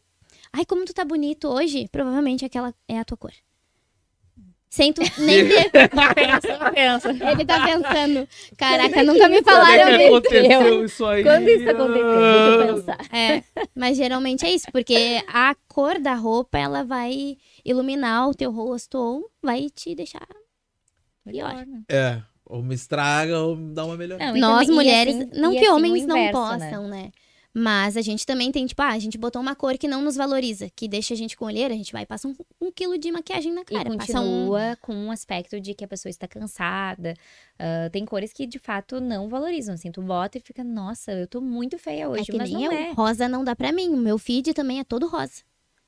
ai, 0.52 0.64
como 0.64 0.84
tu 0.84 0.94
tá 0.94 1.04
bonito 1.04 1.48
hoje? 1.48 1.88
Provavelmente 1.90 2.44
aquela 2.44 2.72
é 2.86 2.96
a 3.00 3.04
tua 3.04 3.16
cor. 3.16 3.32
Sem 4.70 4.92
tu 4.92 5.00
nem 5.18 5.48
ter. 5.48 5.68
pensa, 5.68 6.70
pensa. 6.72 7.10
Ele 7.10 7.44
tá 7.44 7.66
pensando, 7.66 8.28
caraca, 8.56 9.02
nunca 9.02 9.28
me 9.28 9.42
falaram 9.42 9.82
Quando 9.82 9.94
é 9.94 9.98
que 9.98 10.04
isso. 10.04 10.14
aconteceu 10.16 10.84
isso 10.84 11.04
aí? 11.06 11.22
Quando 11.24 11.48
isso 11.48 11.68
aconteceu? 11.70 12.20
Deixa 12.20 12.48
eu 12.48 12.74
pensar. 12.76 12.98
É, 13.12 13.44
mas 13.74 13.96
geralmente 13.96 14.46
é 14.46 14.50
isso, 14.54 14.66
porque 14.70 15.24
a 15.26 15.56
cor 15.66 15.98
da 15.98 16.14
roupa, 16.14 16.56
ela 16.56 16.84
vai 16.84 17.36
iluminar 17.64 18.28
o 18.28 18.34
teu 18.34 18.52
rosto 18.52 18.96
ou 18.96 19.28
vai 19.42 19.68
te 19.70 19.92
deixar... 19.92 20.24
Melhor, 21.26 21.66
né? 21.66 21.82
É, 21.88 22.22
ou 22.44 22.62
me 22.62 22.74
estraga 22.74 23.38
ou 23.40 23.56
me 23.56 23.72
dá 23.74 23.84
uma 23.84 23.96
melhorada. 23.96 24.30
Não, 24.30 24.36
e 24.36 24.40
Nós, 24.40 24.66
também- 24.66 24.72
e 24.72 24.74
mulheres, 24.74 25.14
assim- 25.16 25.40
não 25.40 25.52
e 25.52 25.58
que 25.58 25.64
assim 25.64 25.74
homens 25.74 26.06
não 26.06 26.16
inverso, 26.16 26.40
né? 26.58 26.70
possam, 26.70 26.88
né? 26.88 27.10
Mas 27.54 27.98
a 27.98 28.00
gente 28.00 28.24
também 28.24 28.50
tem, 28.50 28.64
tipo, 28.64 28.80
ah, 28.80 28.92
a 28.92 28.98
gente 28.98 29.18
botou 29.18 29.40
uma 29.42 29.54
cor 29.54 29.76
que 29.76 29.86
não 29.86 30.00
nos 30.00 30.16
valoriza, 30.16 30.70
que 30.74 30.88
deixa 30.88 31.12
a 31.12 31.16
gente 31.18 31.36
com 31.36 31.44
olheira, 31.44 31.74
a 31.74 31.76
gente 31.76 31.92
vai 31.92 32.04
e 32.04 32.06
passa 32.06 32.26
um, 32.26 32.34
um 32.58 32.72
quilo 32.72 32.96
de 32.96 33.12
maquiagem 33.12 33.52
na 33.52 33.60
E 33.60 33.64
cara. 33.66 33.94
passa 33.94 34.20
um... 34.22 34.24
continua 34.46 34.78
com 34.80 34.94
um 34.94 35.10
aspecto 35.10 35.60
de 35.60 35.74
que 35.74 35.84
a 35.84 35.88
pessoa 35.88 36.08
está 36.08 36.26
cansada. 36.26 37.12
Ah, 37.58 37.90
tem 37.92 38.06
cores 38.06 38.32
que 38.32 38.46
de 38.46 38.58
fato 38.58 39.02
não 39.02 39.28
valorizam. 39.28 39.74
Assim, 39.74 39.92
tu 39.92 40.00
bota 40.00 40.38
e 40.38 40.40
fica, 40.40 40.64
nossa, 40.64 41.12
eu 41.12 41.26
tô 41.26 41.42
muito 41.42 41.78
feia 41.78 42.04
É 42.04 42.08
hoje, 42.08 42.24
que 42.32 42.38
mas 42.38 42.50
nem 42.50 42.64
não 42.64 42.72
eu. 42.72 42.78
é. 42.78 42.92
Rosa 42.92 43.28
não 43.28 43.44
dá 43.44 43.54
pra 43.54 43.70
mim. 43.70 43.90
O 43.90 43.98
meu 43.98 44.16
feed 44.18 44.54
também 44.54 44.80
é 44.80 44.84
todo 44.84 45.06
rosa. 45.06 45.42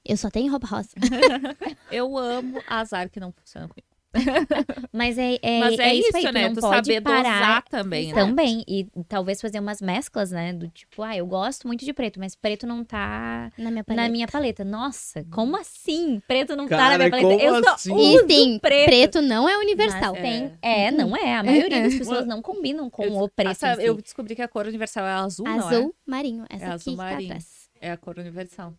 Eu 0.04 0.18
só 0.18 0.28
tenho 0.28 0.50
roupa 0.50 0.66
rosa. 0.66 0.90
Eu 1.90 2.18
amo 2.18 2.60
azar 2.66 3.08
que 3.08 3.18
não 3.18 3.32
funciona 3.32 3.66
comigo. 3.68 3.88
Mas 4.92 5.18
é, 5.18 5.38
é, 5.42 5.58
Mas 5.60 5.78
é, 5.78 5.94
isso, 5.94 6.16
aí, 6.16 6.22
tu 6.24 6.32
né? 6.32 6.48
não 6.48 6.54
Tu 6.54 6.60
pode 6.60 6.86
saber 6.86 7.00
parar 7.00 7.22
dosar 7.22 7.64
também, 7.68 8.06
né? 8.08 8.14
também. 8.14 8.64
E 8.68 8.86
talvez 9.08 9.40
fazer 9.40 9.58
umas 9.60 9.80
mesclas, 9.80 10.30
né? 10.30 10.52
Do 10.52 10.68
tipo, 10.68 11.02
ah, 11.02 11.16
eu 11.16 11.26
gosto 11.26 11.66
muito 11.66 11.84
de 11.84 11.92
preto, 11.92 12.18
mas 12.20 12.34
preto 12.36 12.66
não 12.66 12.84
tá 12.84 13.50
Na 13.58 13.70
minha 13.70 13.82
paleta. 13.84 14.02
na 14.02 14.08
minha 14.08 14.26
paleta. 14.28 14.64
Nossa, 14.64 15.24
como 15.30 15.56
assim? 15.56 16.22
Preto 16.26 16.54
não 16.56 16.66
tá 16.68 16.76
Cara, 16.76 16.90
na 16.92 16.98
minha 16.98 17.10
paleta? 17.10 17.28
como 17.28 17.40
Eu 17.40 17.64
só 17.64 17.74
assim? 17.74 17.92
uso 17.92 18.24
E 18.26 18.32
sim, 18.32 18.58
preto. 18.58 18.86
preto. 18.86 19.22
não 19.22 19.48
é 19.48 19.58
universal. 19.58 20.12
Mas 20.12 20.22
tem, 20.22 20.52
é, 20.62 20.90
não 20.90 21.16
é. 21.16 21.34
A 21.36 21.42
maioria 21.42 21.82
das 21.82 21.94
pessoas 21.94 22.26
não 22.26 22.40
combinam 22.40 22.88
com 22.88 23.02
Eu- 23.04 23.14
o 23.18 23.28
preto. 23.28 23.50
Essa- 23.50 23.72
em 23.72 23.76
si. 23.76 23.84
eu 23.86 23.94
descobri 24.00 24.34
que 24.36 24.42
a 24.42 24.48
cor 24.48 24.66
universal 24.66 25.04
é 25.06 25.12
azul, 25.12 25.46
não 25.46 25.54
é? 25.70 25.74
Azul 25.76 25.94
marinho. 26.06 26.44
Essa 26.48 26.64
É 26.64 26.66
aqui 26.68 26.74
azul 26.74 26.96
tá 26.96 27.02
marinho. 27.02 27.30
atrás. 27.32 27.68
É 27.80 27.90
a 27.90 27.96
cor 27.96 28.18
universal. 28.18 28.74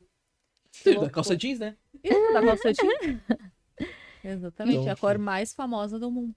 Sim, 0.71 0.99
da 0.99 1.09
calça 1.09 1.37
jeans, 1.37 1.59
né? 1.59 1.75
Isso, 2.03 2.33
da 2.33 2.41
calça 2.41 2.73
jeans. 2.73 3.19
Exatamente, 4.27 4.77
Então, 4.79 4.91
a 4.93 4.95
cor 4.95 5.17
mais 5.17 5.53
famosa 5.53 5.99
do 5.99 6.09
mundo. 6.09 6.35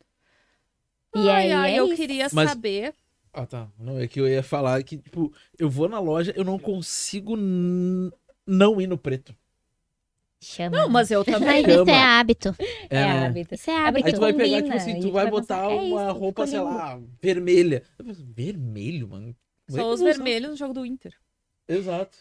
E 1.14 1.18
Ai, 1.28 1.46
aí 1.46 1.52
ai, 1.52 1.72
é 1.74 1.80
eu 1.80 1.86
isso. 1.86 1.96
queria 1.96 2.28
Mas- 2.32 2.50
saber. 2.50 2.94
Ah, 3.32 3.46
tá. 3.46 3.68
Não, 3.78 3.98
é 3.98 4.06
que 4.08 4.20
eu 4.20 4.28
ia 4.28 4.42
falar 4.42 4.82
que, 4.82 4.98
tipo, 4.98 5.32
eu 5.58 5.70
vou 5.70 5.88
na 5.88 5.98
loja, 6.00 6.32
eu 6.36 6.44
não 6.44 6.58
consigo 6.58 7.36
não 8.46 8.80
ir 8.80 8.86
no 8.86 8.98
preto. 8.98 9.34
Chama. 10.40 10.76
Não, 10.76 10.88
mas 10.88 11.10
eu 11.10 11.24
também. 11.24 11.62
Mas 11.62 11.66
isso 11.80 11.90
é 11.90 12.00
hábito. 12.02 12.54
É, 12.88 12.94
né? 12.94 13.26
hábito. 13.26 13.54
Isso 13.54 13.70
é 13.70 13.74
É 13.74 13.76
hábito. 13.76 14.06
Aí 14.06 14.12
tu 14.12 14.20
vai 14.20 14.32
pegar, 14.32 14.44
combina, 14.60 14.62
tipo 14.62 14.76
assim, 14.76 15.00
tu 15.00 15.10
vai 15.10 15.28
botar 15.30 15.64
é 15.64 15.66
uma 15.66 16.10
isso, 16.10 16.18
roupa, 16.18 16.46
sei 16.46 16.60
lá, 16.60 17.00
vermelha. 17.20 17.82
Vermelho, 17.98 19.08
mano. 19.08 19.36
Só 19.68 19.88
os 19.88 20.00
usar. 20.00 20.12
vermelhos 20.12 20.50
no 20.50 20.56
jogo 20.56 20.72
do 20.74 20.86
Inter. 20.86 21.12
Exato. 21.66 22.18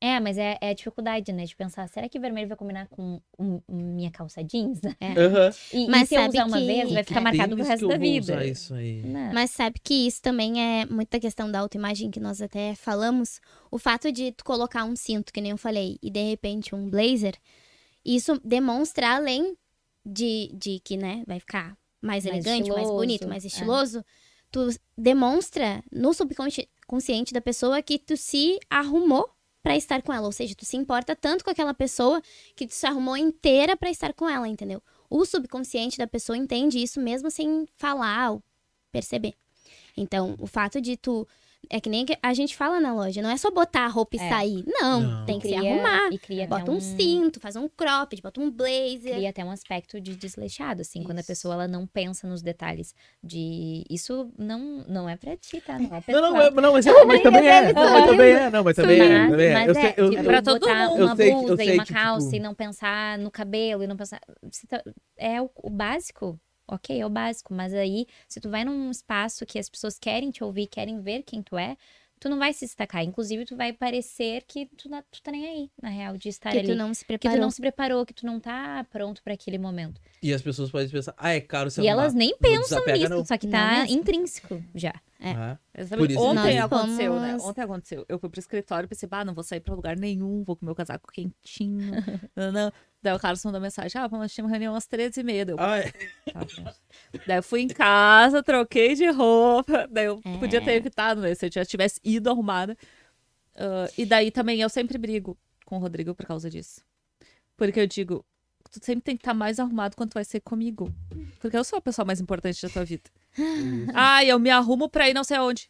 É, 0.00 0.20
mas 0.20 0.36
é, 0.36 0.58
é 0.60 0.70
a 0.70 0.74
dificuldade, 0.74 1.32
né? 1.32 1.44
De 1.44 1.56
pensar, 1.56 1.88
será 1.88 2.08
que 2.08 2.18
vermelho 2.18 2.46
vai 2.48 2.56
combinar 2.56 2.86
com 2.88 3.20
um- 3.38 3.60
minha 3.68 4.10
calça 4.10 4.42
jeans? 4.44 4.80
né? 4.82 4.94
Aham. 5.16 5.50
E, 5.72 5.86
Mas 5.88 6.02
e 6.02 6.06
se 6.08 6.14
eu 6.16 6.28
usar 6.28 6.44
uma 6.46 6.58
que- 6.58 6.66
vez, 6.66 6.92
vai 6.92 7.04
ficar 7.04 7.20
marcado 7.22 7.56
pro 7.56 7.64
resto 7.64 7.88
da 7.88 7.96
vida. 7.96 8.32
usar 8.34 8.44
isso 8.44 8.74
aí. 8.74 9.02
Não. 9.02 9.32
Mas 9.32 9.50
sabe 9.52 9.78
que 9.82 9.94
isso 10.06 10.20
também 10.20 10.60
é 10.60 10.84
muita 10.86 11.18
questão 11.18 11.50
da 11.50 11.60
autoimagem 11.60 12.10
que 12.10 12.20
nós 12.20 12.42
até 12.42 12.74
falamos. 12.74 13.40
O 13.70 13.78
fato 13.78 14.12
de 14.12 14.32
tu 14.32 14.44
colocar 14.44 14.84
um 14.84 14.94
cinto, 14.94 15.32
que 15.32 15.40
nem 15.40 15.52
eu 15.52 15.56
falei, 15.58 15.96
e 16.02 16.10
de 16.10 16.22
repente 16.30 16.74
um 16.74 16.90
blazer, 16.90 17.34
isso 18.04 18.38
demonstra 18.44 19.14
além 19.14 19.56
de, 20.04 20.50
de 20.52 20.80
que, 20.80 20.96
né, 20.98 21.22
vai 21.26 21.40
ficar 21.40 21.78
mais, 22.02 22.24
Mais 22.24 22.26
elegante, 22.26 22.68
mais 22.68 22.80
estiloso, 22.82 22.92
bonito, 22.94 23.28
mais 23.28 23.44
é. 23.44 23.46
estiloso. 23.46 24.04
Tu 24.50 24.68
demonstra 24.96 25.82
no 25.90 26.12
subconsciente 26.12 27.32
da 27.32 27.40
pessoa 27.40 27.80
que 27.82 27.98
tu 27.98 28.16
se 28.16 28.58
arrumou 28.68 29.30
pra 29.64 29.74
estar 29.74 30.02
com 30.02 30.12
ela, 30.12 30.26
ou 30.26 30.32
seja, 30.32 30.54
tu 30.54 30.66
se 30.66 30.76
importa 30.76 31.16
tanto 31.16 31.42
com 31.42 31.50
aquela 31.50 31.72
pessoa 31.72 32.20
que 32.54 32.66
tu 32.66 32.74
se 32.74 32.86
arrumou 32.86 33.16
inteira 33.16 33.74
pra 33.74 33.90
estar 33.90 34.12
com 34.12 34.28
ela, 34.28 34.46
entendeu? 34.46 34.82
O 35.08 35.24
subconsciente 35.24 35.96
da 35.96 36.06
pessoa 36.06 36.36
entende 36.36 36.78
isso 36.78 37.00
mesmo 37.00 37.30
sem 37.30 37.66
falar 37.74 38.32
ou 38.32 38.42
perceber. 38.92 39.32
Então, 39.96 40.36
o 40.38 40.46
fato 40.46 40.82
de 40.82 40.98
tu. 40.98 41.26
É 41.70 41.80
que 41.80 41.88
nem 41.88 42.04
a 42.22 42.34
gente 42.34 42.56
fala 42.56 42.78
na 42.80 42.92
loja, 42.94 43.20
não 43.22 43.30
é 43.30 43.36
só 43.36 43.50
botar 43.50 43.84
a 43.84 43.88
roupa 43.88 44.16
e 44.16 44.20
É. 44.20 44.28
sair. 44.28 44.64
Não, 44.66 45.00
Não. 45.00 45.24
tem 45.26 45.38
que 45.38 45.48
se 45.48 45.54
Cria- 45.54 45.72
arrumar. 45.72 46.08
E 46.12 46.18
cria 46.18 46.46
Bota 46.46 46.62
até 46.62 46.70
um 46.70 46.80
cinto, 46.80 47.40
faz 47.40 47.56
um 47.56 47.68
cropped, 47.68 48.20
bota 48.22 48.40
um 48.40 48.50
blazer. 48.50 49.14
Cria 49.14 49.30
até 49.30 49.44
um 49.44 49.50
aspecto 49.50 50.00
de 50.00 50.16
desleixado, 50.16 50.82
assim, 50.82 51.02
quando 51.02 51.18
a 51.18 51.20
Isso. 51.20 51.28
pessoa 51.28 51.54
ela 51.54 51.68
não 51.68 51.86
pensa 51.86 52.26
nos 52.26 52.42
detalhes 52.42 52.94
de 53.22 53.84
isso 53.90 54.30
não 54.38 54.84
não 54.88 55.08
é 55.08 55.16
pra 55.16 55.36
ti, 55.36 55.60
tá? 55.60 55.78
Não 55.78 55.86
é 55.86 55.90
Não, 55.90 56.02
pessoal. 56.02 56.22
não, 56.32 56.40
é, 56.40 56.50
não, 56.50 56.72
mas, 56.72 56.86
é, 56.86 56.92
mas 57.04 57.22
também 57.22 57.48
é. 57.48 57.72
Não, 57.72 57.90
mas 57.92 58.06
também 58.06 58.32
é. 58.32 58.50
Não, 58.50 58.64
mas 58.64 58.76
também 58.76 59.00
é. 59.00 59.18
Mas, 59.18 59.30
também 59.30 59.46
é. 59.46 59.54
mas 59.66 59.76
é, 59.76 59.94
eu- 59.96 60.10
tipo, 60.10 60.22
eu- 60.22 60.24
pra 60.24 60.42
todo 60.42 60.60
botar 60.60 60.88
mundo. 60.88 61.04
Uma 61.04 61.16
sei 61.16 61.30
blusa 61.32 61.56
sei 61.56 61.68
e 61.68 61.74
uma 61.74 61.84
que, 61.84 61.92
calça 61.92 62.26
tipo- 62.26 62.36
e 62.36 62.40
não 62.40 62.54
pensar 62.54 63.18
no 63.18 63.30
cabelo 63.30 63.82
e 63.82 63.86
não 63.86 63.96
pensar... 63.96 64.20
tá- 64.68 64.82
É 65.16 65.40
o, 65.40 65.50
o 65.62 65.70
básico, 65.70 66.38
ok, 66.68 67.00
é 67.00 67.06
o 67.06 67.10
básico. 67.10 67.52
Mas 67.54 67.72
aí, 67.74 68.06
se 68.28 68.40
tu 68.40 68.48
vai 68.50 68.64
num 68.64 68.90
espaço 68.90 69.44
que 69.46 69.58
as 69.58 69.68
pessoas 69.68 69.98
querem 69.98 70.30
te 70.30 70.42
ouvir, 70.44 70.66
querem 70.66 71.00
ver 71.00 71.22
quem 71.22 71.42
tu 71.42 71.56
é, 71.58 71.76
tu 72.20 72.28
não 72.28 72.38
vai 72.38 72.52
se 72.54 72.64
destacar. 72.64 73.02
Inclusive, 73.04 73.44
tu 73.44 73.54
vai 73.56 73.72
parecer 73.72 74.44
que 74.48 74.66
tu, 74.76 74.88
na- 74.88 75.02
tu 75.02 75.20
tá 75.22 75.30
nem 75.30 75.46
aí, 75.46 75.70
na 75.82 75.90
real, 75.90 76.16
de 76.16 76.28
estar 76.30 76.50
que 76.52 76.58
ali. 76.58 76.68
tu 76.68 76.74
não 76.74 76.94
se 76.94 77.00
que 77.04 77.06
tu 77.06 77.20
preparou. 77.20 77.40
não 77.40 77.50
se 77.50 77.60
preparou, 77.60 78.06
que 78.06 78.14
tu 78.14 78.24
não 78.24 78.40
tá 78.40 78.86
pronto 78.90 79.22
pra 79.22 79.34
aquele 79.34 79.58
momento. 79.58 80.00
E 80.22 80.32
as 80.32 80.40
pessoas 80.40 80.70
podem 80.70 80.88
pensar, 80.88 81.14
ah, 81.18 81.32
é 81.34 81.40
caro 81.40 81.70
se 81.70 81.80
e 81.82 81.86
arrumar. 81.88 82.02
elas 82.04 82.14
nem 82.14 82.30
Não 82.30 82.38
pensam 82.38 82.82
nisso, 82.86 83.08
não. 83.10 83.24
só 83.26 83.36
que 83.36 83.46
Não 83.46 83.52
tá 83.52 83.80
mesmo. 83.82 83.98
intrínseco 83.98 84.64
já. 84.74 84.94
Ah, 85.36 85.58
Exatamente. 85.76 86.06
Por 86.06 86.10
isso 86.10 86.20
Ontem 86.30 86.56
nós 86.60 86.64
aconteceu, 86.72 87.20
né? 87.20 87.36
Ontem 87.40 87.60
aconteceu. 87.62 88.04
Eu 88.08 88.18
fui 88.18 88.28
pro 88.28 88.40
escritório 88.40 88.86
e 88.86 88.88
pensei, 88.88 89.08
bah, 89.08 89.24
não 89.24 89.32
vou 89.34 89.44
sair 89.44 89.60
pra 89.60 89.74
lugar 89.74 89.96
nenhum, 89.96 90.42
vou 90.44 90.56
com 90.56 90.66
meu 90.66 90.74
casaco 90.74 91.10
quentinho. 91.12 91.92
não, 92.36 92.52
não. 92.52 92.72
Daí 93.02 93.14
o 93.14 93.18
Carlos 93.18 93.44
mandou 93.44 93.60
mensagem, 93.60 94.00
ah, 94.00 94.06
vamos 94.06 94.34
ter 94.34 94.42
uma 94.42 94.50
reunião 94.50 94.74
às 94.74 94.86
13h30. 94.86 95.50
Eu, 95.50 95.56
Ah, 95.60 95.78
é. 95.78 95.92
tá. 96.32 96.74
Daí 97.26 97.38
eu 97.38 97.42
fui 97.42 97.60
em 97.62 97.68
casa, 97.68 98.42
troquei 98.42 98.94
de 98.94 99.06
roupa. 99.10 99.86
Daí 99.90 100.06
eu 100.06 100.20
É. 100.24 100.38
podia 100.38 100.60
ter 100.62 100.72
evitado, 100.72 101.20
né? 101.20 101.34
Se 101.34 101.46
eu 101.46 101.50
já 101.52 101.64
tivesse 101.64 102.00
ido 102.04 102.30
arrumada. 102.30 102.76
Ah, 103.56 103.86
e 103.96 104.04
daí 104.04 104.30
também 104.30 104.60
eu 104.60 104.68
sempre 104.68 104.98
brigo 104.98 105.36
com 105.64 105.76
o 105.76 105.78
Rodrigo 105.78 106.14
por 106.14 106.26
causa 106.26 106.50
disso. 106.50 106.82
Porque 107.56 107.78
eu 107.80 107.86
digo, 107.86 108.24
tu 108.70 108.84
sempre 108.84 109.02
tem 109.02 109.16
que 109.16 109.20
estar 109.22 109.34
mais 109.34 109.58
arrumado 109.60 109.94
quando 109.96 110.10
tu 110.10 110.14
vai 110.14 110.24
ser 110.24 110.40
comigo. 110.40 110.92
Porque 111.40 111.56
eu 111.56 111.62
sou 111.64 111.78
a 111.78 111.82
pessoa 111.82 112.04
mais 112.04 112.20
importante 112.20 112.60
da 112.62 112.68
tua 112.68 112.84
vida. 112.84 113.08
Ah, 113.94 114.24
eu 114.24 114.38
me 114.38 114.50
arrumo 114.50 114.88
pra 114.88 115.08
ir 115.08 115.14
não 115.14 115.24
sei 115.24 115.36
aonde. 115.36 115.68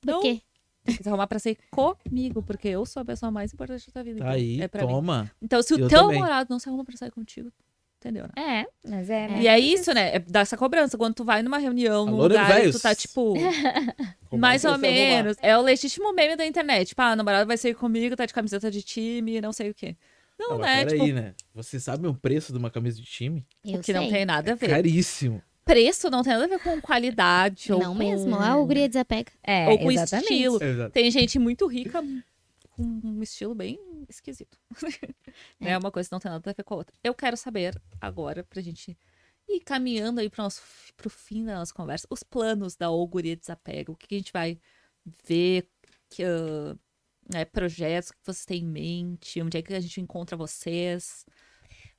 Por 0.00 0.10
Não, 0.12 0.20
quê? 0.22 0.40
tem 0.84 0.96
que 0.96 1.02
se 1.02 1.08
arrumar 1.08 1.26
pra 1.28 1.38
ser 1.38 1.56
comigo, 1.70 2.42
porque 2.42 2.68
eu 2.68 2.84
sou 2.84 3.02
a 3.02 3.04
pessoa 3.04 3.30
mais 3.30 3.52
importante 3.52 3.86
da 3.86 3.92
tua 3.92 4.02
vida. 4.02 4.18
Tá 4.18 4.24
então 4.24 4.34
aí, 4.34 4.60
é 4.60 4.68
pra 4.68 4.82
mim. 4.86 4.92
toma. 4.92 5.30
Então, 5.40 5.62
se 5.62 5.74
o 5.74 5.78
Eu 5.78 5.88
teu 5.88 6.00
também. 6.00 6.18
namorado 6.18 6.48
não 6.50 6.58
se 6.58 6.68
arruma 6.68 6.84
pra 6.84 6.96
sair 6.96 7.10
contigo, 7.12 7.52
entendeu? 8.00 8.24
Né? 8.36 8.64
É, 8.64 8.88
mas 8.90 9.08
é. 9.08 9.28
E 9.40 9.46
é 9.46 9.58
isso, 9.60 9.94
né? 9.94 10.16
É 10.16 10.18
dar 10.18 10.40
essa 10.40 10.56
cobrança. 10.56 10.98
Quando 10.98 11.14
tu 11.14 11.24
vai 11.24 11.40
numa 11.42 11.58
reunião, 11.58 12.04
num 12.04 12.14
Alô, 12.14 12.22
lugar 12.24 12.50
e 12.50 12.54
velhos. 12.62 12.76
tu 12.76 12.82
tá, 12.82 12.94
tipo, 12.96 13.34
mais 14.36 14.64
é 14.64 14.70
ou 14.70 14.76
menos. 14.78 15.36
É 15.40 15.56
o 15.56 15.62
legítimo 15.62 16.12
meme 16.12 16.34
da 16.34 16.44
internet. 16.46 16.88
Tipo, 16.88 17.02
ah, 17.02 17.12
o 17.12 17.16
namorado 17.16 17.46
vai 17.46 17.56
sair 17.56 17.74
comigo, 17.74 18.16
tá 18.16 18.26
de 18.26 18.34
camiseta 18.34 18.68
de 18.70 18.82
time, 18.82 19.40
não 19.40 19.52
sei 19.52 19.70
o 19.70 19.74
quê. 19.74 19.96
Não, 20.36 20.50
Não, 20.52 20.58
mas 20.58 20.66
né? 20.68 20.84
peraí, 20.86 21.00
Tipo, 21.00 21.12
né? 21.14 21.34
Você 21.54 21.78
sabe 21.78 22.08
o 22.08 22.14
preço 22.14 22.50
de 22.52 22.58
uma 22.58 22.70
camisa 22.70 22.96
de 23.00 23.04
time? 23.06 23.46
Eu 23.64 23.80
que 23.80 23.92
não 23.92 24.02
sei. 24.02 24.10
tem 24.10 24.24
nada 24.24 24.50
a 24.50 24.54
ver. 24.56 24.68
Caríssimo. 24.70 25.40
Preço 25.64 26.10
não 26.10 26.22
tem 26.22 26.32
nada 26.32 26.44
a 26.44 26.48
ver 26.48 26.58
com 26.60 26.80
qualidade 26.80 27.72
ou 27.72 27.78
Não 27.78 27.92
com... 27.92 27.98
mesmo. 27.98 28.34
Ah, 28.34 28.56
o 28.56 28.66
guria 28.66 28.88
desapega. 28.88 29.30
É, 29.42 29.68
ou 29.68 29.78
com 29.78 29.92
exatamente. 29.92 30.32
estilo. 30.32 30.62
Exato. 30.62 30.92
Tem 30.92 31.10
gente 31.10 31.38
muito 31.38 31.66
rica 31.66 32.02
com 32.70 32.82
um 32.82 33.22
estilo 33.22 33.54
bem 33.54 33.78
esquisito. 34.08 34.58
É. 35.60 35.70
É. 35.70 35.78
uma 35.78 35.90
coisa 35.90 36.08
que 36.08 36.12
não 36.12 36.20
tem 36.20 36.30
nada 36.30 36.50
a 36.50 36.52
ver 36.52 36.64
com 36.64 36.74
a 36.74 36.76
outra. 36.78 36.94
Eu 37.02 37.14
quero 37.14 37.36
saber 37.36 37.80
agora, 38.00 38.44
pra 38.44 38.60
gente 38.60 38.98
ir 39.48 39.60
caminhando 39.60 40.20
aí 40.20 40.28
pro, 40.28 40.42
nosso, 40.42 40.60
pro 40.96 41.08
fim 41.08 41.44
da 41.44 41.54
nossa 41.54 41.72
conversa, 41.72 42.06
os 42.10 42.22
planos 42.22 42.74
da 42.76 42.90
Oguria 42.90 43.36
Desapega. 43.36 43.92
O 43.92 43.96
que, 43.96 44.08
que 44.08 44.14
a 44.16 44.18
gente 44.18 44.32
vai 44.32 44.58
ver, 45.24 45.68
que, 46.10 46.24
ah, 46.24 46.76
né, 47.32 47.44
projetos 47.44 48.10
que 48.10 48.18
vocês 48.24 48.44
têm 48.44 48.62
em 48.62 48.66
mente, 48.66 49.40
onde 49.40 49.56
é 49.56 49.62
que 49.62 49.72
a 49.72 49.80
gente 49.80 50.00
encontra 50.00 50.36
vocês. 50.36 51.24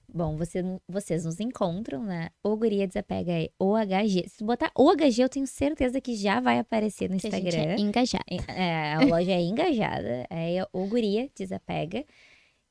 Bom, 0.07 0.35
você, 0.37 0.61
vocês 0.87 1.25
nos 1.25 1.39
encontram 1.39 2.03
na 2.03 2.29
O 2.43 2.55
Guria 2.55 2.87
Desapega 2.87 3.31
é 3.31 3.49
OHG. 3.59 4.29
Se 4.29 4.43
botar 4.43 4.71
OHG, 4.75 5.21
eu 5.23 5.29
tenho 5.29 5.47
certeza 5.47 5.99
que 5.99 6.15
já 6.15 6.39
vai 6.39 6.59
aparecer 6.59 7.09
no 7.09 7.17
Que 7.17 7.27
a 7.27 7.31
gente 7.31 7.47
Instagram. 7.47 7.73
é 7.73 7.79
engajado. 7.79 8.23
É, 8.47 8.93
a 8.93 8.99
loja 9.05 9.31
é 9.31 9.41
engajada, 9.41 10.27
é 10.29 10.67
o 10.71 10.85
Guria 10.85 11.29
Desapega. 11.35 12.05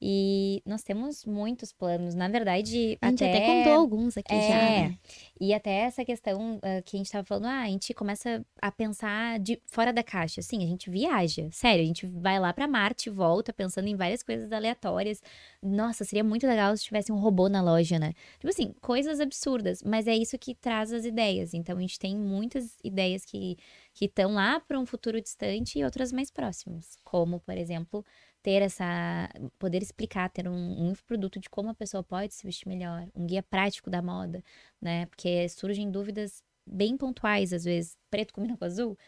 E 0.04 0.60
nós 0.66 0.82
temos 0.82 1.24
muitos 1.24 1.72
planos. 1.72 2.16
Na 2.16 2.26
verdade, 2.26 2.98
A 3.00 3.08
gente 3.08 3.22
até... 3.22 3.36
até 3.36 3.46
contou 3.46 3.72
alguns 3.74 4.16
aqui 4.16 4.34
já. 4.34 4.40
É, 4.42 4.88
né? 4.88 4.98
e 5.40 5.54
até 5.54 5.70
essa 5.70 6.04
questão 6.04 6.58
ah, 6.60 6.82
que 6.82 6.96
a 6.96 6.98
gente 6.98 7.12
tava 7.12 7.24
falando, 7.24 7.46
ah, 7.46 7.60
a 7.60 7.68
gente 7.68 7.94
começa 7.94 8.44
a 8.60 8.72
pensar 8.72 9.38
de 9.38 9.62
fora 9.64 9.92
da 9.92 10.02
caixa. 10.02 10.40
Assim, 10.40 10.64
a 10.64 10.66
gente 10.66 10.90
viaja. 10.90 11.48
Sério, 11.52 11.84
a 11.84 11.86
gente 11.86 12.04
vai 12.04 12.40
lá 12.40 12.52
pra 12.52 12.66
Marte 12.66 13.10
e 13.10 13.12
volta 13.12 13.52
pensando 13.52 13.86
em 13.86 13.94
várias 13.94 14.24
coisas 14.24 14.50
aleatórias. 14.50 15.22
Nossa, 15.62 16.04
seria 16.04 16.24
muito 16.24 16.48
legal 16.48 16.76
se 16.76 16.82
tivesse 16.82 17.12
um 17.12 17.20
robô 17.20 17.48
na 17.48 17.62
loja, 17.62 17.96
né? 17.96 18.12
Tipo 18.40 18.48
assim, 18.48 18.74
coisas 18.80 19.20
absurdas, 19.20 19.84
mas 19.84 20.08
é 20.08 20.16
isso 20.16 20.36
que 20.36 20.52
traz 20.52 20.92
as 20.92 21.04
ideias. 21.04 21.54
Então 21.54 21.78
a 21.78 21.80
gente 21.80 22.00
tem 22.00 22.16
muitas 22.16 22.76
ideias 22.82 23.24
que 23.24 23.56
que 23.94 24.06
estão 24.06 24.34
lá 24.34 24.58
para 24.58 24.78
um 24.78 24.86
futuro 24.86 25.20
distante 25.20 25.78
e 25.78 25.84
outras 25.84 26.12
mais 26.12 26.30
próximas, 26.30 26.96
como, 27.04 27.40
por 27.40 27.56
exemplo, 27.56 28.04
ter 28.42 28.62
essa 28.62 29.28
poder 29.58 29.82
explicar, 29.82 30.28
ter 30.30 30.48
um, 30.48 30.88
um 30.90 30.92
produto 31.06 31.38
de 31.38 31.48
como 31.48 31.68
a 31.70 31.74
pessoa 31.74 32.02
pode 32.02 32.34
se 32.34 32.44
vestir 32.44 32.68
melhor, 32.68 33.06
um 33.14 33.26
guia 33.26 33.42
prático 33.42 33.88
da 33.88 34.02
moda, 34.02 34.42
né? 34.80 35.06
Porque 35.06 35.48
surgem 35.48 35.90
dúvidas 35.90 36.42
bem 36.66 36.96
pontuais 36.96 37.52
às 37.52 37.64
vezes, 37.64 37.96
preto 38.10 38.32
combina 38.34 38.56
com 38.56 38.64
azul. 38.64 38.98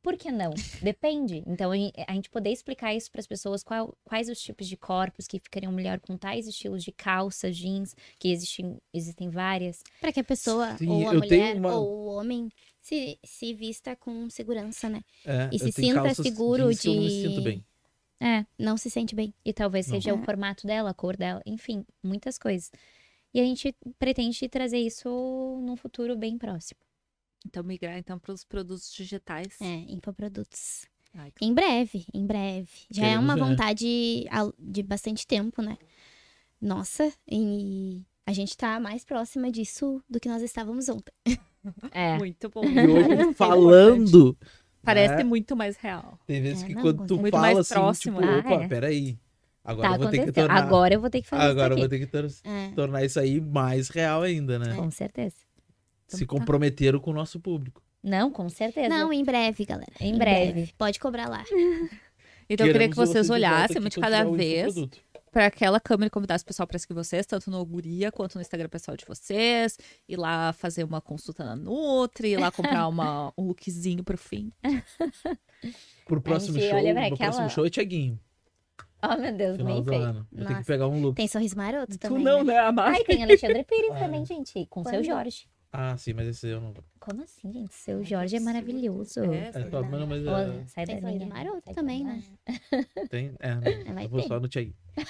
Por 0.00 0.16
que 0.16 0.30
não? 0.30 0.54
Depende. 0.80 1.42
Então, 1.46 1.72
a 1.72 1.76
gen- 1.76 1.92
a 2.06 2.14
gente 2.14 2.30
poder 2.30 2.50
explicar 2.50 2.94
isso 2.94 3.10
para 3.10 3.20
as 3.20 3.26
pessoas, 3.26 3.64
qual- 3.64 3.92
quais 4.04 4.28
os 4.28 4.40
tipos 4.40 4.66
de 4.68 4.76
corpos 4.76 5.26
que 5.26 5.40
ficariam 5.40 5.72
melhor 5.72 5.98
com 5.98 6.16
tais 6.16 6.46
estilos 6.46 6.84
de 6.84 6.92
calça, 6.92 7.50
jeans, 7.50 7.94
que 8.18 8.28
existem, 8.30 8.78
existem 8.94 9.28
várias. 9.28 9.82
Pra 10.00 10.12
que 10.12 10.20
a 10.20 10.24
pessoa, 10.24 10.76
Sim, 10.78 10.88
ou 10.88 11.08
a 11.08 11.14
mulher, 11.14 11.56
uma- 11.56 11.76
ou 11.76 11.88
o 11.88 12.06
homem, 12.14 12.48
se, 12.80 13.18
se 13.24 13.52
vista 13.52 13.96
com 13.96 14.30
segurança, 14.30 14.88
né? 14.88 15.02
É, 15.26 15.50
E 15.52 15.58
se 15.58 15.72
sinta 15.72 15.94
calças 16.02 16.16
seguro 16.18 16.62
jeans 16.68 16.80
que 16.80 16.88
Eu 16.88 16.94
me 16.94 17.08
de- 17.08 17.10
sinto 17.10 17.42
bem. 17.42 17.64
É, 18.20 18.44
Não 18.58 18.76
se 18.76 18.90
sente 18.90 19.14
bem. 19.14 19.32
E 19.44 19.52
talvez 19.52 19.86
Não. 19.86 19.94
seja 19.94 20.14
o 20.14 20.18
É. 20.20 20.24
formato 20.24 20.66
dela, 20.66 20.90
a 20.90 20.94
cor 20.94 21.16
dela, 21.16 21.40
enfim, 21.46 21.84
muitas 22.02 22.36
coisas. 22.38 22.70
E 23.32 23.40
a 23.40 23.44
gente 23.44 23.74
pretende 23.98 24.48
trazer 24.48 24.78
isso 24.78 25.08
num 25.62 25.76
futuro 25.76 26.16
bem 26.16 26.36
próximo. 26.38 26.80
Então, 27.46 27.62
migrar 27.62 27.96
então 27.96 28.18
para 28.18 28.32
os 28.32 28.42
produtos 28.44 28.92
digitais. 28.92 29.60
É, 29.60 29.84
infoprodutos. 29.88 30.86
Ai, 31.14 31.30
que- 31.30 31.44
Em 31.44 31.54
breve, 31.54 32.04
em 32.12 32.26
breve. 32.26 32.68
Já 32.90 33.02
é 33.04 33.08
Queremos 33.10 33.24
uma 33.24 33.34
ver. 33.36 33.40
vontade 33.42 34.24
de 34.58 34.82
bastante 34.82 35.26
tempo, 35.26 35.62
né? 35.62 35.78
Nossa, 36.60 37.12
e 37.30 38.02
a 38.26 38.32
gente 38.32 38.56
tá 38.56 38.80
mais 38.80 39.04
próxima 39.04 39.50
disso 39.50 40.02
do 40.10 40.18
que 40.18 40.28
nós 40.28 40.42
estávamos 40.42 40.88
ontem. 40.88 41.12
É. 41.92 42.18
Muito 42.18 42.48
bom. 42.48 42.64
E 42.64 42.78
hoje, 42.86 43.12
Importante. 43.32 43.34
falando, 43.34 44.36
Parece 44.82 45.16
né? 45.16 45.24
muito 45.24 45.54
mais 45.56 45.76
real. 45.76 46.18
tem 46.26 46.40
vezes 46.40 46.62
É, 46.62 46.66
que 46.66 46.74
não, 46.74 46.82
quando 46.82 47.06
tu. 47.06 47.16
Muito 47.18 47.32
fala 47.32 47.42
mais 47.46 47.58
assim, 47.58 47.74
próximo, 47.74 48.20
tipo, 48.20 48.30
né? 48.32 48.38
opa, 48.38 48.48
Ah, 48.60 48.64
é. 48.64 48.68
peraí. 48.68 49.18
Agora 49.64 49.88
tá 49.88 49.94
eu 49.94 50.00
vou 50.00 50.10
ter 50.10 50.24
que 50.24 50.32
tornar. 50.32 50.54
Agora 50.56 50.94
eu 50.94 51.00
vou 51.00 51.10
ter 51.10 51.20
que 51.22 51.28
fazer 51.28 51.42
Agora 51.42 51.74
eu 51.74 51.76
isso 51.76 51.80
vou 51.80 51.88
ter 51.88 51.98
que 51.98 52.06
tor- 52.06 52.30
É. 52.44 52.70
tornar 52.74 53.04
isso 53.04 53.20
aí 53.20 53.40
mais 53.40 53.88
real 53.90 54.22
ainda, 54.22 54.58
né? 54.58 54.74
Com 54.74 54.90
certeza. 54.90 55.36
Se 56.06 56.24
Então 56.24 56.26
tá. 56.36 56.40
comprometeram 56.40 56.98
com 57.00 57.10
o 57.10 57.14
nosso 57.14 57.38
público. 57.38 57.82
Não, 58.02 58.30
com 58.30 58.48
certeza. 58.48 58.88
Não, 58.88 59.12
em 59.12 59.22
breve, 59.24 59.66
galera. 59.66 59.92
Em 60.00 60.16
breve. 60.16 60.72
Pode 60.78 60.98
cobrar 60.98 61.28
lá. 61.28 61.44
Então 62.50 62.66
eu 62.66 62.72
queria 62.72 62.88
que 62.88 62.94
Queremos 62.94 62.96
vocês 62.96 63.28
olhassem 63.28 63.76
uma 63.78 63.90
de 63.90 64.00
cada 64.00 64.24
vez. 64.24 64.74
Para 65.38 65.46
aquela 65.46 65.78
câmera 65.78 66.08
e 66.08 66.10
convidasse 66.10 66.42
o 66.42 66.46
pessoal 66.48 66.66
para 66.66 66.76
seguir 66.80 66.94
vocês, 66.94 67.24
tanto 67.24 67.48
no 67.48 67.64
Guria 67.64 68.10
quanto 68.10 68.34
no 68.34 68.40
Instagram 68.40 68.68
pessoal 68.68 68.96
de 68.96 69.04
vocês. 69.04 69.78
Ir 70.08 70.16
lá 70.16 70.52
fazer 70.52 70.82
uma 70.82 71.00
consulta 71.00 71.44
na 71.44 71.54
Nutri, 71.54 72.30
ir 72.32 72.38
lá 72.40 72.50
comprar 72.50 72.88
uma, 72.88 73.32
um 73.38 73.44
lookzinho 73.46 74.02
pro 74.02 74.18
fim. 74.18 74.50
Pro 76.06 76.20
próximo 76.20 76.58
show, 76.60 76.74
olha 76.74 76.92
no 76.92 76.98
aquela- 76.98 77.16
próximo 77.16 77.50
show 77.50 77.64
é 77.64 77.70
Tiaguinho. 77.70 78.18
Oh, 79.00 79.16
meu 79.16 79.32
Deus, 79.32 79.56
Final 79.58 79.74
nem 79.74 79.82
do 79.84 79.90
sei. 79.90 80.02
ano. 80.02 80.26
Vou 80.32 80.44
ter 80.44 80.56
que 80.56 80.64
pegar 80.64 80.88
um 80.88 81.00
look. 81.00 81.14
Tem 81.14 81.28
sorriso 81.28 81.56
maroto 81.56 81.92
Tu 81.92 81.98
também. 82.00 82.24
não, 82.24 82.42
né? 82.42 82.54
né, 82.54 82.58
Amar? 82.58 82.88
Ai, 82.94 83.04
tem 83.04 83.22
Alexandre 83.22 83.62
Pires 83.62 83.92
Ah. 83.92 83.94
também, 84.00 84.24
gente. 84.26 84.66
Com 84.66 84.82
seu 84.82 84.92
Quando? 84.94 85.04
Jorge. 85.04 85.46
Ah, 85.72 85.96
sim, 85.98 86.14
mas 86.14 86.26
esse 86.26 86.46
eu 86.48 86.60
não. 86.60 86.72
Como 86.98 87.22
assim, 87.22 87.52
gente? 87.52 87.74
Seu 87.74 88.02
Jorge 88.02 88.36
é 88.36 88.40
maravilhoso. 88.40 89.20
É, 89.32 89.50
É 89.54 89.64
top, 89.64 89.88
mas, 89.90 90.08
mas 90.08 90.26
é, 90.26 90.64
sai 90.66 90.86
Tem 90.86 90.94
da 90.96 91.00
sorriso 91.02 91.24
minha. 91.26 91.34
maroto 91.34 91.62
sai 91.66 91.74
também, 91.74 92.04
né? 92.04 92.22
tem. 93.10 93.32
É, 93.38 93.54
não. 93.54 93.62
Eu 94.02 94.08
vou 94.08 94.22
só 94.22 94.40
no. 94.40 94.48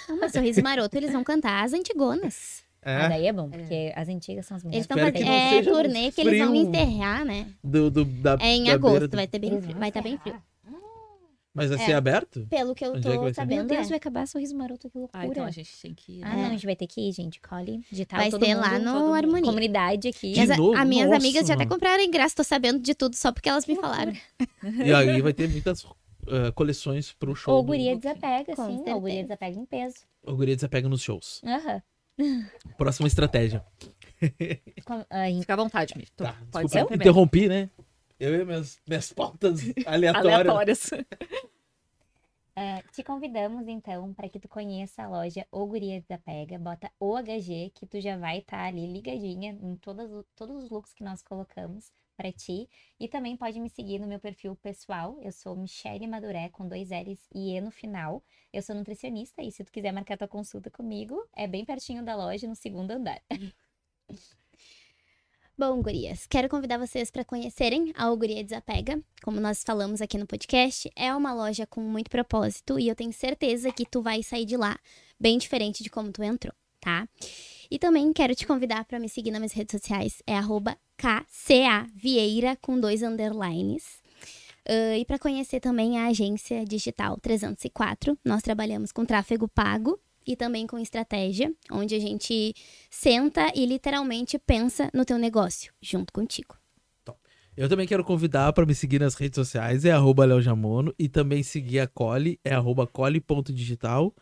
Não, 0.09 0.17
mas 0.21 0.33
sorriso 0.33 0.63
maroto, 0.63 0.97
eles 0.97 1.13
vão 1.13 1.23
cantar 1.23 1.65
as 1.65 1.73
antigonas. 1.73 2.65
Ah, 2.83 3.05
É, 3.05 3.09
daí 3.09 3.27
é 3.27 3.33
bom, 3.33 3.51
porque 3.51 3.93
as 3.95 4.09
antigas 4.09 4.47
são 4.47 4.57
as 4.57 4.65
Eles 4.65 4.65
melhores. 4.65 4.85
estão 4.85 4.97
Espero 4.99 5.13
que 5.13 5.25
fazendo. 5.25 5.71
É 5.71 5.83
turnê 5.83 6.13
que 6.13 6.21
eles 6.21 6.39
vão 6.47 6.55
enterrar, 6.55 7.25
né? 7.25 7.47
do, 7.63 7.91
do, 7.91 8.05
da, 8.05 8.37
É 8.41 8.55
em 8.55 8.65
da 8.67 8.73
agosto, 8.75 8.93
beira 8.93 9.09
do- 9.09 9.17
vai 9.17 9.27
ter 9.27 9.39
bem 9.39 9.51
Eles 9.53 9.65
Vai 9.79 9.89
estar 9.89 10.03
bem 10.03 10.15
encerrar. 10.15 10.23
frio. 10.41 10.43
Mas 11.59 11.71
vai 11.71 11.79
É. 11.83 11.87
ser 11.87 11.93
aberto? 11.93 12.47
Pelo 12.49 12.75
que 12.75 12.85
eu 12.85 12.93
Onde 12.95 12.99
é 12.99 13.03
que 13.03 13.09
tô 13.09 13.13
ser? 13.13 13.25
Meu 13.25 13.35
sabendo, 13.35 13.69
Deus, 13.69 13.87
é. 13.87 13.89
vai 13.91 13.97
acabar 13.99 14.27
sorriso 14.27 14.57
maroto, 14.57 14.89
que 14.89 14.97
loucura. 14.99 15.23
Ah, 15.23 15.27
então 15.27 15.45
a 15.45 15.51
gente 15.51 15.71
tem 15.83 15.93
que 15.95 16.13
ir. 16.21 16.25
Ah, 16.25 16.29
né? 16.31 16.37
não, 16.37 16.47
a 16.47 16.51
gente 16.51 16.65
vai 16.67 16.77
ter 16.77 16.87
que 16.87 17.01
ir, 17.09 17.13
gente. 17.13 17.41
Cole, 17.41 17.81
digital, 17.91 18.21
Vai 18.21 18.31
todo 18.31 18.45
ser 18.45 18.55
mundo, 18.55 18.61
lá 18.65 18.79
no. 18.79 19.13
Harmonia. 19.13 19.43
Comunidade 19.45 20.09
aqui. 20.09 20.33
De 20.33 20.47
novo? 20.47 20.75
as 20.77 20.87
minhas 20.89 21.09
Nossa, 21.11 21.19
amigas 21.21 21.47
já 21.47 21.55
até 21.55 21.67
compraram 21.67 22.03
ingresso, 22.03 22.37
tô 22.37 22.45
sabendo 22.45 22.79
de 22.81 22.95
tudo 22.95 23.15
só 23.17 23.31
porque 23.33 23.49
elas 23.49 23.67
me 23.67 23.77
falaram. 23.77 24.13
E 24.85 24.93
aí 24.93 25.21
vai 25.21 25.33
ter 25.33 25.49
muitas 25.49 25.85
ah, 26.29 26.53
coleções 26.55 27.13
pro 27.13 27.35
show. 27.35 27.55
Ou 27.55 27.63
guria 27.63 27.95
do- 27.95 28.01
desapega, 28.01 28.55
Com 28.57 28.67
sim. 28.67 28.91
Ou 28.91 29.01
guria 29.01 29.23
desapega 29.23 29.59
em 29.59 29.65
peso. 29.67 29.97
O 30.23 30.35
guria 30.37 30.55
desapega 30.55 30.89
nos 30.89 31.03
shows. 31.03 31.41
Aham. 31.45 31.83
Próxima 32.77 33.07
estratégia. 33.07 33.65
Com- 34.85 35.05
ah, 35.11 35.31
em- 35.31 35.41
Fica 35.41 35.53
à 35.55 35.57
vontade, 35.57 35.95
Mi. 35.97 36.05
Tu 36.17 36.25
Tá, 36.25 36.33
pode 36.51 36.67
desculpa, 36.67 36.69
ser 36.71 36.79
eu 36.81 36.85
o 36.85 36.87
primeiro. 36.89 37.11
interrompi, 37.11 37.49
né? 37.49 37.71
Eu 38.19 38.35
e 38.35 38.45
minhas, 38.45 38.81
minhas 38.87 39.13
pautas 39.13 39.61
aleatórias. 39.87 40.41
Aleatórias. 40.41 40.91
ah, 42.57 42.83
te 42.93 43.05
convidamos, 43.05 43.69
então, 43.69 44.13
para 44.13 44.29
que 44.29 44.41
tu 44.41 44.49
conheça 44.49 45.03
a 45.05 45.09
loja 45.09 45.47
O 45.53 45.67
Guria 45.67 46.01
Desapega. 46.01 46.59
Bota 46.59 46.91
OHG, 46.99 47.71
que 47.75 47.87
tu 47.87 48.01
já 48.01 48.17
vai 48.17 48.39
estar 48.39 48.65
ali 48.65 48.93
ligadinha 48.93 49.53
em 49.53 49.77
todas, 49.77 50.11
todos 50.35 50.65
os 50.65 50.71
looks 50.71 50.93
que 50.93 51.05
nós 51.05 51.23
colocamos 51.23 51.93
para 52.17 52.33
ti. 52.33 52.69
E 52.99 53.07
também 53.07 53.37
pode 53.37 53.61
me 53.61 53.71
seguir 53.71 54.01
no 54.01 54.09
meu 54.09 54.19
perfil 54.19 54.57
pessoal. 54.57 55.17
Eu 55.23 55.31
sou 55.31 55.55
Michele 55.55 56.09
Maduré, 56.09 56.49
com 56.49 56.67
dois 56.67 56.91
L's 56.91 57.29
e 57.33 57.57
E 57.57 57.61
no 57.61 57.71
final. 57.71 58.23
Eu 58.53 58.63
sou 58.63 58.75
nutricionista 58.75 59.41
e 59.43 59.53
se 59.53 59.63
tu 59.63 59.71
quiser 59.71 59.93
marcar 59.93 60.19
tua 60.19 60.27
consulta 60.27 60.69
comigo, 60.71 61.25
é 61.37 61.47
bem 61.47 61.65
pertinho 61.65 62.05
da 62.05 62.17
loja, 62.17 62.49
no 62.49 62.57
segundo 62.57 62.91
andar. 62.91 63.23
Bom, 65.59 65.83
gurias, 65.83 66.25
quero 66.29 66.49
convidar 66.49 66.79
vocês 66.79 67.11
para 67.11 67.25
conhecerem 67.25 67.93
a 67.97 68.09
Guria 68.15 68.45
Desapega. 68.45 69.03
Como 69.21 69.41
nós 69.41 69.65
falamos 69.65 70.01
aqui 70.01 70.17
no 70.17 70.25
podcast, 70.25 70.89
é 70.95 71.13
uma 71.13 71.35
loja 71.35 71.67
com 71.67 71.81
muito 71.81 72.09
propósito 72.09 72.79
e 72.79 72.87
eu 72.87 72.95
tenho 72.95 73.13
certeza 73.13 73.73
que 73.73 73.85
tu 73.85 74.01
vai 74.01 74.23
sair 74.23 74.45
de 74.45 74.57
lá 74.57 74.79
bem 75.19 75.37
diferente 75.37 75.83
de 75.83 75.91
como 75.91 76.13
tu 76.13 76.23
entrou, 76.23 76.55
tá? 76.81 77.09
E 77.69 77.77
também 77.77 78.13
quero 78.13 78.37
te 78.37 78.47
convidar 78.47 78.85
para 78.85 79.01
me 79.01 79.09
seguir 79.09 79.33
nas 79.33 79.41
minhas 79.41 79.53
redes 79.53 79.73
sociais, 79.73 80.23
é 80.25 80.37
arroba 80.37 80.79
KCA 80.97 81.89
Vieira 81.93 82.57
com 82.63 82.79
dois 82.79 83.03
underlines. 83.03 84.01
Ah, 84.65 84.97
e 84.97 85.05
para 85.05 85.19
conhecer 85.19 85.59
também 85.59 85.99
a 85.99 86.07
agência 86.07 86.65
digital 86.65 87.19
304, 87.21 88.17
nós 88.25 88.43
trabalhamos 88.43 88.93
com 88.93 89.05
tráfego 89.05 89.49
pago 89.49 89.99
e 90.29 90.37
também 90.37 90.67
com 90.67 90.79
estratégia, 90.79 91.51
onde 91.73 91.95
a 91.95 91.99
gente 91.99 92.55
senta 92.91 93.51
e 93.55 93.65
literalmente 93.65 94.39
pensa 94.39 94.91
no 94.93 95.07
teu 95.07 95.19
negócio 95.19 95.73
junto 95.81 96.13
contigo. 96.13 96.55
Eu 97.57 97.69
também 97.69 97.89
quero 97.89 98.05
convidar 98.05 98.53
para 98.53 98.65
me 98.65 98.73
seguir 98.73 99.01
nas 99.01 99.17
redes 99.17 99.35
sociais, 99.35 99.85
é 99.85 99.91
arroba 99.91 100.25
Léo 100.25 100.41
Jamono, 100.41 100.95
e 100.97 101.09
também 101.09 101.43
seguir 101.43 101.81
a 101.81 101.89
Cole, 101.89 102.39
é 102.45 102.55
arroba 102.55 102.87
cole.digital, 102.87 104.15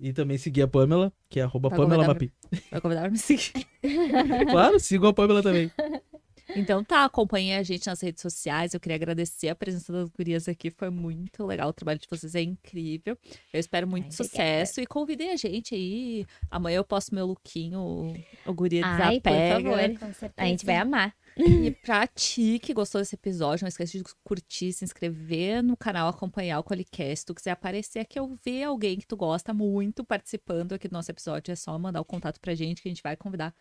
e 0.00 0.12
também 0.12 0.36
seguir 0.38 0.62
a 0.62 0.66
Pamela, 0.66 1.12
que 1.28 1.38
é 1.38 1.44
arroba 1.44 1.70
Pamela 1.70 2.04
Mapi. 2.04 2.32
Vai 2.72 2.80
convidar 2.80 3.02
pra 3.02 3.10
me 3.10 3.18
seguir. 3.18 3.64
Claro, 4.50 4.80
sigam 4.80 5.10
a 5.10 5.12
Pamela 5.12 5.40
também. 5.40 5.70
Então 6.56 6.84
tá, 6.84 7.04
acompanhem 7.04 7.56
a 7.56 7.62
gente 7.62 7.86
nas 7.86 8.00
redes 8.00 8.22
sociais. 8.22 8.74
Eu 8.74 8.80
queria 8.80 8.96
agradecer 8.96 9.48
a 9.48 9.54
presença 9.54 9.92
das 9.92 10.08
gurias 10.08 10.48
aqui. 10.48 10.70
Foi 10.70 10.90
muito 10.90 11.44
legal. 11.46 11.68
O 11.68 11.72
trabalho 11.72 11.98
de 11.98 12.06
vocês 12.08 12.34
é 12.34 12.42
incrível. 12.42 13.16
Eu 13.52 13.60
espero 13.60 13.86
muito 13.86 14.06
Ai, 14.06 14.12
sucesso. 14.12 14.80
E 14.80 14.86
convidem 14.86 15.30
a 15.30 15.36
gente 15.36 15.74
aí. 15.74 16.26
Amanhã 16.50 16.76
eu 16.76 16.84
posto 16.84 17.14
meu 17.14 17.26
lookinho, 17.26 17.80
o, 17.80 18.14
o 18.46 18.54
Guria 18.54 18.84
Ai, 18.84 19.20
por 19.20 19.32
Desapega. 19.32 19.70
favor. 19.70 19.98
Com 19.98 20.12
certeza. 20.12 20.32
A 20.36 20.44
gente 20.46 20.66
vai 20.66 20.76
amar. 20.76 21.14
E 21.36 21.72
pra 21.82 22.06
ti 22.06 22.60
que 22.60 22.72
gostou 22.72 23.00
desse 23.00 23.16
episódio, 23.16 23.64
não 23.64 23.68
esquece 23.68 23.98
de 23.98 24.04
curtir, 24.22 24.72
se 24.72 24.84
inscrever 24.84 25.62
no 25.62 25.76
canal, 25.76 26.08
acompanhar 26.08 26.60
o 26.60 26.62
Colicast. 26.62 27.16
Se 27.16 27.26
tu 27.26 27.34
quiser 27.34 27.50
aparecer 27.50 27.98
aqui 27.98 28.20
ou 28.20 28.36
ver 28.44 28.64
alguém 28.64 28.98
que 28.98 29.06
tu 29.06 29.16
gosta 29.16 29.52
muito 29.52 30.04
participando 30.04 30.74
aqui 30.74 30.86
do 30.86 30.92
nosso 30.92 31.10
episódio, 31.10 31.50
é 31.50 31.56
só 31.56 31.76
mandar 31.76 32.00
o 32.00 32.04
contato 32.04 32.40
pra 32.40 32.54
gente 32.54 32.80
que 32.80 32.88
a 32.88 32.90
gente 32.92 33.02
vai 33.02 33.16
convidar 33.16 33.52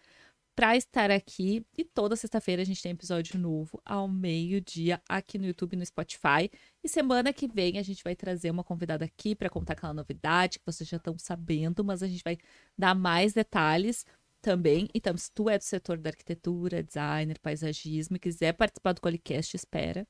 pra 0.56 0.76
estar 0.76 1.12
aqui. 1.12 1.66
E 1.78 1.84
toda 1.84 2.16
sexta-feira 2.16 2.62
a 2.62 2.66
gente 2.66 2.82
tem 2.82 2.92
episódio 2.92 3.40
novo 3.40 3.82
ao 3.86 4.08
meio-dia 4.08 5.02
aqui 5.08 5.38
no 5.38 5.46
YouTube 5.46 5.74
e 5.74 5.78
no 5.78 5.86
Spotify. 5.86 6.50
E 6.84 6.90
semana 6.90 7.34
que 7.34 7.48
vem 7.48 7.78
a 7.78 7.84
gente 7.84 8.04
vai 8.04 8.16
trazer 8.16 8.52
uma 8.52 8.64
convidada 8.64 9.06
aqui 9.06 9.36
pra 9.36 9.50
contar 9.50 9.74
aquela 9.74 9.94
novidade 9.94 10.60
que 10.60 10.66
vocês 10.66 10.88
já 10.88 10.98
estão 10.98 11.18
sabendo, 11.18 11.84
mas 11.84 12.04
a 12.04 12.08
gente 12.08 12.24
vai 12.24 12.38
dar 12.78 12.96
mais 12.96 13.34
detalhes 13.34 14.06
também. 14.42 14.88
Então, 14.94 15.16
se 15.18 15.32
tu 15.32 15.50
é 15.50 15.58
do 15.58 15.64
setor 15.64 15.98
da 15.98 16.10
arquitetura, 16.10 16.84
designer, 16.84 17.40
paisagismo 17.40 18.18
e 18.18 18.20
quiser 18.20 18.54
participar 18.54 18.94
do 18.94 19.02
Colicast, 19.02 19.56
espera 19.56 20.08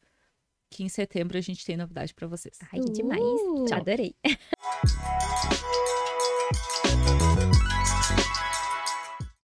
que 0.69 0.83
em 0.83 0.89
setembro 0.89 1.37
a 1.37 1.41
gente 1.41 1.63
tem 1.63 1.77
novidade 1.77 2.13
pra 2.13 2.27
vocês. 2.27 2.57
Ai, 2.71 2.79
que 2.79 2.91
demais. 2.91 3.21
Uh! 3.21 3.65
Adorei. 3.71 4.15